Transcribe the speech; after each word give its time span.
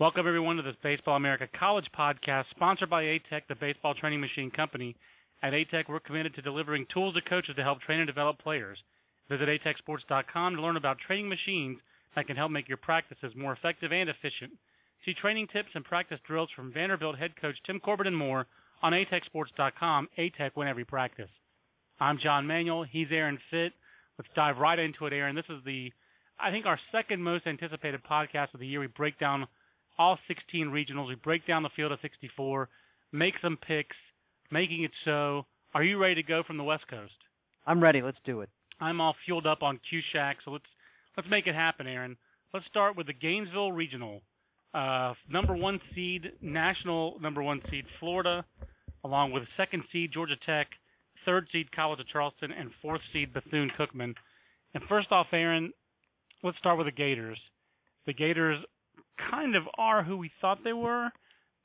Welcome, 0.00 0.26
everyone, 0.26 0.56
to 0.56 0.62
the 0.62 0.74
Baseball 0.82 1.14
America 1.14 1.46
College 1.56 1.86
podcast 1.96 2.46
sponsored 2.50 2.90
by 2.90 3.04
ATEC, 3.04 3.42
the 3.48 3.54
baseball 3.54 3.94
training 3.94 4.20
machine 4.20 4.50
company. 4.50 4.96
At 5.40 5.52
ATEC, 5.52 5.84
we're 5.88 6.00
committed 6.00 6.34
to 6.34 6.42
delivering 6.42 6.86
tools 6.92 7.14
to 7.14 7.20
coaches 7.20 7.54
to 7.54 7.62
help 7.62 7.80
train 7.80 8.00
and 8.00 8.06
develop 8.08 8.40
players. 8.40 8.76
Visit 9.30 9.48
atecsports.com 9.48 10.56
to 10.56 10.60
learn 10.60 10.76
about 10.76 10.96
training 10.98 11.28
machines 11.28 11.78
that 12.16 12.26
can 12.26 12.34
help 12.34 12.50
make 12.50 12.66
your 12.66 12.76
practices 12.76 13.34
more 13.36 13.52
effective 13.52 13.92
and 13.92 14.10
efficient. 14.10 14.50
See 15.04 15.14
training 15.14 15.46
tips 15.52 15.68
and 15.76 15.84
practice 15.84 16.18
drills 16.26 16.48
from 16.56 16.72
Vanderbilt 16.72 17.16
head 17.16 17.40
coach 17.40 17.54
Tim 17.64 17.78
Corbin 17.78 18.08
and 18.08 18.16
more 18.16 18.48
on 18.82 18.94
atecsports.com. 18.94 20.08
ATEC 20.18 20.50
win 20.56 20.66
every 20.66 20.84
practice. 20.84 21.30
I'm 22.00 22.18
John 22.20 22.48
Manuel. 22.48 22.82
He's 22.82 23.12
Aaron 23.12 23.38
Fitt. 23.48 23.72
Let's 24.18 24.30
dive 24.34 24.58
right 24.58 24.80
into 24.80 25.06
it, 25.06 25.12
Aaron. 25.12 25.36
This 25.36 25.44
is 25.48 25.62
the, 25.64 25.92
I 26.40 26.50
think, 26.50 26.66
our 26.66 26.80
second 26.90 27.22
most 27.22 27.46
anticipated 27.46 28.00
podcast 28.10 28.54
of 28.54 28.58
the 28.58 28.66
year. 28.66 28.80
We 28.80 28.88
break 28.88 29.20
down 29.20 29.46
all 29.98 30.18
16 30.28 30.66
regionals. 30.68 31.08
We 31.08 31.14
break 31.14 31.46
down 31.46 31.62
the 31.62 31.70
field 31.76 31.92
of 31.92 31.98
64, 32.02 32.68
make 33.12 33.34
some 33.42 33.56
picks, 33.56 33.96
making 34.50 34.84
it 34.84 34.90
so. 35.04 35.46
Are 35.74 35.82
you 35.82 35.98
ready 35.98 36.16
to 36.16 36.22
go 36.22 36.42
from 36.46 36.56
the 36.56 36.64
West 36.64 36.84
Coast? 36.88 37.12
I'm 37.66 37.82
ready. 37.82 38.02
Let's 38.02 38.18
do 38.24 38.40
it. 38.40 38.48
I'm 38.80 39.00
all 39.00 39.14
fueled 39.24 39.46
up 39.46 39.62
on 39.62 39.80
Q-Shack, 39.88 40.38
so 40.44 40.50
let's 40.50 40.64
let's 41.16 41.28
make 41.28 41.46
it 41.46 41.54
happen, 41.54 41.86
Aaron. 41.86 42.16
Let's 42.52 42.66
start 42.66 42.96
with 42.96 43.06
the 43.06 43.12
Gainesville 43.12 43.72
Regional. 43.72 44.22
Uh, 44.74 45.14
number 45.30 45.54
one 45.54 45.80
seed, 45.94 46.32
national 46.40 47.18
number 47.20 47.42
one 47.42 47.60
seed, 47.70 47.84
Florida, 48.00 48.44
along 49.04 49.32
with 49.32 49.44
second 49.56 49.84
seed 49.92 50.10
Georgia 50.12 50.34
Tech, 50.44 50.66
third 51.24 51.46
seed 51.52 51.70
College 51.72 52.00
of 52.00 52.08
Charleston, 52.08 52.50
and 52.52 52.70
fourth 52.82 53.00
seed 53.12 53.32
Bethune 53.32 53.70
Cookman. 53.78 54.14
And 54.74 54.82
first 54.88 55.12
off, 55.12 55.28
Aaron, 55.32 55.72
let's 56.42 56.58
start 56.58 56.78
with 56.78 56.88
the 56.88 56.92
Gators. 56.92 57.38
The 58.06 58.12
Gators 58.12 58.58
kind 59.30 59.56
of 59.56 59.64
are 59.78 60.02
who 60.02 60.16
we 60.16 60.30
thought 60.40 60.58
they 60.64 60.72
were, 60.72 61.10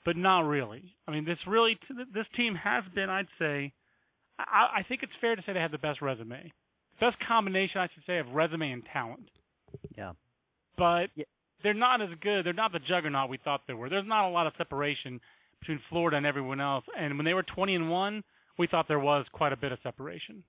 but 0.06 0.16
not 0.16 0.42
really. 0.42 0.96
I 1.08 1.12
mean, 1.12 1.26
this 1.26 1.38
really 1.48 1.78
this 2.14 2.26
team 2.36 2.56
has 2.56 2.84
been, 2.94 3.10
I'd 3.10 3.28
say, 3.38 3.74
I, 4.40 4.80
I 4.80 4.84
think 4.88 5.04
it's 5.04 5.12
fair 5.20 5.36
to 5.36 5.42
say 5.46 5.54
they 5.54 5.60
have 5.60 5.72
the 5.72 5.78
best 5.78 6.02
resume, 6.02 6.52
best 7.00 7.18
combination, 7.28 7.82
I 7.82 7.88
should 7.94 8.04
say, 8.08 8.20
of 8.20 8.28
resume 8.34 8.72
and 8.72 8.84
talent. 8.92 9.30
Yeah. 9.98 10.14
But 10.78 11.08
yeah. 11.16 11.26
they're 11.64 11.74
not 11.74 12.02
as 12.02 12.10
good. 12.22 12.46
They're 12.46 12.54
not 12.54 12.72
the 12.72 12.80
juggernaut 12.80 13.30
we 13.30 13.38
thought 13.38 13.62
they 13.68 13.74
were. 13.74 13.90
There's 13.90 14.08
not 14.08 14.28
a 14.28 14.32
lot 14.32 14.48
of 14.48 14.54
separation 14.58 15.20
between 15.60 15.80
Florida 15.90 16.18
and 16.18 16.26
everyone 16.26 16.62
else. 16.62 16.86
And 16.98 17.18
when 17.18 17.26
they 17.26 17.34
were 17.34 17.44
20 17.44 17.76
and 17.76 17.90
one, 17.90 18.24
we 18.58 18.68
thought 18.68 18.88
there 18.88 19.00
was 19.00 19.26
quite 19.32 19.54
a 19.54 19.58
bit 19.58 19.72
of 19.72 19.80
separation. 19.84 20.44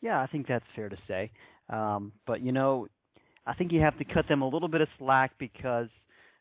Yeah, 0.00 0.20
I 0.20 0.26
think 0.26 0.46
that's 0.46 0.64
fair 0.76 0.88
to 0.88 0.96
say. 1.08 1.30
Um, 1.70 2.12
but 2.26 2.42
you 2.42 2.52
know, 2.52 2.88
I 3.46 3.54
think 3.54 3.72
you 3.72 3.80
have 3.80 3.98
to 3.98 4.04
cut 4.04 4.26
them 4.28 4.42
a 4.42 4.48
little 4.48 4.68
bit 4.68 4.80
of 4.80 4.88
slack 4.98 5.32
because 5.38 5.88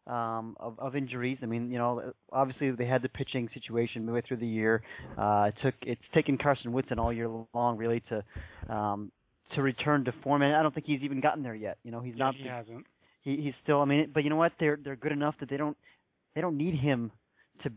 um, 0.08 0.56
of, 0.60 0.80
of 0.80 0.96
injuries. 0.96 1.38
I 1.42 1.46
mean, 1.46 1.72
you 1.72 1.78
know, 1.78 2.14
obviously 2.32 2.72
they 2.72 2.86
had 2.86 3.02
the 3.02 3.10
pitching 3.10 3.50
situation 3.54 4.06
midway 4.06 4.22
through 4.22 4.38
the 4.38 4.48
year. 4.48 4.82
Uh, 5.18 5.50
it 5.50 5.56
took 5.64 5.76
it's 5.82 6.02
taken 6.14 6.38
Karsten 6.38 6.72
Whitson 6.72 7.00
all 7.00 7.14
year 7.14 7.30
long 7.54 7.78
really 7.78 8.04
to 8.10 8.74
um, 8.74 9.12
to 9.56 9.62
return 9.62 10.06
to 10.06 10.14
form, 10.24 10.42
and 10.42 10.56
I 10.56 10.62
don't 10.62 10.74
think 10.74 10.86
he's 10.86 11.02
even 11.04 11.22
gotten 11.22 11.44
there 11.44 11.56
yet. 11.56 11.78
You 11.84 11.92
know, 11.92 12.02
he's 12.02 12.16
not. 12.18 12.36
He 12.36 12.48
hasn't. 12.48 12.86
He, 13.22 13.38
he's 13.38 13.54
still. 13.64 13.82
I 13.82 13.86
mean, 13.86 14.12
but 14.14 14.24
you 14.24 14.30
know 14.30 14.36
what? 14.36 14.54
They're 14.60 14.78
they're 14.84 14.96
good 14.96 15.12
enough 15.12 15.36
that 15.40 15.50
they 15.50 15.58
don't 15.58 15.78
they 16.36 16.42
don't 16.42 16.58
need 16.58 16.76
him 16.76 17.12
to. 17.64 17.72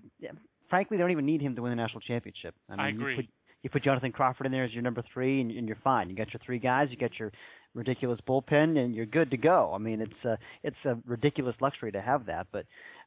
Frankly, 0.69 0.97
they 0.97 1.03
don't 1.03 1.13
even 1.13 1.27
need 1.27 1.41
him 1.41 1.55
to 1.55 1.63
win 1.63 1.71
the 1.71 1.77
national 1.77 2.01
championship. 2.01 2.55
I 2.69 2.73
mean, 2.73 2.81
I 2.81 2.89
agree. 2.89 3.13
You 3.13 3.17
put, 3.23 3.31
you 3.63 3.71
put 3.71 3.85
Jonathan 3.85 4.11
Crawford 4.11 4.47
in 4.47 4.53
there 4.53 4.65
as 4.65 4.73
your 4.73 4.83
number 4.83 5.03
three, 5.13 5.41
and, 5.41 5.51
and 5.53 5.69
you're 5.69 5.79
fine. 5.85 6.11
You 6.11 6.17
got 6.17 6.33
your 6.33 6.41
three 6.45 6.59
guys. 6.59 6.89
You 6.91 6.97
got 6.97 7.17
your 7.19 7.31
ridiculous 7.77 8.19
bullpen, 8.27 8.79
and 8.79 8.95
you're 8.95 9.07
good 9.07 9.31
to 9.31 9.37
go. 9.37 9.73
I 9.75 9.79
mean, 9.79 10.01
it's 10.01 10.25
a 10.25 10.39
it's 10.65 10.77
a 10.85 10.97
ridiculous 11.07 11.55
luxury 11.61 11.93
to 11.93 12.01
have 12.01 12.27
that, 12.27 12.49
but 12.51 12.65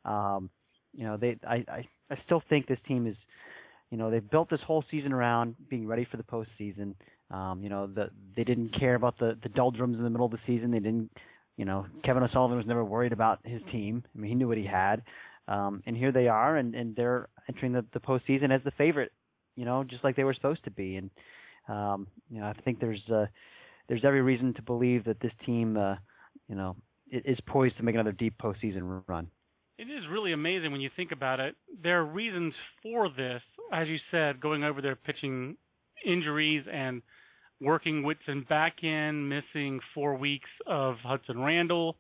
um, 0.10 0.50
you 0.96 1.04
know, 1.04 1.18
they 1.18 1.38
I, 1.46 1.66
I 1.68 1.88
I 2.10 2.18
still 2.26 2.42
think 2.50 2.68
this 2.68 2.80
team 2.88 3.08
is, 3.08 3.16
you 3.90 3.98
know, 3.98 4.12
they've 4.12 4.30
built 4.30 4.50
this 4.50 4.62
whole 4.66 4.84
season 4.90 5.12
around 5.12 5.56
being 5.70 5.88
ready 5.88 6.08
for 6.10 6.18
the 6.18 6.24
postseason. 6.24 6.94
Um, 7.32 7.62
you 7.64 7.70
know, 7.70 7.88
the 7.88 8.12
they 8.36 8.44
didn't 8.44 8.80
care 8.80 8.96
about 8.96 9.18
the 9.20 9.38
the 9.44 9.50
doldrums 9.50 9.98
in 9.98 10.04
the 10.04 10.10
middle 10.10 10.28
of 10.28 10.32
the 10.32 10.40
season. 10.48 10.72
They 10.72 10.80
didn't, 10.80 11.10
you 11.58 11.66
know, 11.66 11.86
Kevin 12.06 12.24
O'Sullivan 12.24 12.58
was 12.58 12.68
never 12.68 12.86
worried 12.86 13.12
about 13.12 13.40
his 13.44 13.62
team. 13.72 14.04
I 14.16 14.20
mean, 14.20 14.30
he 14.30 14.36
knew 14.36 14.48
what 14.48 14.58
he 14.58 14.66
had. 14.66 15.02
Um, 15.48 15.82
and 15.88 15.98
here 15.98 16.12
they 16.12 16.28
are, 16.28 16.58
and, 16.58 16.76
and 16.76 16.96
they're 16.96 17.28
entering 17.48 17.74
the, 17.74 17.84
the 17.92 18.00
postseason 18.00 18.54
as 18.56 18.62
the 18.64 18.72
favorite, 18.78 19.12
you 19.56 19.66
know, 19.66 19.84
just 19.84 20.04
like 20.04 20.16
they 20.16 20.24
were 20.24 20.36
supposed 20.36 20.64
to 20.66 20.72
be. 20.72 20.98
And 20.98 21.10
um, 21.68 22.08
you 22.30 22.40
know, 22.40 22.46
I 22.46 22.54
think 22.62 22.80
there's 22.80 23.02
uh, 23.12 23.26
there's 23.90 24.06
every 24.06 24.22
reason 24.22 24.54
to 24.54 24.62
believe 24.62 25.04
that 25.06 25.20
this 25.20 25.32
team, 25.46 25.76
uh, 25.76 25.96
you 26.48 26.56
know, 26.56 26.78
is 27.12 27.40
poised 27.48 27.76
to 27.78 27.84
make 27.84 27.96
another 27.96 28.12
deep 28.12 28.36
postseason 28.42 29.04
run. 29.08 29.28
It 29.80 29.84
is 29.84 30.04
really 30.12 30.32
amazing 30.32 30.72
when 30.72 30.80
you 30.80 30.92
think 30.96 31.12
about 31.12 31.40
it. 31.40 31.56
There 31.82 32.00
are 32.00 32.06
reasons 32.06 32.54
for 32.84 33.10
this, 33.10 33.42
as 33.74 33.88
you 33.88 33.98
said, 34.12 34.40
going 34.40 34.64
over 34.64 34.82
their 34.82 34.96
pitching 34.96 35.58
injuries 36.06 36.66
and 36.72 37.02
working 37.60 38.04
Whitson 38.04 38.46
back 38.48 38.84
in, 38.84 39.28
missing 39.28 39.80
four 39.96 40.16
weeks 40.16 40.50
of 40.68 40.96
Hudson 41.04 41.42
Randall. 41.42 41.98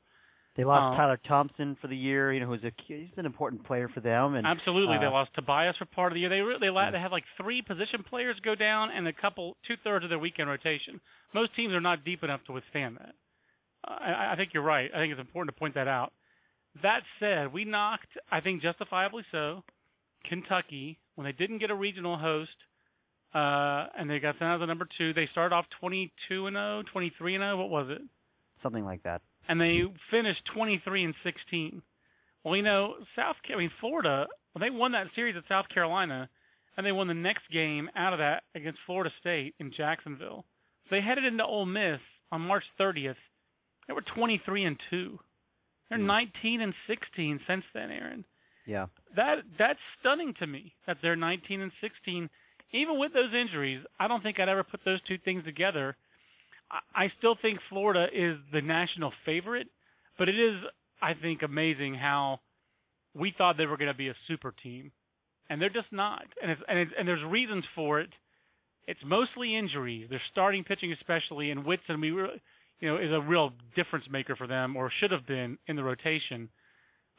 They 0.59 0.65
lost 0.65 0.91
um, 0.91 0.97
Tyler 0.97 1.19
Thompson 1.25 1.77
for 1.79 1.87
the 1.87 1.95
year. 1.95 2.33
You 2.33 2.41
know, 2.41 2.47
who's 2.47 2.65
a 2.65 2.71
he's 2.85 3.07
an 3.15 3.25
important 3.25 3.63
player 3.65 3.87
for 3.87 4.01
them. 4.01 4.35
And 4.35 4.45
absolutely, 4.45 4.97
uh, 4.97 4.99
they 4.99 5.05
lost 5.05 5.31
Tobias 5.33 5.77
for 5.77 5.85
part 5.85 6.11
of 6.11 6.15
the 6.15 6.19
year. 6.19 6.27
They 6.27 6.41
they 6.59 6.73
yeah. 6.73 6.91
they 6.91 6.99
had 6.99 7.13
like 7.13 7.23
three 7.41 7.61
position 7.61 8.03
players 8.03 8.35
go 8.43 8.55
down 8.55 8.89
and 8.91 9.07
a 9.07 9.13
couple 9.13 9.55
two 9.65 9.75
thirds 9.85 10.03
of 10.03 10.09
their 10.09 10.19
weekend 10.19 10.49
rotation. 10.49 10.99
Most 11.33 11.55
teams 11.55 11.71
are 11.71 11.79
not 11.79 12.03
deep 12.03 12.25
enough 12.25 12.41
to 12.47 12.51
withstand 12.51 12.97
that. 12.97 13.15
Uh, 13.87 14.03
I, 14.03 14.33
I 14.33 14.35
think 14.35 14.49
you're 14.53 14.63
right. 14.63 14.91
I 14.93 14.97
think 14.97 15.13
it's 15.13 15.21
important 15.21 15.55
to 15.55 15.57
point 15.57 15.75
that 15.75 15.87
out. 15.87 16.11
That 16.83 17.03
said, 17.21 17.53
we 17.53 17.63
knocked, 17.63 18.09
I 18.29 18.41
think 18.41 18.61
justifiably 18.61 19.23
so, 19.31 19.63
Kentucky 20.27 20.99
when 21.15 21.23
they 21.23 21.31
didn't 21.31 21.59
get 21.59 21.71
a 21.71 21.75
regional 21.75 22.17
host, 22.17 22.51
uh, 23.33 23.87
and 23.97 24.09
they 24.09 24.19
got 24.19 24.35
sent 24.35 24.43
out 24.43 24.55
as 24.55 24.59
the 24.59 24.65
number 24.65 24.87
two. 24.97 25.13
They 25.13 25.29
started 25.31 25.55
off 25.55 25.65
22 25.79 26.47
and 26.47 26.55
0, 26.55 26.83
23 26.91 27.35
and 27.35 27.43
0. 27.43 27.57
What 27.57 27.69
was 27.69 27.87
it? 27.89 28.01
Something 28.61 28.83
like 28.83 29.03
that. 29.03 29.21
And 29.47 29.59
they 29.59 29.81
finished 30.11 30.41
23 30.53 31.05
and 31.05 31.13
16. 31.23 31.81
Well, 32.43 32.55
you 32.55 32.63
know, 32.63 32.95
South, 33.15 33.35
I 33.53 33.57
mean 33.57 33.71
Florida, 33.79 34.27
well, 34.53 34.61
they 34.61 34.69
won 34.69 34.91
that 34.93 35.07
series 35.15 35.35
at 35.35 35.43
South 35.47 35.65
Carolina, 35.73 36.29
and 36.77 36.85
they 36.85 36.91
won 36.91 37.07
the 37.07 37.13
next 37.13 37.43
game 37.51 37.89
out 37.95 38.13
of 38.13 38.19
that 38.19 38.43
against 38.55 38.79
Florida 38.85 39.11
State 39.19 39.55
in 39.59 39.71
Jacksonville. 39.75 40.45
So 40.85 40.95
they 40.95 41.01
headed 41.01 41.25
into 41.25 41.43
Ole 41.43 41.65
Miss 41.65 41.99
on 42.31 42.41
March 42.41 42.63
30th. 42.79 43.15
They 43.87 43.93
were 43.93 44.03
23 44.15 44.65
and 44.65 44.77
two. 44.89 45.19
They're 45.89 45.99
mm. 45.99 46.05
19 46.05 46.61
and 46.61 46.73
16 46.87 47.39
since 47.47 47.63
then, 47.73 47.91
Aaron. 47.91 48.25
Yeah. 48.65 48.85
That 49.15 49.37
that's 49.57 49.79
stunning 49.99 50.35
to 50.39 50.47
me 50.47 50.73
that 50.85 50.97
they're 51.01 51.15
19 51.15 51.61
and 51.61 51.71
16. 51.81 52.29
Even 52.71 52.99
with 52.99 53.13
those 53.13 53.33
injuries, 53.33 53.83
I 53.99 54.07
don't 54.07 54.21
think 54.21 54.39
I'd 54.39 54.47
ever 54.47 54.63
put 54.63 54.81
those 54.85 55.01
two 55.07 55.17
things 55.17 55.43
together. 55.43 55.97
I, 56.71 57.07
still 57.17 57.35
think 57.41 57.59
Florida 57.69 58.07
is 58.13 58.37
the 58.53 58.61
national 58.61 59.11
favorite, 59.25 59.67
but 60.17 60.29
it 60.29 60.35
is, 60.39 60.55
I 61.01 61.13
think, 61.19 61.41
amazing 61.41 61.95
how 61.95 62.39
we 63.15 63.33
thought 63.35 63.57
they 63.57 63.65
were 63.65 63.77
going 63.77 63.91
to 63.91 63.97
be 63.97 64.09
a 64.09 64.15
super 64.27 64.53
team, 64.63 64.91
and 65.49 65.61
they're 65.61 65.69
just 65.69 65.91
not. 65.91 66.25
And 66.41 66.51
it's, 66.51 66.61
and 66.67 66.79
it's, 66.79 66.91
and 66.97 67.07
there's 67.07 67.23
reasons 67.23 67.63
for 67.75 67.99
it. 67.99 68.09
It's 68.87 68.99
mostly 69.05 69.55
injuries. 69.55 70.07
They're 70.09 70.21
starting 70.31 70.63
pitching, 70.63 70.93
especially, 70.93 71.51
and 71.51 71.65
Whitson, 71.65 72.01
we 72.01 72.11
were, 72.11 72.29
you 72.79 72.89
know, 72.89 72.97
is 72.97 73.11
a 73.11 73.21
real 73.21 73.51
difference 73.75 74.05
maker 74.11 74.35
for 74.35 74.47
them, 74.47 74.75
or 74.75 74.91
should 74.99 75.11
have 75.11 75.25
been 75.25 75.57
in 75.67 75.75
the 75.75 75.83
rotation, 75.83 76.49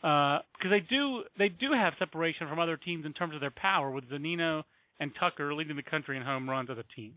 because 0.00 0.42
uh, 0.64 0.70
they 0.70 0.80
do 0.80 1.24
they 1.38 1.48
do 1.48 1.72
have 1.74 1.92
separation 1.98 2.48
from 2.48 2.58
other 2.58 2.76
teams 2.76 3.04
in 3.04 3.12
terms 3.12 3.34
of 3.34 3.40
their 3.40 3.52
power, 3.54 3.90
with 3.90 4.08
Zunino 4.10 4.62
and 4.98 5.12
Tucker 5.18 5.54
leading 5.54 5.76
the 5.76 5.82
country 5.82 6.16
in 6.16 6.22
home 6.22 6.48
runs 6.48 6.70
as 6.70 6.78
a 6.78 6.84
team. 6.94 7.14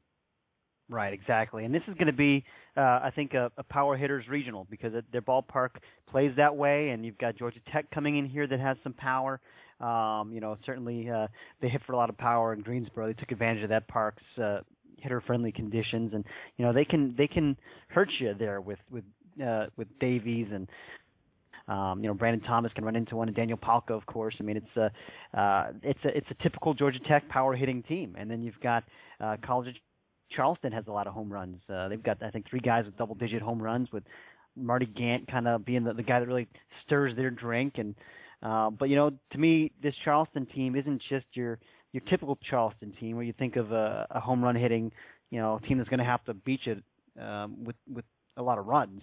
Right, 0.94 1.12
exactly. 1.12 1.66
And 1.66 1.74
this 1.74 1.82
is 1.88 1.96
going 1.96 2.06
to 2.06 2.14
be, 2.14 2.44
uh, 2.78 2.82
I 2.82 3.12
think, 3.16 3.34
a, 3.34 3.52
a 3.58 3.64
power 3.64 3.98
hitters 3.98 4.28
regional 4.30 4.68
because 4.70 4.94
it, 4.94 5.04
their 5.12 5.24
ballpark 5.24 5.70
plays 6.08 6.32
that 6.38 6.56
way, 6.56 6.90
and 6.90 7.04
you've 7.04 7.18
got 7.18 7.36
Georgia 7.36 7.58
Tech 7.74 7.90
coming 7.90 8.20
in 8.20 8.28
here 8.28 8.46
that 8.46 8.60
has 8.60 8.78
some 8.84 8.94
power. 8.94 9.40
Um, 9.82 10.30
you 10.32 10.40
know, 10.40 10.56
certainly 10.68 11.10
uh, 11.10 11.26
they 11.62 11.70
hit 11.70 11.82
for 11.88 11.94
a 11.94 11.98
lot 11.98 12.12
of 12.12 12.18
power 12.20 12.54
in 12.54 12.62
Greensboro. 12.62 13.08
They 13.08 13.14
took 13.14 13.32
advantage 13.32 13.64
of 13.64 13.70
that 13.70 13.88
park's 13.88 14.22
uh, 14.40 14.60
hitter-friendly 15.00 15.54
conditions, 15.54 16.12
and 16.14 16.24
you 16.58 16.66
know 16.66 16.72
they 16.72 16.86
can 16.86 17.16
they 17.18 17.28
can 17.28 17.58
hurt 17.88 18.10
you 18.20 18.36
there 18.38 18.62
with 18.62 18.78
with 18.92 19.04
uh, 19.44 19.66
with 19.78 19.88
Davies 20.00 20.48
and 20.54 20.68
um, 21.68 22.02
you 22.04 22.08
know, 22.08 22.14
Brandon 22.14 22.46
Thomas 22.46 22.72
can 22.74 22.84
run 22.84 22.96
into 22.96 23.16
one, 23.16 23.30
and 23.30 23.36
Daniel 23.36 23.58
Palka, 23.58 23.94
of 23.94 24.06
course. 24.06 24.36
I 24.40 24.44
mean, 24.44 24.58
it's 24.58 24.78
a 24.78 25.40
uh, 25.40 25.72
it's 25.82 26.00
a 26.06 26.16
it's 26.16 26.28
a 26.30 26.44
typical 26.44 26.74
Georgia 26.74 27.00
Tech 27.08 27.28
power 27.30 27.56
hitting 27.56 27.82
team, 27.84 28.16
and 28.20 28.30
then 28.30 28.44
you've 28.44 28.60
got 28.62 28.84
uh, 29.22 29.38
College 29.44 29.74
Charleston 30.36 30.72
has 30.72 30.86
a 30.88 30.92
lot 30.92 31.08
of 31.08 31.14
home 31.14 31.32
runs. 31.32 31.58
Uh, 31.70 31.88
they've 31.88 32.04
got 32.04 32.22
I 32.24 32.30
think 32.30 32.50
three 32.50 32.60
guys 32.60 32.86
with 32.86 32.98
double 32.98 33.16
digit 33.16 33.42
home 33.42 33.62
runs, 33.62 33.92
with 33.92 34.04
Marty 34.56 34.86
Gantt 34.86 35.30
kind 35.32 35.48
of 35.48 35.66
being 35.66 35.84
the, 35.84 35.94
the 35.94 36.04
guy 36.04 36.20
that 36.20 36.28
really 36.28 36.48
stirs 36.86 37.16
their 37.16 37.30
drink, 37.30 37.74
and 37.78 37.96
uh, 38.42 38.70
but 38.70 38.90
you 38.90 38.96
know, 38.96 39.12
to 39.32 39.38
me, 39.38 39.72
this 39.82 39.94
Charleston 40.04 40.46
team 40.48 40.76
isn't 40.76 41.02
just 41.10 41.26
your 41.34 41.60
your 41.94 42.02
typical 42.10 42.38
Charleston 42.50 42.94
team 43.00 43.16
where 43.16 43.26
you 43.26 43.34
think 43.34 43.56
of 43.56 43.72
a, 43.72 44.08
a 44.12 44.20
home 44.20 44.44
run 44.44 44.56
hitting, 44.56 44.92
you 45.30 45.40
know, 45.40 45.60
a 45.64 45.68
team 45.68 45.78
that's 45.78 45.90
going 45.90 46.00
to 46.00 46.06
have 46.06 46.24
to 46.26 46.34
beat 46.34 46.60
you 46.66 46.82
um, 47.22 47.64
with 47.64 47.76
with 47.92 48.06
a 48.38 48.42
lot 48.42 48.58
of 48.58 48.66
runs. 48.66 49.02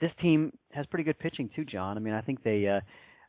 this 0.00 0.12
team 0.22 0.52
has 0.72 0.86
pretty 0.86 1.04
good 1.04 1.18
pitching 1.18 1.50
too, 1.54 1.64
John. 1.64 1.96
I 1.96 2.00
mean, 2.00 2.14
I 2.14 2.20
think 2.20 2.42
they 2.42 2.66
uh, 2.66 2.80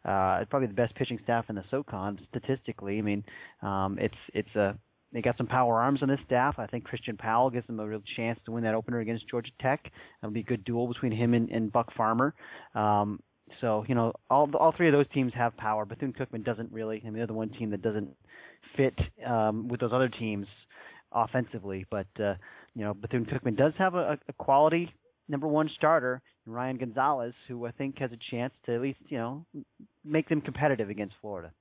uh, 0.08 0.46
probably 0.46 0.68
the 0.68 0.74
best 0.74 0.96
pitching 0.96 1.20
staff 1.24 1.46
in 1.50 1.56
the 1.56 1.64
SoCon 1.70 2.20
statistically. 2.30 2.98
I 2.98 3.02
mean, 3.02 3.24
um, 3.62 3.98
it's 4.00 4.16
it's 4.34 4.56
a 4.56 4.78
they 5.12 5.22
got 5.22 5.38
some 5.38 5.48
power 5.48 5.82
arms 5.82 6.04
on 6.04 6.10
this 6.10 6.20
staff. 6.26 6.56
I 6.58 6.68
think 6.68 6.84
Christian 6.84 7.18
Powell 7.18 7.50
gives 7.50 7.66
them 7.68 7.80
a 7.80 7.88
real 7.88 8.02
chance 8.16 8.40
to 8.46 8.52
win 8.52 8.64
that 8.64 8.76
opener 8.76 9.00
against 9.00 9.28
Georgia 9.30 9.52
Tech. 9.60 9.92
That'll 10.22 10.34
be 10.34 10.42
a 10.42 10.44
good 10.44 10.64
duel 10.64 10.88
between 10.88 11.12
him 11.12 11.34
and, 11.34 11.50
and 11.50 11.72
Buck 11.72 11.94
Farmer. 11.96 12.36
Um, 12.76 13.20
so 13.62 13.84
you 13.88 13.96
know, 13.96 14.14
all 14.30 14.50
all 14.56 14.74
three 14.76 14.88
of 14.88 14.94
those 14.94 15.10
teams 15.14 15.34
have 15.36 15.58
power. 15.58 15.86
Bethune 15.86 16.14
Cookman 16.14 16.46
doesn't 16.46 16.72
really. 16.72 17.02
I 17.02 17.06
mean, 17.06 17.16
they're 17.16 17.28
the 17.28 17.34
one 17.34 17.50
team 17.50 17.72
that 17.72 17.82
doesn't 17.82 18.16
fit 18.78 18.94
um, 19.26 19.68
with 19.68 19.80
those 19.80 19.92
other 19.94 20.10
teams 20.10 20.46
offensively. 21.12 21.86
But 21.90 22.08
uh, 22.20 22.36
you 22.76 22.84
know, 22.84 22.94
Bethune 22.94 23.26
Cookman 23.26 23.58
does 23.58 23.74
have 23.78 23.96
a, 23.96 24.20
a 24.28 24.34
quality 24.34 24.94
number 25.28 25.48
one 25.48 25.70
starter, 25.76 26.22
Ryan 26.46 26.78
Gonzalez, 26.78 27.34
who 27.48 27.66
I 27.66 27.72
think 27.72 28.00
has 28.00 28.12
a 28.12 28.20
chance 28.32 28.54
to 28.66 28.76
at 28.76 28.82
least 28.82 29.00
you 29.08 29.18
know 29.18 29.46
make 30.06 30.30
them 30.30 30.42
competitive 30.42 30.90
against 30.90 31.16
Florida. 31.22 31.52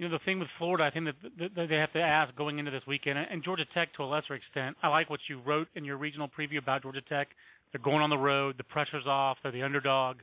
You 0.00 0.08
know, 0.08 0.16
the 0.16 0.24
thing 0.24 0.38
with 0.38 0.48
Florida, 0.56 0.84
I 0.84 0.90
think 0.90 1.04
that, 1.04 1.54
that 1.54 1.68
they 1.68 1.76
have 1.76 1.92
to 1.92 2.00
ask 2.00 2.34
going 2.34 2.58
into 2.58 2.70
this 2.70 2.80
weekend, 2.88 3.18
and 3.18 3.44
Georgia 3.44 3.66
Tech 3.74 3.92
to 3.96 4.02
a 4.02 4.06
lesser 4.06 4.32
extent. 4.32 4.78
I 4.82 4.88
like 4.88 5.10
what 5.10 5.20
you 5.28 5.42
wrote 5.44 5.68
in 5.74 5.84
your 5.84 5.98
regional 5.98 6.26
preview 6.26 6.56
about 6.56 6.80
Georgia 6.80 7.02
Tech. 7.06 7.28
They're 7.70 7.82
going 7.82 8.00
on 8.00 8.08
the 8.08 8.16
road. 8.16 8.54
The 8.56 8.64
pressure's 8.64 9.06
off. 9.06 9.36
They're 9.42 9.52
the 9.52 9.62
underdog. 9.62 10.16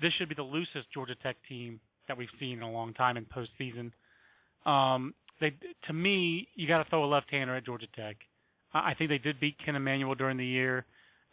This 0.00 0.12
should 0.18 0.30
be 0.30 0.34
the 0.34 0.42
loosest 0.42 0.90
Georgia 0.94 1.14
Tech 1.22 1.36
team 1.46 1.78
that 2.08 2.16
we've 2.16 2.30
seen 2.40 2.56
in 2.56 2.62
a 2.62 2.72
long 2.72 2.94
time 2.94 3.18
in 3.18 3.26
postseason. 3.26 3.92
Um, 4.66 5.12
they, 5.42 5.52
to 5.88 5.92
me, 5.92 6.48
you 6.54 6.66
got 6.66 6.82
to 6.82 6.88
throw 6.88 7.04
a 7.04 7.10
left-hander 7.12 7.54
at 7.54 7.66
Georgia 7.66 7.88
Tech. 7.94 8.16
I 8.72 8.94
think 8.94 9.10
they 9.10 9.18
did 9.18 9.38
beat 9.38 9.56
Kent 9.62 9.76
Emanuel 9.76 10.14
during 10.14 10.38
the 10.38 10.46
year 10.46 10.86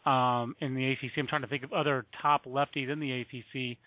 um, 0.05 0.53
in 0.59 0.75
the 0.75 0.91
ACC. 0.91 1.11
I'm 1.17 1.27
trying 1.27 1.43
to 1.43 1.47
think 1.47 1.63
of 1.63 1.71
other 1.71 2.05
top 2.21 2.43
lefties 2.43 2.91
in 2.91 2.99
the 2.99 3.21
ACC, 3.21 3.77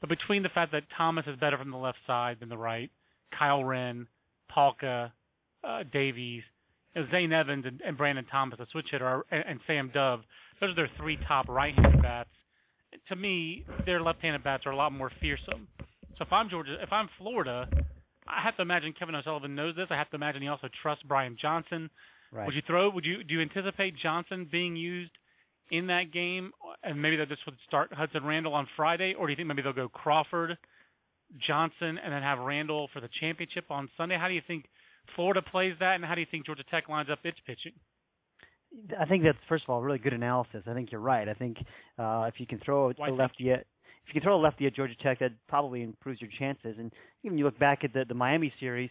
but 0.00 0.08
between 0.08 0.42
the 0.42 0.48
fact 0.48 0.72
that 0.72 0.84
Thomas 0.96 1.26
is 1.26 1.38
better 1.38 1.58
from 1.58 1.70
the 1.70 1.76
left 1.76 1.98
side 2.06 2.38
than 2.40 2.48
the 2.48 2.56
right, 2.56 2.90
Kyle 3.36 3.64
Wren, 3.64 4.06
Palka, 4.50 5.12
uh, 5.64 5.82
Davies, 5.92 6.42
you 6.94 7.02
know, 7.02 7.08
Zane 7.10 7.32
Evans, 7.32 7.64
and, 7.66 7.80
and 7.86 7.96
Brandon 7.96 8.24
Thomas, 8.30 8.58
a 8.60 8.66
switch 8.70 8.86
hitter, 8.90 9.06
are, 9.06 9.24
and, 9.30 9.44
and 9.48 9.60
Sam 9.66 9.90
Dove, 9.92 10.20
those 10.60 10.70
are 10.70 10.74
their 10.74 10.90
three 10.98 11.18
top 11.26 11.48
right-handed 11.48 12.02
bats. 12.02 12.30
To 13.08 13.16
me, 13.16 13.64
their 13.86 14.00
left-handed 14.00 14.44
bats 14.44 14.64
are 14.66 14.70
a 14.70 14.76
lot 14.76 14.92
more 14.92 15.10
fearsome. 15.20 15.68
So 16.18 16.24
if 16.26 16.32
I'm 16.32 16.50
Georgia, 16.50 16.76
if 16.82 16.92
I'm 16.92 17.08
Florida, 17.18 17.66
I 18.28 18.42
have 18.44 18.56
to 18.56 18.62
imagine 18.62 18.94
Kevin 18.98 19.14
O'Sullivan 19.14 19.54
knows 19.54 19.74
this. 19.76 19.86
I 19.90 19.96
have 19.96 20.10
to 20.10 20.16
imagine 20.16 20.42
he 20.42 20.48
also 20.48 20.68
trusts 20.82 21.02
Brian 21.08 21.36
Johnson. 21.40 21.90
Right. 22.30 22.46
Would 22.46 22.54
you 22.54 22.62
throw? 22.66 22.90
Would 22.90 23.04
you 23.04 23.24
do 23.24 23.34
you 23.34 23.40
anticipate 23.40 23.94
Johnson 24.00 24.46
being 24.50 24.76
used 24.76 25.10
in 25.70 25.86
that 25.86 26.12
game, 26.12 26.52
and 26.82 27.00
maybe 27.00 27.16
that 27.16 27.28
this 27.28 27.38
would 27.46 27.56
start 27.66 27.92
Hudson 27.92 28.24
Randall 28.24 28.54
on 28.54 28.66
Friday, 28.76 29.14
or 29.18 29.26
do 29.26 29.32
you 29.32 29.36
think 29.36 29.48
maybe 29.48 29.62
they'll 29.62 29.72
go 29.72 29.88
Crawford, 29.88 30.56
Johnson, 31.46 31.98
and 32.02 32.12
then 32.12 32.22
have 32.22 32.38
Randall 32.38 32.88
for 32.92 33.00
the 33.00 33.08
championship 33.20 33.64
on 33.70 33.88
Sunday? 33.96 34.16
How 34.18 34.28
do 34.28 34.34
you 34.34 34.42
think 34.46 34.66
Florida 35.16 35.42
plays 35.42 35.74
that, 35.80 35.94
and 35.94 36.04
how 36.04 36.14
do 36.14 36.20
you 36.20 36.26
think 36.30 36.46
Georgia 36.46 36.64
Tech 36.70 36.88
lines 36.88 37.08
up 37.10 37.20
its 37.24 37.38
pitching? 37.46 37.72
I 38.98 39.04
think 39.04 39.22
that's 39.22 39.38
first 39.48 39.64
of 39.64 39.70
all 39.70 39.82
really 39.82 39.98
good 39.98 40.14
analysis. 40.14 40.62
I 40.66 40.74
think 40.74 40.92
you're 40.92 41.00
right. 41.00 41.28
I 41.28 41.34
think 41.34 41.58
uh, 41.98 42.24
if 42.28 42.34
you 42.38 42.46
can 42.46 42.58
throw 42.64 42.90
a 42.90 43.10
lefty 43.10 43.50
at 43.50 43.60
if 43.60 44.08
you 44.08 44.14
can 44.14 44.22
throw 44.22 44.36
a 44.36 44.42
lefty 44.42 44.66
at 44.66 44.74
Georgia 44.74 44.94
Tech, 45.02 45.20
that 45.20 45.32
probably 45.48 45.82
improves 45.82 46.20
your 46.20 46.30
chances. 46.38 46.76
And 46.78 46.90
even 47.22 47.38
you 47.38 47.44
look 47.44 47.58
back 47.58 47.84
at 47.84 47.92
the 47.92 48.04
the 48.06 48.14
Miami 48.14 48.52
series, 48.58 48.90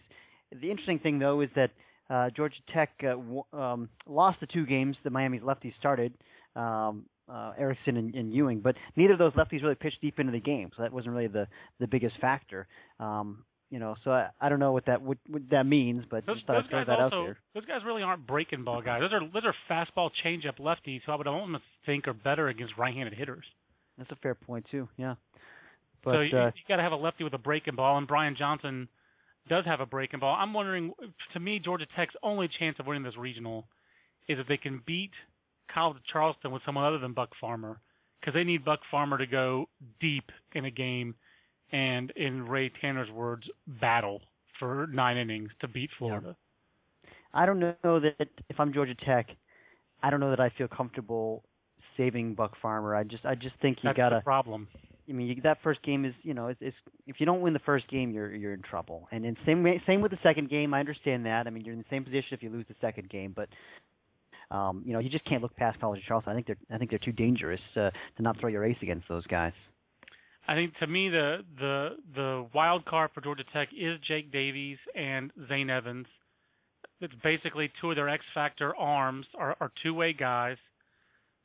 the 0.52 0.70
interesting 0.70 0.98
thing 1.00 1.18
though 1.18 1.40
is 1.40 1.50
that 1.56 1.70
uh, 2.10 2.30
Georgia 2.30 2.56
Tech 2.72 2.90
uh, 3.02 3.10
w- 3.10 3.42
um, 3.52 3.88
lost 4.06 4.38
the 4.40 4.46
two 4.46 4.66
games 4.66 4.96
the 5.02 5.10
Miami's 5.10 5.42
lefties 5.42 5.74
started, 5.78 6.12
um, 6.54 7.06
uh, 7.28 7.52
Erickson 7.58 7.96
and, 7.96 8.14
and 8.14 8.32
Ewing, 8.32 8.60
but 8.60 8.76
neither 8.96 9.12
of 9.12 9.18
those 9.18 9.32
lefties 9.32 9.62
really 9.62 9.74
pitched 9.74 10.00
deep 10.00 10.18
into 10.18 10.32
the 10.32 10.40
game, 10.40 10.70
so 10.76 10.82
that 10.82 10.92
wasn't 10.92 11.14
really 11.14 11.28
the 11.28 11.46
the 11.80 11.86
biggest 11.86 12.18
factor. 12.20 12.66
Um, 13.00 13.44
you 13.70 13.78
know, 13.78 13.94
so 14.04 14.10
I, 14.10 14.28
I 14.40 14.48
don't 14.48 14.58
know 14.58 14.72
what 14.72 14.86
that 14.86 15.00
what, 15.00 15.18
what 15.28 15.42
that 15.50 15.64
means, 15.64 16.04
but 16.10 16.26
those, 16.26 16.36
just 16.36 16.46
thought 16.46 16.56
I'd 16.56 16.68
throw 16.68 16.80
guys 16.80 16.86
that 16.88 17.00
also, 17.00 17.16
out 17.16 17.24
there. 17.24 17.38
Those 17.54 17.64
guys 17.64 17.80
really 17.86 18.02
aren't 18.02 18.26
breaking 18.26 18.64
ball 18.64 18.82
guys. 18.82 19.00
Those 19.00 19.12
are 19.12 19.20
those 19.32 19.44
are 19.44 19.54
fastball 19.70 20.10
changeup 20.24 20.58
lefties 20.60 21.00
who 21.06 21.12
I 21.12 21.14
would 21.14 21.26
almost 21.26 21.64
think 21.86 22.06
are 22.06 22.12
better 22.12 22.48
against 22.48 22.76
right-handed 22.76 23.14
hitters. 23.14 23.44
That's 23.96 24.10
a 24.10 24.16
fair 24.16 24.34
point 24.34 24.66
too. 24.70 24.88
Yeah. 24.96 25.14
But 26.04 26.12
so 26.14 26.20
you, 26.20 26.36
uh, 26.36 26.46
you 26.46 26.62
got 26.68 26.76
to 26.76 26.82
have 26.82 26.92
a 26.92 26.96
lefty 26.96 27.24
with 27.24 27.32
a 27.32 27.38
breaking 27.38 27.76
ball, 27.76 27.96
and 27.96 28.08
Brian 28.08 28.34
Johnson 28.36 28.88
does 29.48 29.64
have 29.64 29.80
a 29.80 29.86
breaking 29.86 30.20
ball. 30.20 30.36
I'm 30.38 30.52
wondering, 30.52 30.92
to 31.32 31.40
me, 31.40 31.60
Georgia 31.64 31.86
Tech's 31.96 32.14
only 32.22 32.48
chance 32.58 32.76
of 32.78 32.86
winning 32.86 33.04
this 33.04 33.16
regional 33.16 33.66
is 34.28 34.38
if 34.38 34.46
they 34.48 34.56
can 34.56 34.82
beat 34.84 35.12
Of 35.76 35.96
Charleston 36.12 36.52
with 36.52 36.62
someone 36.64 36.84
other 36.84 36.98
than 36.98 37.12
Buck 37.12 37.30
Farmer, 37.40 37.80
because 38.20 38.34
they 38.34 38.44
need 38.44 38.64
Buck 38.64 38.80
Farmer 38.90 39.18
to 39.18 39.26
go 39.26 39.66
deep 40.00 40.30
in 40.54 40.64
a 40.64 40.70
game, 40.70 41.14
and 41.72 42.10
in 42.16 42.46
Ray 42.46 42.70
Tanner's 42.80 43.10
words, 43.10 43.44
battle 43.66 44.20
for 44.58 44.86
nine 44.92 45.16
innings 45.16 45.50
to 45.60 45.68
beat 45.68 45.90
Florida. 45.98 46.36
I 47.34 47.46
don't 47.46 47.60
know 47.60 47.74
that 48.00 48.28
if 48.48 48.60
I'm 48.60 48.72
Georgia 48.72 48.94
Tech, 49.06 49.28
I 50.02 50.10
don't 50.10 50.20
know 50.20 50.30
that 50.30 50.40
I 50.40 50.50
feel 50.50 50.68
comfortable 50.68 51.44
saving 51.96 52.34
Buck 52.34 52.52
Farmer. 52.60 52.94
I 52.94 53.04
just 53.04 53.24
I 53.24 53.34
just 53.34 53.54
think 53.60 53.78
you 53.82 53.92
got 53.94 54.12
a 54.12 54.20
problem. 54.20 54.68
I 55.08 55.12
mean, 55.12 55.26
you, 55.26 55.42
that 55.42 55.58
first 55.62 55.82
game 55.82 56.04
is, 56.04 56.14
you 56.22 56.32
know, 56.32 56.46
it's, 56.46 56.60
it's 56.62 56.76
if 57.06 57.16
you 57.18 57.26
don't 57.26 57.40
win 57.40 57.52
the 57.52 57.58
first 57.60 57.88
game, 57.88 58.10
you're 58.12 58.34
you're 58.34 58.54
in 58.54 58.62
trouble. 58.62 59.08
And 59.10 59.24
then 59.24 59.36
same 59.44 59.62
way- 59.62 59.82
same 59.86 60.00
with 60.00 60.10
the 60.10 60.18
second 60.22 60.48
game. 60.48 60.72
I 60.74 60.80
understand 60.80 61.26
that. 61.26 61.46
I 61.46 61.50
mean, 61.50 61.64
you're 61.64 61.74
in 61.74 61.80
the 61.80 61.86
same 61.90 62.04
position 62.04 62.28
if 62.32 62.42
you 62.42 62.50
lose 62.50 62.66
the 62.68 62.76
second 62.80 63.08
game, 63.10 63.32
but 63.34 63.48
um, 64.52 64.82
you 64.86 64.92
know, 64.92 64.98
you 64.98 65.08
just 65.10 65.24
can't 65.24 65.42
look 65.42 65.56
past 65.56 65.80
College 65.80 65.98
of 66.00 66.04
Charleston. 66.04 66.32
I 66.32 66.34
think 66.34 66.46
they're 66.46 66.58
I 66.70 66.78
think 66.78 66.90
they're 66.90 66.98
too 66.98 67.12
dangerous 67.12 67.60
uh, 67.76 67.90
to 68.16 68.22
not 68.22 68.38
throw 68.38 68.48
your 68.48 68.64
ace 68.64 68.76
against 68.82 69.08
those 69.08 69.26
guys. 69.26 69.52
I 70.46 70.54
think 70.54 70.74
to 70.80 70.86
me 70.86 71.08
the 71.08 71.38
the 71.58 71.88
the 72.14 72.46
wild 72.54 72.84
card 72.84 73.10
for 73.14 73.20
Georgia 73.20 73.44
Tech 73.52 73.68
is 73.76 73.98
Jake 74.06 74.32
Davies 74.32 74.78
and 74.94 75.30
Zane 75.48 75.70
Evans. 75.70 76.06
It's 77.00 77.14
basically 77.22 77.70
two 77.80 77.90
of 77.90 77.96
their 77.96 78.08
X 78.08 78.24
factor 78.34 78.76
arms 78.76 79.26
are, 79.38 79.56
are 79.60 79.72
two 79.82 79.94
way 79.94 80.12
guys. 80.12 80.56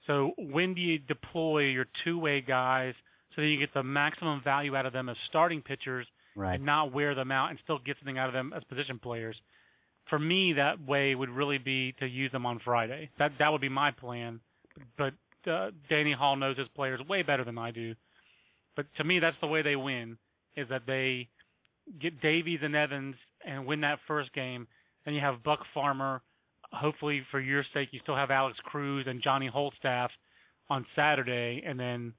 So 0.05 0.31
when 0.37 0.73
do 0.73 0.81
you 0.81 0.99
deploy 0.99 1.63
your 1.65 1.85
two 2.03 2.19
way 2.19 2.41
guys 2.41 2.93
so 3.35 3.41
that 3.41 3.47
you 3.47 3.59
get 3.59 3.73
the 3.73 3.83
maximum 3.83 4.41
value 4.43 4.75
out 4.75 4.85
of 4.85 4.93
them 4.93 5.09
as 5.09 5.17
starting 5.29 5.61
pitchers 5.61 6.07
Right. 6.35 6.55
and 6.55 6.65
not 6.65 6.93
wear 6.93 7.15
them 7.15 7.31
out 7.31 7.49
and 7.49 7.57
still 7.63 7.79
get 7.83 7.97
something 7.99 8.19
out 8.19 8.27
of 8.27 8.33
them 8.33 8.53
as 8.55 8.63
position 8.65 8.99
players? 8.99 9.35
For 10.09 10.19
me, 10.19 10.53
that 10.53 10.85
way 10.85 11.15
would 11.15 11.29
really 11.29 11.57
be 11.57 11.93
to 11.99 12.05
use 12.05 12.31
them 12.31 12.45
on 12.45 12.59
Friday. 12.63 13.09
That 13.19 13.33
that 13.39 13.51
would 13.51 13.61
be 13.61 13.69
my 13.69 13.91
plan. 13.91 14.39
But 14.97 15.13
uh, 15.49 15.71
Danny 15.89 16.13
Hall 16.13 16.35
knows 16.35 16.57
his 16.57 16.67
players 16.75 17.01
way 17.07 17.23
better 17.23 17.43
than 17.43 17.57
I 17.57 17.71
do. 17.71 17.95
But 18.75 18.85
to 18.97 19.03
me, 19.03 19.19
that's 19.19 19.37
the 19.41 19.47
way 19.47 19.61
they 19.61 19.75
win: 19.75 20.17
is 20.55 20.67
that 20.69 20.83
they 20.87 21.27
get 22.01 22.21
Davies 22.21 22.59
and 22.61 22.75
Evans 22.75 23.15
and 23.45 23.65
win 23.65 23.81
that 23.81 23.99
first 24.07 24.33
game. 24.33 24.67
Then 25.05 25.13
you 25.13 25.21
have 25.21 25.43
Buck 25.43 25.59
Farmer. 25.73 26.21
Hopefully, 26.71 27.21
for 27.31 27.39
your 27.39 27.63
sake, 27.73 27.89
you 27.91 27.99
still 28.03 28.15
have 28.15 28.29
Alex 28.29 28.57
Cruz 28.65 29.05
and 29.07 29.23
Johnny 29.23 29.49
Holstaff 29.53 30.09
on 30.69 30.85
Saturday, 30.95 31.63
and 31.65 31.79
then 31.79 32.13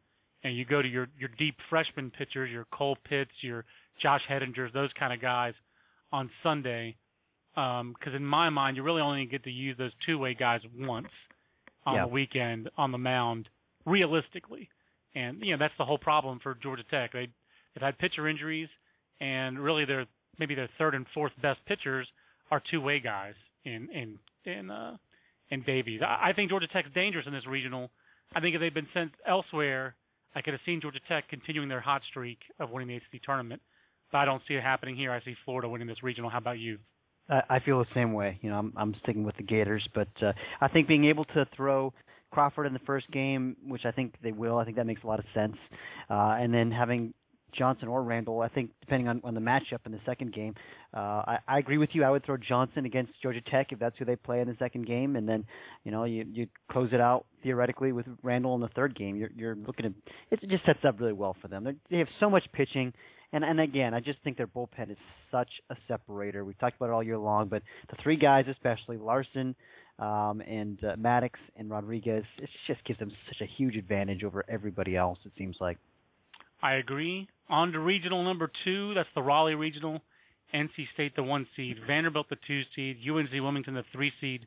and 0.44 0.56
you 0.56 0.64
go 0.64 0.80
to 0.80 0.88
your 0.88 1.08
your 1.18 1.30
deep 1.38 1.56
freshman 1.68 2.10
pitchers, 2.10 2.50
your 2.50 2.66
Cole 2.72 2.96
Pitts, 3.08 3.30
your 3.42 3.64
Josh 4.02 4.22
Heddingers, 4.30 4.72
those 4.72 4.90
kind 4.98 5.12
of 5.12 5.20
guys 5.20 5.54
on 6.12 6.30
Sunday. 6.42 6.96
Because 7.58 8.14
in 8.14 8.24
my 8.24 8.50
mind, 8.50 8.76
you 8.76 8.82
really 8.82 9.00
only 9.02 9.26
get 9.26 9.44
to 9.44 9.50
use 9.50 9.76
those 9.78 9.92
two-way 10.06 10.34
guys 10.34 10.60
once 10.78 11.08
on 11.84 11.94
Yeah. 11.96 12.02
the 12.02 12.08
weekend 12.08 12.70
on 12.76 12.92
the 12.92 12.98
mound, 12.98 13.48
realistically. 13.84 14.68
And 15.14 15.42
you 15.42 15.52
know 15.52 15.58
that's 15.58 15.76
the 15.78 15.84
whole 15.84 15.98
problem 15.98 16.38
for 16.40 16.54
Georgia 16.54 16.84
Tech. 16.90 17.12
They 17.12 17.26
they've 17.74 17.82
had 17.82 17.98
pitcher 17.98 18.28
injuries, 18.28 18.68
and 19.20 19.58
really 19.58 19.84
their 19.84 20.06
maybe 20.38 20.54
their 20.54 20.68
third 20.78 20.94
and 20.94 21.06
fourth 21.14 21.32
best 21.42 21.64
pitchers 21.66 22.06
are 22.50 22.60
two-way 22.70 23.00
guys 23.00 23.34
in 23.64 23.88
in 23.90 24.18
in 24.44 24.70
uh, 24.70 24.96
in 25.50 25.62
Davies. 25.62 26.00
I, 26.02 26.28
I 26.30 26.32
think 26.34 26.50
Georgia 26.50 26.68
Tech's 26.68 26.90
dangerous 26.94 27.26
in 27.26 27.32
this 27.32 27.46
regional. 27.46 27.90
I 28.36 28.40
think 28.40 28.54
if 28.54 28.60
they'd 28.60 28.74
been 28.74 28.88
sent 28.92 29.12
elsewhere, 29.26 29.96
I 30.34 30.42
could 30.42 30.52
have 30.52 30.60
seen 30.66 30.80
Georgia 30.82 31.00
Tech 31.08 31.28
continuing 31.28 31.68
their 31.68 31.80
hot 31.80 32.02
streak 32.10 32.38
of 32.60 32.70
winning 32.70 32.88
the 32.88 32.96
ACC 32.96 33.22
tournament. 33.24 33.62
But 34.12 34.18
I 34.18 34.24
don't 34.26 34.42
see 34.46 34.54
it 34.54 34.62
happening 34.62 34.94
here. 34.96 35.10
I 35.10 35.20
see 35.22 35.34
Florida 35.44 35.68
winning 35.68 35.88
this 35.88 36.02
regional. 36.02 36.30
How 36.30 36.38
about 36.38 36.58
you? 36.58 36.78
I, 37.28 37.60
feel 37.60 37.78
the 37.78 37.86
same 37.94 38.12
way. 38.12 38.38
You 38.42 38.50
know, 38.50 38.58
I'm 38.58 38.72
I'm 38.76 38.94
sticking 39.02 39.24
with 39.24 39.36
the 39.36 39.42
Gators, 39.42 39.86
but 39.94 40.08
uh, 40.22 40.32
I 40.60 40.68
think 40.68 40.88
being 40.88 41.04
able 41.06 41.24
to 41.26 41.46
throw 41.56 41.92
Crawford 42.30 42.66
in 42.66 42.72
the 42.72 42.80
first 42.80 43.10
game, 43.10 43.56
which 43.66 43.82
I 43.84 43.90
think 43.90 44.14
they 44.22 44.32
will, 44.32 44.58
I 44.58 44.64
think 44.64 44.76
that 44.76 44.86
makes 44.86 45.02
a 45.02 45.06
lot 45.06 45.18
of 45.18 45.24
sense. 45.34 45.56
Uh, 46.10 46.36
and 46.38 46.52
then 46.52 46.70
having 46.70 47.14
Johnson 47.56 47.88
or 47.88 48.02
Randall, 48.02 48.40
I 48.42 48.48
think 48.48 48.70
depending 48.80 49.08
on, 49.08 49.20
on 49.24 49.34
the 49.34 49.40
matchup 49.40 49.86
in 49.86 49.92
the 49.92 50.00
second 50.04 50.34
game, 50.34 50.54
uh, 50.94 50.98
I, 51.26 51.38
I 51.48 51.58
agree 51.58 51.78
with 51.78 51.90
you. 51.92 52.04
I 52.04 52.10
would 52.10 52.24
throw 52.24 52.36
Johnson 52.36 52.84
against 52.84 53.12
Georgia 53.22 53.40
Tech 53.50 53.68
if 53.72 53.78
that's 53.78 53.96
who 53.98 54.04
they 54.04 54.16
play 54.16 54.40
in 54.40 54.48
the 54.48 54.56
second 54.58 54.86
game, 54.86 55.16
and 55.16 55.28
then 55.28 55.44
you 55.84 55.90
know 55.90 56.04
you 56.04 56.24
you 56.30 56.46
close 56.70 56.90
it 56.92 57.00
out 57.00 57.26
theoretically 57.42 57.92
with 57.92 58.06
Randall 58.22 58.54
in 58.54 58.60
the 58.60 58.68
third 58.68 58.96
game. 58.96 59.16
You're 59.16 59.30
you're 59.34 59.56
looking 59.56 59.86
at 59.86 59.92
it 60.30 60.40
just 60.48 60.66
sets 60.66 60.80
up 60.86 61.00
really 61.00 61.12
well 61.12 61.36
for 61.40 61.48
them. 61.48 61.64
They're, 61.64 61.76
they 61.90 61.98
have 61.98 62.08
so 62.20 62.28
much 62.28 62.44
pitching. 62.52 62.92
And 63.32 63.44
and 63.44 63.60
again, 63.60 63.92
I 63.92 64.00
just 64.00 64.18
think 64.24 64.36
their 64.36 64.46
bullpen 64.46 64.90
is 64.90 64.96
such 65.30 65.50
a 65.70 65.76
separator. 65.86 66.44
We've 66.44 66.58
talked 66.58 66.76
about 66.76 66.88
it 66.88 66.92
all 66.92 67.02
year 67.02 67.18
long, 67.18 67.48
but 67.48 67.62
the 67.90 67.96
three 68.02 68.16
guys, 68.16 68.46
especially 68.50 68.96
Larson, 68.96 69.54
um, 69.98 70.40
and 70.40 70.82
uh, 70.82 70.96
Maddox 70.96 71.38
and 71.56 71.70
Rodriguez. 71.70 72.24
It 72.38 72.48
just 72.66 72.84
gives 72.84 72.98
them 72.98 73.10
such 73.28 73.40
a 73.42 73.50
huge 73.58 73.76
advantage 73.76 74.24
over 74.24 74.44
everybody 74.48 74.96
else. 74.96 75.18
It 75.24 75.32
seems 75.36 75.56
like. 75.60 75.78
I 76.62 76.74
agree. 76.74 77.28
On 77.50 77.70
to 77.72 77.78
regional 77.78 78.24
number 78.24 78.50
two. 78.64 78.94
That's 78.94 79.08
the 79.14 79.22
Raleigh 79.22 79.54
regional. 79.54 80.00
NC 80.54 80.86
State 80.94 81.14
the 81.14 81.22
one 81.22 81.46
seed, 81.56 81.76
Vanderbilt 81.86 82.28
the 82.30 82.36
two 82.46 82.62
seed, 82.74 82.98
UNC 83.06 83.30
Wilmington 83.32 83.74
the 83.74 83.84
three 83.92 84.12
seed, 84.20 84.46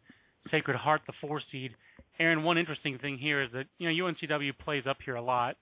Sacred 0.50 0.75
Heart 0.75 1.01
the 1.05 1.13
four 1.21 1.41
seed. 1.51 1.75
Aaron, 2.19 2.43
one 2.43 2.57
interesting 2.57 2.97
thing 2.97 3.17
here 3.17 3.43
is 3.43 3.50
that 3.53 3.65
you 3.77 3.88
know 3.88 4.05
UNCW 4.05 4.57
plays 4.57 4.83
up 4.89 4.97
here 5.05 5.15
a 5.15 5.21
lot. 5.21 5.57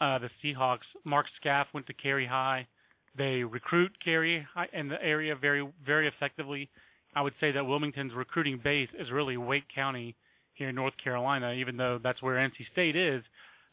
Uh, 0.00 0.18
the 0.18 0.30
Seahawks. 0.42 0.86
Mark 1.04 1.26
Scalf 1.40 1.68
went 1.72 1.86
to 1.86 1.94
Cary 1.94 2.26
High. 2.26 2.66
They 3.16 3.42
recruit 3.42 3.92
Cary 4.04 4.46
High 4.52 4.68
in 4.72 4.88
the 4.88 5.02
area 5.02 5.34
very 5.34 5.66
very 5.84 6.08
effectively. 6.08 6.68
I 7.14 7.22
would 7.22 7.32
say 7.40 7.52
that 7.52 7.64
Wilmington's 7.64 8.12
recruiting 8.14 8.60
base 8.62 8.90
is 8.98 9.10
really 9.10 9.38
Wake 9.38 9.64
County 9.74 10.14
here 10.52 10.68
in 10.68 10.74
North 10.74 10.92
Carolina, 11.02 11.52
even 11.52 11.76
though 11.76 11.98
that's 12.02 12.20
where 12.20 12.36
NC 12.36 12.70
State 12.72 12.94
is. 12.94 13.22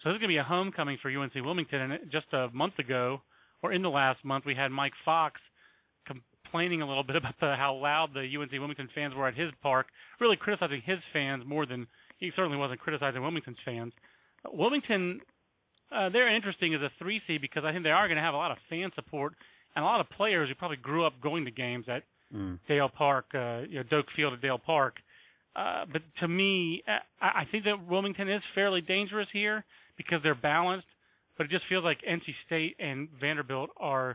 So 0.02 0.10
this 0.10 0.16
is 0.16 0.20
going 0.20 0.30
to 0.30 0.36
be 0.36 0.38
a 0.38 0.44
homecoming 0.44 0.98
for 1.02 1.10
UNC 1.10 1.34
Wilmington. 1.36 1.82
And 1.82 2.12
just 2.12 2.28
a 2.34 2.50
month 2.54 2.80
ago, 2.80 3.22
or 3.62 3.74
in 3.74 3.82
the 3.82 3.90
last 3.90 4.24
month, 4.24 4.46
we 4.46 4.56
had 4.56 4.72
Mike 4.72 4.94
Fox 5.04 5.40
complaining 6.06 6.82
a 6.82 6.88
little 6.88 7.04
bit 7.04 7.16
about 7.18 7.36
the, 7.40 7.56
how 7.58 7.76
loud 7.76 8.10
the 8.14 8.22
UNC 8.22 8.52
Wilmington 8.52 8.90
fans 8.94 9.14
were 9.16 9.28
at 9.28 9.36
his 9.36 9.52
park, 9.62 9.88
really 10.20 10.38
criticizing 10.38 10.82
his 10.86 11.00
fans 11.12 11.44
more 11.46 11.66
than 11.66 11.88
he 12.18 12.32
certainly 12.36 12.58
wasn't 12.58 12.80
criticizing 12.80 13.22
Wilmington's 13.22 13.58
fans. 13.66 13.94
Wilmington, 14.52 15.22
uh, 15.94 16.10
they're 16.10 16.34
interesting 16.34 16.74
as 16.74 16.82
a 16.82 16.90
three 17.00 17.22
seed 17.28 17.42
because 17.42 17.64
I 17.66 17.72
think 17.72 17.84
they 17.84 17.92
are 17.92 18.08
going 18.08 18.18
to 18.18 18.24
have 18.24 18.34
a 18.34 18.38
lot 18.38 18.52
of 18.52 18.58
fan 18.70 18.92
support 18.96 19.34
and 19.76 19.84
a 19.84 19.86
lot 19.86 20.00
of 20.00 20.10
players 20.10 20.50
who 20.50 20.56
probably 20.56 20.78
grew 20.78 21.06
up 21.06 21.14
going 21.22 21.46
to 21.46 21.52
games 21.52 21.86
at 21.88 22.04
mm. 22.34 22.60
Dail 22.68 22.90
Park, 22.90 23.26
uh, 23.34 23.62
you 23.70 23.76
know, 23.76 23.84
Doak 23.84 24.06
Field 24.16 24.34
at 24.34 24.42
Dail 24.42 24.58
Park. 24.58 24.96
Uh, 25.56 25.86
but 25.92 26.02
to 26.20 26.28
me, 26.28 26.84
I, 27.22 27.42
I 27.42 27.48
think 27.52 27.66
that 27.66 27.88
Wilmington 27.88 28.30
is 28.30 28.42
fairly 28.56 28.82
dangerous 28.82 29.28
here 29.32 29.64
because 29.98 30.20
they're 30.24 30.36
balanced. 30.36 30.88
But 31.38 31.46
it 31.46 31.50
just 31.50 31.64
feels 31.68 31.84
like 31.84 31.98
NC 32.08 32.22
State 32.46 32.76
and 32.80 33.08
Vanderbilt 33.20 33.72
are 33.78 34.12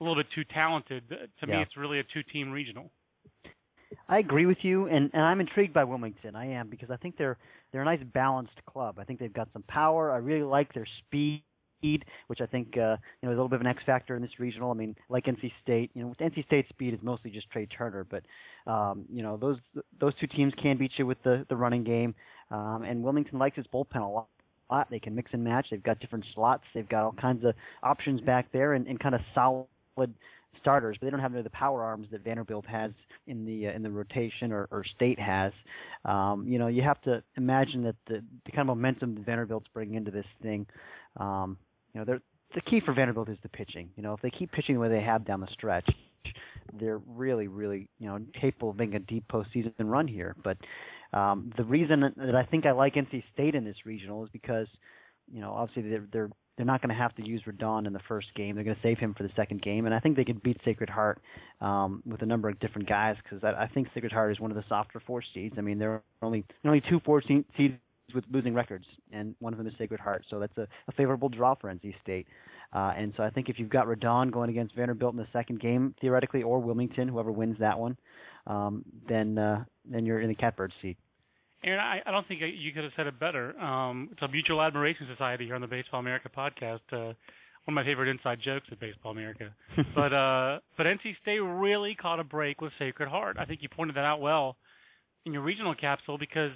a 0.00 0.04
little 0.04 0.16
bit 0.16 0.26
too 0.34 0.44
talented. 0.44 1.08
To 1.08 1.16
yeah. 1.46 1.56
me, 1.56 1.62
it's 1.62 1.76
really 1.76 2.00
a 2.00 2.04
two-team 2.14 2.50
regional. 2.50 2.90
I 4.08 4.18
agree 4.18 4.46
with 4.46 4.58
you, 4.62 4.86
and, 4.86 5.10
and 5.12 5.22
I'm 5.22 5.40
intrigued 5.40 5.72
by 5.72 5.84
Wilmington. 5.84 6.34
I 6.34 6.46
am 6.46 6.68
because 6.68 6.90
I 6.90 6.96
think 6.96 7.16
they're 7.16 7.38
they're 7.74 7.82
a 7.82 7.84
nice 7.84 8.04
balanced 8.14 8.64
club. 8.66 9.00
I 9.00 9.04
think 9.04 9.18
they've 9.18 9.32
got 9.32 9.48
some 9.52 9.64
power. 9.64 10.12
I 10.12 10.18
really 10.18 10.44
like 10.44 10.72
their 10.72 10.86
speed, 11.00 11.42
which 12.28 12.40
I 12.40 12.46
think 12.46 12.76
uh, 12.76 12.94
you 13.20 13.24
know 13.24 13.30
is 13.30 13.36
a 13.36 13.40
little 13.42 13.48
bit 13.48 13.56
of 13.56 13.62
an 13.62 13.66
X 13.66 13.82
factor 13.84 14.14
in 14.14 14.22
this 14.22 14.30
regional. 14.38 14.70
I 14.70 14.74
mean, 14.74 14.94
like 15.08 15.24
NC 15.24 15.50
State, 15.60 15.90
you 15.92 16.02
know, 16.02 16.08
with 16.08 16.18
NC 16.18 16.46
State 16.46 16.68
speed 16.68 16.94
is 16.94 17.00
mostly 17.02 17.32
just 17.32 17.50
Trea 17.50 17.66
Turner, 17.66 18.06
but 18.08 18.22
um, 18.70 19.06
you 19.12 19.24
know 19.24 19.36
those 19.36 19.56
those 19.98 20.12
two 20.20 20.28
teams 20.28 20.52
can 20.62 20.78
beat 20.78 20.92
you 20.96 21.04
with 21.04 21.20
the 21.24 21.44
the 21.48 21.56
running 21.56 21.82
game, 21.82 22.14
um, 22.52 22.84
and 22.86 23.02
Wilmington 23.02 23.40
likes 23.40 23.58
its 23.58 23.66
bullpen 23.74 24.02
a 24.02 24.08
lot. 24.70 24.88
They 24.88 25.00
can 25.00 25.16
mix 25.16 25.30
and 25.32 25.42
match. 25.42 25.66
They've 25.72 25.82
got 25.82 25.98
different 25.98 26.26
slots. 26.32 26.62
They've 26.76 26.88
got 26.88 27.02
all 27.02 27.12
kinds 27.20 27.44
of 27.44 27.54
options 27.82 28.20
back 28.20 28.52
there, 28.52 28.74
and, 28.74 28.86
and 28.86 29.00
kind 29.00 29.16
of 29.16 29.20
solid 29.34 30.14
starters, 30.60 30.96
but 30.98 31.06
they 31.06 31.10
don't 31.10 31.20
have 31.20 31.32
any 31.32 31.40
of 31.40 31.44
the 31.44 31.50
power 31.50 31.82
arms 31.82 32.06
that 32.12 32.22
Vanderbilt 32.24 32.66
has 32.66 32.90
in 33.26 33.44
the 33.44 33.68
uh, 33.68 33.72
in 33.72 33.82
the 33.82 33.90
rotation 33.90 34.52
or, 34.52 34.68
or 34.70 34.84
State 34.96 35.18
has. 35.18 35.52
Um, 36.04 36.46
you 36.46 36.58
know, 36.58 36.68
you 36.68 36.82
have 36.82 37.00
to 37.02 37.22
imagine 37.36 37.82
that 37.84 37.96
the, 38.06 38.22
the 38.44 38.52
kind 38.52 38.68
of 38.68 38.76
momentum 38.76 39.14
that 39.14 39.26
Vanderbilt's 39.26 39.68
bringing 39.72 39.94
into 39.94 40.10
this 40.10 40.26
thing. 40.42 40.66
Um, 41.16 41.56
you 41.92 42.04
know, 42.04 42.18
the 42.54 42.60
key 42.60 42.80
for 42.84 42.94
Vanderbilt 42.94 43.28
is 43.28 43.38
the 43.42 43.48
pitching. 43.48 43.90
You 43.96 44.02
know, 44.02 44.14
if 44.14 44.20
they 44.20 44.30
keep 44.30 44.52
pitching 44.52 44.74
the 44.74 44.80
way 44.80 44.88
they 44.88 45.02
have 45.02 45.24
down 45.24 45.40
the 45.40 45.48
stretch, 45.52 45.88
they're 46.78 46.98
really, 46.98 47.48
really, 47.48 47.88
you 47.98 48.06
know, 48.06 48.18
capable 48.40 48.70
of 48.70 48.76
making 48.76 48.96
a 48.96 49.00
deep 49.00 49.24
postseason 49.28 49.72
run 49.78 50.08
here. 50.08 50.34
But 50.42 50.58
um, 51.12 51.52
the 51.56 51.64
reason 51.64 52.12
that 52.16 52.34
I 52.34 52.44
think 52.44 52.66
I 52.66 52.72
like 52.72 52.94
NC 52.94 53.22
State 53.32 53.54
in 53.54 53.64
this 53.64 53.76
regional 53.84 54.24
is 54.24 54.30
because, 54.32 54.66
you 55.32 55.40
know, 55.40 55.52
obviously 55.52 55.90
they're, 55.90 56.06
they're 56.12 56.30
they're 56.56 56.66
not 56.66 56.80
going 56.80 56.94
to 56.94 57.00
have 57.00 57.14
to 57.16 57.26
use 57.26 57.42
Rodon 57.46 57.86
in 57.86 57.92
the 57.92 58.00
first 58.06 58.28
game. 58.36 58.54
They're 58.54 58.64
going 58.64 58.76
to 58.76 58.82
save 58.82 58.98
him 58.98 59.14
for 59.14 59.24
the 59.24 59.30
second 59.34 59.62
game, 59.62 59.86
and 59.86 59.94
I 59.94 60.00
think 60.00 60.16
they 60.16 60.24
could 60.24 60.42
beat 60.42 60.58
Sacred 60.64 60.88
Heart 60.88 61.20
um, 61.60 62.02
with 62.06 62.22
a 62.22 62.26
number 62.26 62.48
of 62.48 62.58
different 62.60 62.88
guys 62.88 63.16
because 63.22 63.42
I, 63.42 63.64
I 63.64 63.66
think 63.68 63.88
Sacred 63.94 64.12
Heart 64.12 64.32
is 64.32 64.40
one 64.40 64.50
of 64.50 64.56
the 64.56 64.64
softer 64.68 65.02
four 65.04 65.22
seeds. 65.34 65.56
I 65.58 65.62
mean, 65.62 65.78
there 65.78 65.92
are 65.92 66.02
only 66.22 66.44
only 66.64 66.82
two 66.88 67.00
four 67.04 67.22
seeds 67.22 67.46
with 68.14 68.24
losing 68.30 68.54
records, 68.54 68.84
and 69.12 69.34
one 69.40 69.52
of 69.52 69.58
them 69.58 69.66
is 69.66 69.74
Sacred 69.78 70.00
Heart, 70.00 70.24
so 70.30 70.38
that's 70.38 70.56
a, 70.58 70.68
a 70.88 70.92
favorable 70.92 71.28
draw 71.28 71.54
for 71.54 71.72
NC 71.72 71.94
State. 72.02 72.26
Uh, 72.72 72.92
and 72.96 73.12
so 73.16 73.22
I 73.22 73.30
think 73.30 73.48
if 73.48 73.58
you've 73.58 73.70
got 73.70 73.86
Rodon 73.86 74.32
going 74.32 74.50
against 74.50 74.74
Vanderbilt 74.74 75.14
in 75.14 75.18
the 75.18 75.28
second 75.32 75.60
game, 75.60 75.94
theoretically, 76.00 76.42
or 76.42 76.58
Wilmington, 76.58 77.08
whoever 77.08 77.30
wins 77.30 77.56
that 77.60 77.78
one, 77.78 77.96
um, 78.46 78.84
then 79.08 79.38
uh, 79.38 79.64
then 79.84 80.04
you're 80.04 80.20
in 80.20 80.28
the 80.28 80.34
catbird 80.34 80.72
seat. 80.82 80.96
Aaron, 81.64 81.80
I, 81.80 82.02
I 82.06 82.12
don't 82.12 82.28
think 82.28 82.40
you 82.42 82.72
could 82.72 82.84
have 82.84 82.92
said 82.94 83.06
it 83.06 83.18
better. 83.18 83.58
Um, 83.58 84.10
it's 84.12 84.20
a 84.20 84.28
mutual 84.28 84.60
admiration 84.60 85.06
society 85.10 85.46
here 85.46 85.54
on 85.54 85.62
the 85.62 85.66
Baseball 85.66 86.00
America 86.00 86.28
podcast. 86.28 86.80
Uh, 86.92 87.14
one 87.64 87.72
of 87.72 87.74
my 87.74 87.84
favorite 87.84 88.10
inside 88.10 88.38
jokes 88.44 88.66
at 88.70 88.78
Baseball 88.78 89.12
America. 89.12 89.54
but 89.94 90.12
uh, 90.12 90.58
but 90.76 90.84
NC 90.84 91.16
State 91.22 91.38
really 91.38 91.94
caught 91.94 92.20
a 92.20 92.24
break 92.24 92.60
with 92.60 92.72
Sacred 92.78 93.08
Heart. 93.08 93.38
I 93.40 93.46
think 93.46 93.62
you 93.62 93.70
pointed 93.70 93.96
that 93.96 94.04
out 94.04 94.20
well 94.20 94.56
in 95.24 95.32
your 95.32 95.42
regional 95.42 95.74
capsule 95.74 96.18
because 96.18 96.50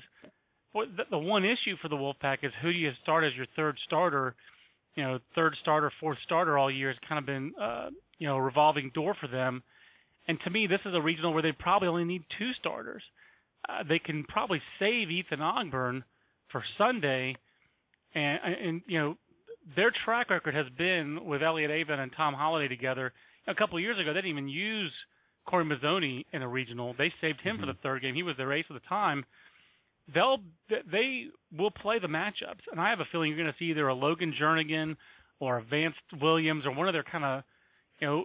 the, 0.74 1.04
the 1.10 1.18
one 1.18 1.44
issue 1.44 1.76
for 1.80 1.88
the 1.88 1.96
Wolfpack 1.96 2.38
is 2.42 2.52
who 2.60 2.70
do 2.70 2.78
you 2.78 2.90
start 3.02 3.24
as 3.24 3.32
your 3.34 3.46
third 3.56 3.78
starter? 3.86 4.34
You 4.94 5.04
know, 5.04 5.18
third 5.34 5.56
starter, 5.62 5.90
fourth 6.00 6.18
starter 6.26 6.58
all 6.58 6.70
year 6.70 6.88
has 6.88 6.96
kind 7.08 7.18
of 7.18 7.24
been 7.24 7.52
uh, 7.58 7.88
you 8.18 8.28
know 8.28 8.36
a 8.36 8.42
revolving 8.42 8.90
door 8.94 9.16
for 9.18 9.28
them. 9.28 9.62
And 10.26 10.38
to 10.44 10.50
me, 10.50 10.66
this 10.66 10.80
is 10.84 10.94
a 10.94 11.00
regional 11.00 11.32
where 11.32 11.42
they 11.42 11.52
probably 11.52 11.88
only 11.88 12.04
need 12.04 12.24
two 12.38 12.50
starters 12.60 13.02
uh, 13.68 13.82
they 13.88 13.98
can 13.98 14.24
probably 14.24 14.60
save 14.78 15.10
Ethan 15.10 15.40
Ogburn 15.40 16.02
for 16.50 16.62
Sunday, 16.76 17.36
and 18.14 18.38
and 18.44 18.82
you 18.86 18.98
know 18.98 19.16
their 19.76 19.92
track 20.04 20.30
record 20.30 20.54
has 20.54 20.66
been 20.76 21.24
with 21.24 21.42
Elliott 21.42 21.70
Avent 21.70 21.98
and 21.98 22.12
Tom 22.16 22.34
Holliday 22.34 22.68
together. 22.68 23.12
A 23.46 23.54
couple 23.54 23.76
of 23.76 23.82
years 23.82 23.98
ago, 23.98 24.12
they 24.12 24.18
didn't 24.18 24.30
even 24.30 24.48
use 24.48 24.92
Cory 25.46 25.64
Mazzoni 25.64 26.24
in 26.32 26.42
a 26.42 26.48
regional. 26.48 26.94
They 26.96 27.12
saved 27.20 27.40
him 27.40 27.56
mm-hmm. 27.56 27.66
for 27.66 27.72
the 27.72 27.78
third 27.82 28.02
game. 28.02 28.14
He 28.14 28.22
was 28.22 28.36
their 28.36 28.52
ace 28.52 28.66
at 28.68 28.74
the 28.74 28.88
time. 28.88 29.24
They'll 30.14 30.38
they 30.90 31.26
will 31.56 31.70
play 31.70 31.98
the 31.98 32.08
matchups, 32.08 32.64
and 32.70 32.80
I 32.80 32.90
have 32.90 33.00
a 33.00 33.04
feeling 33.12 33.28
you're 33.30 33.38
going 33.38 33.52
to 33.52 33.58
see 33.58 33.70
either 33.70 33.88
a 33.88 33.94
Logan 33.94 34.34
Jernigan 34.40 34.96
or 35.40 35.58
a 35.58 35.62
Vance 35.62 35.94
Williams 36.20 36.64
or 36.64 36.72
one 36.72 36.88
of 36.88 36.94
their 36.94 37.04
kind 37.04 37.24
of 37.24 37.42
you 38.00 38.06
know 38.06 38.24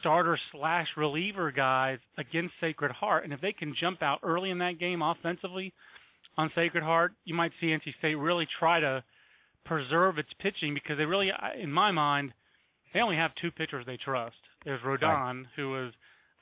starter 0.00 0.38
slash 0.52 0.88
reliever 0.96 1.50
guys 1.50 1.98
against 2.18 2.54
Sacred 2.60 2.92
Heart. 2.92 3.24
And 3.24 3.32
if 3.32 3.40
they 3.40 3.52
can 3.52 3.74
jump 3.80 4.02
out 4.02 4.20
early 4.22 4.50
in 4.50 4.58
that 4.58 4.78
game 4.78 5.02
offensively 5.02 5.72
on 6.36 6.50
Sacred 6.54 6.82
Heart, 6.82 7.12
you 7.24 7.34
might 7.34 7.52
see 7.60 7.66
NC 7.68 7.96
State 7.98 8.14
really 8.14 8.46
try 8.58 8.80
to 8.80 9.04
preserve 9.64 10.18
its 10.18 10.28
pitching 10.40 10.74
because 10.74 10.98
they 10.98 11.04
really, 11.04 11.30
in 11.60 11.70
my 11.70 11.90
mind, 11.90 12.32
they 12.92 13.00
only 13.00 13.16
have 13.16 13.32
two 13.40 13.50
pitchers 13.50 13.84
they 13.86 13.96
trust. 13.96 14.36
There's 14.64 14.80
Rodon, 14.82 15.02
right. 15.02 15.46
who 15.56 15.90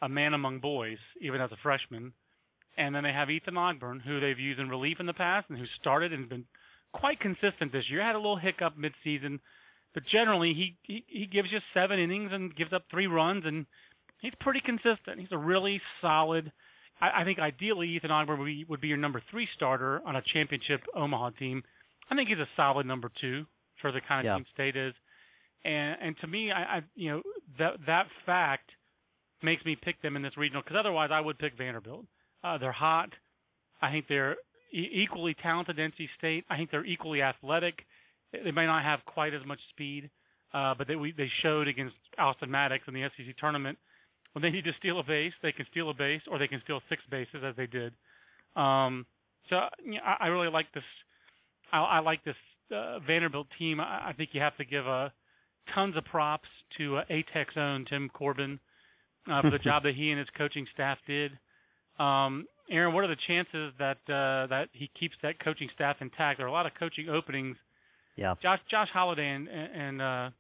a 0.03 0.09
man 0.09 0.35
among 0.35 0.61
boys, 0.61 0.99
even 1.21 1.41
as 1.41 1.51
a 1.53 1.57
freshman. 1.63 2.13
And 2.77 2.95
then 2.95 3.05
they 3.05 3.13
have 3.13 3.31
Ethan 3.31 3.55
Ogburn, 3.55 4.01
who 4.03 4.21
they've 4.21 4.39
used 4.39 4.61
in 4.61 4.69
relief 4.69 4.99
in 5.01 5.07
the 5.07 5.13
past 5.13 5.47
and 5.49 5.59
who 5.59 5.65
started 5.81 6.13
and 6.13 6.23
has 6.23 6.29
been 6.29 6.45
quite 6.93 7.21
consistent 7.21 7.73
this 7.73 7.85
year. 7.91 8.03
Had 8.03 8.15
a 8.15 8.19
little 8.19 8.37
hiccup 8.37 8.75
midseason 8.77 9.41
but 9.95 10.05
generally 10.11 10.55
he, 10.55 10.77
he 10.83 11.05
he 11.07 11.27
gives 11.27 11.49
you 11.53 11.59
seven 11.75 11.99
innings 11.99 12.31
and 12.33 12.55
gives 12.55 12.73
up 12.73 12.85
three 12.91 13.07
runs, 13.07 13.45
and 13.47 13.67
he's 14.21 14.33
pretty 14.41 14.61
consistent. 14.65 15.19
He's 15.19 15.33
a 15.33 15.39
really 15.39 15.81
solid. 16.01 16.51
I, 17.01 17.23
I 17.23 17.25
think 17.25 17.39
ideally 17.39 17.89
Ethan 17.89 18.11
Ogburn 18.11 18.39
would 18.39 18.47
be, 18.47 18.65
would 18.69 18.81
be 18.81 18.89
your 18.89 18.97
number 18.97 19.23
three 19.31 19.49
starter 19.55 20.01
on 20.07 20.17
a 20.17 20.23
championship 20.33 20.81
Omaha 20.97 21.31
team. 21.39 21.63
I 22.11 22.15
think 22.15 22.29
he's 22.29 22.39
a 22.39 22.49
solid 22.57 22.87
number 22.87 23.11
two 23.21 23.45
for 23.81 23.93
the 23.93 24.01
kind 24.07 24.21
of 24.21 24.25
yeah. 24.31 24.37
team 24.37 24.47
State 24.55 24.77
is, 24.77 24.95
and 25.65 25.97
and 26.01 26.17
to 26.21 26.27
me, 26.27 26.51
I, 26.51 26.79
I 26.79 26.81
you 26.95 27.11
know 27.11 27.23
that 27.59 27.75
that 27.87 28.07
fact 28.25 28.71
makes 29.43 29.65
me 29.65 29.77
pick 29.81 30.01
them 30.03 30.17
in 30.17 30.23
this 30.23 30.37
regional 30.37 30.63
because 30.63 30.77
otherwise 30.79 31.11
I 31.13 31.21
would 31.21 31.39
pick 31.39 31.57
Vanderbilt. 31.59 32.07
Uh, 32.45 32.59
they're 32.59 32.73
hot. 32.73 33.11
I 33.81 33.91
think 33.91 34.07
they're 34.09 34.37
e- 34.73 35.03
equally 35.05 35.35
talented. 35.43 35.77
NC 35.77 36.09
State. 36.19 36.45
I 36.49 36.57
think 36.57 36.71
they're 36.71 36.85
equally 36.85 37.23
athletic. 37.23 37.85
They 38.33 38.51
may 38.51 38.67
not 38.67 38.83
have 38.83 39.01
quite 39.05 39.35
as 39.35 39.45
much 39.47 39.61
speed, 39.71 40.11
uh, 40.55 40.75
but 40.77 40.89
they 40.89 40.97
we, 40.97 41.13
they 41.13 41.31
showed 41.43 41.69
against 41.69 41.97
Austin 42.19 42.51
Maddox 42.51 42.85
in 42.89 42.95
the 42.95 43.03
SEC 43.17 43.37
tournament 43.39 43.79
when 44.33 44.43
they 44.43 44.51
need 44.51 44.65
to 44.65 44.73
steal 44.79 44.99
a 44.99 45.03
base, 45.03 45.33
they 45.43 45.53
can 45.53 45.67
steal 45.71 45.91
a 45.91 45.95
base, 45.95 46.23
or 46.31 46.39
they 46.39 46.49
can 46.49 46.61
steal 46.65 46.81
six 46.89 47.03
bases 47.11 47.43
as 47.45 47.55
they 47.57 47.67
did. 47.67 47.93
Um, 48.57 49.07
so 49.49 49.57
you 49.85 49.93
know, 49.93 50.01
I, 50.05 50.25
I 50.25 50.27
really 50.29 50.51
like 50.51 50.73
this. 50.73 50.85
I, 51.73 51.79
I 51.79 51.99
like 52.01 52.25
this 52.25 52.37
uh, 52.75 52.99
Vanderbilt 53.01 53.47
team. 53.59 53.81
I, 53.81 54.09
I 54.09 54.13
think 54.17 54.31
you 54.33 54.41
have 54.41 54.57
to 54.57 54.65
give 54.65 54.87
a 54.87 54.91
uh, 54.91 55.09
tons 55.75 55.97
of 55.97 56.05
props 56.05 56.49
to 56.79 56.99
uh, 56.99 57.03
ATEC's 57.11 57.57
own 57.57 57.85
Tim 57.89 58.09
Corbin 58.09 58.59
uh, 59.31 59.43
for 59.43 59.51
the 59.51 59.59
job 59.65 59.83
that 59.85 59.95
he 59.95 60.11
and 60.11 60.19
his 60.19 60.29
coaching 60.37 60.67
staff 60.73 60.99
did. 61.07 61.33
Um, 61.99 62.47
Aaron, 62.71 62.95
what 62.95 63.05
are 63.05 63.09
the 63.09 63.17
chances 63.27 63.75
that 63.79 63.99
uh, 64.09 64.47
that 64.49 64.69
he 64.73 64.91
keeps 64.99 65.15
that 65.23 65.45
coaching 65.45 65.69
staff 65.75 65.97
intact? 66.01 66.39
There 66.39 66.47
are 66.47 66.51
a 66.51 66.53
lot 66.53 66.67
of 66.67 66.73
coaching 66.79 67.11
openings 67.11 67.57
yeah. 68.17 68.35
Josh 68.43 68.61
Josh 68.71 68.89
Holliday 68.93 69.29
and 69.29 69.49
and 69.49 70.03
uh, 70.03 70.31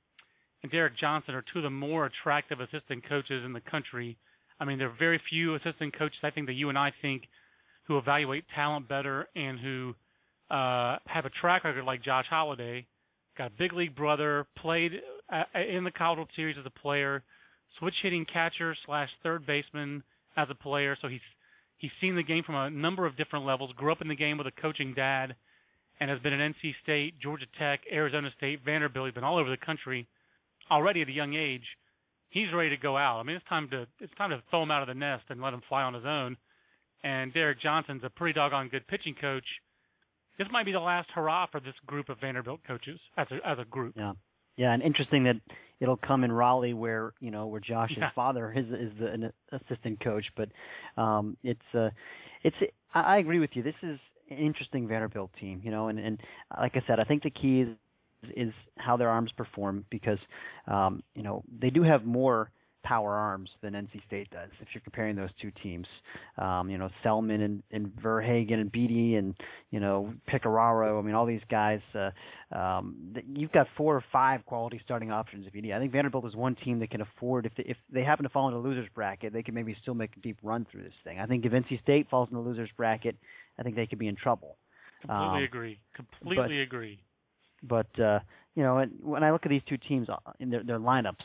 and 0.62 0.72
Derek 0.72 0.98
Johnson 0.98 1.34
are 1.34 1.44
two 1.52 1.60
of 1.60 1.64
the 1.64 1.70
more 1.70 2.06
attractive 2.06 2.60
assistant 2.60 3.08
coaches 3.08 3.44
in 3.44 3.52
the 3.52 3.60
country. 3.60 4.16
I 4.60 4.64
mean, 4.64 4.78
there 4.78 4.88
are 4.88 4.96
very 4.98 5.20
few 5.28 5.54
assistant 5.56 5.98
coaches 5.98 6.18
I 6.22 6.30
think 6.30 6.46
that 6.46 6.52
you 6.52 6.68
and 6.68 6.78
I 6.78 6.92
think 7.02 7.24
who 7.88 7.98
evaluate 7.98 8.44
talent 8.54 8.88
better 8.88 9.28
and 9.34 9.58
who 9.58 9.94
uh, 10.50 10.98
have 11.06 11.24
a 11.24 11.30
track 11.40 11.64
record 11.64 11.84
like 11.84 12.04
Josh 12.04 12.26
Holliday. 12.28 12.86
Got 13.36 13.48
a 13.48 13.54
big 13.58 13.72
league 13.72 13.96
brother, 13.96 14.46
played 14.58 14.92
uh, 15.32 15.44
in 15.58 15.84
the 15.84 15.90
College 15.90 16.28
Series 16.36 16.56
as 16.60 16.66
a 16.66 16.80
player, 16.80 17.22
switch 17.78 17.94
hitting 18.02 18.26
catcher 18.30 18.76
slash 18.84 19.08
third 19.22 19.46
baseman 19.46 20.02
as 20.36 20.48
a 20.50 20.54
player. 20.54 20.96
So 21.00 21.08
he's 21.08 21.20
he's 21.78 21.90
seen 22.00 22.14
the 22.14 22.22
game 22.22 22.44
from 22.44 22.54
a 22.54 22.70
number 22.70 23.06
of 23.06 23.16
different 23.16 23.46
levels. 23.46 23.72
Grew 23.76 23.90
up 23.90 24.02
in 24.02 24.08
the 24.08 24.14
game 24.14 24.36
with 24.38 24.46
a 24.46 24.60
coaching 24.60 24.92
dad, 24.94 25.34
and 26.00 26.10
has 26.10 26.20
been 26.20 26.32
at 26.32 26.40
NC 26.54 26.74
State, 26.82 27.14
Georgia 27.20 27.46
Tech, 27.58 27.80
Arizona 27.92 28.30
State, 28.36 28.60
Vanderbilt. 28.64 29.06
He's 29.08 29.14
been 29.14 29.24
all 29.24 29.38
over 29.38 29.50
the 29.50 29.56
country 29.56 30.06
already 30.70 31.02
at 31.02 31.08
a 31.08 31.12
young 31.12 31.34
age. 31.34 31.64
He's 32.30 32.52
ready 32.54 32.70
to 32.70 32.76
go 32.76 32.96
out. 32.96 33.18
I 33.20 33.22
mean, 33.24 33.36
it's 33.36 33.44
time 33.48 33.68
to 33.70 33.86
it's 34.00 34.14
time 34.16 34.30
to 34.30 34.42
throw 34.50 34.62
him 34.62 34.70
out 34.70 34.82
of 34.82 34.88
the 34.88 34.94
nest 34.94 35.24
and 35.28 35.40
let 35.40 35.52
him 35.52 35.62
fly 35.68 35.82
on 35.82 35.94
his 35.94 36.04
own. 36.06 36.36
And 37.04 37.32
Derek 37.34 37.60
Johnson's 37.60 38.02
a 38.04 38.10
pretty 38.10 38.32
doggone 38.34 38.68
good 38.68 38.86
pitching 38.86 39.14
coach. 39.20 39.44
This 40.38 40.46
might 40.50 40.64
be 40.64 40.72
the 40.72 40.80
last 40.80 41.10
hurrah 41.14 41.46
for 41.50 41.60
this 41.60 41.74
group 41.86 42.08
of 42.08 42.18
Vanderbilt 42.20 42.60
coaches 42.66 42.98
as 43.16 43.26
a 43.30 43.46
as 43.48 43.58
a 43.58 43.64
group. 43.64 43.94
Yeah. 43.96 44.12
Yeah, 44.56 44.72
and 44.74 44.82
interesting 44.82 45.24
that 45.24 45.36
it'll 45.80 45.96
come 45.96 46.24
in 46.24 46.30
Raleigh, 46.32 46.74
where 46.74 47.14
you 47.20 47.30
know 47.30 47.46
where 47.46 47.60
Josh's 47.60 47.96
Yeah. 47.98 48.10
father 48.14 48.52
is 48.54 48.66
is 48.66 48.92
the, 48.98 49.06
an 49.08 49.32
assistant 49.50 50.00
coach. 50.04 50.24
But 50.36 50.48
um, 51.00 51.36
it's 51.42 51.60
uh, 51.74 51.88
it's 52.44 52.56
I, 52.94 53.00
I 53.00 53.16
agree 53.18 53.38
with 53.40 53.50
you. 53.54 53.62
This 53.62 53.74
is 53.82 53.98
interesting 54.38 54.88
Vanderbilt 54.88 55.30
team, 55.40 55.60
you 55.64 55.70
know, 55.70 55.88
and 55.88 55.98
and 55.98 56.20
like 56.58 56.72
I 56.76 56.82
said, 56.86 57.00
I 57.00 57.04
think 57.04 57.22
the 57.22 57.30
key 57.30 57.62
is 57.62 57.68
is 58.36 58.52
how 58.76 58.96
their 58.96 59.08
arms 59.08 59.32
perform 59.36 59.84
because 59.90 60.18
um, 60.68 61.02
you 61.14 61.22
know 61.22 61.42
they 61.60 61.70
do 61.70 61.82
have 61.82 62.04
more 62.04 62.50
power 62.84 63.14
arms 63.14 63.48
than 63.62 63.74
NC 63.74 64.04
State 64.06 64.28
does. 64.30 64.50
If 64.60 64.68
you're 64.74 64.82
comparing 64.82 65.14
those 65.14 65.30
two 65.40 65.52
teams, 65.62 65.86
um, 66.38 66.68
you 66.68 66.78
know 66.78 66.88
Selman 67.02 67.40
and, 67.40 67.62
and 67.70 67.92
Verhagen 68.02 68.58
and 68.58 68.72
Beede 68.72 69.18
and 69.18 69.34
you 69.70 69.80
know 69.80 70.12
Pecoraro. 70.28 70.98
I 70.98 71.02
mean 71.02 71.14
all 71.14 71.26
these 71.26 71.42
guys. 71.50 71.80
Uh, 71.94 72.10
um, 72.54 73.14
you've 73.34 73.52
got 73.52 73.66
four 73.76 73.96
or 73.96 74.04
five 74.12 74.44
quality 74.46 74.80
starting 74.84 75.10
options 75.10 75.46
if 75.46 75.54
you 75.54 75.62
need. 75.62 75.72
I 75.72 75.78
think 75.78 75.92
Vanderbilt 75.92 76.26
is 76.26 76.34
one 76.34 76.56
team 76.56 76.80
that 76.80 76.90
can 76.90 77.00
afford 77.00 77.46
if 77.46 77.52
they, 77.56 77.64
if 77.64 77.76
they 77.90 78.02
happen 78.02 78.24
to 78.24 78.28
fall 78.28 78.48
in 78.48 78.54
the 78.54 78.60
losers 78.60 78.88
bracket, 78.94 79.32
they 79.32 79.42
can 79.42 79.54
maybe 79.54 79.76
still 79.80 79.94
make 79.94 80.10
a 80.16 80.20
deep 80.20 80.38
run 80.42 80.66
through 80.70 80.82
this 80.82 80.92
thing. 81.04 81.18
I 81.18 81.26
think 81.26 81.44
if 81.44 81.52
NC 81.52 81.82
State 81.82 82.08
falls 82.10 82.28
in 82.30 82.36
the 82.36 82.42
losers 82.42 82.70
bracket, 82.76 83.16
I 83.58 83.62
think 83.62 83.76
they 83.76 83.86
could 83.86 83.98
be 83.98 84.08
in 84.08 84.16
trouble. 84.16 84.56
Completely 85.00 85.26
Um, 85.38 85.42
agree. 85.42 85.80
Completely 85.94 86.62
agree. 86.62 87.00
But 87.62 87.98
uh, 88.00 88.20
you 88.54 88.62
know, 88.62 88.78
and 88.78 88.92
when 89.02 89.22
I 89.22 89.30
look 89.32 89.42
at 89.44 89.50
these 89.50 89.62
two 89.68 89.76
teams 89.76 90.08
uh, 90.08 90.16
in 90.40 90.50
their 90.50 90.62
their 90.64 90.78
lineups, 90.78 91.24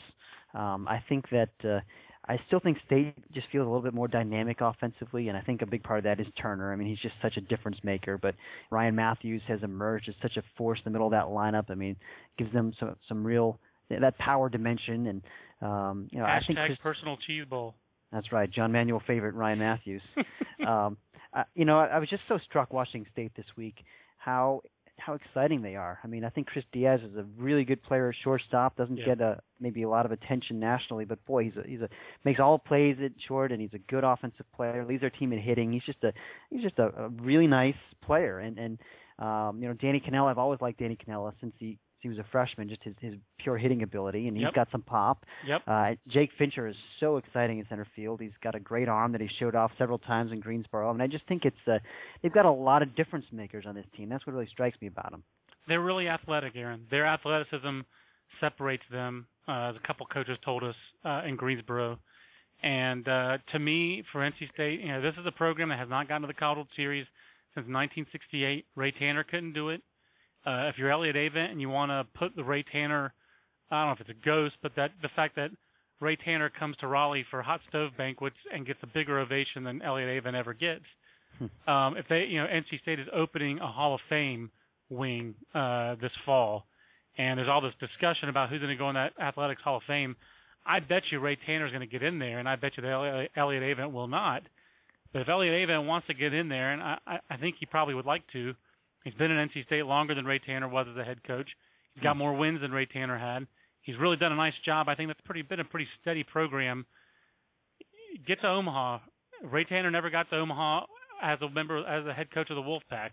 um, 0.53 0.87
I 0.87 1.03
think 1.09 1.25
that 1.31 1.49
uh, 1.63 1.79
I 2.27 2.37
still 2.47 2.59
think 2.59 2.77
State 2.85 3.15
just 3.33 3.47
feels 3.51 3.65
a 3.65 3.69
little 3.69 3.81
bit 3.81 3.93
more 3.93 4.07
dynamic 4.07 4.57
offensively, 4.61 5.29
and 5.29 5.37
I 5.37 5.41
think 5.41 5.61
a 5.61 5.65
big 5.65 5.83
part 5.83 5.99
of 5.99 6.03
that 6.03 6.19
is 6.19 6.27
Turner. 6.41 6.73
I 6.73 6.75
mean, 6.75 6.87
he's 6.87 6.99
just 6.99 7.15
such 7.21 7.37
a 7.37 7.41
difference 7.41 7.77
maker. 7.83 8.17
But 8.17 8.35
Ryan 8.69 8.95
Matthews 8.95 9.41
has 9.47 9.63
emerged 9.63 10.09
as 10.09 10.15
such 10.21 10.37
a 10.37 10.43
force 10.57 10.79
in 10.79 10.83
the 10.85 10.91
middle 10.91 11.07
of 11.07 11.11
that 11.11 11.25
lineup. 11.25 11.69
I 11.69 11.75
mean, 11.75 11.95
gives 12.37 12.51
them 12.53 12.73
some 12.79 12.95
some 13.07 13.23
real 13.25 13.59
that 13.89 14.17
power 14.17 14.49
dimension, 14.49 15.07
and 15.07 15.21
um, 15.61 16.07
you 16.11 16.19
know, 16.19 16.25
I 16.25 16.39
think 16.45 16.59
Hashtag 16.59 16.65
Chris, 16.67 16.79
personal 16.83 17.17
cheese 17.25 17.45
bowl. 17.49 17.75
that's 18.11 18.31
right, 18.31 18.51
John 18.51 18.71
Manuel 18.71 19.01
favorite 19.07 19.33
Ryan 19.33 19.59
Matthews 19.59 20.01
um, 20.67 20.97
uh, 21.33 21.43
you 21.55 21.65
know, 21.65 21.79
I, 21.79 21.87
I 21.87 21.99
was 21.99 22.09
just 22.09 22.23
so 22.27 22.37
struck 22.45 22.73
watching 22.73 23.05
State 23.11 23.31
this 23.35 23.45
week 23.55 23.75
how 24.17 24.61
how 24.99 25.13
exciting 25.13 25.61
they 25.61 25.75
are. 25.75 25.99
I 26.03 26.07
mean, 26.07 26.23
I 26.25 26.29
think 26.29 26.47
Chris 26.47 26.65
Diaz 26.71 26.99
is 27.07 27.15
a 27.15 27.23
really 27.37 27.63
good 27.63 27.83
player 27.83 28.09
at 28.09 28.15
shortstop. 28.23 28.75
Doesn't 28.77 28.97
Yeah. 28.97 29.05
get 29.05 29.21
a 29.21 29.39
maybe 29.59 29.83
a 29.83 29.89
lot 29.89 30.05
of 30.07 30.11
attention 30.11 30.59
nationally, 30.59 31.05
but 31.05 31.23
boy, 31.25 31.43
he's 31.43 31.55
a 31.55 31.67
he's 31.67 31.81
a 31.81 31.89
makes 32.23 32.39
all 32.39 32.57
plays 32.57 32.97
at 33.03 33.11
short, 33.27 33.51
and 33.51 33.61
he's 33.61 33.73
a 33.73 33.79
good 33.79 34.03
offensive 34.03 34.45
player. 34.55 34.83
Leads 34.85 35.01
their 35.01 35.11
team 35.11 35.33
in 35.33 35.39
hitting. 35.39 35.71
He's 35.71 35.83
just 35.83 36.03
a 36.03 36.13
he's 36.49 36.63
just 36.63 36.79
a, 36.79 36.87
a 36.97 37.09
really 37.09 37.45
nice 37.47 37.75
player. 38.03 38.39
And 38.39 38.57
and 38.57 38.79
um, 39.19 39.61
you 39.61 39.67
know, 39.67 39.73
Danny 39.75 39.99
Canela. 39.99 40.31
I've 40.31 40.37
always 40.39 40.61
liked 40.61 40.79
Danny 40.79 40.97
Canela 40.97 41.33
since 41.41 41.53
he 41.59 41.77
he 41.99 42.09
was 42.09 42.17
a 42.17 42.25
freshman. 42.31 42.69
Just 42.69 42.83
his 42.83 42.95
his 42.99 43.13
pure 43.39 43.57
hitting 43.57 43.83
ability, 43.83 44.27
and 44.27 44.37
he's 44.37 44.43
Yep. 44.45 44.53
got 44.53 44.71
some 44.71 44.81
pop. 44.81 45.25
Yep. 45.45 45.61
Uh, 45.67 45.95
Jake 46.07 46.31
Fincher 46.37 46.67
is 46.67 46.75
so 46.99 47.17
exciting 47.17 47.59
in 47.59 47.65
center 47.67 47.87
field. 47.95 48.21
He's 48.21 48.31
got 48.43 48.55
a 48.55 48.59
great 48.59 48.87
arm 48.87 49.11
that 49.13 49.21
he 49.21 49.27
showed 49.39 49.55
off 49.55 49.71
several 49.77 49.97
times 49.97 50.31
in 50.31 50.39
Greensboro. 50.39 50.91
Mean, 50.93 51.01
I 51.01 51.07
just 51.07 51.25
think 51.27 51.45
it's 51.45 51.67
uh, 51.67 51.79
they've 52.21 52.33
got 52.33 52.45
a 52.45 52.51
lot 52.51 52.81
of 52.81 52.95
difference 52.95 53.25
makers 53.31 53.65
on 53.67 53.75
this 53.75 53.85
team. 53.95 54.09
That's 54.09 54.25
what 54.25 54.33
really 54.33 54.47
strikes 54.47 54.79
me 54.81 54.87
about 54.87 55.11
them. 55.11 55.23
They're 55.67 55.81
really 55.81 56.07
athletic, 56.07 56.55
Aaron. 56.55 56.85
Their 56.89 57.05
athleticism 57.05 57.81
separates 58.39 58.83
them, 58.91 59.27
uh, 59.47 59.69
as 59.71 59.75
a 59.75 59.85
couple 59.87 60.05
coaches 60.05 60.37
told 60.45 60.63
us 60.63 60.75
uh, 61.03 61.23
in 61.25 61.35
Greensboro. 61.35 61.99
And 62.63 63.07
uh, 63.07 63.37
to 63.51 63.59
me, 63.59 64.03
for 64.11 64.19
NC 64.21 64.51
State, 64.53 64.79
you 64.81 64.87
know, 64.87 65.01
this 65.01 65.13
is 65.19 65.25
a 65.25 65.31
program 65.31 65.69
that 65.69 65.79
has 65.79 65.89
not 65.89 66.07
gotten 66.07 66.27
to 66.27 66.33
the 66.33 66.45
World 66.45 66.67
Series 66.75 67.05
since 67.53 67.65
1968. 67.67 68.65
Ray 68.75 68.91
Tanner 68.91 69.23
couldn't 69.23 69.53
do 69.53 69.69
it. 69.69 69.81
Uh, 70.47 70.69
if 70.69 70.77
you're 70.77 70.89
Elliott 70.91 71.17
Avent 71.17 71.51
and 71.51 71.59
you 71.59 71.67
want 71.69 71.89
to 71.89 72.07
put 72.17 72.33
the 72.35 72.43
Ray 72.43 72.63
Tanner, 72.71 73.13
I 73.69 73.81
don't 73.81 73.87
know 73.87 73.93
if 73.93 73.99
it's 74.01 74.17
a 74.21 74.25
ghost, 74.25 74.55
but 74.63 74.71
that 74.77 74.91
the 75.01 75.09
fact 75.13 75.35
that 75.35 75.49
Ray 75.99 76.15
Tanner 76.15 76.49
comes 76.49 76.77
to 76.77 76.87
Raleigh 76.87 77.25
for 77.29 77.41
hot 77.41 77.59
stove 77.67 77.91
banquets 77.97 78.37
and 78.53 78.65
gets 78.65 78.79
a 78.83 78.87
bigger 78.87 79.19
ovation 79.19 79.63
than 79.63 79.81
Elliott 79.81 80.23
Avent 80.23 80.35
ever 80.35 80.53
gets. 80.53 80.85
um, 81.67 81.97
if 81.97 82.05
they, 82.07 82.25
you 82.29 82.39
know, 82.39 82.47
NC 82.47 82.81
State 82.81 82.99
is 82.99 83.07
opening 83.13 83.59
a 83.59 83.67
Hall 83.67 83.95
of 83.95 84.01
Fame 84.09 84.49
wing 84.89 85.35
uh, 85.53 85.95
this 85.95 86.11
fall, 86.25 86.65
and 87.17 87.37
there's 87.37 87.49
all 87.49 87.61
this 87.61 87.73
discussion 87.79 88.29
about 88.29 88.49
who's 88.49 88.61
going 88.61 88.69
to 88.69 88.77
go 88.77 88.89
in 88.89 88.95
that 88.95 89.13
Athletics 89.21 89.61
Hall 89.63 89.77
of 89.77 89.83
Fame. 89.85 90.15
I 90.65 90.79
bet 90.79 91.03
you 91.11 91.19
Ray 91.19 91.37
Tanner's 91.45 91.71
going 91.71 91.81
to 91.81 91.91
get 91.91 92.03
in 92.03 92.19
there, 92.19 92.39
and 92.39 92.47
I 92.47 92.55
bet 92.55 92.73
you 92.77 92.83
that 92.83 93.27
Elliott 93.35 93.63
Avent 93.63 93.91
will 93.91 94.07
not. 94.07 94.43
But 95.13 95.23
if 95.23 95.29
Elliott 95.29 95.67
Avent 95.67 95.87
wants 95.87 96.07
to 96.07 96.13
get 96.13 96.33
in 96.33 96.47
there, 96.47 96.71
and 96.73 96.81
I, 96.81 96.97
I 97.05 97.19
I 97.31 97.37
think 97.37 97.55
he 97.59 97.65
probably 97.65 97.95
would 97.95 98.05
like 98.05 98.23
to, 98.33 98.53
he's 99.07 99.17
been 99.17 99.31
in 99.31 99.49
NC 99.49 99.65
State 99.65 99.85
longer 99.85 100.13
than 100.13 100.25
Ray 100.25 100.39
Tanner 100.39 100.67
was 100.67 100.85
as 100.91 100.97
a 100.97 101.03
head 101.03 101.23
coach. 101.23 101.47
He's 101.93 102.03
got 102.03 102.13
hmm. 102.13 102.19
more 102.19 102.35
wins 102.35 102.61
than 102.61 102.71
Ray 102.71 102.85
Tanner 102.85 103.17
had. 103.17 103.47
He's 103.81 103.97
really 103.97 104.17
done 104.17 104.33
a 104.33 104.35
nice 104.35 104.53
job. 104.65 104.89
I 104.89 104.95
think 104.95 105.09
that's 105.09 105.21
pretty 105.21 105.43
been 105.43 105.61
a 105.61 105.63
pretty 105.63 105.87
steady 106.01 106.23
program. 106.23 106.85
Get 108.27 108.41
to 108.41 108.47
Omaha. 108.47 108.99
Ray 109.43 109.63
Tanner 109.63 109.89
never 109.91 110.09
got 110.09 110.29
to 110.31 110.35
Omaha 110.35 110.81
as 111.23 111.39
a 111.41 111.49
member 111.49 111.79
as 111.87 112.05
a 112.05 112.13
head 112.13 112.27
coach 112.33 112.49
of 112.49 112.57
the 112.57 112.61
Wolfpack. 112.61 113.11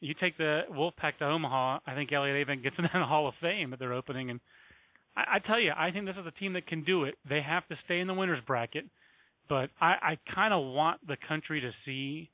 You 0.00 0.14
take 0.20 0.38
the 0.38 0.62
Wolfpack 0.72 1.18
to 1.18 1.26
Omaha, 1.26 1.80
I 1.86 1.94
think 1.94 2.10
Elliott 2.10 2.48
Avent 2.48 2.62
gets 2.62 2.76
in 2.78 2.84
the 2.84 2.88
Hall 3.06 3.28
of 3.28 3.34
Fame 3.40 3.70
that 3.70 3.78
they're 3.78 3.92
opening, 3.92 4.30
and 4.30 4.40
I, 5.16 5.36
I 5.36 5.38
tell 5.46 5.60
you, 5.60 5.72
I 5.76 5.90
think 5.90 6.06
this 6.06 6.16
is 6.18 6.26
a 6.26 6.40
team 6.40 6.54
that 6.54 6.66
can 6.66 6.84
do 6.84 7.04
it. 7.04 7.14
They 7.28 7.40
have 7.40 7.66
to 7.68 7.76
stay 7.84 8.00
in 8.00 8.06
the 8.06 8.14
winners 8.14 8.42
bracket, 8.46 8.86
but 9.48 9.70
I, 9.80 9.94
I 10.02 10.18
kind 10.34 10.52
of 10.54 10.64
want 10.64 11.06
the 11.06 11.16
country 11.28 11.60
to 11.60 11.70
see 11.84 12.30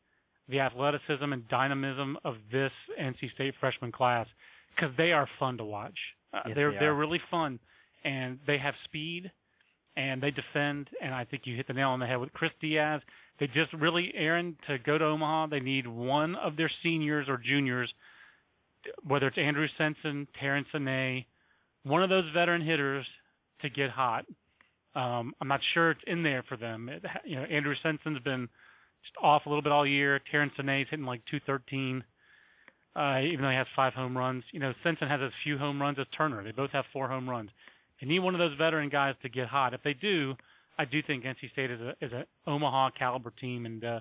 the 0.49 0.61
athleticism 0.61 1.33
and 1.33 1.47
dynamism 1.49 2.17
of 2.25 2.37
this 2.51 2.73
NC 3.01 3.33
State 3.35 3.55
freshman 3.61 3.93
class 3.93 4.27
because 4.75 4.95
they 4.97 5.13
are 5.13 5.29
fun 5.39 5.59
to 5.59 5.65
watch. 5.65 5.99
Uh, 6.33 6.41
Yes, 6.47 6.57
they're 6.57 6.73
they 6.73 6.79
they're 6.81 6.95
really 6.95 7.21
fun, 7.31 7.59
and 8.05 8.39
they 8.47 8.59
have 8.59 8.75
speed, 8.85 9.31
and 9.97 10.23
they 10.23 10.31
defend. 10.31 10.89
And 11.03 11.15
I 11.15 11.25
think 11.25 11.43
you 11.47 11.57
hit 11.57 11.67
the 11.67 11.73
nail 11.75 11.91
on 11.91 12.01
the 12.01 12.07
head 12.07 12.17
with 12.17 12.33
Chris 12.33 12.53
Diaz. 12.61 13.01
They 13.41 13.47
just 13.47 13.73
really, 13.73 14.13
Aaron, 14.17 14.57
to 14.67 14.79
go 14.79 14.99
to 14.99 15.05
Omaha, 15.05 15.47
they 15.47 15.61
need 15.61 15.87
one 15.87 16.35
of 16.37 16.57
their 16.57 16.71
seniors 16.83 17.29
or 17.29 17.39
juniors, 17.39 17.93
whether 19.07 19.29
it's 19.29 19.39
Andrew 19.39 19.69
Ciencin, 19.79 20.27
Tarran 20.43 20.65
Senay, 20.75 21.25
one 21.85 22.03
of 22.03 22.11
those 22.11 22.25
veteran 22.35 22.65
hitters 22.65 23.07
to 23.63 23.71
get 23.71 23.91
hot. 23.91 24.25
Um, 24.95 25.35
I'm 25.41 25.49
not 25.49 25.61
sure 25.75 25.93
it's 25.93 26.01
in 26.07 26.23
there 26.23 26.43
for 26.49 26.57
them. 26.57 26.89
It, 26.89 27.05
you 27.25 27.37
know, 27.37 27.45
Andrew 27.45 27.75
Ciencin's 27.85 28.19
been 28.21 28.49
off 29.23 29.47
a 29.47 29.49
little 29.49 29.63
bit 29.63 29.73
all 29.73 29.87
year. 29.87 30.21
Tarran 30.33 30.51
Senay's 30.57 30.87
hitting 30.91 31.07
like 31.07 31.23
213, 31.31 32.05
uh, 32.97 33.21
even 33.21 33.43
though 33.43 33.51
he 33.51 33.57
has 33.57 33.67
five 33.75 33.95
home 33.95 34.17
runs. 34.17 34.45
You 34.53 34.61
know, 34.61 34.73
Ciencin 34.85 35.09
has 35.09 35.21
as 35.23 35.31
few 35.45 35.59
home 35.59 35.81
runs 35.81 35.99
as 35.99 36.07
Turner. 36.17 36.43
They 36.43 36.53
both 36.53 36.71
have 36.71 36.85
four 36.93 37.09
home 37.09 37.29
runs. 37.29 37.51
They 38.01 38.07
need 38.07 38.21
one 38.21 38.35
of 38.35 38.39
those 38.39 38.57
veteran 38.57 38.89
guys 38.89 39.15
to 39.23 39.29
get 39.29 39.49
hot. 39.49 39.75
If 39.75 39.83
they 39.83 39.95
do, 39.95 40.35
I 40.79 40.85
do 40.85 41.03
think 41.03 41.25
NC 41.25 41.51
State 41.53 41.71
is 41.71 41.81
a 41.81 41.95
is 42.01 42.13
a 42.13 42.25
Omaha 42.47 42.91
caliber 42.99 43.33
team, 43.41 43.67
and 43.67 43.85
uh, 43.85 44.01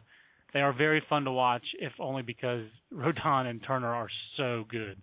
they 0.54 0.60
are 0.60 0.74
very 0.74 1.02
fun 1.10 1.26
to 1.26 1.32
watch. 1.32 1.63
If 1.80 1.93
only 2.00 2.22
because 2.22 2.65
Rodon 2.93 3.48
and 3.48 3.62
Turner 3.65 3.93
are 3.93 4.10
so 4.38 4.65
good. 4.70 4.98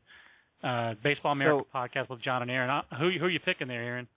Uh, 0.63 0.95
Baseball 1.03 1.33
America 1.33 1.69
podcast 1.75 2.09
with 2.09 2.23
John 2.23 2.43
and 2.43 2.51
Aaron. 2.51 2.71
Uh, 2.71 2.83
who 2.99 3.11
who 3.19 3.27
are 3.27 3.31
you 3.31 3.41
picking 3.41 3.69
there, 3.69 3.83
Aaron? 3.83 4.09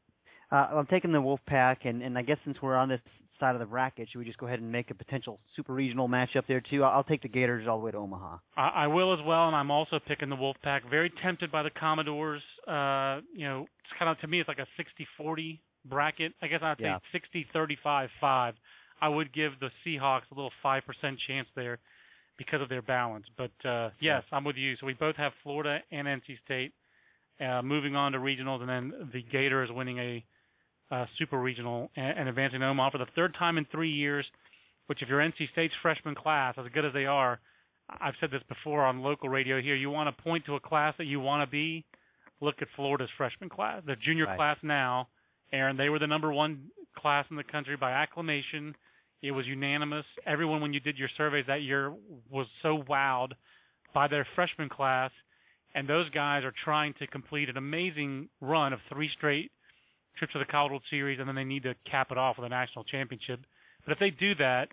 Uh, 0.51 0.55
I'm 0.55 0.85
taking 0.85 1.11
the 1.11 1.17
Wolfpack, 1.17 1.85
and 1.85 2.01
and 2.01 2.17
I 2.17 2.21
guess 2.21 2.37
since 2.45 2.57
we're 2.61 2.75
on 2.75 2.89
this 2.89 3.01
side 3.39 3.55
of 3.55 3.59
the 3.59 3.65
bracket, 3.65 4.09
should 4.11 4.19
we 4.19 4.25
just 4.25 4.37
go 4.37 4.47
ahead 4.47 4.59
and 4.59 4.71
make 4.71 4.89
a 4.91 4.95
potential 4.95 5.39
super 5.55 5.73
regional 5.73 6.07
matchup 6.07 6.43
there 6.47 6.61
too? 6.61 6.83
I'll, 6.83 7.03
take 7.03 7.21
the 7.21 7.27
Gators 7.29 7.67
all 7.67 7.79
the 7.79 7.85
way 7.85 7.91
to 7.91 7.97
Omaha. 7.97 8.37
I, 8.55 8.67
I 8.67 8.87
will 8.87 9.13
as 9.13 9.19
well, 9.25 9.47
and 9.47 9.55
I'm 9.55 9.71
also 9.71 9.99
picking 10.07 10.29
the 10.29 10.35
Wolfpack. 10.35 10.89
Very 10.89 11.11
tempted 11.23 11.51
by 11.51 11.63
the 11.63 11.69
Commodores. 11.69 12.41
Uh, 12.67 13.21
you 13.33 13.45
know, 13.47 13.61
it's 13.79 13.99
kind 13.99 14.09
of 14.11 14.19
to 14.19 14.27
me, 14.27 14.39
it's 14.39 14.47
like 14.47 14.59
a 14.59 14.67
60-40 15.21 15.59
bracket. 15.85 16.33
I 16.41 16.47
guess 16.47 16.59
I'd 16.61 16.77
say 16.77 16.83
Yeah. 16.85 16.99
60-35-5. 17.55 18.53
I 19.01 19.07
would 19.09 19.31
give 19.33 19.51
the 19.59 19.69
Seahawks 19.85 20.23
a 20.31 20.35
little 20.35 20.51
five 20.63 20.83
percent 20.85 21.19
chance 21.27 21.47
there 21.55 21.77
because 22.37 22.61
of 22.61 22.69
their 22.69 22.81
balance. 22.81 23.25
But 23.37 23.51
uh, 23.67 23.89
yes, 24.01 24.23
I'm 24.31 24.43
with 24.43 24.55
you. 24.55 24.75
So 24.79 24.85
we 24.87 24.93
both 24.93 25.15
have 25.17 25.31
Florida 25.43 25.79
and 25.91 26.07
NC 26.07 26.39
State 26.43 26.73
uh, 27.39 27.61
moving 27.61 27.95
on 27.95 28.13
to 28.13 28.17
regionals, 28.17 28.61
and 28.61 28.69
then 28.69 29.09
the 29.13 29.21
Gators 29.21 29.69
winning 29.71 29.99
a 29.99 30.25
uh, 30.91 31.05
super 31.17 31.39
regional 31.39 31.89
and, 31.95 32.19
and 32.19 32.29
advancing 32.29 32.59
to 32.59 32.65
Omaha 32.65 32.91
for 32.91 32.97
the 32.97 33.07
third 33.15 33.35
time 33.37 33.57
in 33.57 33.65
three 33.71 33.91
years. 33.91 34.25
which 34.87 35.01
if 35.01 35.09
you're 35.09 35.19
NC 35.19 35.51
State's 35.51 35.73
freshman 35.81 36.15
class, 36.15 36.55
as 36.57 36.65
good 36.73 36.85
as 36.85 36.93
they 36.93 37.05
are, 37.05 37.39
I've 37.89 38.15
said 38.19 38.31
this 38.31 38.41
before 38.49 38.85
on 38.85 39.01
local 39.01 39.29
radio 39.29 39.61
here, 39.61 39.75
you 39.75 39.89
want 39.89 40.15
to 40.15 40.23
point 40.23 40.45
to 40.45 40.55
a 40.55 40.59
class 40.59 40.93
that 40.97 41.05
you 41.05 41.19
want 41.19 41.47
to 41.47 41.51
be, 41.51 41.85
look 42.41 42.55
at 42.61 42.67
Florida's 42.75 43.09
freshman 43.17 43.49
class, 43.49 43.81
the 43.85 43.95
junior 43.95 44.25
right. 44.25 44.37
class 44.37 44.57
now. 44.63 45.07
Aaron, 45.53 45.77
they 45.77 45.89
were 45.89 45.99
the 45.99 46.07
number 46.07 46.31
one 46.31 46.69
class 46.97 47.25
in 47.29 47.37
the 47.37 47.43
country 47.43 47.77
by 47.77 47.91
acclamation. 47.91 48.75
It 49.21 49.31
was 49.31 49.45
unanimous. 49.47 50.05
Everyone, 50.25 50.61
when 50.61 50.73
you 50.73 50.79
did 50.79 50.97
your 50.97 51.09
surveys 51.17 51.45
that 51.47 51.61
year, 51.61 51.93
was 52.29 52.47
so 52.61 52.83
wowed 52.89 53.31
by 53.93 54.07
their 54.07 54.27
freshman 54.35 54.69
class. 54.69 55.11
And 55.73 55.87
those 55.87 56.09
guys 56.09 56.43
are 56.43 56.53
trying 56.63 56.93
to 56.99 57.07
complete 57.07 57.49
an 57.49 57.57
amazing 57.57 58.29
run 58.41 58.73
of 58.73 58.79
three 58.91 59.09
straight 59.17 59.51
trips 60.17 60.33
to 60.33 60.39
the 60.39 60.45
College 60.45 60.71
World 60.71 60.83
Series, 60.89 61.19
and 61.19 61.27
then 61.27 61.35
they 61.35 61.43
need 61.43 61.63
to 61.63 61.75
cap 61.89 62.07
it 62.11 62.17
off 62.17 62.37
with 62.37 62.45
a 62.45 62.49
national 62.49 62.83
championship. 62.85 63.39
But 63.85 63.93
if 63.93 63.99
they 63.99 64.09
do 64.09 64.35
that, 64.35 64.69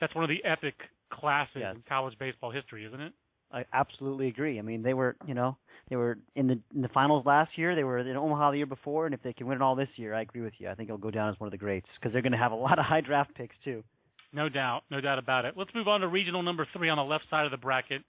that's 0.00 0.14
one 0.14 0.24
of 0.24 0.30
the 0.30 0.44
epic 0.44 0.74
classes 1.10 1.56
yes. 1.60 1.74
in 1.74 1.82
college 1.88 2.18
baseball 2.18 2.50
history, 2.50 2.84
isn't 2.84 3.00
it? 3.00 3.12
I 3.52 3.64
absolutely 3.72 4.28
agree. 4.28 4.58
I 4.58 4.62
mean, 4.62 4.82
they 4.82 4.94
were, 4.94 5.16
you 5.26 5.34
know, 5.34 5.56
they 5.88 5.96
were 5.96 6.18
in 6.34 6.48
the 6.48 6.58
in 6.74 6.82
the 6.82 6.88
finals 6.88 7.24
last 7.24 7.52
year. 7.56 7.76
They 7.76 7.84
were 7.84 7.98
in 7.98 8.16
Omaha 8.16 8.50
the 8.50 8.56
year 8.56 8.66
before, 8.66 9.06
and 9.06 9.14
if 9.14 9.22
they 9.22 9.32
can 9.32 9.46
win 9.46 9.56
it 9.56 9.62
all 9.62 9.76
this 9.76 9.88
year, 9.96 10.14
I 10.14 10.22
agree 10.22 10.40
with 10.40 10.54
you. 10.58 10.68
I 10.68 10.74
think 10.74 10.88
it'll 10.88 10.98
go 10.98 11.12
down 11.12 11.30
as 11.30 11.38
one 11.38 11.46
of 11.46 11.52
the 11.52 11.58
greats 11.58 11.86
because 11.98 12.12
they're 12.12 12.22
going 12.22 12.32
to 12.32 12.38
have 12.38 12.52
a 12.52 12.56
lot 12.56 12.78
of 12.78 12.84
high 12.84 13.00
draft 13.00 13.34
picks 13.34 13.54
too. 13.64 13.84
No 14.32 14.48
doubt, 14.48 14.82
no 14.90 15.00
doubt 15.00 15.18
about 15.18 15.44
it. 15.44 15.54
Let's 15.56 15.70
move 15.74 15.86
on 15.86 16.00
to 16.00 16.08
regional 16.08 16.42
number 16.42 16.66
three 16.76 16.88
on 16.88 16.98
the 16.98 17.04
left 17.04 17.24
side 17.30 17.44
of 17.44 17.52
the 17.52 17.56
bracket. 17.56 18.02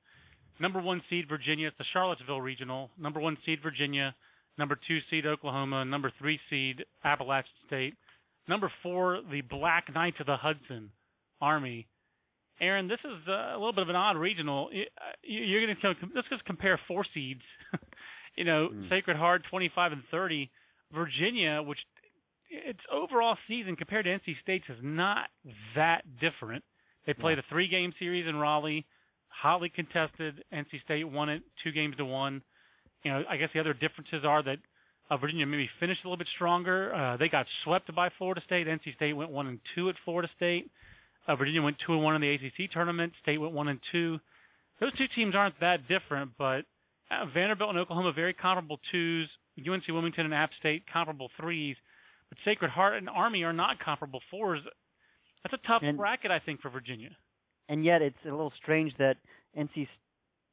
Number 0.60 0.82
one 0.82 1.01
seed 1.10 1.25
Virginia, 1.30 1.67
it's 1.67 1.77
the 1.77 1.86
Charlottesville 1.93 2.41
regional. 2.41 2.89
Number 2.97 3.19
one 3.19 3.38
seed 3.45 3.60
Virginia. 3.62 4.15
Number 4.58 4.78
two 4.88 5.00
seed 5.10 5.26
Oklahoma. 5.26 5.86
Number 5.86 6.12
three 6.20 6.39
seed 6.50 6.84
Appalachian 7.04 7.52
State. 7.67 7.93
Number 8.48 8.72
four, 8.82 9.22
the 9.30 9.41
Black 9.41 9.93
Knights 9.93 10.17
of 10.20 10.26
the 10.26 10.38
Hudson 10.38 10.91
Army. 11.41 11.88
Aaron, 12.60 12.88
this 12.88 13.00
is 13.04 13.28
uh, 13.28 13.54
a 13.54 13.58
little 13.58 13.74
bit 13.74 13.84
of 13.84 13.89
an 13.89 13.96
odd 13.96 14.17
regional. 14.17 14.70
uh, 14.74 15.02
You're 15.22 15.65
going 15.65 15.76
to 15.80 16.08
let's 16.15 16.28
just 16.30 16.46
compare 16.46 16.80
four 16.88 17.06
seeds. 17.13 17.41
you 18.36 18.46
know, 18.46 18.70
mm. 18.74 18.89
Sacred 18.89 19.17
Heart 19.17 19.43
25 19.50 19.91
and 19.91 20.02
30, 20.10 20.50
Virginia, 20.93 21.62
which 21.62 21.78
its 22.50 22.80
overall 22.91 23.38
season 23.48 23.76
compared 23.76 24.06
to 24.06 24.12
NC 24.12 24.36
State's 24.41 24.65
is 24.70 24.78
not 24.82 25.28
that 25.76 26.02
different. 26.20 26.63
They 27.06 27.13
played 27.13 27.38
yeah. 27.38 27.43
a 27.48 27.54
three-game 27.54 27.93
series 28.00 28.28
in 28.28 28.36
Raleigh, 28.36 28.86
hotly 29.28 29.70
contested. 29.70 30.43
NC 30.54 30.82
State 30.84 31.10
won 31.10 31.30
it 31.30 31.43
two 31.63 31.72
games 31.72 31.96
to 31.98 32.06
one. 32.06 32.41
You 33.08 33.13
know, 33.13 33.24
I 33.30 33.38
guess 33.38 33.48
the 33.54 33.62
other 33.62 33.72
differences 33.72 34.26
are 34.26 34.43
that 34.43 34.58
uh, 35.10 35.15
Virginia 35.15 35.46
maybe 35.46 35.70
finished 35.80 36.02
a 36.04 36.08
little 36.08 36.17
bit 36.17 36.28
stronger. 36.36 36.93
Uh, 36.93 37.15
they 37.15 37.30
got 37.30 37.46
swept 37.63 37.96
by 37.96 38.10
Florida 38.17 38.41
State. 38.46 38.67
NC 38.67 38.96
State 38.96 39.13
went 39.13 39.32
one 39.32 39.48
and 39.48 39.60
two 39.76 39.88
at 39.88 39.96
Florida 40.04 40.28
State. 40.36 40.70
Uh, 41.26 41.38
Virginia 41.38 41.62
went 41.62 41.78
two 41.86 41.93
and 41.93 42.04
one 42.04 42.15
in 42.15 42.22
the 42.22 42.34
ACC 42.34 42.70
tournament. 42.70 43.13
State 43.22 43.38
went 43.38 43.54
one 43.54 43.70
and 43.70 43.80
two. 43.93 44.20
Those 44.82 44.91
two 44.98 45.06
teams 45.15 45.36
aren't 45.36 45.58
that 45.62 45.88
different, 45.88 46.32
but 46.38 46.65
uh, 47.10 47.24
Vanderbilt 47.34 47.70
and 47.70 47.80
Oklahoma 47.80 48.12
very 48.12 48.34
comparable 48.34 48.78
twos. 48.91 49.30
UNC 49.58 49.84
Wilmington 49.88 50.26
and 50.26 50.34
App 50.34 50.50
State 50.60 50.84
comparable 50.91 51.30
threes, 51.39 51.78
but 52.28 52.38
Sacred 52.43 52.72
Heart 52.72 52.98
and 52.98 53.10
Army 53.10 53.43
are 53.43 53.54
not 53.54 53.80
comparable 53.80 54.20
fours. 54.30 54.60
That's 55.43 55.54
a 55.54 55.65
tough 55.65 55.82
and, 55.82 55.98
bracket, 55.98 56.30
I 56.30 56.39
think, 56.39 56.62
for 56.62 56.70
Virginia. 56.70 57.12
And 57.70 57.86
yet, 57.86 58.02
it's 58.02 58.17
a 58.26 58.32
little 58.32 58.52
strange 58.62 58.91
that 59.00 59.15
NC 59.58 59.88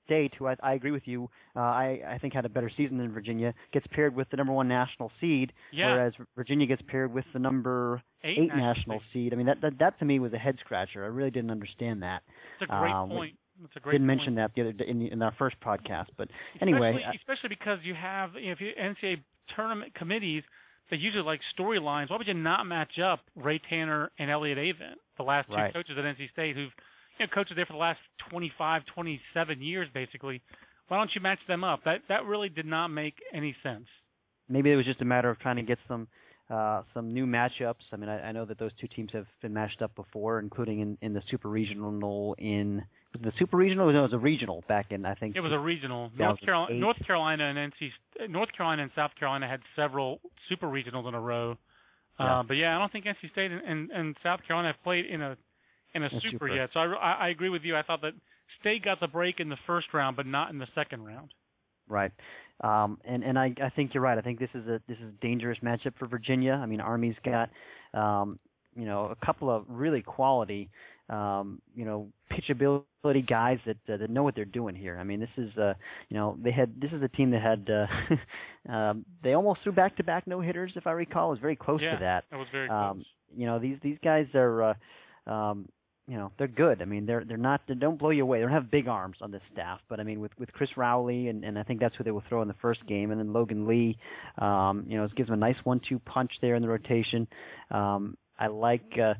State, 0.04 0.32
who 0.38 0.46
I, 0.46 0.56
I 0.62 0.74
agree 0.74 0.90
with 0.90 1.02
you, 1.06 1.28
uh, 1.56 1.60
I, 1.60 2.00
I 2.06 2.18
think 2.18 2.34
had 2.34 2.44
a 2.44 2.48
better 2.48 2.70
season 2.76 2.98
than 2.98 3.12
Virginia, 3.12 3.54
gets 3.72 3.86
paired 3.88 4.14
with 4.14 4.28
the 4.30 4.36
number 4.36 4.52
one 4.52 4.68
national 4.68 5.10
seed, 5.20 5.52
yeah. 5.72 5.92
whereas 5.92 6.12
Virginia 6.36 6.66
gets 6.66 6.82
paired 6.88 7.12
with 7.12 7.24
the 7.32 7.38
number 7.38 8.02
eight, 8.22 8.38
eight 8.38 8.48
national, 8.48 9.00
seed. 9.12 9.32
I 9.32 9.36
mean, 9.36 9.46
that, 9.46 9.60
that 9.62 9.78
that 9.78 9.98
to 9.98 10.04
me 10.04 10.18
was 10.18 10.32
a 10.32 10.38
head 10.38 10.56
scratcher. 10.64 11.04
I 11.04 11.08
really 11.08 11.30
didn't 11.30 11.50
understand 11.50 12.02
that. 12.02 12.22
That's 12.60 12.70
a 12.70 12.80
great 12.80 12.92
um, 12.92 13.08
point. 13.08 13.34
That's 13.60 13.76
a 13.76 13.80
great 13.80 13.92
didn't 13.92 14.08
point. 14.08 14.18
mention 14.18 14.34
that 14.36 14.52
the 14.54 14.62
other 14.62 14.72
day 14.72 14.86
in, 14.88 15.02
in 15.02 15.22
our 15.22 15.34
first 15.38 15.56
podcast, 15.64 16.06
but 16.16 16.28
anyway, 16.60 16.96
especially, 16.96 17.18
especially 17.20 17.48
because 17.50 17.78
you 17.84 17.94
have 17.94 18.30
you 18.34 18.46
know, 18.46 18.52
if 18.52 18.60
you 18.60 18.70
NCAA 18.80 19.22
tournament 19.54 19.94
committees 19.94 20.42
they 20.90 20.96
usually 20.96 21.22
like 21.22 21.40
storylines. 21.58 22.10
Why 22.10 22.18
would 22.18 22.26
you 22.26 22.34
not 22.34 22.64
match 22.64 22.98
up 23.02 23.20
Ray 23.36 23.60
Tanner 23.70 24.10
and 24.18 24.30
Elliott 24.30 24.58
Avent, 24.58 24.96
the 25.16 25.22
last 25.22 25.48
two 25.48 25.54
right. 25.54 25.72
coaches 25.72 25.96
at 25.98 26.04
NC 26.04 26.30
State 26.32 26.56
who've 26.56 26.72
you 27.18 27.26
know 27.26 27.30
coached 27.34 27.52
there 27.54 27.66
for 27.66 27.72
the 27.72 27.78
last 27.78 28.00
25, 28.30 28.82
27 28.94 29.62
years 29.62 29.88
basically? 29.92 30.42
Why 30.88 30.98
don't 30.98 31.10
you 31.14 31.20
match 31.20 31.38
them 31.48 31.64
up? 31.64 31.80
That 31.84 32.02
that 32.08 32.24
really 32.24 32.48
did 32.48 32.66
not 32.66 32.88
make 32.88 33.14
any 33.32 33.56
sense. 33.62 33.86
Maybe 34.48 34.70
it 34.70 34.76
was 34.76 34.84
just 34.84 35.00
a 35.00 35.06
matter 35.06 35.30
of 35.30 35.38
trying 35.38 35.56
to 35.56 35.62
get 35.62 35.78
some 35.88 36.08
uh, 36.50 36.82
some 36.92 37.14
new 37.14 37.26
matchups. 37.26 37.82
I 37.92 37.96
mean, 37.96 38.10
I, 38.10 38.28
I 38.28 38.32
know 38.32 38.44
that 38.44 38.58
those 38.58 38.72
two 38.80 38.88
teams 38.88 39.10
have 39.12 39.26
been 39.40 39.54
matched 39.54 39.80
up 39.80 39.94
before, 39.94 40.40
including 40.40 40.80
in, 40.80 40.98
in 41.00 41.14
the 41.14 41.22
super 41.30 41.48
regional 41.48 42.34
in 42.38 42.84
the 43.18 43.32
super 43.38 43.56
regional. 43.56 43.90
No, 43.90 43.98
it 43.98 44.02
was 44.02 44.12
a 44.12 44.18
regional 44.18 44.62
back 44.68 44.86
in 44.90 45.06
I 45.06 45.14
think 45.14 45.36
it 45.36 45.40
was 45.40 45.52
a 45.52 45.58
regional. 45.58 46.10
North 46.18 46.40
Carolina, 46.40 46.74
North 46.74 47.06
Carolina 47.06 47.44
and 47.44 47.72
NC, 47.72 48.28
North 48.30 48.50
Carolina 48.56 48.82
and 48.82 48.90
South 48.94 49.12
Carolina 49.18 49.48
had 49.48 49.60
several 49.74 50.20
super 50.48 50.66
regionals 50.66 51.08
in 51.08 51.14
a 51.14 51.20
row. 51.20 51.56
Yeah. 52.20 52.40
Uh, 52.40 52.42
but 52.42 52.54
yeah, 52.54 52.76
I 52.76 52.78
don't 52.78 52.92
think 52.92 53.06
NC 53.06 53.32
State 53.32 53.50
and, 53.50 53.62
and, 53.64 53.90
and 53.90 54.16
South 54.22 54.40
Carolina 54.46 54.72
have 54.72 54.82
played 54.84 55.06
in 55.06 55.22
a 55.22 55.36
in 55.94 56.02
a, 56.02 56.10
super, 56.10 56.28
super. 56.30 56.48
yet. 56.48 56.70
So 56.72 56.80
I, 56.80 56.86
I 56.86 57.12
I 57.12 57.28
agree 57.28 57.50
with 57.50 57.62
you. 57.62 57.76
I 57.76 57.82
thought 57.82 58.02
that 58.02 58.12
State 58.60 58.84
got 58.84 59.00
the 59.00 59.08
break 59.08 59.40
in 59.40 59.48
the 59.48 59.58
first 59.66 59.88
round, 59.92 60.16
but 60.16 60.26
not 60.26 60.50
in 60.50 60.58
the 60.58 60.68
second 60.74 61.04
round. 61.04 61.30
Right. 61.88 62.12
Um, 62.62 62.98
and 63.04 63.22
and 63.24 63.38
I, 63.38 63.54
I 63.62 63.70
think 63.70 63.94
you're 63.94 64.02
right. 64.02 64.16
I 64.16 64.20
think 64.20 64.38
this 64.38 64.50
is 64.54 64.66
a 64.66 64.80
this 64.88 64.98
is 64.98 65.08
a 65.08 65.20
dangerous 65.20 65.58
matchup 65.62 65.94
for 65.98 66.06
Virginia. 66.06 66.52
I 66.52 66.66
mean, 66.66 66.80
Army's 66.80 67.16
got 67.24 67.50
um, 67.92 68.38
you 68.74 68.84
know 68.84 69.06
a 69.06 69.26
couple 69.26 69.50
of 69.50 69.64
really 69.68 70.02
quality 70.02 70.70
um, 71.10 71.60
you 71.74 71.84
know 71.84 72.08
pitchability 72.32 73.26
guys 73.28 73.58
that 73.66 73.76
uh, 73.92 73.96
that 73.96 74.08
know 74.08 74.22
what 74.22 74.34
they're 74.34 74.44
doing 74.44 74.74
here. 74.74 74.96
I 74.98 75.04
mean, 75.04 75.20
this 75.20 75.28
is 75.36 75.56
uh, 75.58 75.74
you 76.08 76.16
know 76.16 76.38
they 76.42 76.52
had 76.52 76.80
this 76.80 76.92
is 76.92 77.02
a 77.02 77.08
team 77.08 77.32
that 77.32 77.42
had 77.42 77.68
uh, 77.68 78.72
um, 78.72 79.04
they 79.22 79.34
almost 79.34 79.60
threw 79.62 79.72
back 79.72 79.96
to 79.96 80.04
back 80.04 80.26
no 80.26 80.40
hitters 80.40 80.72
if 80.76 80.86
I 80.86 80.92
recall. 80.92 81.28
It 81.28 81.32
was 81.32 81.40
very 81.40 81.56
close 81.56 81.80
yeah, 81.82 81.94
to 81.94 81.98
that. 82.00 82.24
That 82.30 82.38
was 82.38 82.48
very 82.52 82.68
close. 82.68 82.92
Um, 82.92 83.04
you 83.36 83.46
know 83.46 83.58
these 83.58 83.76
these 83.82 83.98
guys 84.02 84.26
are. 84.34 84.62
Uh, 84.62 84.74
um, 85.26 85.68
you 86.06 86.16
know 86.16 86.32
they're 86.38 86.48
good. 86.48 86.82
I 86.82 86.84
mean 86.84 87.06
they're 87.06 87.24
they're 87.24 87.36
not 87.36 87.62
they 87.66 87.74
don't 87.74 87.98
blow 87.98 88.10
you 88.10 88.22
away. 88.22 88.38
They 88.38 88.42
don't 88.42 88.52
have 88.52 88.70
big 88.70 88.88
arms 88.88 89.16
on 89.20 89.30
this 89.30 89.40
staff, 89.52 89.80
but 89.88 90.00
I 90.00 90.02
mean 90.02 90.20
with 90.20 90.32
with 90.38 90.52
Chris 90.52 90.70
Rowley 90.76 91.28
and 91.28 91.44
and 91.44 91.58
I 91.58 91.62
think 91.62 91.80
that's 91.80 91.94
who 91.96 92.04
they 92.04 92.10
will 92.10 92.24
throw 92.28 92.42
in 92.42 92.48
the 92.48 92.54
first 92.60 92.86
game, 92.86 93.10
and 93.10 93.18
then 93.18 93.32
Logan 93.32 93.66
Lee, 93.66 93.96
um, 94.38 94.84
you 94.86 94.98
know, 94.98 95.04
it 95.04 95.14
gives 95.14 95.28
them 95.28 95.34
a 95.34 95.40
nice 95.40 95.56
one-two 95.64 95.98
punch 96.00 96.32
there 96.42 96.56
in 96.56 96.62
the 96.62 96.68
rotation. 96.68 97.26
Um, 97.70 98.16
I 98.38 98.48
like, 98.48 98.98
uh, 98.98 99.14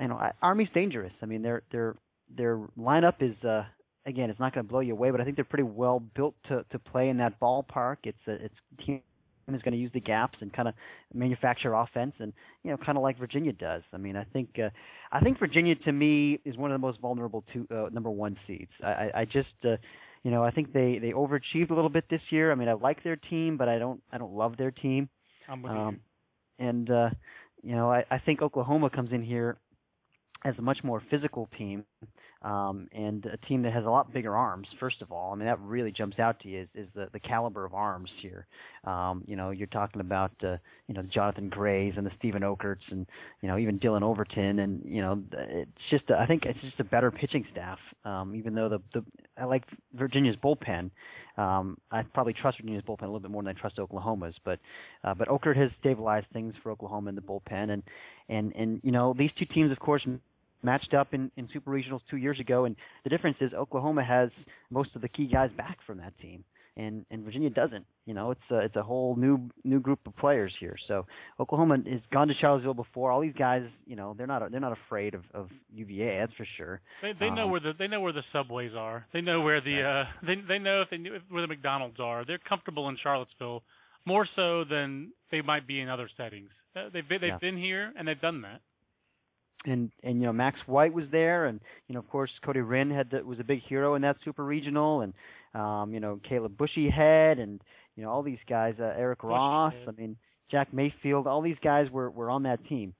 you 0.00 0.08
know, 0.08 0.14
I, 0.14 0.32
Army's 0.40 0.68
dangerous. 0.72 1.12
I 1.20 1.26
mean 1.26 1.42
their 1.42 1.62
their 1.72 1.96
their 2.36 2.58
lineup 2.78 3.14
is 3.20 3.34
uh, 3.44 3.64
again 4.06 4.30
it's 4.30 4.38
not 4.38 4.54
going 4.54 4.64
to 4.64 4.70
blow 4.70 4.80
you 4.80 4.92
away, 4.92 5.10
but 5.10 5.20
I 5.20 5.24
think 5.24 5.36
they're 5.36 5.44
pretty 5.44 5.64
well 5.64 5.98
built 5.98 6.36
to 6.48 6.64
to 6.70 6.78
play 6.78 7.08
in 7.08 7.16
that 7.18 7.40
ballpark. 7.40 7.96
It's 8.04 8.18
a 8.28 8.32
it's 8.44 8.54
team 8.86 9.02
is 9.54 9.62
going 9.62 9.72
to 9.72 9.78
use 9.78 9.90
the 9.92 10.00
gaps 10.00 10.38
and 10.40 10.52
kind 10.52 10.68
of 10.68 10.74
manufacture 11.14 11.74
offense 11.74 12.14
and 12.18 12.32
you 12.62 12.70
know 12.70 12.76
kind 12.76 12.96
of 12.96 13.02
like 13.02 13.18
Virginia 13.18 13.52
does. 13.52 13.82
I 13.92 13.96
mean, 13.96 14.16
I 14.16 14.24
think 14.24 14.50
uh, 14.58 14.70
I 15.12 15.20
think 15.20 15.38
Virginia 15.38 15.74
to 15.84 15.92
me 15.92 16.40
is 16.44 16.56
one 16.56 16.70
of 16.70 16.74
the 16.80 16.86
most 16.86 17.00
vulnerable 17.00 17.44
to 17.52 17.66
uh, 17.70 17.88
number 17.92 18.10
one 18.10 18.36
seeds. 18.46 18.70
I, 18.82 19.10
I, 19.14 19.24
just 19.24 19.48
uh, 19.64 19.76
you 20.22 20.30
know 20.30 20.44
I 20.44 20.50
think 20.50 20.72
they 20.72 20.98
they 21.00 21.10
overachieved 21.10 21.70
a 21.70 21.74
little 21.74 21.90
bit 21.90 22.04
this 22.10 22.22
year. 22.30 22.52
I 22.52 22.54
mean, 22.54 22.68
I 22.68 22.74
like 22.74 23.02
their 23.02 23.16
team, 23.16 23.56
but 23.56 23.68
I 23.68 23.78
don't 23.78 24.02
I 24.12 24.18
don't 24.18 24.34
love 24.34 24.56
their 24.56 24.70
team. 24.70 25.08
I'm 25.48 25.62
with 25.62 25.72
Um, 25.72 26.00
and 26.58 26.90
uh, 26.90 27.10
you 27.62 27.74
know 27.74 27.90
I, 27.90 28.04
I 28.10 28.18
think 28.18 28.42
Oklahoma 28.42 28.90
comes 28.90 29.10
in 29.12 29.22
here 29.22 29.58
as 30.44 30.54
a 30.58 30.62
much 30.62 30.78
more 30.82 31.02
physical 31.10 31.48
team 31.58 31.84
um, 32.42 32.88
and 32.92 33.26
a 33.26 33.36
team 33.48 33.62
that 33.62 33.72
has 33.72 33.84
a 33.84 33.90
lot 33.90 34.12
bigger 34.12 34.34
arms. 34.34 34.66
First 34.78 35.02
of 35.02 35.12
all, 35.12 35.32
I 35.32 35.36
mean 35.36 35.46
that 35.46 35.60
really 35.60 35.92
jumps 35.92 36.18
out 36.18 36.40
to 36.40 36.48
you 36.48 36.62
is, 36.62 36.68
is 36.74 36.88
the 36.94 37.08
the 37.12 37.20
caliber 37.20 37.64
of 37.64 37.74
arms 37.74 38.10
here. 38.22 38.46
Um, 38.84 39.24
you 39.26 39.36
know, 39.36 39.50
you're 39.50 39.66
talking 39.66 40.00
about 40.00 40.32
uh, 40.42 40.56
you 40.88 40.94
know 40.94 41.02
Jonathan 41.02 41.48
Grays 41.48 41.94
and 41.96 42.06
the 42.06 42.12
Stephen 42.18 42.42
Okerts 42.42 42.90
and 42.90 43.06
you 43.42 43.48
know 43.48 43.58
even 43.58 43.78
Dylan 43.78 44.02
Overton 44.02 44.60
and 44.60 44.82
you 44.84 45.02
know 45.02 45.22
it's 45.32 45.70
just 45.90 46.04
a, 46.10 46.18
I 46.18 46.26
think 46.26 46.44
it's 46.46 46.60
just 46.60 46.80
a 46.80 46.84
better 46.84 47.10
pitching 47.10 47.44
staff. 47.52 47.78
Um, 48.04 48.34
even 48.34 48.54
though 48.54 48.68
the 48.68 48.80
the 48.94 49.04
I 49.36 49.44
like 49.44 49.64
Virginia's 49.94 50.36
bullpen. 50.36 50.90
Um, 51.36 51.78
I 51.90 52.02
probably 52.02 52.34
trust 52.34 52.58
Virginia's 52.58 52.82
bullpen 52.82 53.02
a 53.02 53.06
little 53.06 53.20
bit 53.20 53.30
more 53.30 53.42
than 53.42 53.56
I 53.56 53.58
trust 53.58 53.78
Oklahoma's, 53.78 54.34
but 54.44 54.58
uh, 55.04 55.14
but 55.14 55.28
Okert 55.28 55.56
has 55.56 55.70
stabilized 55.80 56.26
things 56.32 56.54
for 56.62 56.70
Oklahoma 56.70 57.08
in 57.08 57.14
the 57.14 57.22
bullpen, 57.22 57.70
and 57.70 57.82
and 58.28 58.52
and 58.54 58.80
you 58.82 58.92
know 58.92 59.14
these 59.16 59.30
two 59.38 59.46
teams, 59.46 59.72
of 59.72 59.78
course, 59.78 60.06
matched 60.62 60.94
up 60.94 61.14
in, 61.14 61.30
in 61.36 61.48
super 61.52 61.70
regionals 61.70 62.00
two 62.10 62.16
years 62.16 62.38
ago, 62.40 62.64
and 62.64 62.76
the 63.04 63.10
difference 63.10 63.36
is 63.40 63.52
Oklahoma 63.54 64.04
has 64.04 64.30
most 64.70 64.90
of 64.94 65.02
the 65.02 65.08
key 65.08 65.26
guys 65.26 65.50
back 65.56 65.78
from 65.86 65.98
that 65.98 66.16
team, 66.20 66.44
and 66.76 67.04
and 67.10 67.24
Virginia 67.24 67.50
doesn't. 67.50 67.84
You 68.06 68.14
know, 68.14 68.30
it's 68.32 68.40
a 68.50 68.58
it's 68.58 68.76
a 68.76 68.82
whole 68.82 69.16
new 69.16 69.48
new 69.64 69.80
group 69.80 70.00
of 70.06 70.16
players 70.16 70.52
here. 70.60 70.76
So 70.88 71.06
Oklahoma 71.38 71.78
has 71.88 72.00
gone 72.12 72.28
to 72.28 72.34
Charlottesville 72.40 72.74
before. 72.74 73.10
All 73.12 73.20
these 73.20 73.34
guys, 73.38 73.62
you 73.86 73.96
know, 73.96 74.14
they're 74.16 74.26
not 74.26 74.50
they're 74.50 74.60
not 74.60 74.76
afraid 74.86 75.14
of 75.14 75.22
of 75.34 75.48
UVA. 75.74 76.18
That's 76.20 76.32
for 76.34 76.46
sure. 76.56 76.80
They 77.02 77.12
they 77.18 77.30
know 77.30 77.44
Um, 77.44 77.50
where 77.52 77.60
the 77.60 77.72
they 77.78 77.86
know 77.86 78.00
where 78.00 78.12
the 78.12 78.24
subways 78.32 78.72
are. 78.76 79.06
They 79.12 79.20
know 79.20 79.40
where 79.42 79.60
the 79.60 79.82
uh 79.82 80.04
they 80.26 80.34
they 80.46 80.58
know 80.58 80.82
if 80.82 80.90
they 80.90 80.98
knew 80.98 81.18
where 81.28 81.42
the 81.42 81.48
McDonald's 81.48 82.00
are. 82.00 82.24
They're 82.24 82.38
comfortable 82.38 82.88
in 82.88 82.96
Charlottesville 83.02 83.62
more 84.06 84.26
so 84.34 84.64
than 84.64 85.12
they 85.30 85.42
might 85.42 85.66
be 85.66 85.80
in 85.80 85.88
other 85.88 86.08
settings. 86.16 86.48
Uh, 86.74 86.88
they've 86.92 87.06
been, 87.08 87.20
they've 87.20 87.28
Yeah. 87.30 87.38
been 87.38 87.58
here 87.58 87.92
and 87.96 88.08
they've 88.08 88.20
done 88.20 88.42
that. 88.42 88.60
And 89.64 89.90
and 90.02 90.20
you 90.20 90.26
know 90.26 90.32
Max 90.32 90.58
White 90.66 90.92
was 90.92 91.04
there, 91.10 91.46
and 91.46 91.60
you 91.88 91.94
know 91.94 92.00
of 92.00 92.08
course 92.08 92.30
Cody 92.44 92.60
Wren 92.60 92.90
had 92.90 93.10
the, 93.10 93.24
was 93.24 93.40
a 93.40 93.44
big 93.44 93.60
hero 93.68 93.94
in 93.94 94.02
that 94.02 94.16
super 94.24 94.44
regional, 94.44 95.02
and 95.02 95.12
um, 95.54 95.92
you 95.92 96.00
know 96.00 96.20
Caleb 96.28 96.56
Bushyhead, 96.56 97.40
and 97.40 97.60
you 97.96 98.02
know 98.02 98.10
all 98.10 98.22
these 98.22 98.38
guys, 98.48 98.74
uh, 98.80 98.84
Eric 98.96 99.22
Ross, 99.22 99.74
I 99.86 99.92
mean 99.92 100.16
Jack 100.50 100.72
Mayfield, 100.72 101.26
all 101.26 101.42
these 101.42 101.58
guys 101.62 101.90
were 101.90 102.10
were 102.10 102.30
on 102.30 102.44
that 102.44 102.64
team. 102.66 102.94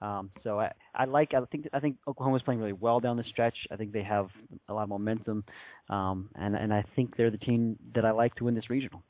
Um, 0.00 0.30
so 0.42 0.60
I, 0.60 0.72
I 0.94 1.04
like 1.06 1.32
I 1.34 1.40
think 1.50 1.66
I 1.72 1.80
think 1.80 1.96
Oklahoma's 2.06 2.42
playing 2.42 2.60
really 2.60 2.72
well 2.72 3.00
down 3.00 3.16
the 3.16 3.24
stretch. 3.24 3.56
I 3.70 3.76
think 3.76 3.92
they 3.92 4.02
have 4.02 4.28
a 4.68 4.74
lot 4.74 4.82
of 4.84 4.88
momentum, 4.88 5.44
um, 5.88 6.28
and 6.34 6.54
and 6.54 6.72
I 6.72 6.84
think 6.94 7.16
they're 7.16 7.30
the 7.30 7.38
team 7.38 7.78
that 7.94 8.04
I 8.04 8.10
like 8.10 8.34
to 8.36 8.44
win 8.44 8.54
this 8.54 8.68
regional. 8.68 9.02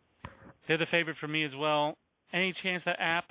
They're 0.69 0.79
the 0.79 0.87
favorite 0.91 1.17
for 1.21 1.29
me 1.29 1.45
as 1.45 1.51
well. 1.59 1.97
Any 2.33 2.55
chance 2.63 2.83
that 2.87 2.97
App 3.01 3.25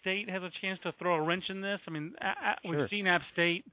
State 0.00 0.28
has 0.30 0.42
a 0.42 0.50
chance 0.60 0.78
to 0.82 0.92
throw 0.98 1.14
a 1.14 1.22
wrench 1.22 1.44
in 1.48 1.60
this? 1.60 1.78
I 1.86 1.90
mean, 1.90 2.14
sure. 2.64 2.80
we've 2.80 2.90
seen 2.90 3.06
App 3.06 3.22
State 3.32 3.64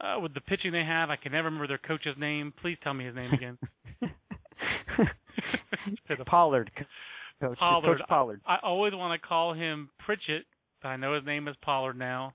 uh, 0.00 0.18
with 0.20 0.34
the 0.34 0.40
pitching 0.40 0.72
they 0.72 0.84
have. 0.84 1.10
I 1.10 1.16
can 1.16 1.32
never 1.32 1.46
remember 1.46 1.66
their 1.66 1.78
coach's 1.78 2.16
name. 2.18 2.52
Please 2.60 2.76
tell 2.82 2.94
me 2.94 3.04
his 3.06 3.14
name 3.14 3.32
again. 3.32 3.58
Pollard. 6.26 6.70
Coach, 7.40 7.58
Pollard. 7.58 7.98
Coach 7.98 8.08
Pollard. 8.08 8.40
I, 8.46 8.54
I 8.54 8.58
always 8.62 8.94
want 8.94 9.20
to 9.20 9.26
call 9.26 9.52
him 9.54 9.90
Pritchett, 10.04 10.44
but 10.82 10.88
I 10.88 10.96
know 10.96 11.14
his 11.14 11.24
name 11.24 11.48
is 11.48 11.56
Pollard 11.62 11.98
now. 11.98 12.34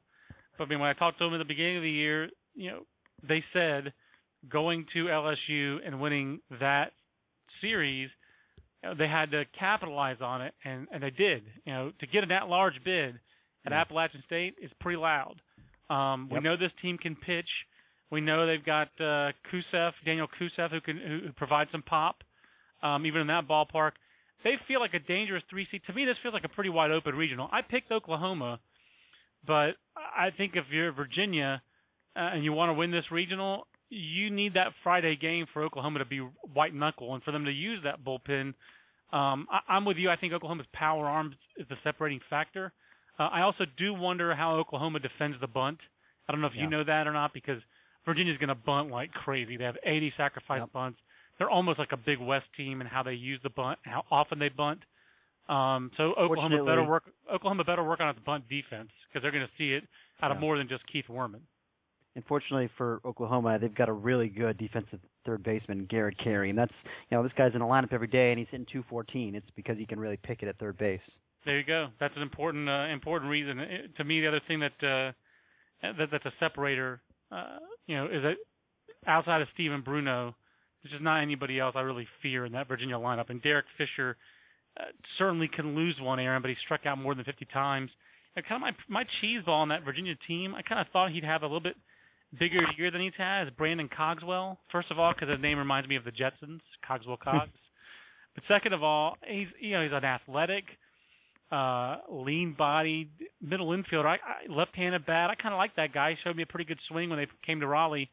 But 0.58 0.66
I 0.66 0.68
mean, 0.68 0.80
when 0.80 0.90
I 0.90 0.94
talked 0.94 1.20
to 1.20 1.26
him 1.26 1.34
at 1.34 1.38
the 1.38 1.46
beginning 1.46 1.78
of 1.78 1.84
the 1.84 1.90
year, 1.90 2.30
you 2.56 2.72
know, 2.72 2.80
they 3.28 3.44
said 3.54 3.94
going 4.50 4.86
to 4.94 5.06
LSU 5.06 5.78
and 5.86 6.00
winning 6.00 6.40
that 6.60 6.92
series, 7.62 8.10
you 8.84 8.90
know, 8.90 8.96
they 8.96 9.08
had 9.08 9.32
to 9.32 9.44
capitalize 9.58 10.18
on 10.22 10.42
it, 10.42 10.54
and 10.64 10.88
and 10.92 11.02
they 11.02 11.10
did. 11.10 11.44
You 11.66 11.74
know, 11.74 11.92
to 12.00 12.08
get 12.08 12.24
an 12.24 12.32
at-large 12.32 12.84
bid 12.84 13.20
at 13.68 13.74
yeah. 13.74 13.82
Appalachian 13.82 14.24
State 14.26 14.56
is 14.62 14.72
pretty 14.80 14.98
loud. 14.98 15.36
Um, 15.90 16.28
yep. 16.32 16.40
We 16.40 16.44
know 16.44 16.58
this 16.58 16.72
team 16.82 16.98
can 16.98 17.16
pitch. 17.16 17.50
We 18.10 18.22
know 18.22 18.48
they've 18.48 18.64
got 18.64 18.88
uh, 19.00 19.32
Kusef, 19.52 19.92
Daniel 20.06 20.28
Kusef, 20.40 20.72
who 20.72 20.80
can 20.80 20.98
who, 20.98 21.28
who 21.28 21.34
provide 21.34 21.68
some 21.72 21.82
pop, 21.82 22.24
um, 22.82 23.06
even 23.06 23.22
in 23.22 23.28
that 23.28 23.48
ballpark. 23.48 23.92
They 24.44 24.54
feel 24.68 24.80
like 24.80 24.94
a 24.94 25.00
dangerous 25.00 25.44
three 25.50 25.68
seed. 25.70 25.82
To 25.88 25.94
me, 25.94 26.06
this 26.06 26.16
feels 26.24 26.34
like 26.34 26.46
a 26.46 26.50
pretty 26.50 26.70
wide 26.70 26.92
open 26.92 27.16
regional. 27.16 27.50
I 27.52 27.62
picked 27.62 27.92
Oklahoma, 27.92 28.60
but 29.46 29.72
I 29.96 30.30
think 30.38 30.54
if 30.56 30.66
you're 30.72 30.94
Virginia 30.94 31.62
uh, 32.16 32.30
and 32.34 32.44
you 32.46 32.54
want 32.54 32.70
to 32.70 32.74
win 32.74 32.92
this 32.92 33.12
regional, 33.12 33.68
you 33.90 34.30
need 34.30 34.54
that 34.54 34.68
Friday 34.84 35.18
game 35.18 35.46
for 35.52 35.64
Oklahoma 35.64 36.00
to 36.00 36.06
be 36.06 36.20
white 36.54 36.74
knuckle 36.74 37.14
and 37.14 37.24
for 37.24 37.32
them 37.32 37.46
to 37.46 37.52
use 37.52 37.80
that 37.84 38.06
bullpen. 38.06 38.54
Um, 39.12 39.48
I, 39.52 39.60
I'm 39.70 39.86
with 39.86 39.98
you. 39.98 40.10
I 40.10 40.16
think 40.16 40.34
Oklahoma's 40.34 40.68
power 40.74 41.08
arm 41.08 41.36
is 41.58 41.68
the 41.70 41.76
separating 41.84 42.20
factor. 42.30 42.72
Uh, 43.20 43.24
I 43.24 43.42
also 43.42 43.66
do 43.78 43.94
wonder 43.94 44.36
how 44.36 44.56
Oklahoma 44.58 45.00
defends 45.00 45.38
the 45.42 45.48
bunt. 45.48 45.80
I 46.28 46.32
don't 46.32 46.42
know 46.42 46.48
if 46.48 46.54
yeah. 46.56 46.64
you 46.64 46.70
know 46.70 46.84
that 46.84 47.08
or 47.08 47.14
not 47.14 47.34
because 47.34 47.62
Virginia's 48.06 48.38
going 48.38 48.50
to 48.50 48.56
bunt 48.56 48.90
like 48.92 49.12
crazy. 49.12 49.58
They 49.58 49.64
have 49.64 49.78
80 49.86 50.14
sacrifice 50.18 50.62
yep. 50.62 50.72
bunts. 50.72 51.00
They're 51.38 51.50
almost 51.50 51.80
like 51.80 51.92
a 51.92 51.98
Big 51.98 52.20
West 52.20 52.46
team 52.56 52.82
in 52.82 52.88
how 52.88 53.04
they 53.04 53.14
use 53.14 53.40
the 53.44 53.50
bunt, 53.50 53.80
how 53.84 54.04
often 54.10 54.40
they 54.40 54.50
bunt. 54.50 54.80
Um, 55.50 55.92
so 55.98 56.14
Oklahoma 56.20 56.64
better 56.66 56.84
work. 56.84 57.04
Oklahoma 57.34 57.64
better 57.64 57.84
work 57.84 58.02
on 58.02 58.10
its 58.10 58.20
bunt 58.26 58.50
defense 58.50 58.90
because 59.08 59.22
they're 59.22 59.32
going 59.32 59.46
to 59.46 59.54
see 59.58 59.74
it 59.74 59.84
out 60.22 60.32
of 60.32 60.40
more 60.40 60.58
than 60.58 60.68
just 60.68 60.84
Keith 60.92 61.06
Werman. 61.10 61.40
Unfortunately 62.16 62.70
for 62.78 63.00
Oklahoma, 63.06 63.58
they've 63.60 63.74
got 63.74 63.88
a 63.88 63.94
really 63.94 64.28
good 64.28 64.58
defensive 64.58 65.00
third 65.26 65.44
baseman, 65.44 65.86
Garrett 65.90 66.18
Carey, 66.22 66.50
and 66.50 66.58
that's 66.58 66.74
you 67.10 67.16
know 67.16 67.24
this 67.24 67.32
guy's 67.38 67.54
in 67.54 67.60
the 67.60 67.66
lineup 67.66 67.94
every 67.94 68.08
day 68.08 68.32
and 68.32 68.40
he's 68.40 68.48
hitting 68.50 68.66
214. 68.72 69.36
It's 69.36 69.46
because 69.56 69.78
he 69.78 69.86
can 69.86 70.00
really 70.00 70.18
pick 70.18 70.42
it 70.42 70.50
at 70.50 70.58
third 70.58 70.78
base. 70.78 71.00
There 71.48 71.58
you 71.58 71.64
go. 71.64 71.88
That's 71.98 72.14
an 72.18 72.24
important 72.24 72.68
uh, 72.68 72.88
important 72.92 73.32
reason. 73.32 73.58
It, 73.60 73.96
to 73.96 74.04
me, 74.04 74.20
the 74.20 74.28
other 74.28 74.42
thing 74.50 74.60
that 74.60 74.74
uh, 74.84 75.14
that 75.82 76.10
that's 76.12 76.26
a 76.26 76.34
separator, 76.42 77.00
uh, 77.32 77.60
you 77.86 77.96
know, 77.96 78.04
is 78.08 78.22
that 78.22 78.36
outside 79.10 79.42
of 79.42 79.48
Steven 79.54 79.80
Bruno, 79.80 80.36
there's 80.84 80.92
just 80.92 81.04
not 81.04 81.22
anybody 81.22 81.58
else 81.58 81.76
I 81.78 81.82
really 81.82 82.06
fear 82.22 82.46
in 82.46 82.52
that 82.52 82.68
Virginia 82.68 82.96
lineup. 82.96 83.30
And 83.30 83.42
Derek 83.42 83.66
Fisher 83.78 84.18
uh, 84.78 84.88
certainly 85.18 85.48
can 85.48 85.74
lose 85.74 85.96
one, 86.02 86.20
Aaron, 86.20 86.42
but 86.42 86.50
he 86.50 86.58
struck 86.66 86.86
out 86.86 86.98
more 86.98 87.16
than 87.16 87.24
50 87.24 87.46
times. 87.54 87.92
And 88.36 88.46
kind 88.46 88.62
of 88.62 88.76
my 88.90 89.04
my 89.04 89.10
cheese 89.22 89.40
ball 89.46 89.62
on 89.62 89.70
that 89.70 89.86
Virginia 89.86 90.16
team, 90.28 90.54
I 90.54 90.64
kind 90.64 90.82
of 90.82 90.88
thought 90.92 91.12
he'd 91.12 91.24
have 91.24 91.44
a 91.44 91.46
little 91.46 91.62
bit 91.62 91.78
bigger 92.38 92.60
year 92.78 92.92
than 92.92 93.00
he's 93.00 93.14
had 93.18 93.48
is 93.48 93.54
Brandon 93.58 93.88
Cogswell. 93.88 94.58
First 94.70 94.92
of 94.92 95.00
all, 95.00 95.14
because 95.14 95.30
his 95.30 95.42
name 95.42 95.58
reminds 95.58 95.88
me 95.88 95.96
of 95.96 96.04
the 96.04 96.12
Jetsons, 96.12 96.60
Cogswell 96.86 97.16
Cogs. 97.24 97.56
but 98.36 98.44
second 98.50 98.74
of 98.74 98.84
all, 98.84 99.16
he's 99.26 99.48
you 99.62 99.72
know 99.72 99.84
he's 99.84 99.94
an 99.94 100.04
athletic, 100.04 100.66
uh, 101.52 101.98
lean-bodied 102.12 103.10
middle 103.42 103.70
infielder. 103.70 104.06
I, 104.06 104.16
I 104.16 104.54
left-handed 104.54 105.06
bat. 105.06 105.30
I 105.30 105.36
kind 105.36 105.54
of 105.54 105.58
like 105.58 105.76
that 105.76 105.94
guy. 105.94 106.12
He 106.12 106.16
showed 106.24 106.36
me 106.36 106.44
a 106.44 106.48
pretty 106.48 106.66
good 106.66 106.80
swing 106.90 107.10
when 107.10 107.20
they 107.20 107.28
came 107.46 107.60
to 107.62 107.68
Raleigh. 107.68 108.10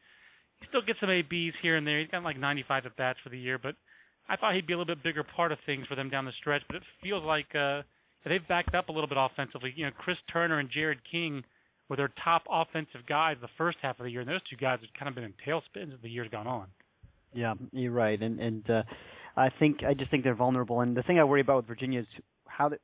He 0.59 0.67
still 0.69 0.81
gets 0.81 0.99
some 0.99 1.09
ABs 1.09 1.55
here 1.61 1.75
and 1.75 1.85
there. 1.85 1.99
He's 1.99 2.09
got 2.09 2.23
like 2.23 2.39
95 2.39 2.85
at 2.85 2.95
bats 2.95 3.19
for 3.23 3.29
the 3.29 3.37
year, 3.37 3.57
but 3.57 3.75
I 4.29 4.37
thought 4.37 4.55
he'd 4.55 4.67
be 4.67 4.73
a 4.73 4.77
little 4.77 4.95
bit 4.95 5.03
bigger 5.03 5.23
part 5.23 5.51
of 5.51 5.57
things 5.65 5.85
for 5.87 5.95
them 5.95 6.09
down 6.09 6.25
the 6.25 6.31
stretch. 6.39 6.61
But 6.67 6.77
it 6.77 6.83
feels 7.03 7.23
like 7.23 7.47
uh, 7.53 7.81
they've 8.25 8.47
backed 8.47 8.73
up 8.73 8.89
a 8.89 8.91
little 8.91 9.09
bit 9.09 9.17
offensively. 9.19 9.73
You 9.75 9.85
know, 9.85 9.91
Chris 9.97 10.17
Turner 10.31 10.59
and 10.59 10.69
Jared 10.73 10.99
King 11.11 11.43
were 11.89 11.97
their 11.97 12.11
top 12.23 12.43
offensive 12.49 13.05
guys 13.07 13.35
the 13.41 13.49
first 13.57 13.77
half 13.81 13.99
of 13.99 14.05
the 14.05 14.11
year, 14.11 14.21
and 14.21 14.29
those 14.29 14.41
two 14.49 14.55
guys 14.55 14.79
have 14.81 14.89
kind 14.97 15.09
of 15.09 15.15
been 15.15 15.25
in 15.25 15.33
tailspins 15.45 15.93
as 15.93 15.99
the 16.01 16.09
year's 16.09 16.29
gone 16.29 16.47
on. 16.47 16.67
Yeah, 17.33 17.53
you're 17.73 17.91
right, 17.91 18.19
and 18.21 18.39
and 18.39 18.69
uh, 18.69 18.83
I 19.35 19.49
think 19.59 19.83
I 19.83 19.93
just 19.93 20.09
think 20.09 20.23
they're 20.23 20.35
vulnerable. 20.35 20.79
And 20.79 20.95
the 20.95 21.03
thing 21.03 21.19
I 21.19 21.25
worry 21.25 21.41
about 21.41 21.57
with 21.57 21.67
Virginia 21.67 21.99
is 21.99 22.07
how 22.47 22.69
the, 22.69 22.77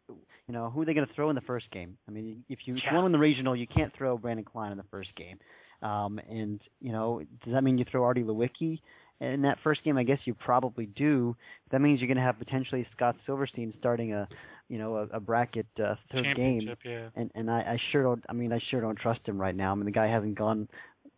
you 0.51 0.57
know 0.57 0.69
who 0.69 0.81
are 0.81 0.85
they 0.85 0.93
going 0.93 1.07
to 1.07 1.13
throw 1.13 1.29
in 1.29 1.35
the 1.35 1.41
first 1.41 1.71
game. 1.71 1.97
I 2.09 2.11
mean, 2.11 2.43
if 2.49 2.59
you, 2.65 2.73
yeah. 2.73 2.81
if 2.85 2.91
you 2.91 3.01
win 3.01 3.13
the 3.13 3.17
regional, 3.17 3.55
you 3.55 3.67
can't 3.67 3.93
throw 3.97 4.17
Branden 4.17 4.45
Kline 4.45 4.73
in 4.73 4.77
the 4.77 4.83
first 4.91 5.07
game. 5.15 5.39
Um, 5.81 6.19
and 6.29 6.59
you 6.81 6.91
know, 6.91 7.21
does 7.45 7.53
that 7.53 7.63
mean 7.63 7.77
you 7.77 7.85
throw 7.89 8.03
Artie 8.03 8.23
Lewicki 8.23 8.81
in 9.21 9.43
that 9.43 9.59
first 9.63 9.81
game? 9.85 9.97
I 9.97 10.03
guess 10.03 10.17
you 10.25 10.33
probably 10.33 10.87
do. 10.87 11.37
That 11.71 11.79
means 11.79 12.01
you're 12.01 12.09
going 12.09 12.17
to 12.17 12.23
have 12.23 12.37
potentially 12.37 12.85
Scott 12.93 13.15
Silverstein 13.25 13.73
starting 13.79 14.11
a, 14.11 14.27
you 14.67 14.77
know, 14.77 14.97
a, 14.97 15.15
a 15.15 15.19
bracket 15.21 15.67
uh, 15.79 15.95
third 16.11 16.35
game. 16.35 16.69
Yeah. 16.83 17.07
And 17.15 17.31
and 17.33 17.49
I, 17.49 17.59
I 17.61 17.77
sure 17.93 18.03
don't. 18.03 18.23
I 18.27 18.33
mean, 18.33 18.51
I 18.51 18.59
sure 18.69 18.81
don't 18.81 18.99
trust 18.99 19.21
him 19.25 19.39
right 19.39 19.55
now. 19.55 19.71
I 19.71 19.75
mean, 19.75 19.85
the 19.85 19.91
guy 19.91 20.07
hasn't 20.07 20.37
gone 20.37 20.67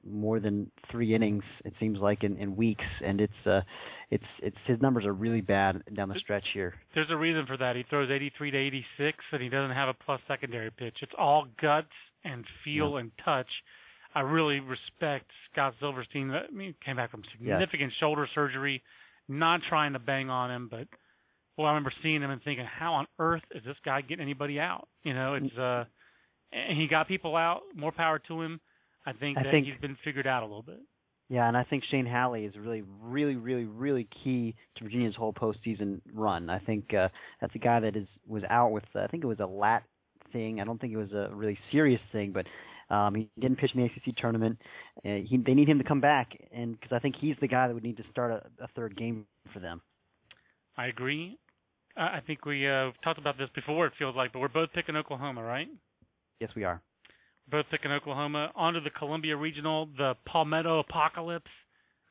more 0.06 0.40
than 0.40 0.70
three 0.92 1.16
innings. 1.16 1.44
It 1.66 1.74
seems 1.80 2.00
like 2.00 2.24
in, 2.24 2.38
in 2.38 2.56
weeks, 2.56 2.86
and 3.04 3.22
it's 3.22 3.34
uh, 3.46 3.62
it's 4.12 4.24
it's 4.42 4.58
his 4.66 4.82
numbers 4.82 5.06
are 5.06 5.14
really 5.14 5.42
bad 5.42 5.84
down 5.96 6.10
the 6.10 6.20
stretch 6.20 6.46
here. 6.54 6.76
There's 6.94 7.10
a 7.10 7.16
reason 7.16 7.46
for 7.48 7.58
that. 7.58 7.76
He 7.76 7.84
throws 7.90 8.10
83 8.12 8.52
to 8.52 8.58
86, 8.58 9.18
and 9.32 9.42
he 9.42 9.50
doesn't 9.50 9.76
have 9.76 9.90
a 9.90 9.94
plus 9.94 10.22
secondary 10.28 10.72
pitch. 10.72 10.98
It's 11.02 11.14
all 11.18 11.48
guts 11.62 11.88
and 12.24 12.46
feel 12.64 12.92
yeah. 12.94 13.00
and 13.00 13.12
touch. 13.24 13.50
I 14.16 14.22
really 14.22 14.60
respect 14.60 15.26
Scott 15.52 15.74
Silverstein. 15.80 16.32
I 16.32 16.52
mean, 16.52 16.76
came 16.86 16.98
back 16.98 17.12
from 17.12 17.24
significant 17.32 17.92
yes. 17.92 18.00
shoulder 18.00 18.28
surgery, 18.36 18.84
not 19.28 19.62
trying 19.68 19.94
to 19.94 20.00
bang 20.00 20.30
on 20.30 20.52
him, 20.52 20.68
but 20.70 20.88
well, 21.58 21.68
I 21.68 21.72
remember 21.72 21.94
seeing 22.02 22.22
him 22.22 22.32
and 22.32 22.42
thinking, 22.44 22.66
how 22.66 22.94
on 22.94 23.08
earth 23.20 23.44
is 23.54 23.64
this 23.66 23.76
guy 23.86 24.02
getting 24.02 24.24
anybody 24.24 24.60
out? 24.60 24.88
You 25.04 25.14
know, 25.14 25.36
it's 25.36 25.58
uh, 25.58 25.86
and 26.52 26.80
he 26.80 26.88
got 26.88 27.08
people 27.08 27.36
out. 27.36 27.62
More 27.76 27.92
power 27.92 28.20
to 28.28 28.42
him. 28.42 28.60
I 29.06 29.14
think 29.14 29.38
I 29.38 29.44
that 29.44 29.52
think, 29.52 29.68
he's 29.68 29.80
been 29.82 29.98
figured 30.04 30.28
out 30.28 30.44
a 30.44 30.46
little 30.46 30.64
bit. 30.64 30.80
Yeah, 31.30 31.48
and 31.48 31.58
I 31.58 31.64
think 31.64 31.84
Shane 31.90 32.06
Halley 32.06 32.46
is 32.46 32.54
really, 32.58 32.84
really, 33.02 33.36
really, 33.36 33.66
really 33.66 34.08
key 34.24 34.56
to 34.78 34.84
Virginia's 34.84 35.16
whole 35.16 35.34
postseason 35.34 36.02
run. 36.14 36.50
I 36.50 36.60
think 36.60 36.94
uh, 36.94 37.10
that's 37.42 37.56
a 37.56 37.60
guy 37.60 37.80
that 37.80 37.96
is 37.96 38.08
was 38.28 38.44
out 38.50 38.72
with 38.72 38.84
uh, 38.96 39.00
I 39.00 39.08
think 39.08 39.24
it 39.24 39.28
was 39.28 39.40
a 39.40 39.46
lat 39.46 39.84
thing. 40.32 40.60
I 40.60 40.64
don't 40.64 40.80
think 40.80 40.94
it 40.94 40.98
was 40.98 41.12
a 41.12 41.30
really 41.34 41.58
serious 41.72 42.02
thing, 42.12 42.34
but 42.34 42.46
um, 42.94 43.16
he 43.16 43.30
didn't 43.40 43.58
pitch 43.58 43.72
in 43.74 43.82
the 43.82 43.86
ACC 43.88 44.16
tournament. 44.18 44.58
Uh, 44.98 45.26
he, 45.28 45.42
they 45.44 45.54
need 45.54 45.70
him 45.70 45.78
to 45.78 45.84
come 45.84 46.02
back, 46.02 46.38
and 46.52 46.80
because 46.80 46.96
I 46.96 47.00
think 47.00 47.16
he's 47.20 47.36
the 47.42 47.48
guy 47.48 47.68
that 47.68 47.74
would 47.74 47.84
need 47.84 47.98
to 47.98 48.04
start 48.12 48.32
a, 48.32 48.64
a 48.64 48.68
third 48.76 48.96
game 48.98 49.26
for 49.54 49.60
them. 49.60 49.82
I 50.78 50.88
agree. 50.88 51.38
I 51.96 52.22
think 52.26 52.46
we 52.46 52.68
uh, 52.68 52.92
talked 53.04 53.20
about 53.20 53.38
this 53.38 53.50
before. 53.54 53.86
It 53.86 53.94
feels 54.00 54.16
like, 54.16 54.34
but 54.34 54.40
we're 54.40 54.48
both 54.48 54.74
picking 54.74 54.96
Oklahoma, 54.96 55.44
right? 55.44 55.68
Yes, 56.40 56.50
we 56.56 56.64
are. 56.64 56.82
Both 57.50 57.66
picking 57.70 57.92
Oklahoma. 57.92 58.52
On 58.56 58.74
to 58.74 58.80
the 58.80 58.90
Columbia 58.90 59.36
Regional, 59.36 59.88
the 59.98 60.14
Palmetto 60.26 60.80
Apocalypse, 60.80 61.52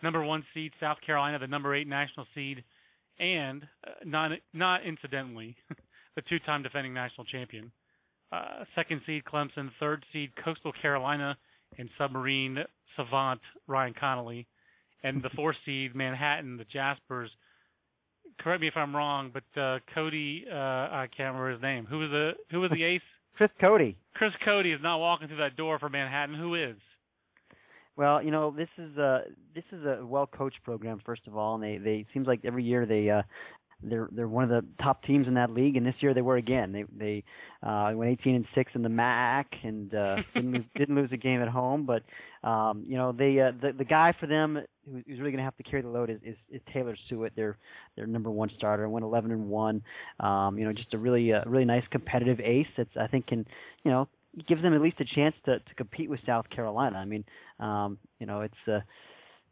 number 0.03 0.23
one 0.23 0.45
seed 0.53 0.73
South 0.79 0.99
Carolina, 1.05 1.39
the 1.39 1.47
number 1.47 1.75
eight 1.75 1.89
national 1.89 2.27
seed, 2.35 2.63
and 3.19 3.63
uh, 3.87 3.91
not 4.05 4.33
not 4.53 4.85
incidentally, 4.85 5.57
the 6.17 6.23
two-time 6.29 6.63
defending 6.63 6.93
national 6.93 7.25
champion. 7.27 7.71
Uh, 8.31 8.65
second 8.75 9.01
seed 9.07 9.23
Clemson, 9.25 9.71
third 9.79 10.05
seed 10.13 10.31
Coastal 10.43 10.73
Carolina, 10.81 11.37
and 11.79 11.89
submarine 11.99 12.59
savant 12.97 13.41
Ryan 13.67 13.95
Connolly, 13.99 14.47
and 15.03 15.23
the 15.23 15.31
fourth 15.31 15.57
seed 15.67 15.95
Manhattan, 15.95 16.57
the 16.57 16.65
Jaspers. 16.65 17.31
Correct 18.41 18.61
me 18.61 18.69
if 18.69 18.77
I'm 18.77 18.97
wrong, 18.97 19.33
but 19.33 19.61
uh, 19.61 19.79
Cody, 19.95 20.47
uh, 20.51 20.55
I 20.55 21.09
can't 21.15 21.35
remember 21.35 21.53
his 21.53 21.63
name. 21.63 21.87
Who 21.87 21.99
was 21.99 22.11
the 22.11 22.31
who 22.51 22.61
was 22.61 22.71
the 22.71 22.83
ace? 22.85 23.01
Chris 23.37 23.51
Cody. 23.61 23.97
Chris 24.15 24.33
Cody 24.45 24.73
is 24.73 24.81
not 24.83 24.99
walking 24.99 25.29
through 25.29 25.39
that 25.39 25.57
door 25.57 25.79
for 25.79 25.89
Manhattan. 25.89 26.35
Who 26.35 26.55
is? 26.55 26.77
Well, 27.97 28.23
you 28.23 28.31
know, 28.31 28.51
this 28.51 28.69
is 28.79 28.97
a 28.97 29.23
this 29.55 29.65
is 29.73 29.85
a 29.85 30.05
well 30.05 30.27
coached 30.27 30.63
program 30.65 31.01
first 31.05 31.23
of 31.27 31.37
all, 31.37 31.55
and 31.55 31.63
they 31.63 31.77
they 31.79 32.07
seems 32.15 32.27
like 32.27 32.41
every 32.45 32.65
year 32.65 32.87
they 32.87 33.11
uh 33.11 33.23
they're 33.83 34.09
they're 34.13 34.29
one 34.29 34.45
of 34.45 34.51
the 34.51 34.65
top 34.83 35.03
teams 35.05 35.27
in 35.27 35.35
that 35.35 35.51
league, 35.51 35.77
and 35.77 35.85
this 35.85 35.95
year 36.01 36.15
they 36.15 36.23
were 36.23 36.37
again. 36.37 36.73
They 36.73 36.85
they 36.97 37.25
uh, 37.63 37.93
went 37.95 38.11
18 38.11 38.35
and 38.35 38.47
six 38.55 38.73
in 38.75 38.83
the 38.83 38.89
MAAC 38.89 39.45
and 39.63 39.95
uh, 39.95 40.17
didn't 40.35 40.53
lose, 40.53 40.65
didn't 40.77 40.95
lose 40.97 41.11
a 41.13 41.17
game 41.17 41.43
at 41.43 41.49
home. 41.49 41.87
But 41.87 42.03
um, 42.49 42.85
you 42.87 42.97
know 42.97 43.13
they 43.13 43.39
uh, 43.41 43.53
the 43.61 43.73
the 43.77 43.85
guy 43.85 44.15
for 44.19 44.27
them 44.27 44.61
who's 44.91 45.19
really 45.19 45.31
going 45.31 45.39
to 45.39 45.45
have 45.45 45.57
to 45.57 45.63
carry 45.63 45.83
the 45.83 45.89
load 45.89 46.11
is, 46.11 46.19
is 46.25 46.37
is 46.51 46.61
Taylor 46.73 46.97
Stewart, 47.07 47.33
their 47.37 47.57
their 47.97 48.07
number 48.07 48.31
one 48.31 48.51
starter. 48.57 48.89
Went 48.89 49.05
11 49.05 49.31
and 49.31 49.49
one. 49.49 49.83
Um, 50.21 50.59
you 50.59 50.65
know 50.65 50.73
just 50.73 50.93
a 50.95 50.99
really 50.99 51.33
uh, 51.33 51.43
really 51.47 51.65
nice 51.65 51.85
competitive 51.91 52.41
ace 52.41 52.67
that's 52.77 52.97
I 53.01 53.07
think 53.07 53.27
can 53.27 53.47
you 53.85 53.91
know 53.91 54.09
gives 54.49 54.63
them 54.63 54.75
at 54.75 54.81
least 54.81 55.01
a 55.01 55.05
chance 55.15 55.35
to 55.45 55.59
to 55.59 55.75
compete 55.77 56.11
with 56.11 56.21
South 56.27 56.49
Carolina. 56.51 56.99
I 56.99 57.05
mean 57.05 57.25
um, 57.61 57.99
you 58.19 58.27
know 58.27 58.43
it's 58.43 58.55
uh, 58.67 58.81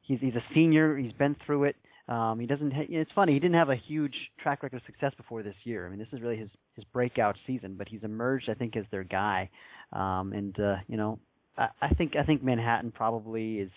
he's 0.02 0.18
he's 0.20 0.34
a 0.34 0.44
senior. 0.54 0.96
He's 0.96 1.12
been 1.12 1.36
through 1.46 1.64
it. 1.64 1.76
Um, 2.08 2.40
he 2.40 2.46
doesn't. 2.46 2.72
Ha- 2.72 2.86
it's 2.88 3.12
funny. 3.14 3.32
He 3.32 3.38
didn't 3.38 3.54
have 3.54 3.70
a 3.70 3.76
huge 3.76 4.14
track 4.42 4.62
record 4.64 4.78
of 4.78 4.82
success 4.86 5.12
before 5.16 5.44
this 5.44 5.54
year. 5.62 5.86
I 5.86 5.90
mean, 5.90 5.98
this 5.98 6.08
is 6.12 6.20
really 6.20 6.36
his 6.36 6.50
his 6.74 6.84
breakout 6.92 7.36
season. 7.46 7.76
But 7.78 7.88
he's 7.88 8.02
emerged, 8.02 8.50
I 8.50 8.54
think, 8.54 8.76
as 8.76 8.84
their 8.90 9.04
guy. 9.04 9.48
Um, 9.92 10.32
and 10.32 10.58
uh, 10.58 10.76
you 10.88 10.96
know, 10.96 11.20
I, 11.56 11.68
I 11.80 11.88
think 11.90 12.16
I 12.16 12.24
think 12.24 12.42
Manhattan 12.42 12.90
probably 12.90 13.58
is 13.58 13.70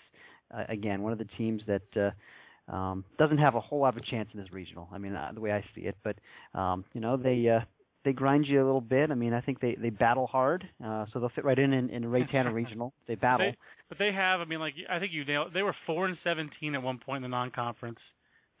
again 0.68 1.02
one 1.02 1.12
of 1.12 1.18
the 1.18 1.28
teams 1.36 1.62
that. 1.66 1.82
Uh, 1.96 2.10
um, 2.66 3.04
doesn't 3.18 3.36
have 3.36 3.56
a 3.56 3.60
whole 3.60 3.80
lot 3.80 3.94
of 3.94 4.02
a 4.02 4.06
chance 4.10 4.30
in 4.32 4.40
this 4.40 4.50
regional. 4.50 4.88
I 4.90 4.96
mean, 4.96 5.14
uh, 5.14 5.32
the 5.34 5.40
way 5.42 5.52
I 5.52 5.62
see 5.74 5.82
it, 5.82 5.98
but 6.02 6.16
um, 6.58 6.82
you 6.94 7.00
know 7.02 7.18
they 7.18 7.46
uh, 7.46 7.60
they 8.04 8.12
grind 8.12 8.46
you 8.46 8.62
a 8.62 8.64
little 8.64 8.80
bit. 8.80 9.10
I 9.10 9.14
mean, 9.14 9.32
I 9.32 9.40
think 9.40 9.60
they 9.60 9.74
they 9.74 9.90
battle 9.90 10.26
hard, 10.26 10.66
uh, 10.84 11.06
so 11.12 11.20
they'll 11.20 11.30
fit 11.30 11.44
right 11.44 11.58
in 11.58 11.72
in, 11.72 11.90
in 11.90 12.06
Ray 12.06 12.26
Tanner 12.30 12.52
Regional. 12.52 12.92
They 13.06 13.16
battle, 13.16 13.50
They, 13.50 13.56
but 13.88 13.98
they 13.98 14.12
have. 14.12 14.40
I 14.40 14.44
mean, 14.44 14.60
like 14.60 14.74
I 14.90 14.98
think 14.98 15.12
you 15.12 15.24
nailed. 15.24 15.52
They 15.52 15.62
were 15.62 15.74
four 15.86 16.06
and 16.06 16.16
seventeen 16.24 16.74
at 16.74 16.82
one 16.82 16.98
point 16.98 17.24
in 17.24 17.30
the 17.30 17.34
non-conference. 17.36 17.98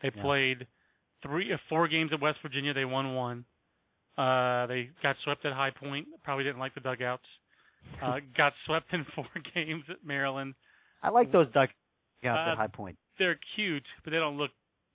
They 0.02 0.10
Yeah. 0.14 0.22
played 0.22 0.66
three, 1.22 1.52
uh, 1.52 1.56
four 1.68 1.88
games 1.88 2.10
at 2.12 2.20
West 2.20 2.38
Virginia. 2.42 2.74
They 2.74 2.84
won 2.84 3.14
one. 3.14 3.44
Uh, 4.16 4.66
they 4.66 4.90
got 5.02 5.16
swept 5.24 5.44
at 5.44 5.52
High 5.52 5.70
Point. 5.70 6.06
Probably 6.22 6.44
didn't 6.44 6.60
like 6.60 6.74
the 6.74 6.80
dugouts. 6.80 7.24
Uh, 8.02 8.20
got 8.36 8.52
swept 8.66 8.92
in 8.92 9.04
four 9.14 9.26
games 9.54 9.84
at 9.88 10.04
Maryland. 10.04 10.54
I 11.02 11.10
like 11.10 11.32
those 11.32 11.50
duck 11.52 11.70
out 12.26 12.48
Uh, 12.52 12.56
High 12.56 12.66
Point. 12.68 12.96
They're 13.18 13.38
cute, 13.54 13.84
but 14.02 14.10
they 14.10 14.18
don't 14.18 14.36
look 14.36 14.50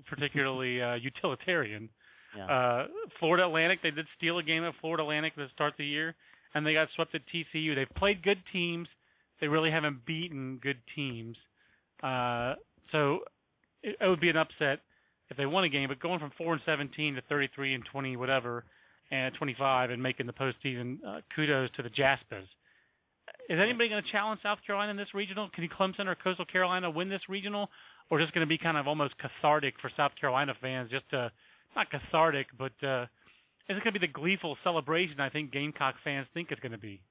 particularly 0.07 0.81
uh, 0.81 0.95
utilitarian. 0.95 1.89
Yeah. 2.35 2.45
Uh, 2.45 2.87
Florida 3.19 3.45
Atlantic, 3.45 3.79
they 3.81 3.91
did 3.91 4.05
steal 4.17 4.37
a 4.37 4.43
game 4.43 4.63
at 4.63 4.73
Florida 4.81 5.03
Atlantic 5.03 5.35
to 5.35 5.47
start 5.53 5.73
the 5.77 5.85
year, 5.85 6.15
and 6.53 6.65
they 6.65 6.73
got 6.73 6.87
swept 6.95 7.15
at 7.15 7.21
TCU. 7.33 7.75
They've 7.75 7.95
played 7.97 8.23
good 8.23 8.41
teams. 8.53 8.87
They 9.41 9.47
really 9.47 9.71
haven't 9.71 10.05
beaten 10.05 10.59
good 10.61 10.77
teams. 10.95 11.37
Uh, 12.03 12.55
so 12.91 13.19
it, 13.81 13.95
it 13.99 14.07
would 14.07 14.19
be 14.19 14.29
an 14.29 14.37
upset 14.37 14.79
if 15.29 15.37
they 15.37 15.45
won 15.45 15.63
a 15.63 15.69
game. 15.69 15.89
But 15.89 15.99
going 15.99 16.19
from 16.19 16.31
four 16.37 16.53
and 16.53 16.61
17 16.65 17.15
to 17.15 17.21
33 17.21 17.73
and 17.73 17.83
20 17.91 18.17
whatever, 18.17 18.65
and 19.11 19.33
25 19.35 19.89
and 19.89 20.01
making 20.01 20.27
the 20.27 20.33
postseason, 20.33 20.97
uh, 21.05 21.21
kudos 21.35 21.69
to 21.77 21.83
the 21.83 21.89
Jaspers. 21.89 22.47
Is 23.49 23.57
anybody 23.59 23.89
going 23.89 24.03
to 24.03 24.11
challenge 24.11 24.41
South 24.43 24.59
Carolina 24.65 24.91
in 24.91 24.97
this 24.97 25.13
regional? 25.15 25.49
Can 25.53 25.67
Clemson 25.67 26.05
or 26.05 26.15
Coastal 26.15 26.45
Carolina 26.45 26.89
win 26.91 27.09
this 27.09 27.21
regional, 27.27 27.67
or 28.11 28.19
just 28.19 28.31
going 28.31 28.45
to 28.45 28.49
be 28.49 28.59
kind 28.59 28.77
of 28.77 28.87
almost 28.87 29.15
cathartic 29.17 29.73
for 29.81 29.89
South 29.97 30.11
Carolina 30.21 30.53
fans, 30.61 30.91
just 30.91 31.09
to 31.09 31.31
not 31.75 31.87
cathartic, 31.89 32.47
but 32.57 32.71
uh, 32.85 33.03
is 33.67 33.77
it 33.77 33.83
going 33.83 33.93
to 33.93 33.99
be 33.99 34.05
the 34.05 34.13
gleeful 34.13 34.55
celebration 34.63 35.19
I 35.19 35.29
think 35.29 35.51
Gamecock 35.51 35.95
fans 36.03 36.27
think 36.33 36.49
it's 36.51 36.59
going 36.59 36.73
to 36.73 36.77
be? 36.77 37.01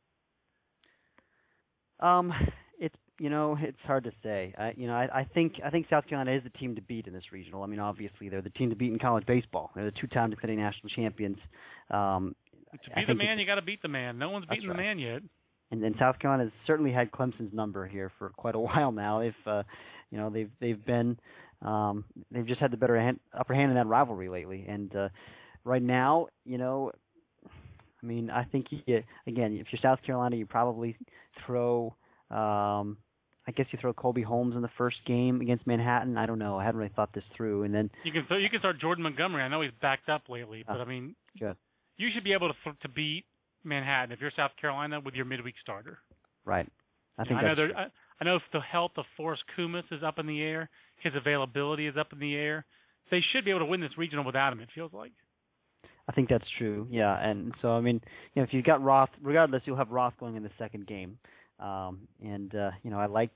Um, 2.01 2.33
it's 2.79 2.95
you 3.19 3.31
know 3.31 3.57
it's 3.61 3.79
hard 3.85 4.05
to 4.05 4.13
say. 4.23 4.55
I 4.57 4.73
you 4.77 4.87
know 4.87 4.95
I, 4.95 5.09
I 5.21 5.25
think 5.25 5.55
I 5.65 5.71
think 5.71 5.87
South 5.91 6.07
Carolina 6.07 6.37
is 6.37 6.45
the 6.45 6.57
team 6.59 6.77
to 6.77 6.83
beat 6.83 7.09
in 7.09 7.13
this 7.13 7.33
regional. 7.33 7.65
I 7.65 7.67
mean 7.67 7.81
obviously 7.81 8.29
they're 8.29 8.43
the 8.43 8.51
team 8.51 8.71
to 8.71 8.77
beat 8.77 8.93
in 8.93 9.01
college 9.01 9.27
baseball. 9.27 9.73
They're 9.75 9.87
the 9.87 9.99
two-time 10.01 10.31
defending 10.31 10.59
national 10.59 10.91
champions. 10.91 11.39
Um, 11.91 12.37
To 12.73 12.91
be 12.95 13.05
the 13.09 13.15
man, 13.15 13.41
you 13.41 13.47
got 13.47 13.57
to 13.57 13.63
beat 13.63 13.83
the 13.83 13.89
man. 13.89 14.19
No 14.19 14.31
one's 14.31 14.47
beaten 14.47 14.69
the 14.69 14.75
man 14.75 15.01
yet. 15.01 15.23
And 15.71 15.83
then 15.83 15.95
South 15.99 16.19
Carolina's 16.19 16.53
certainly 16.67 16.93
had 16.93 17.11
Clemson's 17.11 17.53
number 17.53 17.87
here 17.87 18.11
for 18.19 18.31
quite 18.31 18.55
a 18.55 18.59
while 18.69 18.93
now. 18.93 19.21
They've 19.21 19.47
uh, 19.47 19.63
you 20.11 20.19
know 20.19 20.31
they've 20.31 20.51
they've 20.61 20.85
been 20.85 21.19
um, 21.63 22.05
they've 22.31 22.47
just 22.47 22.61
had 22.61 22.71
the 22.71 22.77
better 22.77 22.99
hand, 22.99 23.21
upper 23.39 23.55
hand 23.55 23.71
in 23.71 23.77
that 23.77 23.87
rivalry 23.87 24.29
lately. 24.29 24.65
And 24.69 24.95
uh, 24.95 25.09
right 25.65 25.83
now, 25.83 26.29
you 26.45 26.59
know, 26.59 26.93
I 28.03 28.07
mean 28.07 28.31
I 28.31 28.45
think 28.45 28.67
you, 28.71 29.03
again 29.27 29.57
if 29.61 29.67
you're 29.73 29.81
South 29.83 30.03
Carolina, 30.05 30.37
you 30.37 30.47
probably 30.47 30.97
throw. 31.47 31.95
Um, 32.31 32.99
I 33.47 33.51
guess 33.53 33.65
you 33.73 33.79
throw 33.81 33.95
Colby 33.95 34.21
Holmes 34.21 34.55
in 34.57 34.61
the 34.61 34.69
first 34.77 34.99
game 35.07 35.41
against 35.41 35.67
Manhattan. 35.67 36.19
I 36.19 36.27
don't 36.27 36.39
know. 36.39 36.59
I 36.59 36.65
hadn't 36.67 36.79
really 36.79 36.93
thought 36.95 37.15
this 37.15 37.25
through. 37.35 37.63
And 37.63 37.75
then 37.75 37.91
You 38.05 38.13
can 38.13 38.27
so 38.29 38.35
you 38.37 38.51
can 38.51 38.59
start 38.59 38.79
Jordan 38.79 39.03
Montgomery. 39.03 39.43
I 39.43 39.49
know 39.49 39.63
he's 39.63 39.71
backed 39.81 40.11
up 40.11 40.25
lately, 40.29 40.65
but 40.67 40.77
Ah, 40.77 40.83
I 40.83 40.85
mean, 40.85 41.15
good. 41.41 41.57
you 41.97 42.09
should 42.15 42.25
be 42.25 42.35
able 42.35 42.49
to 42.49 42.55
th- 42.63 42.77
to 42.83 42.89
beat 42.91 43.25
Manhattan 43.69 44.13
if 44.13 44.21
you're 44.21 44.33
South 44.37 44.53
Carolina 44.61 45.01
with 45.01 45.15
your 45.15 45.25
midweek 45.25 45.55
starter. 45.63 45.99
right, 46.45 46.69
I 47.19 47.25
think 47.25 47.39
I 47.39 47.43
know 47.43 47.49
that's 47.49 47.57
there. 47.57 47.67
true. 47.69 47.77
I, 47.77 47.87
I 48.21 48.25
know 48.25 48.37
if 48.37 48.43
the 48.53 48.61
health 48.61 48.93
of 48.97 49.05
Forrest 49.17 49.43
Koumas 49.57 49.85
is 49.93 50.03
up 50.03 50.19
in 50.19 50.27
the 50.27 50.43
air, 50.43 50.69
his 51.03 51.13
availability 51.15 51.87
is 51.87 51.97
up 51.99 52.13
in 52.13 52.19
the 52.19 52.35
air. 52.35 52.65
They 53.11 53.21
should 53.33 53.45
be 53.45 53.51
able 53.51 53.61
to 53.61 53.67
win 53.67 53.81
this 53.81 53.97
regional 53.97 54.25
without 54.25 54.53
him. 54.53 54.61
It 54.61 54.69
feels 54.75 54.93
like. 54.93 55.13
I 56.09 56.13
think 56.13 56.29
that's 56.29 56.45
true. 56.59 56.87
Yeah, 56.91 57.17
and 57.23 57.53
so 57.61 57.73
I 57.73 57.81
mean, 57.81 58.01
you 58.35 58.41
know, 58.41 58.45
if 58.45 58.53
you've 58.53 58.65
got 58.65 58.83
Roth, 58.83 59.11
regardless, 59.23 59.63
you'll 59.67 59.77
have 59.77 59.91
Roth 59.91 60.15
going 60.19 60.37
in 60.37 60.43
the 60.43 60.51
second 60.59 60.87
game. 60.87 61.19
Um, 61.61 62.09
and 62.25 62.55
uh, 62.55 62.71
you 62.83 62.91
know, 62.91 62.99
I 62.99 63.07
like 63.07 63.33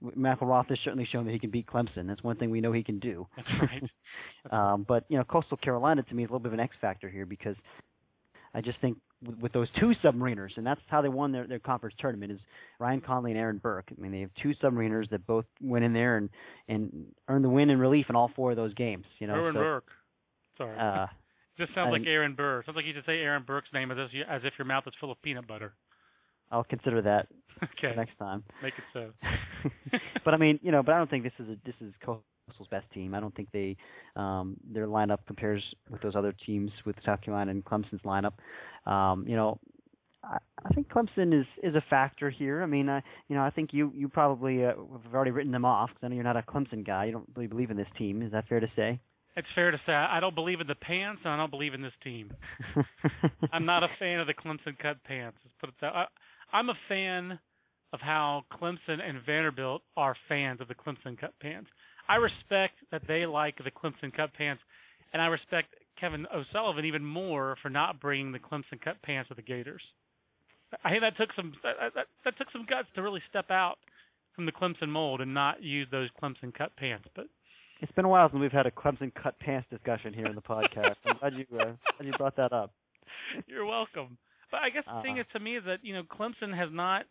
Michael 0.00 0.46
Roth 0.46 0.68
has 0.68 0.78
certainly 0.84 1.08
shown 1.10 1.26
that 1.26 1.32
he 1.32 1.38
can 1.38 1.50
beat 1.50 1.66
Clemson. 1.66 2.06
That's 2.06 2.22
one 2.22 2.36
thing 2.36 2.50
we 2.50 2.60
know 2.60 2.72
he 2.72 2.82
can 2.82 2.98
do. 2.98 3.26
That's 3.36 3.48
right. 3.60 3.90
um, 4.72 4.84
but 4.86 5.04
you 5.08 5.16
know, 5.18 5.24
Coastal 5.24 5.56
Carolina 5.58 6.02
to 6.02 6.14
me 6.14 6.24
is 6.24 6.30
a 6.30 6.32
little 6.32 6.40
bit 6.40 6.48
of 6.48 6.54
an 6.54 6.60
X 6.60 6.74
factor 6.80 7.08
here 7.08 7.26
because 7.26 7.56
I 8.54 8.60
just 8.60 8.80
think 8.80 8.98
with, 9.24 9.38
with 9.38 9.52
those 9.52 9.68
two 9.80 9.92
submariners, 10.04 10.50
and 10.56 10.66
that's 10.66 10.80
how 10.88 11.02
they 11.02 11.08
won 11.08 11.32
their, 11.32 11.46
their 11.46 11.58
conference 11.58 11.94
tournament 11.98 12.32
is 12.32 12.38
Ryan 12.78 13.00
Conley 13.00 13.32
and 13.32 13.40
Aaron 13.40 13.58
Burke. 13.58 13.88
I 13.96 14.00
mean, 14.00 14.12
they 14.12 14.20
have 14.20 14.30
two 14.42 14.52
submariners 14.62 15.10
that 15.10 15.26
both 15.26 15.44
went 15.60 15.84
in 15.84 15.92
there 15.92 16.16
and 16.16 16.28
and 16.68 17.06
earned 17.28 17.44
the 17.44 17.48
win 17.48 17.70
and 17.70 17.80
relief 17.80 18.06
in 18.08 18.16
all 18.16 18.30
four 18.34 18.50
of 18.50 18.56
those 18.56 18.74
games. 18.74 19.04
You 19.18 19.26
know, 19.26 19.34
Aaron 19.34 19.54
so, 19.54 19.60
Burke. 19.60 19.88
Sorry. 20.56 20.78
uh, 20.78 21.06
Just 21.58 21.74
sounds 21.74 21.88
I 21.88 21.98
like 21.98 22.06
Aaron 22.06 22.36
Burr. 22.36 22.62
Sounds 22.64 22.76
like 22.76 22.84
you 22.84 22.92
should 22.94 23.04
say 23.04 23.18
Aaron 23.18 23.42
Burke's 23.44 23.68
name 23.74 23.90
as 23.90 23.98
if, 23.98 24.28
as 24.30 24.42
if 24.44 24.52
your 24.56 24.64
mouth 24.64 24.84
is 24.86 24.92
full 25.00 25.10
of 25.10 25.20
peanut 25.22 25.48
butter. 25.48 25.74
I'll 26.52 26.62
consider 26.62 27.02
that 27.02 27.26
okay. 27.62 27.96
next 27.96 28.16
time. 28.16 28.44
Make 28.62 28.74
it 28.78 28.84
so. 28.92 29.10
but 30.24 30.34
I 30.34 30.36
mean, 30.36 30.60
you 30.62 30.70
know, 30.70 30.84
but 30.84 30.94
I 30.94 30.98
don't 30.98 31.10
think 31.10 31.24
this 31.24 31.32
is 31.40 31.48
a, 31.48 31.56
this 31.66 31.74
is 31.80 31.92
Coastal's 32.58 32.68
best 32.68 32.92
team. 32.92 33.14
I 33.14 33.20
don't 33.20 33.34
think 33.34 33.48
they 33.52 33.76
um 34.16 34.56
their 34.72 34.86
lineup 34.86 35.18
compares 35.26 35.62
with 35.90 36.02
those 36.02 36.14
other 36.16 36.34
teams 36.46 36.70
with 36.84 36.96
South 37.04 37.20
Carolina 37.22 37.50
and 37.50 37.64
Clemson's 37.64 38.02
lineup. 38.04 38.34
Um, 38.90 39.24
you 39.26 39.36
know, 39.36 39.58
I, 40.24 40.38
I 40.64 40.74
think 40.74 40.88
Clemson 40.88 41.38
is 41.38 41.46
is 41.62 41.74
a 41.74 41.84
factor 41.88 42.30
here. 42.30 42.62
I 42.62 42.66
mean, 42.66 42.88
I 42.88 43.02
you 43.28 43.36
know, 43.36 43.42
I 43.42 43.50
think 43.50 43.70
you 43.72 43.92
you 43.94 44.08
probably 44.08 44.64
uh, 44.64 44.72
have 45.04 45.14
already 45.14 45.30
written 45.30 45.52
them 45.52 45.64
off 45.64 45.90
because 45.90 46.04
I 46.04 46.08
know 46.08 46.14
you're 46.14 46.24
not 46.24 46.36
a 46.36 46.42
Clemson 46.42 46.86
guy. 46.86 47.06
You 47.06 47.12
don't 47.12 47.28
really 47.34 47.48
believe 47.48 47.70
in 47.70 47.76
this 47.76 47.88
team. 47.96 48.22
Is 48.22 48.32
that 48.32 48.48
fair 48.48 48.60
to 48.60 48.70
say? 48.76 49.00
It's 49.36 49.48
fair 49.54 49.70
to 49.70 49.78
say 49.86 49.92
I 49.92 50.18
don't 50.20 50.34
believe 50.34 50.60
in 50.60 50.66
the 50.66 50.74
pants 50.74 51.22
and 51.24 51.32
I 51.32 51.36
don't 51.36 51.50
believe 51.50 51.74
in 51.74 51.82
this 51.82 51.92
team. 52.02 52.32
I'm 53.52 53.66
not 53.66 53.84
a 53.84 53.88
fan 53.98 54.20
of 54.20 54.26
the 54.26 54.34
Clemson 54.34 54.78
cut 54.80 55.02
pants. 55.04 55.38
Let's 55.44 55.54
put 55.60 55.68
it 55.68 55.74
that. 55.80 55.94
I, 55.94 56.04
I'm 56.52 56.68
a 56.70 56.74
fan 56.88 57.38
of 57.92 58.00
how 58.00 58.42
Clemson 58.52 59.00
and 59.02 59.18
Vanderbilt 59.24 59.82
are 59.96 60.14
fans 60.28 60.60
of 60.60 60.68
the 60.68 60.74
Clemson 60.74 61.18
cut 61.18 61.32
pants. 61.40 61.70
I 62.08 62.16
respect 62.16 62.74
that 62.90 63.02
they 63.06 63.26
like 63.26 63.56
the 63.58 63.70
Clemson 63.70 64.14
cut 64.14 64.32
pants, 64.34 64.62
and 65.12 65.20
I 65.20 65.26
respect 65.26 65.68
Kevin 66.00 66.26
O'Sullivan 66.34 66.84
even 66.84 67.04
more 67.04 67.56
for 67.62 67.68
not 67.68 68.00
bringing 68.00 68.32
the 68.32 68.38
Clemson 68.38 68.80
cut 68.82 69.00
pants 69.02 69.28
to 69.28 69.34
the 69.34 69.42
Gators. 69.42 69.82
I 70.84 70.90
think 70.90 71.02
that 71.02 71.16
took 71.16 71.30
some 71.34 71.52
that, 71.62 71.94
that, 71.94 72.06
that 72.24 72.38
took 72.38 72.48
some 72.52 72.66
guts 72.68 72.88
to 72.94 73.02
really 73.02 73.22
step 73.30 73.50
out 73.50 73.76
from 74.34 74.46
the 74.46 74.52
Clemson 74.52 74.88
mold 74.88 75.20
and 75.20 75.32
not 75.32 75.62
use 75.62 75.88
those 75.90 76.08
Clemson 76.22 76.54
cut 76.54 76.76
pants. 76.76 77.08
But 77.16 77.26
it's 77.80 77.92
been 77.92 78.04
a 78.04 78.08
while 78.08 78.28
since 78.30 78.40
we've 78.40 78.52
had 78.52 78.66
a 78.66 78.70
Clemson 78.70 79.12
cut 79.14 79.38
pants 79.40 79.66
discussion 79.70 80.12
here 80.12 80.26
in 80.26 80.34
the 80.34 80.42
podcast. 80.42 80.96
I'm 81.06 81.16
glad 81.18 81.32
you 81.34 81.46
uh, 81.58 81.64
glad 81.64 82.06
you 82.06 82.12
brought 82.18 82.36
that 82.36 82.52
up. 82.52 82.72
You're 83.46 83.66
welcome. 83.66 84.18
But 84.50 84.60
I 84.60 84.70
guess 84.70 84.84
the 84.86 85.02
thing 85.02 85.14
Uh-uh. 85.14 85.20
is 85.20 85.26
to 85.32 85.40
me 85.40 85.56
is 85.56 85.64
that 85.66 85.78
you 85.82 85.94
know 85.94 86.02
Clemson 86.02 86.56
has 86.56 86.68
not. 86.72 87.04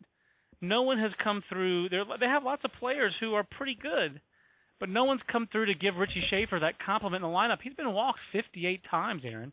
No 0.62 0.82
one 0.84 0.98
has 1.00 1.12
come 1.24 1.44
through. 1.50 1.90
They 1.90 1.98
they 2.20 2.26
have 2.26 2.44
lots 2.44 2.64
of 2.64 2.72
players 2.80 3.14
who 3.20 3.34
are 3.34 3.44
pretty 3.44 3.78
good, 3.80 4.22
but 4.80 4.90
no 4.90 5.04
one's 5.06 5.22
come 5.32 5.48
through 5.52 5.68
to 5.68 5.74
give 5.74 5.96
Richie 5.96 6.24
Shaffer 6.30 6.60
that 6.60 6.76
compliment 6.84 7.24
in 7.24 7.30
the 7.30 7.36
lineup. 7.36 7.58
He's 7.64 7.74
been 7.74 7.94
walked 7.94 8.20
58 8.32 8.82
times, 8.90 9.24
Aaron, 9.26 9.52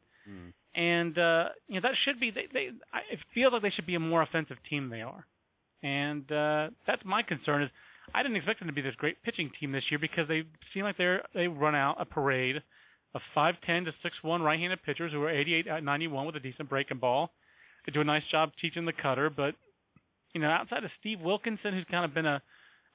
and 0.74 1.18
uh, 1.18 1.44
you 1.68 1.76
know 1.76 1.80
that 1.82 1.94
should 2.04 2.20
be. 2.20 2.30
They, 2.30 2.46
they 2.52 2.68
I, 2.92 3.00
it 3.12 3.18
feels 3.34 3.52
like 3.52 3.62
they 3.62 3.70
should 3.70 3.86
be 3.86 3.94
a 3.94 4.00
more 4.00 4.22
offensive 4.22 4.56
team 4.68 4.88
they 4.90 5.02
are, 5.02 5.26
and 5.82 6.30
uh, 6.30 6.70
that's 6.86 7.02
my 7.04 7.22
concern. 7.22 7.62
Is 7.62 7.70
I 8.14 8.22
didn't 8.22 8.36
expect 8.36 8.58
them 8.60 8.68
to 8.68 8.74
be 8.74 8.82
this 8.82 8.94
great 8.96 9.22
pitching 9.22 9.50
team 9.58 9.72
this 9.72 9.84
year 9.90 9.98
because 9.98 10.28
they 10.28 10.42
seem 10.72 10.84
like 10.84 10.98
they're 10.98 11.22
they 11.34 11.46
run 11.46 11.74
out 11.74 11.96
a 12.00 12.04
parade 12.04 12.56
of 13.14 13.20
5'10 13.36 13.84
to 13.84 13.92
6'1 14.26 14.40
right-handed 14.40 14.82
pitchers 14.84 15.12
who 15.12 15.22
are 15.22 15.30
88 15.30 15.68
at 15.68 15.84
91 15.84 16.26
with 16.26 16.34
a 16.34 16.40
decent 16.40 16.68
breaking 16.68 16.98
ball. 16.98 17.30
They 17.86 17.92
do 17.92 18.00
a 18.00 18.04
nice 18.04 18.24
job 18.32 18.50
teaching 18.60 18.86
the 18.86 18.92
cutter, 18.92 19.30
but 19.30 19.54
you 20.34 20.40
know, 20.40 20.48
outside 20.48 20.82
of 20.82 20.90
Steve 20.98 21.20
Wilkerson, 21.20 21.74
who's 21.74 21.86
kind 21.90 22.04
of 22.04 22.12
been 22.12 22.26
a 22.26 22.42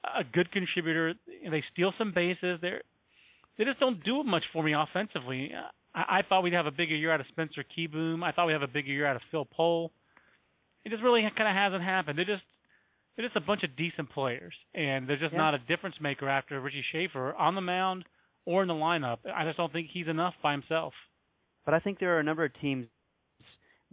a 0.04 0.24
good 0.24 0.50
contributor, 0.52 1.14
they 1.26 1.62
steal 1.72 1.92
some 1.98 2.12
bases. 2.12 2.58
They 2.62 2.72
they 3.58 3.64
just 3.64 3.80
don't 3.80 4.02
do 4.04 4.22
much 4.24 4.44
for 4.52 4.62
me 4.62 4.72
offensively. 4.74 5.50
I, 5.94 6.18
I 6.18 6.22
thought 6.28 6.42
we'd 6.42 6.54
have 6.54 6.66
a 6.66 6.70
bigger 6.70 6.94
year 6.96 7.12
out 7.12 7.20
of 7.20 7.26
Spencer 7.28 7.62
Kieboom. 7.76 8.22
I 8.22 8.32
thought 8.32 8.46
we'd 8.46 8.54
have 8.54 8.62
a 8.62 8.68
bigger 8.68 8.90
year 8.90 9.06
out 9.06 9.16
of 9.16 9.22
Phil 9.30 9.44
Pohl. 9.44 9.92
It 10.84 10.90
just 10.90 11.02
really 11.02 11.20
kind 11.36 11.48
of 11.48 11.54
hasn't 11.54 11.82
happened. 11.82 12.16
They're 12.18 12.24
just 12.24 12.42
they're 13.16 13.26
just 13.26 13.36
a 13.36 13.40
bunch 13.40 13.62
of 13.64 13.76
decent 13.76 14.10
players, 14.10 14.54
and 14.74 15.06
they're 15.08 15.18
just 15.18 15.32
Yeah. 15.32 15.38
not 15.38 15.54
a 15.54 15.58
difference 15.58 15.96
maker 16.00 16.28
after 16.28 16.58
Richie 16.60 16.84
Shaffer 16.92 17.34
on 17.34 17.54
the 17.54 17.60
mound 17.60 18.04
or 18.46 18.62
in 18.62 18.68
the 18.68 18.74
lineup. 18.74 19.18
I 19.34 19.44
just 19.44 19.58
don't 19.58 19.72
think 19.72 19.88
he's 19.92 20.08
enough 20.08 20.34
by 20.42 20.52
himself. 20.52 20.94
But 21.66 21.74
I 21.74 21.80
think 21.80 21.98
there 21.98 22.16
are 22.16 22.20
a 22.20 22.24
number 22.24 22.44
of 22.44 22.52
teams 22.60 22.86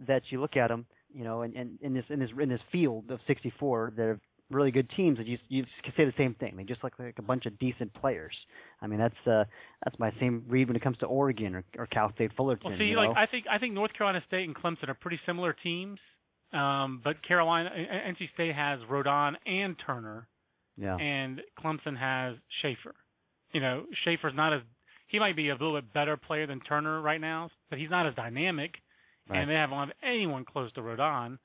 that 0.06 0.22
you 0.30 0.40
look 0.40 0.56
at 0.56 0.68
them, 0.68 0.86
you 1.12 1.24
know, 1.24 1.42
and, 1.42 1.54
and 1.54 1.78
in 1.82 1.92
this 1.92 2.04
in 2.08 2.20
this 2.20 2.30
in 2.40 2.48
this 2.48 2.60
field 2.72 3.10
of 3.10 3.20
64, 3.26 3.92
that 3.96 4.02
are 4.02 4.20
really 4.50 4.70
good 4.70 4.88
teams 4.96 5.18
that 5.18 5.26
you 5.26 5.38
you 5.48 5.64
can 5.82 5.92
say 5.96 6.04
the 6.04 6.14
same 6.16 6.34
thing. 6.34 6.56
They 6.56 6.64
just 6.64 6.82
look 6.82 6.94
like 6.98 7.18
a 7.18 7.22
bunch 7.22 7.46
of 7.46 7.58
decent 7.58 7.92
players. 7.94 8.34
I 8.80 8.86
mean, 8.86 8.98
that's 8.98 9.26
uh 9.26 9.44
that's 9.84 9.98
my 9.98 10.12
same 10.20 10.44
read 10.48 10.68
when 10.68 10.76
it 10.76 10.82
comes 10.82 10.98
to 10.98 11.06
Oregon 11.06 11.54
or, 11.54 11.64
or 11.76 11.86
Cal 11.86 12.12
State 12.14 12.32
Fullerton. 12.36 12.70
Well, 12.70 12.78
see, 12.78 12.84
you 12.84 12.96
like? 12.96 13.16
I 13.16 13.26
think 13.26 13.46
I 13.50 13.58
think 13.58 13.74
North 13.74 13.92
Carolina 13.92 14.22
State 14.26 14.44
and 14.44 14.56
Clemson 14.56 14.88
are 14.88 14.94
pretty 14.94 15.20
similar 15.26 15.54
teams, 15.62 15.98
um, 16.52 17.00
but 17.04 17.16
Carolina, 17.26 17.70
NC 17.74 18.32
State 18.34 18.54
has 18.54 18.80
Rodon 18.90 19.34
and 19.46 19.76
Turner, 19.86 20.26
yeah, 20.76 20.96
and 20.96 21.40
Clemson 21.62 21.98
has 21.98 22.36
Shaffer. 22.62 22.94
You 23.52 23.60
know, 23.60 23.84
Shaffer's 24.04 24.34
not 24.34 24.54
as 24.54 24.60
he 25.08 25.18
might 25.18 25.36
be 25.36 25.48
a 25.48 25.52
little 25.52 25.74
bit 25.74 25.92
better 25.92 26.16
player 26.16 26.46
than 26.46 26.60
Turner 26.60 27.00
right 27.00 27.20
now, 27.20 27.50
but 27.70 27.78
he's 27.78 27.90
not 27.90 28.06
as 28.06 28.14
dynamic, 28.14 28.74
right. 29.28 29.40
and 29.40 29.50
they 29.50 29.54
haven't 29.54 29.78
have 29.78 29.88
anyone 30.02 30.44
close 30.44 30.72
to 30.74 30.80
Rodon. 30.80 31.38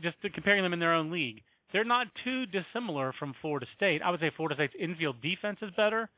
Just 0.00 0.16
comparing 0.34 0.62
them 0.62 0.72
in 0.72 0.78
their 0.78 0.94
own 0.94 1.10
league, 1.10 1.42
they're 1.72 1.84
not 1.84 2.06
too 2.24 2.44
dissimilar 2.46 3.12
from 3.18 3.34
Florida 3.40 3.66
State. 3.76 4.02
I 4.02 4.10
would 4.10 4.20
say 4.20 4.30
Florida 4.36 4.54
State's 4.56 4.74
infield 4.78 5.20
defense 5.22 5.58
is 5.62 5.70
better, 5.76 6.08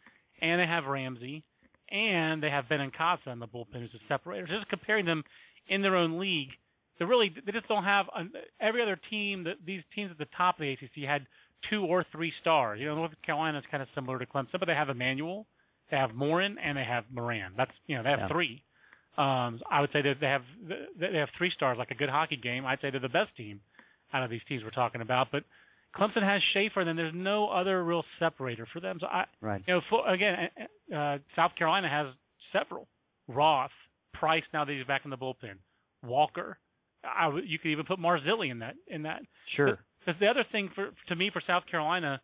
and 0.40 0.60
they 0.60 0.66
have 0.66 0.84
Ramsey, 0.84 1.44
and 1.90 2.42
they 2.42 2.50
have 2.50 2.64
Benincasa 2.66 3.28
in 3.32 3.38
the 3.38 3.46
bullpen 3.46 3.80
who's 3.80 3.94
a 3.94 4.02
separator. 4.08 4.46
Just 4.46 4.68
comparing 4.68 5.06
them 5.06 5.22
in 5.68 5.82
their 5.82 5.96
own 5.96 6.18
league, 6.18 6.50
they 6.98 7.04
really 7.04 7.32
they 7.46 7.52
just 7.52 7.68
don't 7.68 7.84
have 7.84 8.06
an, 8.14 8.32
every 8.60 8.82
other 8.82 8.98
team. 9.10 9.44
That 9.44 9.56
these 9.64 9.82
teams 9.94 10.10
at 10.10 10.18
the 10.18 10.26
top 10.36 10.56
of 10.56 10.60
the 10.62 10.72
ACC 10.72 11.08
had 11.08 11.26
two 11.70 11.84
or 11.84 12.04
three 12.12 12.32
stars. 12.40 12.80
You 12.80 12.86
know, 12.86 12.96
North 12.96 13.12
Carolina 13.24 13.58
is 13.58 13.64
kind 13.70 13.82
of 13.82 13.88
similar 13.94 14.18
to 14.18 14.26
Clemson, 14.26 14.58
but 14.58 14.66
they 14.66 14.74
have 14.74 14.88
Emanuel, 14.90 15.46
they 15.90 15.96
have 15.96 16.14
Morin, 16.14 16.56
and 16.58 16.76
they 16.76 16.84
have 16.84 17.04
Moran. 17.12 17.52
That's 17.56 17.70
you 17.86 17.96
know 17.96 18.02
they 18.02 18.10
have 18.10 18.20
Yeah. 18.20 18.28
three. 18.28 18.62
Um, 19.16 19.60
I 19.70 19.80
would 19.80 19.90
say 19.92 20.02
that 20.02 20.16
they 20.20 20.26
have 20.26 20.42
they 20.98 21.18
have 21.18 21.28
three 21.38 21.50
stars, 21.50 21.78
like 21.78 21.92
a 21.92 21.94
good 21.94 22.08
hockey 22.08 22.36
game. 22.36 22.66
I'd 22.66 22.80
say 22.80 22.90
they're 22.90 22.98
the 23.00 23.08
best 23.08 23.36
team 23.36 23.60
out 24.14 24.22
of 24.22 24.30
these 24.30 24.40
teams 24.48 24.62
we're 24.62 24.70
talking 24.70 25.00
about. 25.00 25.28
But 25.32 25.42
Clemson 25.96 26.22
has 26.22 26.40
Shaffer, 26.54 26.80
and 26.80 26.88
then 26.88 26.96
there's 26.96 27.14
no 27.14 27.48
other 27.48 27.84
real 27.84 28.04
separator 28.18 28.66
for 28.72 28.80
them. 28.80 28.98
So 29.00 29.06
I, 29.06 29.24
right. 29.40 29.62
you 29.66 29.74
know, 29.74 29.80
for, 29.90 30.08
again, 30.08 30.48
uh, 30.94 31.18
South 31.36 31.52
Carolina 31.58 31.88
has 31.88 32.14
several. 32.52 32.88
Roth, 33.28 33.70
Price. 34.12 34.44
Now 34.52 34.64
that 34.64 34.72
he's 34.72 34.86
back 34.86 35.02
in 35.04 35.10
the 35.10 35.16
bullpen. 35.16 35.58
Walker. 36.04 36.58
I 37.04 37.30
you 37.44 37.58
could 37.58 37.68
even 37.68 37.84
put 37.84 37.98
Marzilli 37.98 38.50
in 38.50 38.60
that 38.60 38.74
in 38.86 39.02
that. 39.02 39.22
Sure. 39.56 39.78
Because 40.00 40.18
the 40.20 40.26
other 40.26 40.44
thing 40.52 40.70
for 40.74 40.90
to 41.08 41.16
me 41.16 41.30
for 41.32 41.42
South 41.46 41.64
Carolina, 41.70 42.20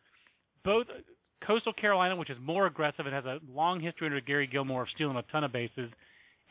both 0.65 0.87
Coastal 1.47 1.73
Carolina, 1.73 2.17
which 2.17 2.31
is 2.31 2.37
more 2.41 2.67
aggressive 2.67 3.07
and 3.07 3.15
has 3.15 3.25
a 3.25 3.39
long 3.51 3.81
history 3.81 4.07
under 4.07 4.21
Gary 4.21 4.47
Gilmore 4.47 4.83
of 4.83 4.89
stealing 4.95 5.17
a 5.17 5.23
ton 5.33 5.45
of 5.45 5.53
bases, 5.53 5.91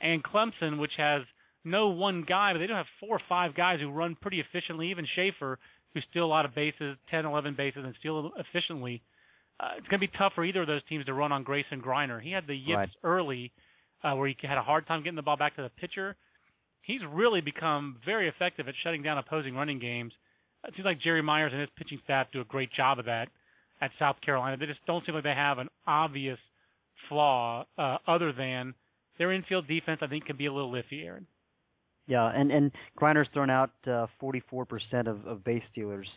and 0.01 0.23
Clemson, 0.23 0.79
which 0.79 0.91
has 0.97 1.21
no 1.66 1.89
one 1.89 2.24
guy, 2.28 2.53
but 2.53 2.60
they 2.60 2.68
do 2.68 2.74
have 2.74 2.86
four 2.99 3.18
or 3.18 3.22
five 3.28 3.55
guys 3.55 3.80
who 3.80 3.89
run 3.91 4.16
pretty 4.22 4.39
efficiently. 4.39 4.89
Even 4.91 5.05
Shaffer, 5.16 5.60
who 5.93 5.99
steal 6.10 6.26
a 6.26 6.28
lot 6.28 6.45
of 6.45 6.55
bases, 6.55 6.97
10, 7.12 7.26
11 7.26 7.55
bases, 7.55 7.84
and 7.84 7.93
steal 7.99 8.32
efficiently. 8.38 9.01
Uh, 9.60 9.72
it's 9.78 9.88
going 9.88 9.99
to 9.99 10.07
be 10.07 10.12
tough 10.18 10.34
for 10.36 10.45
either 10.45 10.62
of 10.62 10.68
those 10.68 10.82
teams 10.88 11.05
to 11.05 11.14
run 11.14 11.32
on 11.32 11.43
Grayson 11.43 11.82
Griner. 11.82 12.22
He 12.22 12.32
had 12.32 12.47
the 12.47 12.55
yips 12.55 12.78
Right. 12.78 12.89
early, 13.03 13.51
uh, 14.03 14.14
where 14.16 14.28
he 14.30 14.36
had 14.41 14.57
a 14.57 14.64
hard 14.64 14.88
time 14.88 15.03
getting 15.03 15.18
the 15.18 15.22
ball 15.22 15.36
back 15.36 15.55
to 15.57 15.62
the 15.62 15.70
pitcher. 15.70 16.16
He's 16.82 17.01
really 17.12 17.41
become 17.41 17.97
very 18.05 18.30
effective 18.30 18.68
at 18.70 18.76
shutting 18.84 19.03
down 19.03 19.18
opposing 19.18 19.55
running 19.55 19.80
games. 19.80 20.14
It 20.66 20.74
seems 20.76 20.86
like 20.86 20.99
Jerry 21.01 21.22
Meyers 21.22 21.51
and 21.51 21.60
his 21.62 21.70
pitching 21.78 21.99
staff 22.05 22.28
do 22.32 22.39
a 22.41 22.45
great 22.45 22.72
job 22.72 22.99
of 22.99 23.05
that 23.05 23.28
at 23.82 23.91
South 23.99 24.20
Carolina. 24.22 24.55
They 24.57 24.66
just 24.66 24.86
don't 24.86 25.05
seem 25.05 25.14
like 25.16 25.24
they 25.26 25.34
have 25.36 25.57
an 25.57 25.70
obvious 25.86 26.39
flaw 27.10 27.66
uh, 27.78 27.97
other 28.07 28.32
than 28.32 28.74
their 29.18 29.32
infield 29.32 29.68
defense. 29.68 29.99
I 30.01 30.07
think 30.07 30.26
can 30.26 30.38
be 30.38 30.45
a 30.47 30.53
little 30.53 30.72
iffy, 30.72 31.05
Aaron. 31.05 31.28
Yeah, 32.10 32.32
and 32.34 32.51
and 32.51 32.72
Griner's 32.99 33.28
thrown 33.34 33.51
out 33.51 33.70
uh, 33.86 34.07
44% 34.20 34.66
of, 35.05 35.28
of 35.28 35.43
base 35.43 35.62
stealers, 35.72 36.07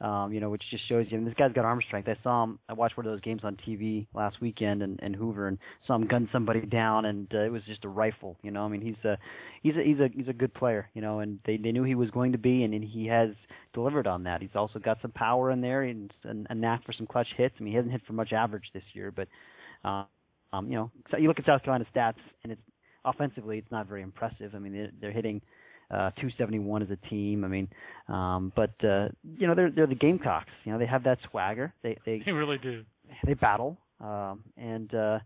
um, 0.00 0.32
you 0.32 0.40
know, 0.40 0.48
which 0.48 0.62
just 0.70 0.88
shows 0.88 1.04
you. 1.10 1.18
And 1.18 1.26
this 1.26 1.34
guy's 1.34 1.52
got 1.52 1.66
arm 1.66 1.78
strength. 1.86 2.08
I 2.08 2.16
saw 2.22 2.44
him. 2.44 2.58
I 2.70 2.72
watched 2.72 2.96
one 2.96 3.04
of 3.04 3.12
those 3.12 3.20
games 3.20 3.42
on 3.44 3.58
TV 3.68 4.06
last 4.14 4.40
weekend 4.40 4.82
in, 4.82 4.98
in 5.02 5.12
Hoover, 5.12 5.48
and 5.48 5.58
saw 5.86 5.96
him 5.96 6.06
gun 6.08 6.26
somebody 6.32 6.60
down, 6.66 7.04
and 7.04 7.28
uh, 7.34 7.40
it 7.40 7.52
was 7.52 7.60
just 7.66 7.84
a 7.84 7.88
rifle. 7.88 8.38
You 8.42 8.50
know, 8.50 8.64
I 8.64 8.68
mean, 8.68 8.80
he's 8.80 9.04
a 9.04 9.18
he's 9.62 9.74
a 9.76 9.84
he's 9.84 10.00
a 10.00 10.08
he's 10.16 10.28
a 10.28 10.32
good 10.32 10.54
player. 10.54 10.88
You 10.94 11.02
know, 11.02 11.18
and 11.18 11.38
they 11.44 11.58
they 11.58 11.70
knew 11.70 11.84
he 11.84 11.96
was 11.96 12.08
going 12.08 12.32
to 12.32 12.38
be, 12.38 12.62
and, 12.64 12.72
and 12.72 12.82
he 12.82 13.06
has 13.08 13.28
delivered 13.74 14.06
on 14.06 14.22
that. 14.22 14.40
He's 14.40 14.56
also 14.56 14.78
got 14.78 15.02
some 15.02 15.12
power 15.12 15.50
in 15.50 15.60
there 15.60 15.82
and 15.82 16.10
and 16.24 16.46
a 16.48 16.54
knack 16.54 16.82
for 16.86 16.94
some 16.94 17.06
clutch 17.06 17.28
hits. 17.36 17.56
I 17.60 17.62
mean, 17.62 17.72
he 17.72 17.76
hasn't 17.76 17.92
hit 17.92 18.00
for 18.06 18.14
much 18.14 18.32
average 18.32 18.70
this 18.72 18.84
year, 18.94 19.10
but 19.10 19.28
uh, 19.84 20.04
um, 20.54 20.68
you 20.68 20.76
know, 20.76 20.90
so 21.10 21.18
you 21.18 21.28
look 21.28 21.38
at 21.38 21.44
South 21.44 21.62
Carolina 21.62 21.84
stats, 21.94 22.14
and 22.42 22.52
it's 22.52 22.62
offensively, 23.04 23.58
it's 23.58 23.70
not 23.70 23.86
very 23.88 24.02
impressive. 24.02 24.54
I 24.54 24.58
mean, 24.58 24.72
they're, 24.72 24.90
they're 25.00 25.12
hitting 25.12 25.40
uh, 25.90 26.10
271 26.12 26.82
as 26.82 26.88
a 26.90 27.08
team. 27.08 27.44
I 27.44 27.48
mean, 27.48 27.68
um, 28.08 28.52
but 28.56 28.72
uh, 28.84 29.08
you 29.38 29.46
know, 29.46 29.54
they're 29.54 29.70
they're 29.70 29.86
the 29.86 29.94
Gamecocks. 29.94 30.50
You 30.64 30.72
know, 30.72 30.78
they 30.78 30.86
have 30.86 31.04
that 31.04 31.18
swagger. 31.30 31.72
They 31.82 31.98
they 32.06 32.22
They 32.24 32.32
really 32.32 32.58
do. 32.58 32.84
they 33.24 33.34
battle, 33.34 33.76
um, 34.00 34.42
and 34.56 34.92
uh, 34.94 35.18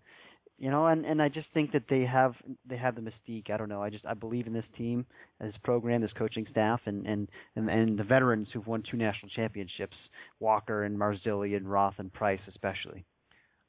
you 0.59 0.71
know, 0.71 0.87
and 0.87 1.05
and 1.05 1.21
I 1.23 1.29
just 1.29 1.47
think 1.55 1.73
that 1.73 1.85
they 1.89 2.03
have 2.05 2.35
they 2.69 2.77
have 2.77 2.97
the 2.97 3.03
mystique. 3.03 3.51
I 3.51 3.57
don't 3.59 3.69
know. 3.69 3.83
I 3.83 3.91
just 3.91 4.05
I 4.07 4.15
believe 4.15 4.47
in 4.47 4.53
this 4.53 4.65
team, 4.77 5.07
this 5.41 5.55
program, 5.63 6.01
this 6.01 6.11
coaching 6.19 6.47
staff, 6.51 6.81
and 6.87 7.07
and 7.07 7.29
and, 7.55 7.69
and 7.69 7.99
the 7.99 8.05
veterans 8.05 8.49
who've 8.53 8.67
won 8.67 8.83
two 8.91 8.97
national 8.97 9.31
championships, 9.37 9.97
Walker 10.41 10.85
and 10.85 10.99
Marzilli 10.99 11.57
and 11.57 11.71
Roth 11.71 11.95
and 11.99 12.13
Price 12.13 12.41
especially. 12.49 13.05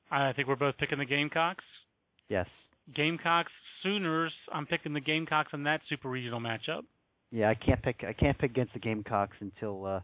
I 0.09 0.31
think 0.33 0.47
we're 0.47 0.55
both 0.55 0.77
picking 0.77 0.99
the 0.99 1.05
Gamecocks. 1.05 1.65
Yes. 2.29 2.47
Gamecocks, 2.95 3.51
Sooners. 3.83 4.31
I'm 4.53 4.65
picking 4.65 4.93
the 4.93 5.01
Gamecocks 5.01 5.51
in 5.53 5.63
that 5.63 5.81
super 5.89 6.09
regional 6.09 6.39
matchup. 6.39 6.83
Yeah, 7.31 7.49
I 7.49 7.55
can't 7.55 7.81
pick. 7.81 8.03
I 8.07 8.13
can't 8.13 8.37
pick 8.37 8.51
against 8.51 8.73
the 8.73 8.79
Gamecocks 8.79 9.35
until 9.39 9.85
uh, 9.85 9.99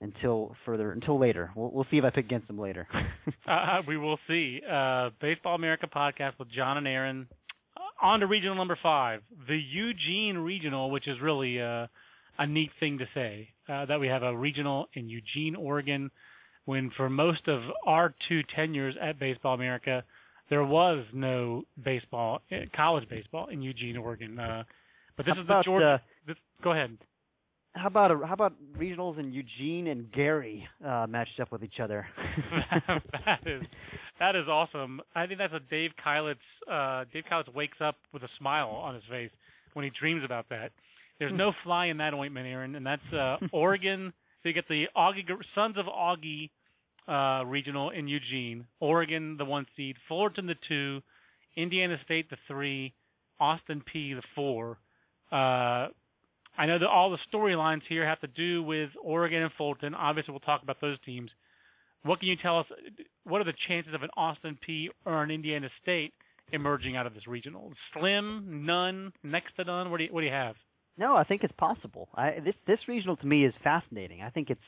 until 0.00 0.54
further 0.64 0.92
until 0.92 1.18
later. 1.18 1.50
We'll 1.54 1.70
we'll 1.70 1.86
see 1.90 1.98
if 1.98 2.04
I 2.04 2.10
pick 2.10 2.26
against 2.26 2.48
them 2.48 2.58
later. 2.58 2.86
Uh, 3.44 3.82
we 3.88 3.96
will 3.96 4.18
see. 4.28 4.60
Uh, 4.70 5.10
Baseball 5.20 5.56
America 5.56 5.88
podcast 5.92 6.38
with 6.38 6.48
John 6.50 6.76
and 6.78 6.86
Aaron. 6.86 7.26
Uh, 7.76 8.06
on 8.06 8.20
to 8.20 8.26
regional 8.26 8.54
number 8.54 8.78
five, 8.80 9.20
the 9.48 9.58
Eugene 9.58 10.38
Regional, 10.38 10.90
which 10.90 11.08
is 11.08 11.16
really 11.20 11.60
uh, 11.60 11.86
a 12.38 12.46
neat 12.46 12.70
thing 12.78 12.98
to 12.98 13.04
say 13.14 13.48
uh, 13.68 13.84
that 13.86 13.98
we 13.98 14.06
have 14.06 14.22
a 14.22 14.36
regional 14.36 14.86
in 14.94 15.08
Eugene, 15.08 15.56
Oregon. 15.56 16.10
When 16.66 16.92
for 16.96 17.10
most 17.10 17.48
of 17.48 17.62
our 17.84 18.14
two 18.28 18.42
tenures 18.54 18.94
at 19.02 19.18
Baseball 19.18 19.54
America, 19.54 20.04
there 20.52 20.62
was 20.62 21.06
no 21.14 21.62
baseball, 21.82 22.42
uh, 22.52 22.56
college 22.76 23.08
baseball 23.08 23.46
in 23.46 23.62
Eugene, 23.62 23.96
Oregon. 23.96 24.38
Uh, 24.38 24.64
but 25.16 25.24
this 25.24 25.34
How 25.34 25.40
is 25.40 25.46
the 25.48 25.62
Georgia. 25.64 25.94
uh, 25.94 25.98
this, 26.26 26.36
go 26.62 26.72
ahead. 26.72 26.98
how 27.74 27.86
about 27.86 28.10
a, 28.10 28.26
how 28.26 28.34
about 28.34 28.52
regionals 28.78 29.18
in 29.18 29.32
Eugene 29.32 29.86
and 29.86 30.12
Gary 30.12 30.68
uh, 30.86 31.06
matched 31.08 31.40
up 31.40 31.50
with 31.52 31.64
each 31.64 31.80
other? 31.82 32.06
that 32.86 33.40
is 33.46 33.62
that 34.20 34.36
is 34.36 34.46
awesome. 34.46 35.00
I 35.14 35.26
think 35.26 35.38
that's 35.38 35.54
a 35.54 35.70
Dave 35.70 35.92
Keilitz. 36.06 36.34
Uh, 36.70 37.06
Dave 37.10 37.24
Keilitz 37.32 37.54
wakes 37.54 37.78
up 37.82 37.96
with 38.12 38.22
a 38.22 38.28
smile 38.38 38.68
on 38.68 38.94
his 38.94 39.04
face 39.10 39.30
when 39.72 39.86
he 39.86 39.90
dreams 39.98 40.20
about 40.22 40.50
that. 40.50 40.72
There's 41.18 41.32
no 41.34 41.52
fly 41.64 41.86
in 41.86 41.96
that 41.96 42.12
ointment, 42.12 42.46
Aaron, 42.46 42.74
and 42.74 42.84
that's 42.84 43.10
uh, 43.10 43.38
Oregon. 43.52 44.12
So 44.42 44.50
you 44.50 44.54
get 44.54 44.68
the 44.68 44.84
Augie 44.94 45.22
Sons 45.54 45.76
of 45.78 45.86
Augie 45.86 46.50
uh, 47.08 47.44
regional 47.46 47.90
in 47.90 48.08
Eugene, 48.08 48.66
Oregon 48.80 49.36
the 49.36 49.44
one 49.44 49.66
seed, 49.76 49.96
Fullerton 50.08 50.46
the 50.46 50.54
two, 50.68 51.00
Indiana 51.56 51.96
State 52.04 52.30
the 52.30 52.36
three, 52.48 52.94
Austin 53.40 53.82
Peay 53.82 54.14
the 54.14 54.22
four. 54.34 54.78
Uh, 55.30 55.88
I 56.58 56.66
know 56.66 56.78
that 56.78 56.86
all 56.86 57.10
the 57.10 57.18
storylines 57.32 57.80
here 57.88 58.06
have 58.06 58.20
to 58.20 58.26
do 58.26 58.62
with 58.62 58.90
Oregon 59.02 59.42
and 59.42 59.52
Fulton. 59.56 59.94
Obviously, 59.94 60.32
we'll 60.32 60.40
talk 60.40 60.62
about 60.62 60.80
those 60.80 60.98
teams. 61.04 61.30
What 62.04 62.20
can 62.20 62.28
you 62.28 62.36
tell 62.42 62.60
us? 62.60 62.66
What 63.24 63.40
are 63.40 63.44
the 63.44 63.54
chances 63.68 63.94
of 63.94 64.02
an 64.02 64.10
Austin 64.16 64.58
Peay 64.68 64.88
or 65.06 65.22
an 65.22 65.30
Indiana 65.30 65.68
State 65.82 66.12
emerging 66.52 66.96
out 66.96 67.06
of 67.06 67.14
this 67.14 67.26
regional? 67.26 67.72
Slim, 67.94 68.66
none, 68.66 69.12
next 69.22 69.56
to 69.56 69.64
none. 69.64 69.90
What 69.90 69.98
do 69.98 70.04
you, 70.04 70.10
what 70.12 70.20
do 70.20 70.26
you 70.26 70.32
have? 70.32 70.56
no, 70.98 71.16
I 71.16 71.24
think 71.24 71.42
it's 71.42 71.54
possible. 71.56 72.08
I, 72.14 72.38
this 72.44 72.54
this 72.66 72.78
regional 72.86 73.16
to 73.16 73.26
me 73.26 73.44
is 73.44 73.54
fascinating. 73.64 74.22
I 74.22 74.30
think 74.30 74.50
it's 74.50 74.60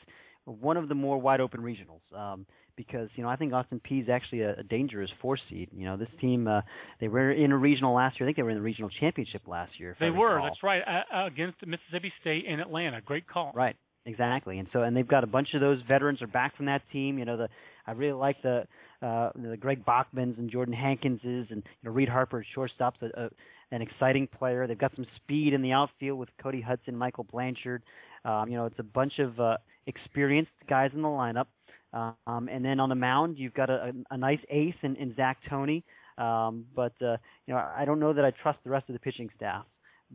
one 0.45 0.77
of 0.77 0.87
the 0.89 0.95
more 0.95 1.17
wide 1.19 1.41
open 1.41 1.61
regionals 1.61 2.01
um, 2.17 2.45
because 2.75 3.09
you 3.15 3.23
know 3.23 3.29
I 3.29 3.35
think 3.35 3.53
Austin 3.53 3.79
Peay 3.79 4.03
is 4.03 4.09
actually 4.09 4.41
a, 4.41 4.59
a 4.59 4.63
dangerous 4.63 5.09
four 5.21 5.37
seed. 5.49 5.69
You 5.71 5.85
know 5.85 5.97
this 5.97 6.09
team 6.21 6.47
uh, 6.47 6.61
they 6.99 7.07
were 7.07 7.31
in 7.31 7.51
a 7.51 7.57
regional 7.57 7.93
last 7.93 8.19
year. 8.19 8.27
I 8.27 8.29
think 8.29 8.37
they 8.37 8.43
were 8.43 8.51
in 8.51 8.57
the 8.57 8.61
regional 8.61 8.89
championship 8.99 9.43
last 9.47 9.71
year. 9.79 9.95
They 9.99 10.09
were. 10.09 10.39
That's 10.41 10.63
right. 10.63 10.81
Uh, 10.81 11.25
against 11.25 11.57
Mississippi 11.65 12.11
State 12.21 12.45
in 12.45 12.59
Atlanta. 12.59 13.01
Great 13.01 13.27
call. 13.27 13.51
Right. 13.55 13.75
Exactly. 14.05 14.59
And 14.59 14.67
so 14.71 14.83
and 14.83 14.95
they've 14.95 15.07
got 15.07 15.23
a 15.23 15.27
bunch 15.27 15.49
of 15.55 15.61
those 15.61 15.79
veterans 15.87 16.21
are 16.21 16.27
back 16.27 16.55
from 16.55 16.67
that 16.67 16.81
team. 16.91 17.17
You 17.17 17.25
know, 17.25 17.37
the 17.37 17.49
I 17.87 17.91
really 17.93 18.13
like 18.13 18.41
the 18.43 18.65
uh 19.01 19.29
the 19.35 19.57
Greg 19.57 19.83
Bachmans 19.85 20.37
and 20.37 20.51
Jordan 20.51 20.75
Hankinses 20.75 21.47
and 21.49 21.63
you 21.65 21.89
know 21.89 21.91
Reed 21.91 22.09
Harper 22.09 22.39
at 22.39 22.45
shortstops. 22.55 23.01
A, 23.01 23.25
a, 23.25 23.29
an 23.71 23.81
exciting 23.81 24.27
player. 24.27 24.67
They've 24.67 24.77
got 24.77 24.95
some 24.95 25.07
speed 25.17 25.53
in 25.53 25.61
the 25.61 25.71
outfield 25.71 26.19
with 26.19 26.29
Cody 26.41 26.61
Hudson, 26.61 26.95
Michael 26.95 27.23
Blanchard. 27.23 27.81
Um, 28.25 28.49
you 28.49 28.57
know, 28.57 28.65
it's 28.65 28.79
a 28.79 28.83
bunch 28.83 29.19
of 29.19 29.39
uh, 29.39 29.57
experienced 29.87 30.51
guys 30.67 30.91
in 30.93 31.01
the 31.01 31.07
lineup. 31.07 31.45
Um, 31.93 32.49
and 32.49 32.65
then 32.65 32.81
on 32.81 32.89
the 32.89 32.95
mound, 32.95 33.37
you've 33.37 33.53
got 33.53 33.69
a, 33.69 33.93
a, 34.11 34.15
a 34.15 34.17
nice 34.17 34.39
ace 34.49 34.75
in, 34.81 34.95
in 34.97 35.15
Zach 35.15 35.37
Toney. 35.49 35.83
Um, 36.17 36.65
but 36.75 36.93
uh, 37.01 37.17
you 37.45 37.53
know, 37.53 37.57
I 37.57 37.85
don't 37.85 37.99
know 37.99 38.13
that 38.13 38.25
I 38.25 38.31
trust 38.31 38.59
the 38.63 38.69
rest 38.69 38.89
of 38.89 38.93
the 38.93 38.99
pitching 38.99 39.29
staff. 39.35 39.65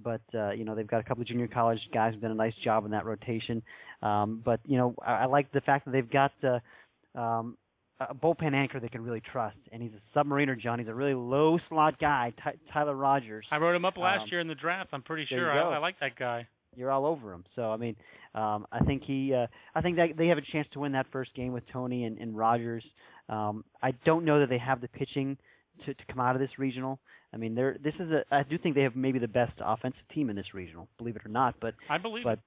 But 0.03 0.21
uh, 0.35 0.51
you 0.51 0.65
know, 0.65 0.75
they've 0.75 0.87
got 0.87 1.01
a 1.01 1.05
couple 1.05 1.23
of 1.23 1.29
junior 1.29 1.49
college 1.49 1.81
guys 1.93 2.13
who've 2.13 2.23
done 2.23 2.31
a 2.31 2.35
nice 2.35 2.55
job 2.63 2.85
in 2.85 2.91
that 2.93 3.05
rotation. 3.07 3.63
Um, 4.03 4.43
but 4.45 4.61
you 4.67 4.77
know, 4.77 4.95
I, 5.05 5.13
I 5.13 5.25
like 5.27 5.51
the 5.53 5.61
fact 5.61 5.85
that 5.87 5.93
they've 5.93 6.11
got 6.11 6.33
uh, 6.45 7.19
um, 7.19 7.57
a 7.99 8.15
bullpen 8.15 8.55
anchor 8.55 8.81
they 8.81 8.89
can 8.89 9.03
really 9.03 9.21
trust, 9.33 9.59
and 9.73 9.83
he's 9.83 9.93
a 9.93 10.19
submariner, 10.19 10.59
John. 10.59 10.79
He's 10.79 10.89
a 10.89 10.95
really 10.95 11.15
low 11.15 11.59
slot 11.69 11.99
guy, 11.99 12.33
Ty- 12.43 12.55
Tyler 12.73 12.95
Rogers. 12.95 13.47
I 13.51 13.59
wrote 13.59 13.75
him 13.75 13.85
up 13.85 13.97
last 13.97 14.23
um, 14.23 14.29
year 14.31 14.41
in 14.41 14.49
the 14.49 14.55
draft. 14.55 14.91
I'm 14.93 15.03
pretty 15.03 15.27
sure 15.29 15.51
I, 15.51 15.75
I 15.75 15.79
like 15.79 15.99
that 16.01 16.17
guy. 16.17 16.47
You're 16.77 16.91
all 16.91 17.07
over 17.07 17.33
him. 17.33 17.45
So 17.57 17.71
I 17.71 17.77
mean, 17.77 17.97
um, 18.35 18.67
I 18.71 18.81
think 18.81 19.03
he, 19.05 19.35
uh, 19.35 19.47
I 19.75 19.81
think 19.81 19.97
that 19.97 20.11
they 20.17 20.29
have 20.29 20.39
a 20.39 20.53
chance 20.53 20.69
to 20.73 20.81
win 20.81 20.93
that 20.93 21.07
first 21.13 21.35
game 21.35 21.53
with 21.53 21.65
Toney 21.73 22.05
and, 22.05 22.19
and 22.19 22.37
Rogers. 22.37 22.85
Um, 23.29 23.65
I 23.83 23.93
don't 24.05 24.25
know 24.25 24.41
that 24.41 24.49
they 24.49 24.59
have 24.59 24.81
the 24.81 24.89
pitching 24.89 25.37
to, 25.85 25.95
to 25.95 26.03
come 26.09 26.21
out 26.21 26.37
of 26.37 26.41
this 26.41 26.59
regional. 26.59 26.99
I 27.33 27.37
mean, 27.37 27.55
they're 27.55 27.77
this 27.83 27.95
is 27.95 28.11
a. 28.11 28.25
I 28.31 28.43
do 28.43 28.59
think 28.59 28.75
they 28.75 28.83
have 28.83 28.97
maybe 28.97 29.19
the 29.19 29.29
best 29.29 29.53
offensive 29.61 30.03
team 30.15 30.31
in 30.31 30.37
this 30.37 30.55
regional, 30.55 30.89
believe 30.99 31.17
it 31.17 31.23
or 31.25 31.31
not. 31.31 31.55
But 31.61 31.75
I 31.89 31.99
believe. 31.99 32.25
But 32.25 32.41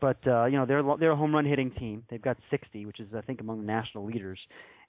but 0.00 0.18
uh, 0.26 0.46
you 0.46 0.56
know 0.56 0.66
they're 0.66 0.82
they're 0.98 1.12
a 1.12 1.16
home 1.16 1.34
run 1.34 1.44
hitting 1.44 1.70
team. 1.72 2.04
They've 2.10 2.22
got 2.22 2.36
60, 2.50 2.86
which 2.86 3.00
is 3.00 3.08
I 3.16 3.20
think 3.22 3.40
among 3.40 3.60
the 3.60 3.66
national 3.66 4.06
leaders, 4.06 4.38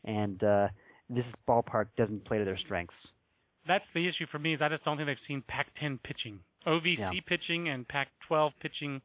and 0.06 0.41
uh, 0.43 0.68
this 1.10 1.26
ballpark 1.47 1.88
doesn't 1.97 2.26
play 2.26 2.38
to 2.38 2.45
their 2.45 2.58
strengths. 2.58 2.93
That's 3.68 3.86
the 3.93 4.08
issue 4.08 4.26
for 4.32 4.39
me. 4.39 4.54
Is 4.54 4.62
I 4.62 4.70
just 4.70 4.84
don't 4.86 4.97
think 4.97 5.08
they've 5.08 5.18
seen 5.28 5.43
Pac-10 5.47 6.00
pitching, 6.04 6.39
OVC 6.68 6.97
yeah. 7.00 7.12
pitching, 7.28 7.70
and 7.70 7.88
Pac-12 8.30 8.51
pitching. 8.61 9.01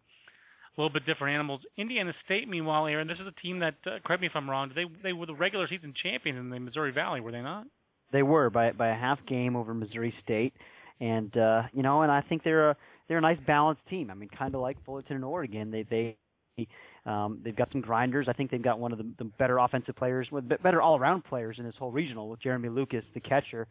A 0.76 0.80
little 0.80 0.92
bit 0.92 1.06
different 1.06 1.34
animals. 1.34 1.60
Indiana 1.78 2.12
State, 2.24 2.48
meanwhile, 2.48 2.86
Aaron, 2.86 3.06
this 3.06 3.18
is 3.20 3.28
a 3.28 3.40
team 3.40 3.60
that, 3.60 3.74
uh, 3.86 4.00
correct 4.04 4.20
me 4.20 4.26
if 4.26 4.32
I'm 4.34 4.50
wrong, 4.50 4.72
they 4.74 4.86
they 5.04 5.12
were 5.12 5.26
the 5.26 5.34
regular 5.34 5.68
season 5.68 5.94
champions 6.02 6.36
in 6.36 6.50
the 6.50 6.58
Missouri 6.58 6.90
Valley, 6.90 7.20
were 7.20 7.30
they 7.30 7.42
not? 7.42 7.66
They 8.12 8.24
were 8.24 8.50
by 8.50 8.72
by 8.72 8.88
a 8.88 8.94
half 8.94 9.20
game 9.28 9.54
over 9.54 9.72
Missouri 9.72 10.12
State, 10.24 10.52
and 11.00 11.36
uh, 11.36 11.62
you 11.72 11.84
know, 11.84 12.02
and 12.02 12.10
I 12.10 12.22
think 12.22 12.42
they're 12.42 12.70
a 12.70 12.76
they're 13.06 13.18
a 13.18 13.20
nice 13.20 13.38
balanced 13.46 13.86
team. 13.88 14.10
I 14.10 14.14
mean, 14.14 14.30
kind 14.36 14.52
of 14.52 14.60
like 14.60 14.76
Fullerton 14.84 15.14
and 15.14 15.24
Oregon. 15.24 15.70
They 15.70 15.84
they 15.84 16.16
um, 17.06 17.40
they've 17.44 17.56
got 17.56 17.68
some 17.70 17.80
grinders. 17.80 18.26
I 18.28 18.32
think 18.32 18.50
they've 18.50 18.62
got 18.62 18.78
one 18.78 18.92
of 18.92 18.98
the, 18.98 19.06
the 19.18 19.24
better 19.24 19.58
offensive 19.58 19.96
players, 19.96 20.28
with 20.30 20.48
better 20.62 20.80
all-around 20.80 21.24
players 21.24 21.56
in 21.58 21.64
this 21.64 21.74
whole 21.78 21.90
regional 21.90 22.28
with 22.28 22.40
Jeremy 22.40 22.70
Lucas, 22.70 23.04
the 23.12 23.20
catcher, 23.20 23.66